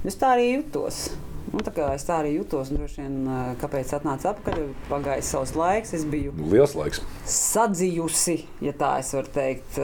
es 0.05 0.17
tā 0.17 0.37
arī 0.37 0.55
jutos. 0.55 1.11
Nu, 1.51 1.59
tā 1.67 1.73
kā 1.75 1.95
es 1.95 2.05
tā 2.07 2.21
arī 2.23 2.37
jutos, 2.37 2.71
un 2.71 2.79
droši 2.79 3.03
vien, 3.03 3.15
kāpēc 3.59 3.95
atnācu 3.97 4.29
atpakaļ, 4.31 4.67
pagājis 4.89 5.31
savs 5.35 5.55
laiks, 5.59 5.95
es 5.99 6.05
biju 6.05 6.35
Liels 6.53 6.77
laiks. 6.79 7.01
sadzījusi, 7.27 8.45
ja 8.61 8.73
tā 8.73 8.99
es 9.01 9.11
varu 9.17 9.35
teikt. 9.35 9.81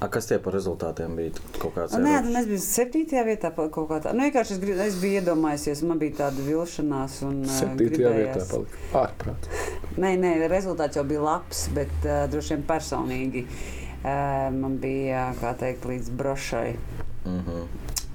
A, 0.00 0.06
kas 0.08 0.28
tie 0.30 0.36
par 0.38 0.54
rezultātiem 0.54 1.16
bija? 1.18 1.32
Kaut 1.58 1.72
kāds 1.74 1.96
Nē, 1.98 2.20
nu, 2.22 2.34
es 2.38 2.46
biju 2.46 2.60
septītajā 2.62 3.24
vietā, 3.26 3.50
pa- 3.54 3.68
kaut 3.74 3.88
kā 3.90 3.96
tā. 4.04 4.12
Nu, 4.14 4.22
vienkārši 4.28 4.54
es, 4.54 4.60
grib, 4.62 4.78
es 4.84 4.94
biju 5.02 5.20
iedomājies, 5.22 5.82
man 5.88 5.98
bija 5.98 6.14
tāda 6.20 6.44
vilšanās. 6.46 7.16
Un, 7.26 7.40
ā, 7.42 7.56
Septītajā 7.56 8.12
vietā 8.14 8.36
gribējās- 8.38 8.52
palika 8.52 9.02
ārprāt. 9.02 9.48
Nē, 9.98 10.12
nē, 10.22 10.32
rezultāts 10.52 10.94
jau 11.00 11.04
bija 11.08 11.24
labs, 11.26 11.64
bet 11.74 11.90
uh, 12.06 12.28
droši 12.30 12.54
vien 12.54 12.62
personīgi 12.68 13.42
uh, 13.48 14.54
man 14.54 14.78
bija, 14.78 15.32
kā 15.42 15.56
teikt, 15.58 15.82
līdz 15.90 16.10
brošai. 16.20 16.76
Mhm. 17.26 17.66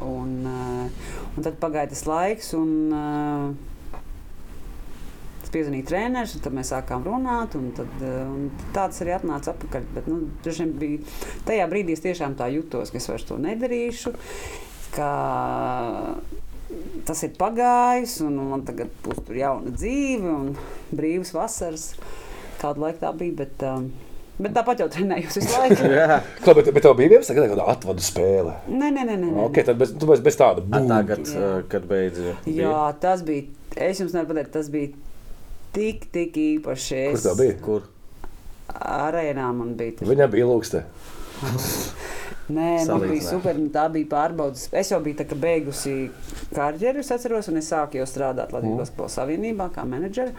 Un, 0.03 0.31
uh, 0.47 1.11
un 1.37 1.43
tad 1.45 1.59
pagāja 1.61 1.89
tas 1.91 2.05
laiks, 2.09 2.53
un 2.57 2.71
uh, 2.91 3.72
es 5.53 5.59
piezvanīju 5.59 5.85
treneris, 5.85 6.33
un 6.33 6.43
tad 6.43 6.55
mēs 6.57 6.71
sākām 6.73 7.03
runāt. 7.05 7.57
Un 7.59 7.71
tad, 7.77 7.89
uh, 8.01 8.21
un 8.25 8.49
tāds 8.75 9.01
arī 9.03 9.13
atnāca 9.15 9.53
atpakaļ. 9.53 9.89
Bet, 9.93 10.07
nu, 10.09 10.23
bija, 10.79 11.01
tajā 11.47 11.67
brīdī 11.69 11.93
es 11.93 12.01
tiešām 12.05 12.37
tā 12.39 12.49
jutos, 12.53 12.91
ka 12.91 12.97
es 12.97 13.09
vairs 13.09 13.27
to 13.27 13.37
nedarīšu. 13.41 14.15
Ka 14.93 15.09
tas 17.05 17.21
ir 17.25 17.35
pagājis, 17.37 18.19
un 18.25 18.39
man 18.49 18.63
tagad 18.65 18.89
būs 19.05 19.21
tur 19.27 19.37
jauna 19.37 19.73
dzīve 19.75 20.31
un 20.31 20.55
brīvas 20.93 21.33
vasaras. 21.35 21.91
Kādu 22.61 22.85
laiku 22.85 23.01
tā 23.03 23.11
bija, 23.17 23.35
bet, 23.43 23.65
um, 23.67 23.89
bet 24.39 24.53
tāpat 24.55 24.81
jau 24.81 24.89
trenējos 24.89 25.37
visu 25.37 25.57
laiku. 25.59 25.89
Jā, 25.99 26.21
Kā, 26.41 26.55
bet, 26.57 26.69
bet 26.73 26.85
tev 26.85 26.97
bija 26.97 27.19
11. 27.19 27.33
gadā 27.37 27.49
kāda 27.51 27.69
atvadu 27.75 28.05
spēle. 28.05 28.57
Nē, 28.71 28.89
nē, 28.95 29.05
nē. 29.09 29.17
nē. 29.21 29.33
Okay, 29.49 29.67
tad 29.67 29.81
bez, 29.81 29.93
tu 29.99 30.09
bez, 30.09 30.23
bez 30.23 30.39
tāda 30.39 30.63
būtu. 30.65 30.89
tagad, 30.89 31.33
uh, 31.35 31.57
kad 31.69 31.85
beidzu. 31.89 32.37
Jā, 32.49 32.85
tas 33.03 33.25
bija. 33.27 33.51
Es 33.73 33.99
jums 33.99 34.13
nevaru 34.13 34.31
pateikt, 34.35 34.53
tas 34.53 34.69
bija 34.73 34.93
tik, 35.75 36.07
tik 36.13 36.37
īpaši. 36.37 37.01
Kur 37.11 37.19
Es 37.19 37.25
tā 37.27 37.35
bija? 37.39 37.57
Kur? 37.63 37.89
Arēnā 38.73 39.49
man 39.53 39.75
bija. 39.77 39.97
tas- 39.99 40.09
Viņam 40.09 40.31
bija 40.33 40.45
lūgste. 40.49 40.83
Nē, 42.53 42.85
man 42.87 43.01
bija 43.07 43.21
super. 43.23 43.55
un 43.55 43.69
Tā 43.71 43.85
bija 43.91 44.07
pārbaudas. 44.11 44.67
Es 44.75 44.89
jau 44.91 44.99
biju 45.03 45.23
kā 45.23 45.35
beigusi 45.39 46.09
karjeru, 46.55 46.99
es 46.99 47.11
atceros, 47.11 47.47
un 47.47 47.57
es 47.61 47.69
sāku 47.71 47.99
jau 48.01 48.05
strādāt 48.09 48.51
Latvijas 48.51 48.79
Basketbola 48.83 49.09
Savienībā 49.15 49.69
kā 49.75 49.85
menedžera. 49.87 50.33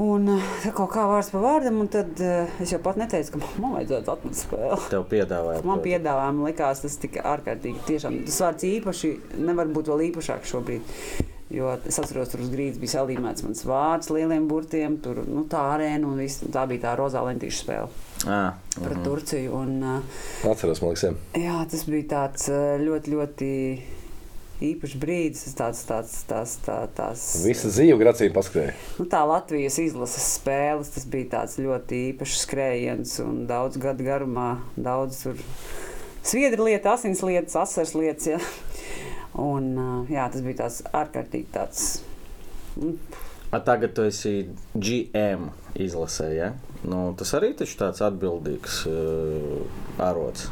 Un 0.00 0.28
eh, 0.32 0.44
tā 0.62 0.70
kaut 0.76 0.90
kā 0.94 1.02
vārds 1.08 1.28
pa 1.32 1.40
vārdam, 1.42 1.80
un 1.82 1.88
tad 1.92 2.20
uh, 2.24 2.46
es 2.62 2.70
jau 2.72 2.78
pat 2.84 2.96
neteicu, 3.00 3.34
ka 3.34 3.40
man, 3.42 3.50
man 3.64 3.72
vajadzētu 3.78 4.12
atmest 4.14 4.46
spēli. 4.46 4.78
Tev 4.92 5.04
piedāvāja. 5.10 5.64
Man 5.68 5.82
piedāvājumi 5.84 6.46
likās, 6.48 6.80
tas 6.84 6.96
tika 7.02 7.24
ārkārtīgi. 7.34 7.82
Tiešām 7.88 8.16
tas 8.28 8.38
vārds 8.44 8.64
īpaši 8.70 9.10
nevar 9.44 9.68
būt 9.72 9.90
vēl 9.92 10.06
īpašāks 10.10 10.54
šobrīd. 10.54 10.94
Jo 11.50 11.72
es 11.82 11.98
atceros, 11.98 12.30
tur 12.30 12.44
uz 12.44 12.50
grīdas 12.52 12.78
bija 12.78 12.92
salīmēts 13.00 13.42
mans 13.42 13.64
vārds, 13.66 14.10
lieliem 14.14 14.44
burtiem, 14.50 15.00
tur 15.02 15.24
nu, 15.26 15.42
tā 15.50 15.64
arēna 15.72 16.06
un 16.06 16.20
viss. 16.22 16.44
Tā 16.46 16.62
bija 16.70 16.84
tā 16.84 16.92
rozā 17.00 17.24
lentīša 17.26 17.64
spēle 17.64 17.88
Ah, 18.28 18.52
pret 18.76 18.98
mhm. 18.98 19.04
Turciju. 19.06 19.54
Un, 19.56 19.80
uh, 19.82 20.50
Atceros, 20.50 20.82
man 20.82 20.92
liekas, 20.92 21.08
jā. 21.08 21.40
jā, 21.40 21.56
tas 21.72 21.86
bija 21.88 22.06
tāds 22.12 22.46
uh, 22.52 22.76
ļoti, 22.78 23.14
ļoti 23.16 23.50
īpašs 24.70 24.96
brīdis. 25.00 25.44
Tas 25.48 25.58
Tāds, 25.60 25.82
tāds, 25.88 26.14
tās, 26.28 26.54
tā, 26.64 26.78
tās, 26.96 27.26
Visa 27.44 27.70
dzīve 27.72 27.98
gracīja 28.00 28.34
paskrēja. 28.36 28.74
nu, 29.00 29.08
tā 29.10 29.22
Latvijas 29.26 29.80
izlases 29.82 30.26
spēles, 30.36 30.92
tas 30.94 31.06
bija 31.10 31.32
tāds 31.38 31.58
ļoti 31.60 32.02
īpašs 32.12 32.44
skrējiens 32.44 33.18
un 33.24 33.46
daudz 33.50 33.80
gadu 33.80 34.06
garumā. 34.06 34.50
Daudz 34.76 35.24
tur 35.24 35.40
sviedra 36.22 36.68
lieta, 36.68 36.94
asins 36.94 37.24
lietas, 37.26 37.56
asars 37.58 37.96
lietas. 37.96 38.34
Ja. 38.34 38.40
Un, 39.40 39.70
uh, 39.80 40.10
jā, 40.12 40.26
tas 40.32 40.42
bija 40.44 40.62
tāds 40.64 40.80
ārkārtīgi 40.92 41.48
tāds. 41.54 41.84
A, 43.50 43.58
tagad 43.66 43.94
tu 43.96 44.04
esi 44.06 44.34
GM 44.78 45.48
izlasē, 45.74 46.28
ja? 46.36 46.50
Nu, 46.86 47.10
tas 47.18 47.32
arī 47.36 47.50
taču 47.58 47.76
tāds 47.80 48.00
atbildīgs 48.04 48.82
uh, 48.88 49.64
arots. 50.06 50.46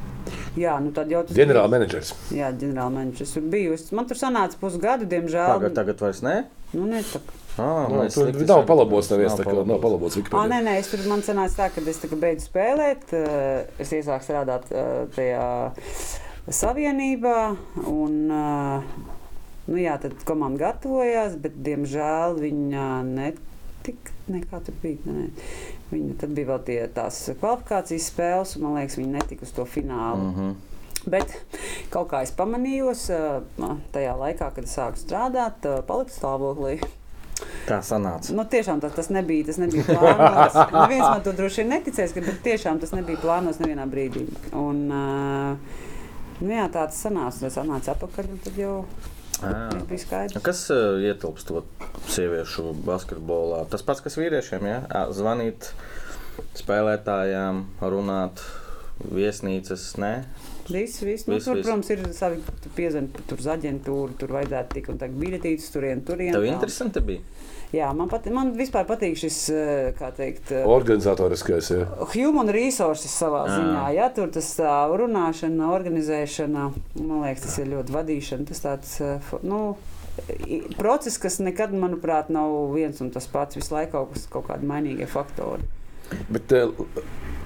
Jā, 0.59 0.75
nu 0.83 0.91
tad 0.93 1.09
jau 1.13 1.23
tas 1.25 1.37
Ģenerāla 1.37 1.71
menedžers. 1.73 2.11
Jā, 2.35 2.51
ģenerāla 2.59 2.93
menedžers. 2.97 3.37
Es- 3.77 3.93
Man 3.97 4.09
tur 4.11 4.19
sanāca 4.19 4.59
pusgadu, 4.61 5.07
diemžēl. 5.09 5.53
Tagad, 5.55 5.77
tagad 5.79 6.03
vairs 6.05 6.25
ne? 6.27 6.39
Nu, 6.75 6.85
ne, 6.91 7.05
tā, 7.07 7.21
Ah, 7.59 7.89
Nu, 7.91 8.05
tur 8.07 8.29
nav 8.31 8.39
saprotam. 8.39 8.67
palabots, 8.69 9.09
neviens 9.11 9.33
Nav 9.35 9.39
tā 9.41 9.45
kā 9.49 9.67
nav 9.67 9.81
palabots 9.83 10.17
Ah, 10.31 10.45
nē, 10.47 10.61
nē, 10.63 10.77
es 10.79 10.91
tur 10.93 11.01
man 11.11 11.25
sanāca 11.27 11.57
tā, 11.59 11.67
ka 11.75 11.81
es 11.81 11.99
beidzu 12.23 12.47
spēlēt. 12.47 13.09
Es 13.83 13.91
iesāku 13.91 14.23
strādāt 14.29 14.69
tajā 15.17 15.47
savienībā. 16.55 17.39
Un, 17.89 18.15
nu, 19.69 19.79
jā, 19.79 19.97
tad 20.03 20.17
komanda 20.29 20.69
gatavojās, 20.69 21.37
bet 21.41 21.59
diemžēl 21.67 22.39
viņa 22.41 22.87
netika. 23.09 24.15
Nekā 24.29 24.61
tur 24.61 24.77
bija. 24.83 25.01
Ne. 25.09 25.31
Viņa, 25.89 26.19
tad 26.21 26.33
bija 26.37 26.51
vēl 26.51 26.65
tie, 26.67 26.79
tās 26.93 27.23
kvalifikācijas 27.41 28.11
spēles, 28.11 28.57
un 28.59 28.67
man 28.67 28.77
liekas, 28.77 28.99
viņi 29.01 29.15
netika 29.15 29.49
uz 29.49 29.55
to 29.57 29.65
finālu. 29.65 30.27
Mm. 30.27 30.35
Mhm. 30.35 30.57
Bet 31.09 31.33
kaut 31.95 32.11
kā 32.11 32.21
es 32.27 32.33
pamanījos, 32.37 33.07
eh, 33.15 33.69
tajā 33.95 34.15
laikā, 34.19 34.51
kad 34.55 34.65
es 34.65 34.75
sāku 34.77 35.01
strādāt, 35.01 35.65
palikt 35.89 36.13
stāvoklī. 36.13 36.79
Tā 37.69 37.79
sanāca. 37.85 38.33
Nu, 38.35 38.45
tiešām 38.51 38.81
tas, 38.83 38.95
tas 38.97 39.11
nebija, 39.15 39.47
tas 39.47 39.61
nebija 39.63 39.85
plānots. 39.87 40.57
Neviens 40.75 41.05
man 41.05 41.23
to 41.23 41.35
droši 41.37 41.63
vien 41.63 41.71
neticēs, 41.77 42.15
bet 42.17 42.41
tiešām 42.45 42.81
tas 42.83 42.95
nebija 42.97 43.21
plānots 43.23 43.61
nevienā 43.63 43.85
brīdī. 43.91 44.25
Un, 44.59 44.81
uh, 44.91 45.85
nu, 46.41 46.51
jā, 46.55 46.67
tā 46.73 46.87
tas 46.89 47.01
sanāca. 47.07 47.47
Es 47.49 47.59
atnācu 47.61 47.93
atpakaļ, 47.95 48.29
un 48.35 48.43
tad 48.45 48.59
jau 48.61 48.75
skaidrs. 49.39 50.39
Kas 50.43 50.65
uh, 50.75 50.99
ietilpst 51.03 51.51
to 51.51 51.63
sieviešu 52.11 52.73
basketbolā? 52.87 53.65
Tas 53.71 53.85
pats, 53.87 54.03
kas 54.05 54.19
vīriešiem, 54.19 54.67
ja? 54.67 54.81
Zvanīt 55.15 55.71
spēlētājām, 56.59 57.65
runāt, 57.83 58.43
viesnīcas, 59.03 59.93
nē? 60.03 60.13
Viss, 60.69 61.01
viss. 61.01 61.25
Nu, 61.29 61.39
Viss, 61.39 61.47
tur, 61.49 61.57
viss. 61.57 61.65
protams, 61.65 61.91
ir 61.95 62.03
savi 62.13 62.41
piezvanījumi, 62.77 63.25
tur 63.31 63.41
uz 63.41 63.47
aģentūru, 63.55 64.17
tur 64.21 64.35
vajadzētu 64.37 64.75
tik 64.77 64.91
un 64.93 64.99
tā 65.01 65.09
biļetītes, 65.13 65.71
turien, 65.73 66.03
turien. 66.05 66.35
Tev 66.35 66.45
interesanti 66.45 67.01
bija? 67.09 67.23
Jā, 67.69 67.91
man, 67.93 68.09
pat, 68.09 68.25
man 68.33 68.55
vispār 68.57 68.87
patīk 68.89 69.19
šis, 69.21 69.39
eh, 69.53 69.91
kā 69.99 70.09
teikt, 70.17 70.53
eh, 70.57 70.65
Organizatoriskais. 70.65 71.69
Jā. 71.75 71.85
Human 72.15 72.49
resources 72.49 73.13
savā 73.13 73.43
Jā. 73.45 73.59
ziņā, 73.59 73.83
ja 73.95 74.09
tur 74.09 74.31
tas 74.33 74.49
tā 74.57 74.73
runāšana, 74.97 75.69
organizēšana, 75.77 76.65
man 77.03 77.21
liekas, 77.27 77.45
tas 77.45 77.59
ir 77.59 77.69
ļoti 77.75 77.93
vadīšana. 77.93 78.47
Tas 78.49 78.65
tāds 78.65 78.95
eh, 79.05 79.21
nu, 79.43 79.77
process, 80.79 81.21
kas 81.21 81.39
nekad, 81.45 81.77
manuprāt, 81.77 82.31
nav 82.33 82.73
viens 82.73 83.01
un 83.05 83.11
tas 83.11 83.27
pats. 83.27 83.61
Visu 83.61 83.75
laiku 83.75 83.99
kaut, 83.99 84.15
kas, 84.15 84.25
kaut 84.33 84.49
kādi 84.49 84.65
mainīgie 84.65 85.07
faktori. 85.07 85.69
Bet 86.33 86.49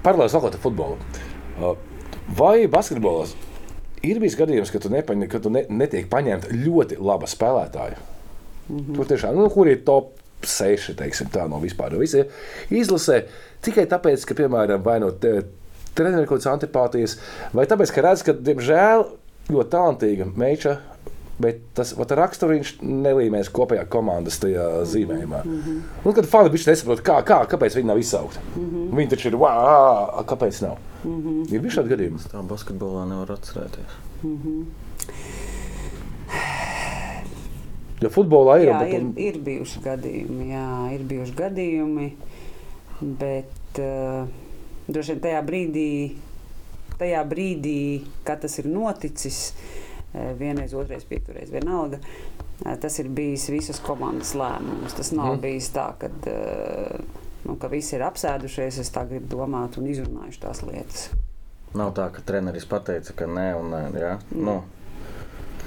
paralēli 0.07 0.31
sakot 0.31 0.55
ar 0.55 0.62
futbolu. 0.62 1.01
Uh, 1.59 1.75
vai 2.39 2.68
basketbolā 2.70 3.27
ir 4.07 4.23
bijis 4.23 4.39
gadījums, 4.39 4.70
ka 4.70 4.79
tu, 4.79 4.89
nepaņem, 4.95 5.29
ka 5.29 5.43
tu 5.43 5.51
ne, 5.51 5.66
netiek 5.68 6.07
paņemta 6.11 6.55
ļoti 6.55 7.03
laba 7.03 7.27
spēlētāja? 7.27 8.12
Mm 8.69 8.79
-hmm. 8.79 8.95
Tur 8.95 9.07
tiešām, 9.07 9.35
nu, 9.37 9.49
kur 9.51 9.69
ir 9.69 9.85
top 9.85 10.13
6, 10.43 10.95
teiksim, 10.95 11.27
tā 11.33 11.49
no 11.49 11.61
vispār 11.61 11.93
no 11.93 11.99
visiem, 11.99 12.27
izlasē 12.71 13.23
tikai 13.61 13.87
tāpēc, 13.87 14.25
ka, 14.27 14.35
piemēram, 14.35 14.83
vai 14.83 15.01
no 15.01 15.11
te- 15.11 15.45
treneru 15.95 16.27
kaut 16.27 16.41
kādas 16.41 16.53
antipātijas, 16.53 17.19
vai 17.53 17.67
tāpēc, 17.67 17.93
ka 17.95 18.01
redz, 18.03 18.23
ka, 18.23 18.33
diemžēl, 18.33 19.07
ļoti 19.51 19.71
talantīga 19.71 20.27
meitene. 20.37 20.79
Bet 21.43 21.63
tas 21.75 21.95
vat, 21.97 22.13
raksturiņš 22.15 22.75
nelīmēs 22.85 23.49
kopējā 23.51 23.87
komandas 23.91 24.37
tajā 24.39 24.85
zīmējumā. 24.87 25.41
Mm 25.45 25.63
-hmm. 25.63 25.79
Un, 26.05 26.15
kad 26.15 26.29
fani 26.29 26.53
viņš 26.53 26.67
nesaprot, 26.69 27.01
kā, 27.03 27.17
kā, 27.27 27.41
kāpēc 27.49 27.77
viņi 27.77 27.89
nav 27.89 27.99
izsaukti. 27.99 28.39
Mm 28.55 28.69
-hmm. 28.71 28.97
Viņi 28.99 29.11
taču 29.11 29.29
ir, 29.29 29.37
wow, 29.37 30.25
kāpēc 30.29 30.63
nav? 30.63 30.77
Mm 31.05 31.23
-hmm. 31.23 31.55
Ir 31.55 31.61
bijuši 31.61 31.77
šādi 31.77 31.89
gadījumi. 31.89 32.19
Tā 32.33 32.47
basketbolā 32.47 33.09
nevar 33.09 33.31
atcerēties. 33.33 33.93
Jo 38.03 38.11
futbolā 38.11 38.59
ir. 38.63 38.69
Jā, 38.73 38.81
un- 38.99 39.13
ir, 39.17 39.35
ir 39.37 39.41
bijuši 39.47 39.81
gadījumi, 39.85 40.51
jā, 40.53 40.67
ir 40.97 41.07
bijuši 41.13 41.35
gadījumi, 41.39 42.11
bet 43.23 43.79
uh, 43.83 44.27
droši 44.89 45.15
vien 45.17 45.25
tajā 45.29 45.43
brīdī 45.47 45.89
tajā 47.03 47.23
brīdī, 47.27 48.03
kad 48.27 48.43
tas 48.45 48.53
ir 48.61 48.67
noticis, 48.71 49.39
eh, 50.15 50.33
vienreiz, 50.39 50.75
otrreiz, 50.77 51.03
piekturreiz, 51.09 51.51
vienalga. 51.51 51.99
eh, 52.67 52.77
Tas 52.79 52.99
ir 52.99 53.09
bijis 53.09 53.49
visas 53.51 53.81
komandas 53.83 54.35
lēmums. 54.39 54.95
Tas 54.97 55.11
nav 55.13 55.33
mm. 55.35 55.41
bijis 55.43 55.71
tā, 55.75 55.89
ka, 55.99 56.07
eh, 56.31 57.01
nu, 57.45 57.57
ka 57.59 57.67
visi 57.73 57.97
ir 57.97 58.05
apsēdušies, 58.07 58.79
es 58.85 58.91
tā 58.95 59.03
gribu 59.09 59.27
domāt 59.35 59.79
un 59.81 59.89
izrunājuši 59.91 60.41
tās 60.45 60.63
lietas. 60.63 61.09
Nav 61.75 61.91
tā, 61.97 62.07
ka 62.13 62.23
treneris 62.23 62.69
pateica, 62.69 63.17
ka 63.17 63.27
nē, 63.27 63.49
un 63.59 63.71
nē. 63.73 63.83
Ja? 63.99 64.19
Nu, 64.31 64.45
Ne- 64.45 64.61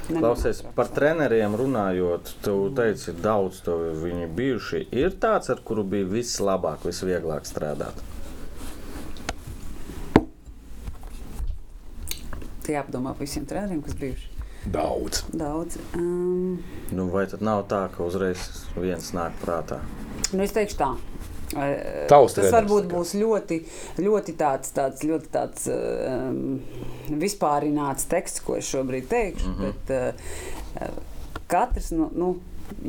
klausies, 0.09 0.61
par 0.77 0.89
treneriem 0.93 1.55
runājot, 1.57 2.33
tu 2.45 2.55
teici, 2.77 3.13
daudz 3.23 3.61
to 3.65 3.77
viņi 4.03 4.27
bijuši. 4.37 4.83
Ir 4.95 5.15
tāds, 5.21 5.49
ar 5.53 5.61
kuru 5.65 5.83
bija 5.83 6.07
vislabāk, 6.09 6.85
visvieglāk 6.87 7.47
strādāt. 7.49 8.03
Tie 12.65 12.77
par 12.81 13.19
visiem 13.21 13.45
treneriem, 13.45 13.83
kas 13.85 13.93
bijuši 13.99 14.31
Daudz. 14.73 15.23
daudz. 15.29 15.75
Um, 15.93 16.57
Nu, 16.91 17.05
vai 17.13 17.27
tad 17.29 17.43
nav 17.45 17.67
tā, 17.69 17.83
ka 17.93 18.01
uzreiz 18.05 18.65
viens 18.73 19.11
nāk 19.13 19.35
prātā? 19.43 19.77
Nu, 20.33 20.41
es 20.41 20.55
teikšu 20.55 20.79
tā. 20.79 20.87
Eh, 21.53 22.07
Tavs 22.09 22.33
Tas 22.37 22.49
varbūt 22.53 22.87
būs 22.89 23.13
ļoti, 23.19 23.59
ļoti 24.01 24.35
tāds, 24.39 24.73
tāds, 24.75 25.05
ļoti 25.05 25.29
tāds 25.33 25.69
um, 25.69 26.57
vispārināts 27.21 28.09
teksts, 28.09 28.41
ko 28.45 28.57
es 28.57 28.69
šobrīd 28.71 29.07
teikšu. 29.11 29.51
Mm. 29.51 29.55
-hmm. 29.55 29.73
Bet 29.85 30.89
uh, 30.89 30.99
katrs, 31.47 31.91
nu, 31.91 32.09
nu 32.13 32.35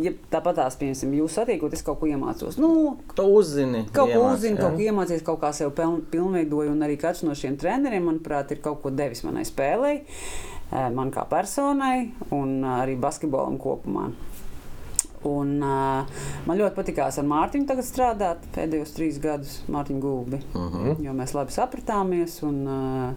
ja 0.01 0.13
tāpat 0.33 0.59
tās, 0.61 0.77
piemēram, 0.81 1.15
jūs 1.21 1.37
satiekot, 1.39 1.75
es 1.77 1.85
kaut 1.87 2.01
ko 2.01 2.09
iemācos. 2.11 2.59
Nu, 2.61 2.97
Tu 3.15 3.23
uzzini, 3.23 3.85
Kaut 3.93 4.13
ko 4.13 4.23
ja? 4.23 4.35
kaut 4.57 4.77
ko 4.77 4.83
iemācījies, 4.89 5.25
kaut 5.27 5.41
kā 5.43 5.53
sev 5.53 5.75
pilnveidoju. 6.11 6.73
Un 6.73 6.87
arī 6.87 6.97
katrs 7.01 7.25
no 7.27 7.35
šiem 7.35 7.57
treneriem, 7.61 8.05
manuprāt, 8.09 8.53
ir 8.53 8.63
kaut 8.65 8.83
ko 8.83 8.91
devis 8.91 9.23
manai 9.27 9.45
spēlei, 9.45 10.01
man 10.71 11.13
kā 11.15 11.27
personai 11.29 12.13
un 12.31 12.65
arī 12.65 12.97
basketbolam 13.01 13.59
kopumā. 13.59 14.11
Un, 15.27 15.57
uh, 15.65 16.23
man 16.47 16.59
ļoti 16.61 16.77
patīkās 16.77 17.17
ar 17.19 17.25
Mārtiņu 17.27 17.67
tagad 17.67 17.85
strādāt 17.89 18.45
pēdējos 18.55 18.93
trīs 18.95 19.17
gadus, 19.23 19.57
Mārtiņu 19.73 20.01
Gulbi. 20.05 20.41
Uh 20.55 20.61
Mhm. 20.61 20.85
-huh. 20.87 21.05
Jo 21.07 21.13
mēs 21.13 21.35
labi 21.35 21.53
sapratāmies 21.53 22.43
un 22.47 22.61
uh, 22.67 23.13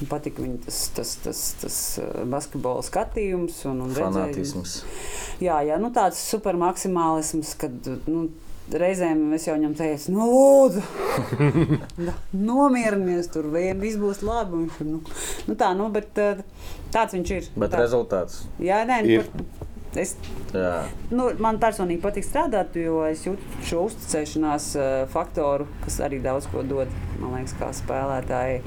man 0.00 0.08
patika 0.10 0.42
viņa 0.42 0.64
tas, 0.66 0.80
tas, 0.94 1.14
tas, 1.24 1.44
tas 1.60 2.00
basketbola 2.26 2.82
skatījums 2.82 3.64
un, 3.70 3.80
un. 3.80 3.90
Fanātisms. 3.96 4.82
Jā, 5.40 5.62
jā 5.64 5.78
nu 5.80 5.90
tāds 5.90 6.18
supermaksimālisms, 6.30 7.54
kad 7.58 7.72
nu, 8.06 8.28
reizēm 8.72 9.32
es 9.34 9.46
jau 9.46 9.54
viņam 9.56 9.74
teicu, 9.78 10.12
nu, 10.12 10.26
lūdzu, 10.26 10.82
da, 12.06 12.12
nomierinies, 12.50 13.28
tur 13.32 13.46
vien 13.52 13.78
viss 13.80 13.96
būs 13.96 14.22
labi. 14.26 14.52
un 14.56 14.66
Viņš, 14.66 14.80
ir, 14.80 14.86
nu, 14.86 15.00
nu, 15.46 15.54
tā, 15.54 15.72
nu, 15.76 15.88
bet 15.94 16.08
tāds 16.92 17.14
viņš 17.14 17.30
ir. 17.36 17.44
Bet 17.56 17.70
tā. 17.70 17.78
rezultāts. 17.84 18.42
Jā, 18.58 18.82
nē, 18.86 19.00
Ir. 19.06 19.24
nu, 19.34 19.44
par- 19.58 19.65
es, 20.02 20.14
nu, 21.10 21.28
man 21.42 21.58
personīgi 21.62 22.00
patīk 22.02 22.24
strādāt, 22.26 22.76
jo 22.80 23.02
es 23.08 23.24
jūtu 23.26 23.60
šo 23.66 23.84
uzticēšanās 23.88 24.68
uh, 24.78 24.86
faktoru, 25.12 25.66
kas 25.84 26.00
arī 26.06 26.20
daudz 26.24 26.48
ko 26.52 26.62
dod, 26.66 26.92
man 27.20 27.34
liekas, 27.38 27.54
kā 27.60 27.70
spēlētāji. 27.76 28.62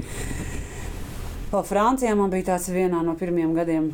Vēl 1.50 1.64
Francijā 1.66 2.14
man 2.18 2.30
bija 2.30 2.52
tāds 2.52 2.68
vienā 2.70 3.00
no 3.02 3.16
pirmajiem 3.18 3.54
gadiem. 3.56 3.90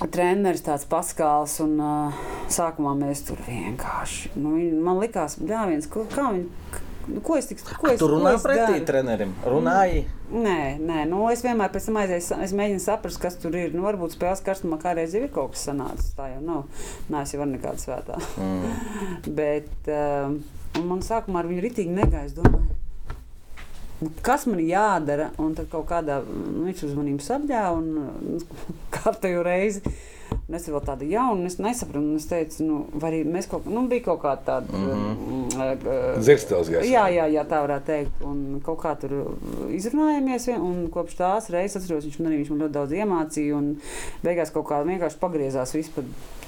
Treneris 0.00 0.62
tāds 0.64 0.86
paskāls, 0.88 1.58
un 1.60 1.74
uh, 1.84 2.20
sākumā 2.48 2.94
mēs 2.96 3.20
tur 3.28 3.40
vienkārši. 3.44 4.30
Nu, 4.40 4.54
viņ- 4.56 4.78
man 4.86 4.96
likās, 5.02 5.36
ka 5.92 6.06
kā 6.14 6.30
viņi, 6.32 6.46
nu, 6.48 6.86
ko 7.24 7.36
es 7.38 7.48
tik 7.50 7.60
ko 7.66 7.90
es, 7.90 7.98
Tu 8.00 8.06
ko 8.06 8.14
runā 8.14 8.34
es 8.36 8.44
pretī 8.44 8.80
trenerim. 8.86 9.32
Runāji. 9.46 10.04
Nē, 10.30 10.78
nē 10.78 11.04
nu, 11.10 11.24
es 11.32 11.42
vienmēr 11.42 11.72
pēc 11.74 11.88
tam 11.88 11.98
aizēju, 12.02 12.38
es 12.46 12.54
mēģinu 12.56 12.82
saprast, 12.84 13.18
kas 13.22 13.38
tur 13.42 13.56
ir. 13.58 13.72
Nu, 13.74 13.82
varbūt 13.86 14.14
spēles 14.14 14.42
karstumā 14.46 14.78
kādreiz 14.82 15.16
ir 15.18 15.26
kaut 15.34 15.56
kas 15.56 15.66
sanācis. 15.68 16.12
Tā 16.18 16.28
jau 16.34 16.42
nav. 16.44 16.84
Nē, 17.10 17.24
es 17.24 17.34
jau 17.34 17.40
varu 17.42 17.54
nekāda 17.56 17.82
svētā. 17.82 18.20
Mm. 18.38 18.76
Bet 19.40 19.90
um, 19.90 20.38
man 20.86 21.02
sākumā 21.06 21.42
ar 21.42 21.50
viņu 21.50 21.64
ritīgi 21.66 21.96
negāja. 21.96 22.30
Es 22.30 22.36
domāju, 22.38 22.62
nu, 24.04 24.12
kas 24.26 24.46
man 24.50 24.62
jādara? 24.62 25.32
Un 25.42 25.58
tad 25.58 25.70
kaut 25.72 25.88
kādā 25.90 26.20
nu, 26.22 26.68
viņš 26.68 26.86
uz 26.88 26.96
maniem 26.98 27.18
sabļāva 27.24 27.74
un 27.80 27.90
nu, 28.36 28.40
kārtējo 28.94 29.44
reizi. 29.46 29.82
Un 30.50 30.54
es 30.58 30.64
vēl 30.66 30.80
tādu 30.82 31.06
jaunu, 31.10 31.46
es 31.46 31.58
nesapratu. 31.62 31.98
un 32.02 32.16
Es 32.16 32.26
teicu, 32.26 32.64
nu, 32.66 32.78
vai 32.94 33.10
arī 33.12 33.20
mēs 33.26 33.46
kaut, 33.50 33.66
nu, 33.70 33.84
bija 33.90 34.02
kaut 34.08 34.22
kāda 34.22 34.42
tāda. 34.46 34.72
Mhm. 34.72 35.16
Mm 35.16 35.40
Zirgstēls 36.24 36.70
gājis. 36.72 36.88
Jā, 36.88 37.02
jā, 37.12 37.24
jā, 37.28 37.42
tā 37.44 37.58
varētu 37.64 37.86
teikt. 37.90 38.20
Un 38.24 38.60
kaut 38.64 38.78
kā 38.80 38.94
tur 39.00 39.10
izrunājāmies. 39.68 40.46
vien- 40.46 40.60
Un 40.60 40.88
kopš 40.88 41.16
tās 41.18 41.50
reizes 41.50 41.82
atceros, 41.82 42.04
viņš 42.06 42.18
man, 42.20 42.32
arī, 42.32 42.38
viņš 42.44 42.50
man 42.50 42.60
ļoti 42.62 42.72
daudz 42.72 42.92
iemācīja. 42.92 43.56
Un 43.58 43.76
beigās 44.24 44.52
kaut 44.52 44.66
kā 44.70 44.78
vienkārši 44.86 45.18
pagriezās 45.20 45.74
viss 45.74 45.88
pa 45.90 46.02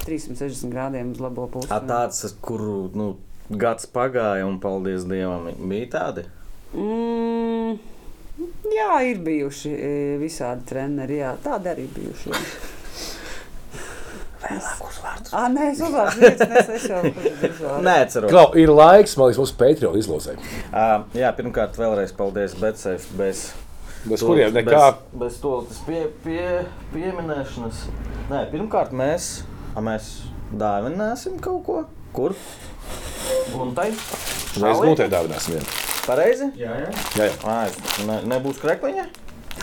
360 0.05 0.71
grādiem 0.73 1.11
uz 1.11 1.19
labo 1.19 1.47
pusi. 1.47 1.67
A, 1.71 1.79
tāds, 1.79 2.23
kuru 2.41 2.89
nu, 2.95 3.17
gads 3.51 3.85
pagāja, 3.85 4.47
un 4.47 4.59
paldies 4.59 5.03
Dievam, 5.05 5.51
bija 5.69 5.87
tādi. 5.97 6.25
Mm, 6.73 7.77
jā, 8.73 8.91
ir 9.11 9.17
bijuši 9.19 9.69
e, 9.77 10.17
visādi 10.21 10.65
treneri. 10.65 11.19
Jā, 11.21 11.35
tādi 11.43 11.69
arī 11.75 11.87
bijuši. 11.93 12.31
Vārdus. 15.03 15.33
Ah, 15.33 15.47
nē, 15.51 15.69
es 15.71 15.81
uzvārdu 15.83 16.27
es 16.75 16.87
jau. 16.89 17.01
Nē, 17.87 17.95
Klau, 18.29 18.45
ir 18.59 18.71
laiks, 18.73 19.15
man 19.19 19.29
liekas, 19.31 19.41
mūsu 19.41 19.57
Patreon 19.59 19.97
izlozē. 19.99 20.35
Uh, 20.69 21.03
jā, 21.17 21.31
pirmkārt, 21.37 21.77
vēlreiz 21.79 22.13
paldies 22.17 22.55
Betsafe. 22.59 23.09
Bez, 23.19 23.43
Bez 24.05 24.23
kuriem 24.25 24.53
nekā. 24.55 24.83
Bez, 25.15 25.17
bez 25.23 25.39
to 25.43 25.55
pie, 25.87 26.05
pie, 26.25 26.45
pieminēšanas. 26.93 27.85
Nē, 28.31 28.45
pirmkārt, 28.53 28.93
mēs, 28.95 29.31
a, 29.73 29.83
mēs 29.85 30.11
dāvināsim 30.59 31.39
kaut 31.43 31.63
ko. 31.67 31.81
Kur? 32.13 32.35
Guntai? 33.53 33.89
Mēs 34.61 34.83
noteikti 34.83 35.09
dāvināsim 35.15 35.57
vienu. 35.57 35.69
Pareizi? 36.03 36.49
Jā, 36.59 36.73
jā. 36.83 36.89
Jā, 37.17 37.29
jā. 37.29 37.35
Ā, 37.47 37.59
es- 37.71 38.01
ne, 38.07 38.19
nebūs 38.33 38.59
krekliņa? 38.61 39.07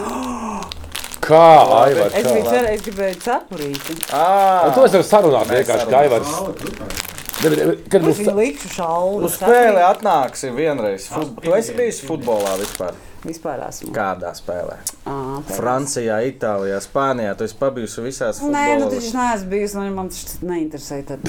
Kā, 1.30 1.44
Aivar, 1.84 2.10
Es 2.18 2.26
biju 2.26 2.46
cerējis, 2.50 2.80
es 2.80 2.86
gribēju 2.88 3.20
cepurīti. 3.26 3.98
Ā, 4.10 4.26
Un 4.66 4.74
to 4.76 4.86
es 4.88 4.96
varu 4.98 5.06
sarunāt 5.06 5.50
Mēs 5.52 5.62
vienkārši, 5.62 5.90
kā 5.92 6.02
Aivars. 6.04 7.06
Kad 7.40 8.02
būs 8.04 8.18
viņu 8.20 8.34
likšu 8.36 8.68
šaulu. 8.74 9.22
Uz 9.28 9.38
spēli 9.38 9.80
atnāksi 9.80 10.50
vienreiz. 10.52 11.06
Fut... 11.08 11.38
Tu 11.40 11.54
esi 11.56 11.76
bijis 11.78 12.02
futbolā 12.04 12.56
vispār. 12.60 12.98
Vispār 13.20 13.60
esmu. 13.66 13.90
Kādā 13.92 14.30
spēlē? 14.36 14.78
Ā, 15.04 15.14
tā. 15.44 15.56
Francijā, 15.58 16.18
Itālijā, 16.24 16.78
Spānijā. 16.84 17.34
Tu 17.36 17.44
esi 17.48 17.56
pabijusi 17.60 18.04
visās 18.04 18.40
Nē, 18.40 18.62
nu 18.80 18.86
futbola- 18.88 18.94
tas 18.94 19.10
neesmu 19.16 19.50
bijusi. 19.52 19.76
Man, 19.76 19.90
man 19.98 20.08
tas 20.12 20.38
neinteresē. 20.44 21.00
Tad. 21.08 21.26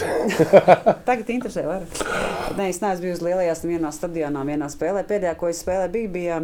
Tagad 1.08 1.32
interesē 1.36 1.66
vairāk. 1.68 2.04
Nē, 2.60 2.70
es 2.72 2.80
neesmu 2.84 3.08
bijusi 3.10 3.28
lielajās 3.28 3.64
vienā 3.68 3.92
stadionā, 3.96 4.46
vienā 4.48 4.72
spēlē. 4.72 5.04
Pēdējā, 5.10 5.36
ko 5.40 5.52
es 5.52 5.60
spēlēju, 5.66 5.92
bija, 5.98 6.14
bija 6.16 6.40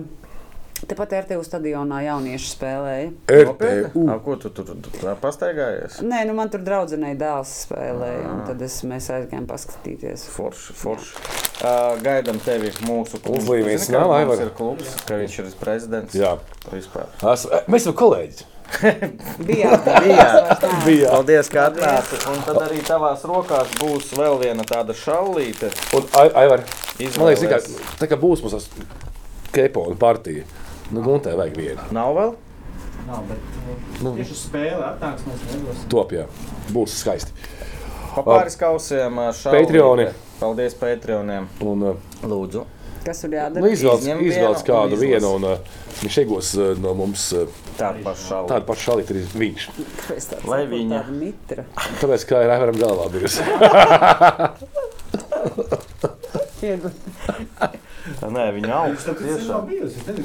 tepat 0.85 1.13
RTU 1.23 1.41
stadionā 1.45 2.01
jauniešu 2.05 2.49
spēlēja. 2.53 3.09
RTU. 3.33 4.03
A, 4.11 4.17
ko 4.23 4.35
tu 4.41 4.51
tur 4.53 4.67
tu, 4.69 4.75
tu, 4.83 5.13
pastaigājies? 5.23 6.01
Nē, 6.05 6.23
nu 6.29 6.35
man 6.37 6.51
tur 6.53 6.61
draudzenei 6.65 7.15
dēls 7.19 7.53
spēlēja, 7.65 8.25
un 8.33 8.43
tad 8.49 8.61
es, 8.67 8.79
mēs 8.87 9.09
aizgājām 9.15 9.47
paskatīties. 9.49 10.27
Forši, 10.35 10.75
forši. 10.77 11.15
Uh, 11.57 11.95
gaidām 12.05 12.37
tevi 12.45 12.69
mūsu 12.85 13.17
klubā. 13.23 13.39
Uz 13.41 13.49
līmenis 13.49 13.87
Zini, 13.87 13.95
ka 13.95 14.03
nav, 14.03 14.11
mums 14.11 14.19
Aivar? 14.21 14.43
ir 14.45 14.53
klubs, 14.59 14.93
ka 15.07 15.17
viņš 15.23 15.39
ir 15.41 15.49
prezidents. 15.63 16.17
Jā. 16.17 16.35
Vispār. 16.69 17.09
Es, 17.33 17.47
mēs 17.65 17.87
esam 17.87 17.97
kolēģi. 17.97 18.45
Bija 19.47 19.79
Bija. 20.03 20.27
Bija. 20.85 21.09
Paldies, 21.11 21.49
ka 21.49 21.69
atnāci. 21.71 22.19
Un 22.31 22.41
tad 22.45 22.59
arī 22.65 22.81
tavās 22.85 23.23
rokās 23.27 23.71
būs 23.79 24.11
vēl 24.19 24.37
viena 24.41 24.65
tāda 24.67 24.95
šallīte. 24.97 25.71
Un 25.97 26.07
Ai- 26.19 26.33
Aivar, 26.43 26.65
man 26.99 27.31
liekas, 27.31 27.71
tā 27.97 28.09
kā 28.11 28.19
būs 28.19 28.43
mums 28.43 28.57
tas 28.57 28.69
kepo 29.55 29.87
un 29.89 29.97
partija. 29.97 30.43
Nu, 30.91 31.01
Guntai 31.03 31.35
vajag 31.35 31.55
vienu. 31.57 31.81
Nav 31.91 32.13
vēl? 32.15 32.35
Nav, 33.07 33.23
bet 33.27 33.37
Nu. 34.03 34.13
tieši 34.15 34.31
uz 34.35 34.39
spēli 34.47 34.83
atnāks 34.83 35.21
mēs 35.27 35.39
nedosim. 35.51 35.89
Top, 35.91 36.11
jā. 36.15 36.25
Būs 36.75 36.91
skaisti. 37.01 37.31
Pa 38.15 38.21
pāris 38.25 38.55
kausiem 38.59 39.13
šallīte. 39.37 39.65
Patreoni. 39.67 40.05
Paldies 40.39 40.73
Patreoniem. 40.79 41.43
Un, 41.61 41.77
Lūdzu. 42.23 42.61
Kas 43.05 43.17
tur 43.23 43.31
jādara? 43.31 43.61
nu, 43.63 43.67
izvēlēts 43.71 44.05
vienu 44.07 44.21
kādu 44.67 44.95
vienu, 44.99 45.27
un 45.37 45.43
uh, 45.47 45.57
viņš 46.01 46.15
iegūs 46.23 46.47
uh, 46.59 46.63
no 46.83 46.91
mums 46.97 47.23
uh, 47.37 47.41
Tāda 47.77 47.99
paša 48.03 48.23
šallīte. 48.25 48.49
tādu 48.51 48.65
pašu 48.67 48.81
šalīti 48.89 49.09
arī 49.15 49.21
viņš. 49.43 49.61
Tādu 50.33 50.45
Lai 50.51 50.63
viņa- 50.67 50.99
tādu 51.05 51.13
Mitra. 51.21 51.63
Tāpēc, 52.01 52.21
kā 52.27 52.37
ir 52.43 52.49
Aivaram 52.57 52.77
galvā 52.81 53.05
bijusi. 53.13 53.41
Iegu- 56.67 56.91
Nē, 58.27 58.45
viņa 58.55 58.73
augsta 58.81 59.13
tiešām. 59.17 59.69
ir. 59.73 60.23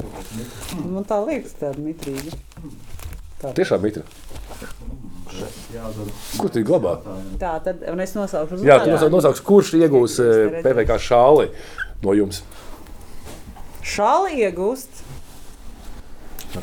Man 0.85 1.05
tā 1.09 1.19
liekas, 1.25 1.55
tāda 1.59 1.83
mitrīga. 1.83 2.37
Tiešām, 3.51 3.81
Mitra. 3.83 4.03
Jāuzdod 5.73 6.11
Kur 6.39 6.51
tu 6.53 6.61
glabā? 6.63 6.93
Tā, 7.41 7.55
tad 7.65 7.81
un 7.89 7.99
es 8.03 8.13
nosaukšu 8.15 8.61
Jā, 8.63 8.77
tu 8.83 8.91
nosauc, 8.93 9.11
nosauks, 9.11 9.41
kurš 9.43 9.73
iegūs 9.81 10.19
uh, 10.23 10.61
PPC 10.63 10.99
šāli 11.01 11.49
no 12.05 12.13
jums. 12.15 12.43
Šāli 13.83 14.37
iegūst. 14.45 15.01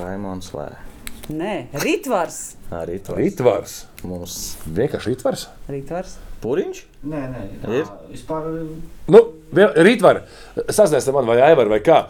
Raimons 0.00 0.52
vai 0.54 0.70
Nē, 1.30 1.54
Rītvars. 1.82 2.38
arī 2.74 2.96
tas 3.02 3.18
Rītvars. 3.18 3.74
mums 4.06 4.38
Vienkārši 4.66 5.12
rītvars. 5.12 5.44
Rītvars. 5.70 6.16
puriņš? 6.42 6.84
Nē, 7.00 7.20
nē, 7.32 7.42
Ir? 7.64 7.86
tā, 7.88 7.94
vispār 8.12 8.48
Nu, 9.08 9.20
vien- 9.56 9.72
rītvar. 9.76 10.20
Sasniegsim 10.68 11.14
man 11.16 11.24
vai 11.26 11.38
Aivar 11.40 11.68
vai 11.68 11.80
kā. 11.80 12.06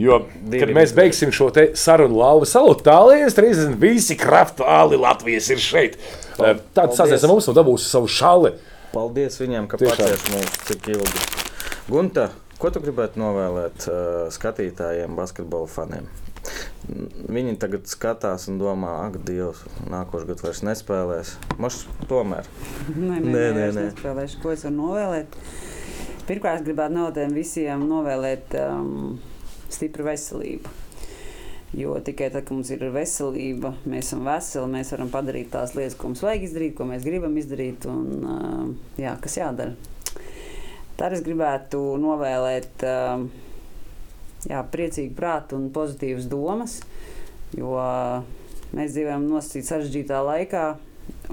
Jo, 0.00 0.22
Divi 0.48 0.60
kad 0.62 0.70
mēs 0.72 0.94
beigsim 0.96 1.30
šo 1.34 1.50
sarunu 1.76 2.16
lauvu 2.16 2.46
salu, 2.48 2.74
tālāk 2.74 3.26
30 3.36 3.74
visi 3.76 4.16
kraftāli 4.16 4.96
Latvijas 4.98 5.50
ir 5.50 5.58
šeit. 5.58 5.98
Eh, 6.38 6.54
Tad 6.72 6.94
sasniegsim 6.96 7.28
mums 7.28 7.48
un 7.48 7.54
dabūs 7.54 7.84
savu 7.90 8.08
šali. 8.08 8.54
Paldies 8.94 9.36
viņiem, 9.38 9.68
ka 9.68 9.76
paciet 9.76 10.24
mūs 10.32 10.66
tik 10.66 10.88
ilgi. 10.88 11.20
Gunta, 11.90 12.30
ko 12.58 12.70
tu 12.70 12.80
gribētu 12.80 13.20
novēlēt 13.20 13.88
uh, 13.88 14.30
skatītājiem, 14.32 15.14
basketbola 15.18 15.68
faniem? 15.68 16.08
Viņi 17.30 17.56
tagad 17.60 17.86
skatās 17.90 18.46
un 18.50 18.58
domā, 18.60 18.92
ak, 19.06 19.20
Dievs, 19.26 19.62
nākošais 19.92 20.28
gads 20.30 20.44
vairs 20.46 20.62
nespēlēs. 20.66 21.34
Mums 21.60 21.82
tomēr. 22.10 22.48
Nē, 22.96 23.20
nē, 23.20 23.32
Nē, 23.34 23.44
nē, 23.56 23.66
nē, 23.76 23.88
nē. 23.94 24.28
Ko 24.42 24.54
es 24.54 24.64
varu 24.66 24.76
novēlēt? 24.78 25.36
Pirmkārt, 26.30 26.64
gribētu 26.66 26.96
novēlēt 26.96 27.34
visiem 27.34 27.84
novēlēt 27.90 28.56
um, 28.62 29.18
stipru 29.70 30.06
veselību. 30.08 30.78
Jo 31.78 31.94
tikai 32.02 32.32
tad, 32.32 32.42
kad 32.48 32.56
mums 32.56 32.70
ir 32.74 32.80
veselība, 32.90 33.70
mēs 33.86 34.08
esam 34.08 34.24
veseli, 34.26 34.72
mēs 34.72 34.90
varam 34.90 35.12
padarīt 35.12 35.52
tās 35.52 35.76
lietas, 35.76 35.94
ko 35.98 36.10
mums 36.10 36.24
vajag 36.26 36.48
izdarīt, 36.48 36.74
ko 36.78 36.86
mēs 36.88 37.06
gribam 37.06 37.36
izdarīt 37.38 37.86
un 37.90 38.24
uh, 38.24 38.64
jā, 38.98 39.14
kas 39.22 39.38
jādara. 39.38 39.76
Tad 40.98 41.14
es 41.14 41.22
gribētu 41.24 41.78
novēlēt 42.02 42.82
uh, 42.88 43.22
jā, 44.48 44.60
priecīgu 44.72 45.16
prātu 45.18 45.58
un 45.58 45.70
pozitīvas 45.74 46.28
domas, 46.30 46.80
jo 47.56 47.74
uh, 47.76 48.20
mēs 48.76 48.94
dzīvojam 48.94 49.28
nosacīt 49.30 49.68
sarežģītā 49.68 50.20
laikā. 50.26 50.66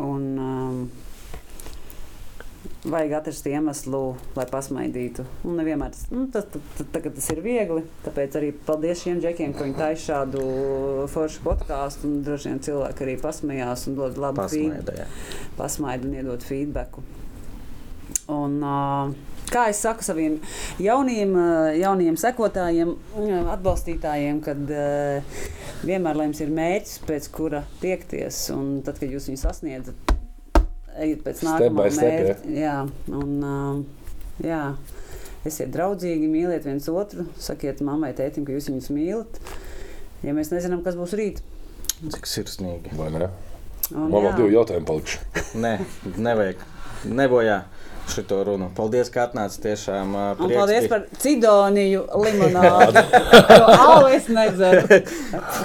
Un, 0.02 0.24
um, 0.42 0.80
Vajag 2.88 3.14
atrast 3.18 3.48
iemeslu, 3.50 4.00
lai 4.38 4.46
pasmaidītu. 4.48 5.26
Un 5.50 5.58
nevienmēr 5.60 5.92
tas, 5.92 6.06
nu, 6.14 6.24
tas, 6.32 6.46
tas, 6.54 6.86
tas, 6.94 7.04
tas 7.04 7.28
ir 7.34 7.42
viegli. 7.44 7.82
Tāpēc 8.06 8.38
arī 8.40 8.54
paldies 8.68 9.02
šiem 9.04 9.20
džekiem, 9.24 9.56
ka 9.58 9.66
viņi 9.66 9.76
taisa 9.76 10.04
šādu 10.06 10.44
foršu 11.12 11.44
podkāstu. 11.44 12.14
Droši 12.24 12.54
vien 12.54 12.62
cilvēki 12.64 13.04
arī 13.04 13.18
pasmējās 13.20 13.88
un 13.90 13.98
dod 13.98 14.22
labu 14.22 14.46
feedback 14.48 14.88
Pasmaidē. 14.94 15.08
pasmaidu 15.58 16.08
un 16.08 16.20
iedot 16.22 16.48
feedback. 16.48 17.02
Un, 18.28 18.58
kā 19.48 19.68
es 19.72 19.80
saku 19.80 20.04
saviem 20.04 20.36
jauniem, 20.84 21.32
jauniem 21.80 22.18
sekotājiem, 22.20 22.92
atbalstītājiem, 23.54 24.42
kad 24.44 24.74
vienmēr 25.88 26.22
jums 26.26 26.44
ir 26.44 26.52
mērķis, 26.58 26.98
pēc 27.08 27.30
kura 27.38 27.64
tiekties, 27.80 28.42
un 28.56 28.82
tad, 28.84 29.00
kad 29.00 29.14
jūs 29.14 29.30
viņu 29.32 29.42
sasniedzat, 29.46 30.14
ejiet 30.98 31.24
pēc 31.24 31.44
nākamā 31.48 31.88
mērķa. 32.02 32.38
Jā, 32.58 32.78
un, 33.16 33.86
jā. 34.44 34.62
Esiet 35.48 35.70
draudzīgi, 35.72 36.28
mīliet 36.28 36.66
viens 36.68 36.90
otru, 36.92 37.24
sakiet 37.40 37.80
mammai, 37.86 38.10
tētim, 38.18 38.44
ka 38.44 38.52
jūs 38.52 38.68
viņus 38.68 38.90
mīlat. 38.92 39.38
Ja 40.26 40.34
mēs 40.36 40.52
nezinām, 40.52 40.82
kas 40.84 40.98
būs 41.00 41.14
rīt. 41.16 41.40
Cik 42.02 42.28
sirsnīgi. 42.28 42.92
Vai 42.98 43.08
ne? 43.14 43.30
Un, 43.94 44.10
Man 44.12 44.26
vēl 44.26 44.34
divi 44.42 44.58
jautājumi 44.58 44.88
palikuši. 44.90 45.22
Nē, 45.64 45.72
nevajag. 46.20 46.66
Nebojā 47.08 47.62
šito 48.14 48.40
runu. 48.48 48.70
Paldies, 48.78 49.10
ka 49.14 49.26
atnācāt 49.28 49.62
tiešām. 49.64 50.14
ā, 50.16 50.26
Un 50.40 50.54
paldies 50.54 50.88
par 50.92 51.06
cidoniju 51.22 52.06
alu 53.88 54.08
es 54.14 54.30
nedzeru. 54.32 54.86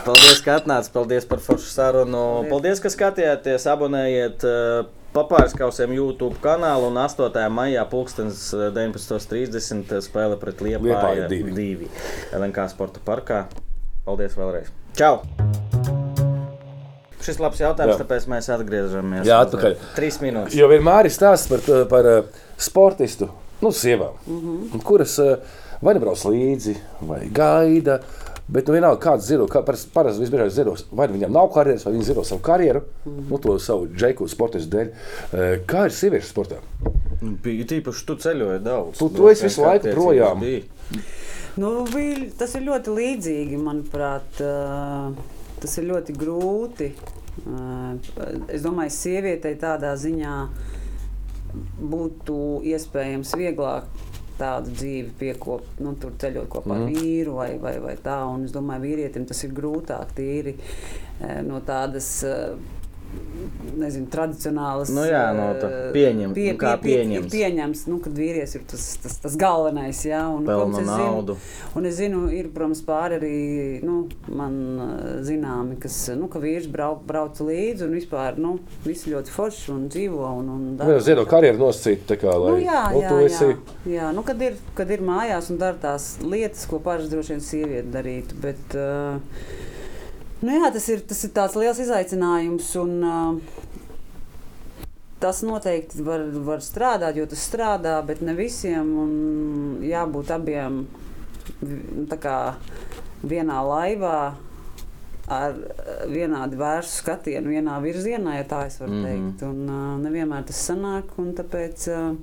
Paldies, 0.06 0.42
ka 0.44 0.58
atnācāt. 0.60 0.92
Paldies 0.94 1.28
par 1.28 1.42
foršu 1.44 1.70
sarunu. 1.72 2.24
Paldies. 2.50 2.52
Paldies, 2.52 2.82
ka 2.84 2.92
skatījāties. 2.94 3.66
Abonējiet 3.72 4.46
uh, 4.48 4.84
papārskausiem 5.16 5.92
YouTube 5.96 6.38
kanālu 6.44 6.88
un 6.92 7.00
8. 7.02 7.42
maijā 7.52 7.84
pulkstens 7.90 8.48
uh, 8.56 8.70
19.30 8.74 9.98
spēle 10.06 10.38
pret 10.40 10.62
Liepāju 10.64 10.88
Liepāju 10.92 11.28
divi. 11.32 11.90
2 11.90 12.38
LNK 12.40 12.70
sporta 12.72 13.02
parkā. 13.04 13.44
Paldies 14.06 14.38
vēlreiz. 14.38 14.72
Čau! 14.98 15.20
Šis 17.22 17.38
labs 17.38 17.60
jautājums, 17.62 17.94
Jā. 17.94 18.02
tāpēc 18.02 18.26
mēs 18.32 18.48
atgriežamies. 18.50 19.26
Jā, 19.28 19.42
atpakaļ. 19.46 19.76
Trīs 19.96 20.18
minūtes. 20.22 20.56
Jo 20.58 20.68
vienmēr 20.72 21.06
ir 21.06 21.14
stāsts 21.14 21.50
par, 21.50 21.62
par 21.90 22.08
uh, 22.10 22.42
sportistu, 22.58 23.28
nu, 23.62 23.70
sievām, 23.70 24.18
mm 24.26 24.40
-hmm. 24.40 24.82
kuras 24.82 25.18
uh, 25.22 25.36
vai 25.82 25.94
nebrauc 25.94 26.24
līdzi, 26.24 26.76
vai 27.00 27.28
gaida. 27.30 28.00
Bet, 28.52 28.66
nu, 28.66 28.74
vienalga, 28.74 28.98
kāds 29.00 29.26
zilo, 29.30 29.46
kā 29.46 29.62
parasti 29.64 29.90
paras 29.94 30.18
visbiežāk 30.18 30.50
zilo, 30.50 30.74
vai 30.90 31.06
nu 31.08 31.14
viņam 31.14 31.30
nav 31.32 31.48
karjeras, 31.54 31.84
vai 31.86 31.92
viņi 31.94 32.04
zilo 32.04 32.24
savu 32.24 32.40
karjeru, 32.42 32.80
mm 32.80 33.12
-hmm. 33.12 33.30
nu, 33.30 33.38
to 33.38 33.58
savu 33.58 33.86
džeku 33.96 34.28
sportistu 34.28 34.76
dēļ. 34.76 34.88
Uh, 34.88 35.66
kā 35.66 35.84
ir 35.86 35.92
sieviešu 35.92 36.28
sportā? 36.34 36.58
Bija 37.22 37.64
tīpaši 37.64 38.06
tu 38.06 38.14
ceļoji 38.14 38.58
daudz. 38.58 38.98
Tu- 38.98 39.08
tu 39.08 39.28
esi 39.28 39.44
visu 39.44 39.62
laiku 39.62 39.88
projām. 39.94 40.40
bija. 40.40 40.62
Nu, 41.56 41.86
bija, 41.94 42.16
tas 42.38 42.54
ir 42.54 42.62
ļoti 42.62 42.94
līdzīgi, 42.96 43.56
manuprāt. 43.60 44.40
ā, 44.40 45.12
Tas 45.62 45.78
ir 45.78 45.86
ļoti 45.90 46.16
grūti. 46.18 46.90
Ā, 47.46 47.98
Es 48.52 48.64
domāju, 48.66 48.92
sievietei 48.92 49.54
tādā 49.60 49.94
ziņā 49.96 50.32
būtu 51.92 52.36
iespējams 52.72 53.32
vieglāk 53.38 53.86
tādu 54.40 54.72
dzīvi 54.74 55.12
piekopt, 55.20 55.80
nu, 55.84 55.92
tur 56.00 56.14
ceļot 56.18 56.48
kopā 56.50 56.74
ar 56.74 56.80
Mhm. 56.86 56.94
vīru 56.94 57.34
vai, 57.36 57.50
vai, 57.58 57.78
vai 57.78 57.96
tā. 57.96 58.18
Un 58.26 58.44
es 58.44 58.52
domāju, 58.52 58.82
vīrietim 58.88 59.26
tas 59.28 59.42
ir 59.44 59.50
grūtāk 59.52 60.14
tīri 60.16 60.56
ā, 61.20 61.42
no 61.46 61.60
tādas. 61.60 62.24
Nezinu, 63.72 64.06
tradicionālas. 64.12 64.90
Nu 64.92 65.02
jā, 65.08 65.22
no 65.34 65.46
tā 65.58 65.68
ā, 65.68 65.78
pieņem- 65.94 66.32
nu 66.36 66.54
kā 66.60 66.72
pieņems. 66.82 67.30
pieņems, 67.32 67.80
nu, 67.88 67.98
kad 68.04 68.12
vīrietis 68.12 68.54
ir 68.58 68.62
tas, 68.68 68.84
tas, 69.02 69.16
tas 69.22 69.36
galvenais. 69.40 70.02
Jā, 70.06 70.20
un, 70.28 70.44
protams, 70.44 70.78
es 70.78 70.86
zinu- 70.86 70.98
naudu. 70.98 71.36
Un 71.74 71.86
es 71.86 71.96
zinu, 71.96 72.20
ir, 72.32 72.48
protams, 72.54 72.82
pāri 72.86 73.18
arī 73.18 73.82
nu, 73.82 74.08
man 74.28 74.58
uh, 74.78 74.92
zināmi, 75.24 75.78
kas 75.80 75.96
nu, 76.18 76.28
ka 76.28 76.38
vīrs 76.42 76.68
brauc, 76.70 77.02
brauc 77.08 77.40
līdzi 77.40 77.86
un 77.88 77.96
vispār 77.96 78.38
nu, 78.38 78.58
visi 78.84 79.10
ļoti 79.14 79.28
forši 79.34 79.70
un 79.72 79.88
dzīvo. 79.88 80.38
Un, 80.38 80.48
un 80.56 80.76
dara. 80.76 80.90
Vienu 80.92 81.06
ziedo 81.08 81.26
karjeru 81.26 81.58
nosacīt, 81.64 82.04
tā 82.06 82.20
kā, 82.20 82.36
lai 82.38 82.52
Nu, 82.52 82.60
jā, 82.66 82.84
nu, 82.92 83.00
jā, 83.02 83.18
esi. 83.26 83.44
jā, 83.44 83.56
jā. 83.96 84.12
Nu, 84.14 84.22
kad, 84.22 84.40
ir, 84.42 84.54
kad 84.78 84.90
ir 84.90 85.00
mājās 85.00 85.50
un 85.50 85.58
dara 85.58 85.76
tās 85.80 86.18
lietas, 86.22 86.66
ko 86.70 86.78
parasti 86.78 87.10
droši 87.16 87.36
vien 87.36 87.40
sieviete 87.40 87.90
darītu. 87.98 88.38
Bet, 88.40 88.76
uh, 88.76 89.18
nu, 90.42 90.50
jā, 90.58 90.70
tas, 90.74 90.88
ir, 90.92 91.00
tas 91.06 91.24
ir 91.24 91.30
tāds 91.36 91.54
liels 91.58 91.78
izaicinājums. 91.86 92.72
Un, 92.82 92.98
uh, 93.02 93.68
Tas 95.22 95.38
noteikti 95.46 96.02
var, 96.02 96.18
var 96.42 96.58
strādāt, 96.66 97.14
jo 97.14 97.22
tas 97.30 97.38
strādā, 97.46 97.92
bet 98.02 98.24
ne 98.26 98.32
visiem. 98.34 98.88
un 98.98 99.12
Jābūt 99.86 100.32
abiem 100.34 100.80
tā 102.10 102.18
kā 102.18 102.32
vienā 103.22 103.60
laivā 103.62 104.16
ar 105.30 105.54
vienādu 106.10 106.58
vērsu 106.58 107.04
skatienu, 107.04 107.52
vienā 107.54 107.76
virzienā, 107.84 108.34
ja 108.40 108.48
tā 108.50 108.64
es 108.66 108.80
varu 108.82 108.98
Mhm. 108.98 109.04
teikt. 109.06 109.46
Un 109.46 109.70
uh, 109.70 109.94
nevienmēr 110.02 110.42
tas 110.50 110.58
sanāk, 110.68 111.14
un 111.22 111.30
tāpēc, 111.38 111.86
uh, 111.94 112.16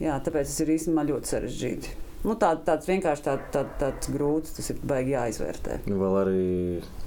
jā, 0.00 0.16
tāpēc 0.24 0.48
tas 0.48 0.60
ir 0.64 0.72
īstenībā 0.78 1.04
ļoti 1.12 1.34
sarežģīti. 1.34 1.88
Nu, 2.26 2.34
tā, 2.34 2.50
tāds 2.66 2.88
vienkārši 2.88 3.22
tā, 3.22 3.34
tā, 3.54 3.62
tāds 3.78 4.08
grūts, 4.10 4.56
tas 4.56 4.70
ir 4.72 4.80
baigi 4.90 5.12
jāizvērtē. 5.14 5.76
Vēl 5.86 6.16
arī, 6.18 6.46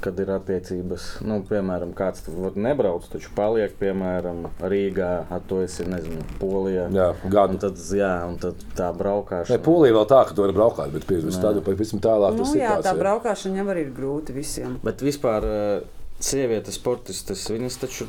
kad 0.03 0.19
ir 0.23 0.31
attiecības, 0.37 1.07
nu, 1.27 1.41
piemēram, 1.49 1.91
kāds 1.97 2.23
tur 2.25 2.55
nebrauc, 2.55 3.09
taču 3.11 3.33
paliek, 3.35 3.75
piemēram, 3.81 4.45
Rīgā, 4.71 5.11
to 5.51 5.59
esi, 5.65 5.83
nezinu, 5.91 6.23
Polijā. 6.39 6.87
Jā, 6.95 7.09
Un 7.27 7.35
gadu. 7.35 7.59
tad, 7.61 7.79
jā, 7.97 8.11
un 8.29 8.39
tad 8.41 8.63
tā 8.77 8.91
braukšana. 8.95 9.51
Ne, 9.57 9.61
Polija 9.65 9.97
vēl 9.99 10.07
tā, 10.13 10.23
ka 10.29 10.37
tu 10.37 10.45
vari 10.45 10.55
braukt, 10.55 10.79
bet 10.95 11.07
pēc 11.09 11.27
tam 11.27 11.35
pēc 11.83 11.95
tam 11.95 12.03
tālāk. 12.07 12.37
Nu, 12.37 12.45
tas 12.45 12.55
ir 12.55 12.63
jā, 12.63 12.75
tā 12.87 12.95
braukšana 12.97 13.61
jau 13.61 13.67
arī 13.75 13.87
ir 13.89 13.95
grūta 13.97 14.35
visiem. 14.35 14.79
Bet 14.85 15.03
vispār 15.03 15.47
eh, 15.51 16.00
sievietes 16.25 16.77
sportistes, 16.77 17.43
viņas 17.51 17.77
taču 17.81 18.07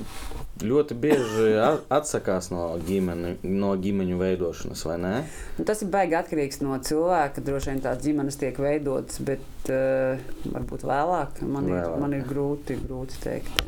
ļoti 0.62 0.96
bieži 1.02 1.48
atsakās 1.92 2.50
no, 2.52 2.66
ģimeni, 2.86 3.34
no 3.48 3.72
ģimeņu 3.80 4.18
veidošanas, 4.20 4.84
vai 4.88 4.98
ne? 5.02 5.14
Nu, 5.58 5.66
tas 5.68 5.82
ir 5.82 5.90
baigi 5.92 6.18
atkarīgs 6.18 6.62
no 6.62 6.76
cilvēka. 6.84 7.44
Droši 7.44 7.72
vien 7.72 7.82
tādas 7.84 8.04
ģimenes 8.06 8.38
tiek 8.40 8.58
veidotas, 8.62 9.18
bet 9.24 9.72
uh, 9.72 10.20
varbūt 10.52 10.86
vēlāk. 10.88 11.42
Man, 11.46 11.70
Vēlāk. 11.72 11.88
Ir, 11.96 12.02
man 12.04 12.16
ir 12.18 12.26
grūti, 12.28 12.78
grūti 12.84 13.20
teikt. 13.24 13.64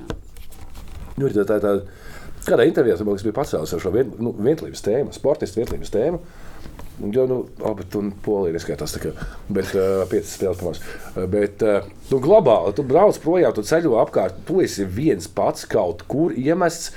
Nu, 1.19 1.31
tā, 1.31 1.47
tā, 1.47 1.61
tā, 1.63 1.77
kādā 2.47 2.67
intervijā 2.69 2.99
tas 2.99 3.27
bija 3.27 3.37
pacēlis 3.37 3.75
ar 3.75 3.83
šo 3.83 3.95
vien, 3.95 4.11
nu, 4.19 4.35
vienotības 4.35 4.83
tēmu, 4.85 5.15
sportistu 5.17 5.63
vienotības 5.63 5.95
tēmu. 5.95 6.23
Jo, 7.03 7.25
nu, 7.27 7.41
bet 7.75 7.89
tur 7.91 8.07
polija 8.23 8.55
neskaitās 8.55 8.95
tā 8.95 9.01
kā, 9.03 9.11
bet 9.51 9.73
uh, 9.75 10.05
piecas 10.11 10.37
spēles. 10.37 10.79
Uh, 11.17 11.25
bet, 11.31 11.65
uh, 11.67 11.89
nu, 12.13 12.21
globāli, 12.23 12.75
tu 12.77 12.85
brauc 12.87 13.19
projām, 13.25 13.55
tu 13.57 13.65
ceļo 13.67 13.97
apkārt, 14.05 14.45
tu 14.47 14.61
esi 14.63 14.87
viens 14.87 15.27
pats 15.27 15.67
kaut 15.67 16.07
kur 16.11 16.37
iemests. 16.39 16.93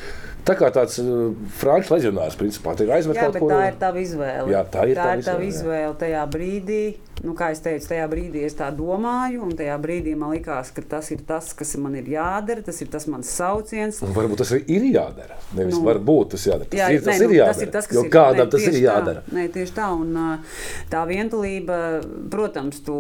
Tā 0.48 0.56
kā 0.56 0.70
tāds 0.72 0.96
uh, 1.04 1.34
franču 1.60 1.94
leģionārs, 1.96 2.38
principā, 2.40 2.74
ir 2.80 3.20
Jā, 3.20 3.26
kaut 3.28 3.42
ko. 3.44 3.50
tā 3.52 3.66
ir 3.68 3.76
tava 3.82 4.00
izvēle. 4.00 4.48
Jā, 4.54 4.62
tā 4.72 4.86
ir 4.88 4.96
tā 4.96 5.10
tava 5.26 5.44
izvēle, 5.44 5.52
izvēle 5.52 5.98
tajā 6.00 6.24
brīdī. 6.32 6.82
Nu, 7.26 7.34
kā 7.34 7.48
jau 7.50 7.58
teicu, 7.66 7.88
tajā 7.90 8.04
brīdī 8.12 8.44
es 8.46 8.54
tā 8.54 8.68
domāju, 8.78 9.42
un 9.48 9.56
tajā 9.58 9.74
brīdī 9.82 10.14
man 10.16 10.36
likās, 10.36 10.70
ka 10.76 10.84
tas 10.86 11.08
ir 11.16 11.24
tas, 11.26 11.50
kas 11.58 11.72
man 11.82 11.96
ir 11.98 12.06
jādara, 12.14 12.62
tas 12.64 12.78
ir 12.86 12.92
tas 12.94 13.08
mans 13.10 13.32
sauciens. 13.40 13.98
Un 14.06 14.14
varbūt 14.14 14.44
tas 14.44 14.52
ir 14.54 14.86
jādara. 14.92 15.40
Nevis 15.58 15.80
Nu. 15.80 15.84
varbūt 15.88 16.36
tas 16.36 16.46
jādara. 16.46 16.70
Tas, 16.70 16.78
Jā, 16.80 16.92
ir, 16.94 17.02
tas, 17.02 17.10
nē, 17.10 17.18
ir, 17.18 17.28
nu, 17.28 17.38
jādara. 17.40 17.54
tas 17.58 17.66
ir 17.66 17.74
tas, 17.74 17.90
kas 17.90 17.98
jo 17.98 18.06
ir. 18.06 18.12
kādam 18.14 18.46
nē, 18.46 18.52
tas 18.54 18.68
ir 18.70 18.80
jādara. 18.84 19.26
Tā, 19.26 19.34
nē, 19.40 19.48
tieši 19.58 19.76
tā. 19.80 19.90
Un, 19.98 20.14
ā, 20.14 20.30
tā 20.94 21.04
vientulība, 21.10 21.82
protams, 22.30 22.80
tu 22.86 22.98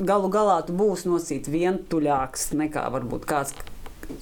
galu 0.00 0.28
galā 0.32 0.58
tu 0.66 0.72
būsi 0.76 1.08
nosīt 1.12 1.48
vientuļāks 1.52 2.50
nekā 2.56 2.88
varbūt 2.96 3.28
kāds. 3.28 3.52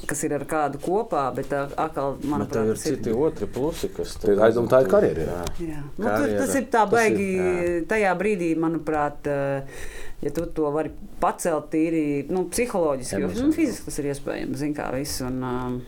Kas 0.09 0.23
ir 0.25 0.33
ar 0.37 0.43
kādu 0.49 0.79
kopā, 0.81 1.27
bet 1.37 1.51
tā 1.53 1.63
atkal, 1.81 2.15
Bet 2.17 2.23
tev 2.25 2.31
manuprāt, 2.31 2.69
ir 2.71 2.77
tas 2.79 2.87
ir 2.89 2.97
citi 2.99 3.13
otri 3.13 3.47
plusi, 3.53 3.89
kas 3.93 4.15
Tā 4.21 4.31
ir 4.33 4.41
aizdomā, 4.47 4.69
tā 4.73 4.81
ir 4.85 4.89
karjera, 4.93 5.25
jā. 5.29 5.41
Jā. 5.69 5.81
Nu, 5.99 6.05
tur, 6.05 6.09
Karjera. 6.09 6.39
tas 6.41 6.55
ir 6.57 6.65
tā 6.65 6.71
Tas 6.71 6.85
ir, 6.85 6.95
baigi. 6.97 7.29
jā. 7.37 7.83
tajā 7.93 8.13
brīdī, 8.21 8.49
manuprāt, 8.61 9.29
eh, 9.29 9.83
ja 10.25 10.33
tu 10.37 10.47
to 10.57 10.71
vari 10.73 10.93
pacelt 11.21 11.69
tīri 11.73 12.05
nu, 12.33 12.47
psiholoģiski, 12.53 13.21
jo 13.25 13.33
nu, 13.45 13.53
fiziski 13.57 13.89
tas 13.91 14.01
ir 14.01 14.11
iespējams. 14.13 14.57
Zin, 14.65 14.75
kā 14.77 14.89
viss, 14.97 15.21
un, 15.25 15.41
um, 15.45 15.81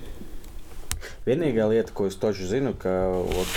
Vienīgā 1.27 1.68
lieta, 1.70 1.93
ko 1.94 2.06
es 2.10 2.16
toši 2.18 2.47
zinu, 2.52 2.73
ka 2.78 2.90
ot, 3.40 3.56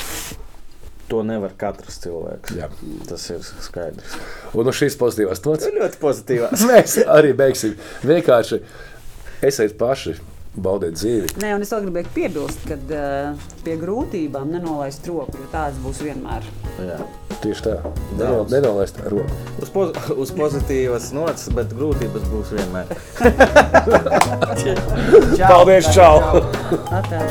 to 1.10 1.22
nevar 1.26 1.54
katrs 1.58 1.98
cilvēks. 2.04 2.56
Jā. 2.58 2.68
Tas 3.10 3.24
ir 3.34 3.42
skaidrs. 3.46 4.16
Un 4.54 4.68
no 4.68 4.74
šīs 4.76 4.98
pozitīvās 5.00 5.42
nots 5.46 5.66
ir 5.70 5.78
ļoti 5.80 6.00
pozitīvs. 6.02 6.66
mēs 6.70 7.00
arī 7.10 7.34
beigsim. 7.38 7.76
Vienkārši 8.06 8.62
esiet 9.46 9.78
paši, 9.80 10.16
baudiet 10.58 10.98
dzīvi. 10.98 11.36
Nē, 11.42 11.54
un 11.58 11.66
es 11.66 11.72
vēl 11.74 11.86
gribēju 11.88 12.12
piebilst, 12.16 12.66
ka 12.68 12.78
uh, 12.80 13.48
pie 13.66 13.78
grūtībām 13.80 14.52
nenolaist 14.56 15.08
roku, 15.10 15.38
jo 15.38 15.48
tāds 15.54 15.80
būs 15.84 16.02
vienmēr. 16.06 16.48
Jā. 16.80 17.00
Tieši 17.40 17.64
tā. 17.64 17.78
Nenol, 18.20 18.44
nenolaist 18.52 19.00
roku. 19.14 19.38
Uz, 19.62 19.72
poz 19.72 19.96
uz 20.26 20.34
pozitīvas 20.36 21.14
nots, 21.16 21.48
bet 21.56 21.72
grūtības 21.78 22.28
būs 22.34 22.54
vienmēr. 22.58 22.92
Paldies, 25.50 25.94
čau! 25.96 26.44
Atā. 26.90 27.24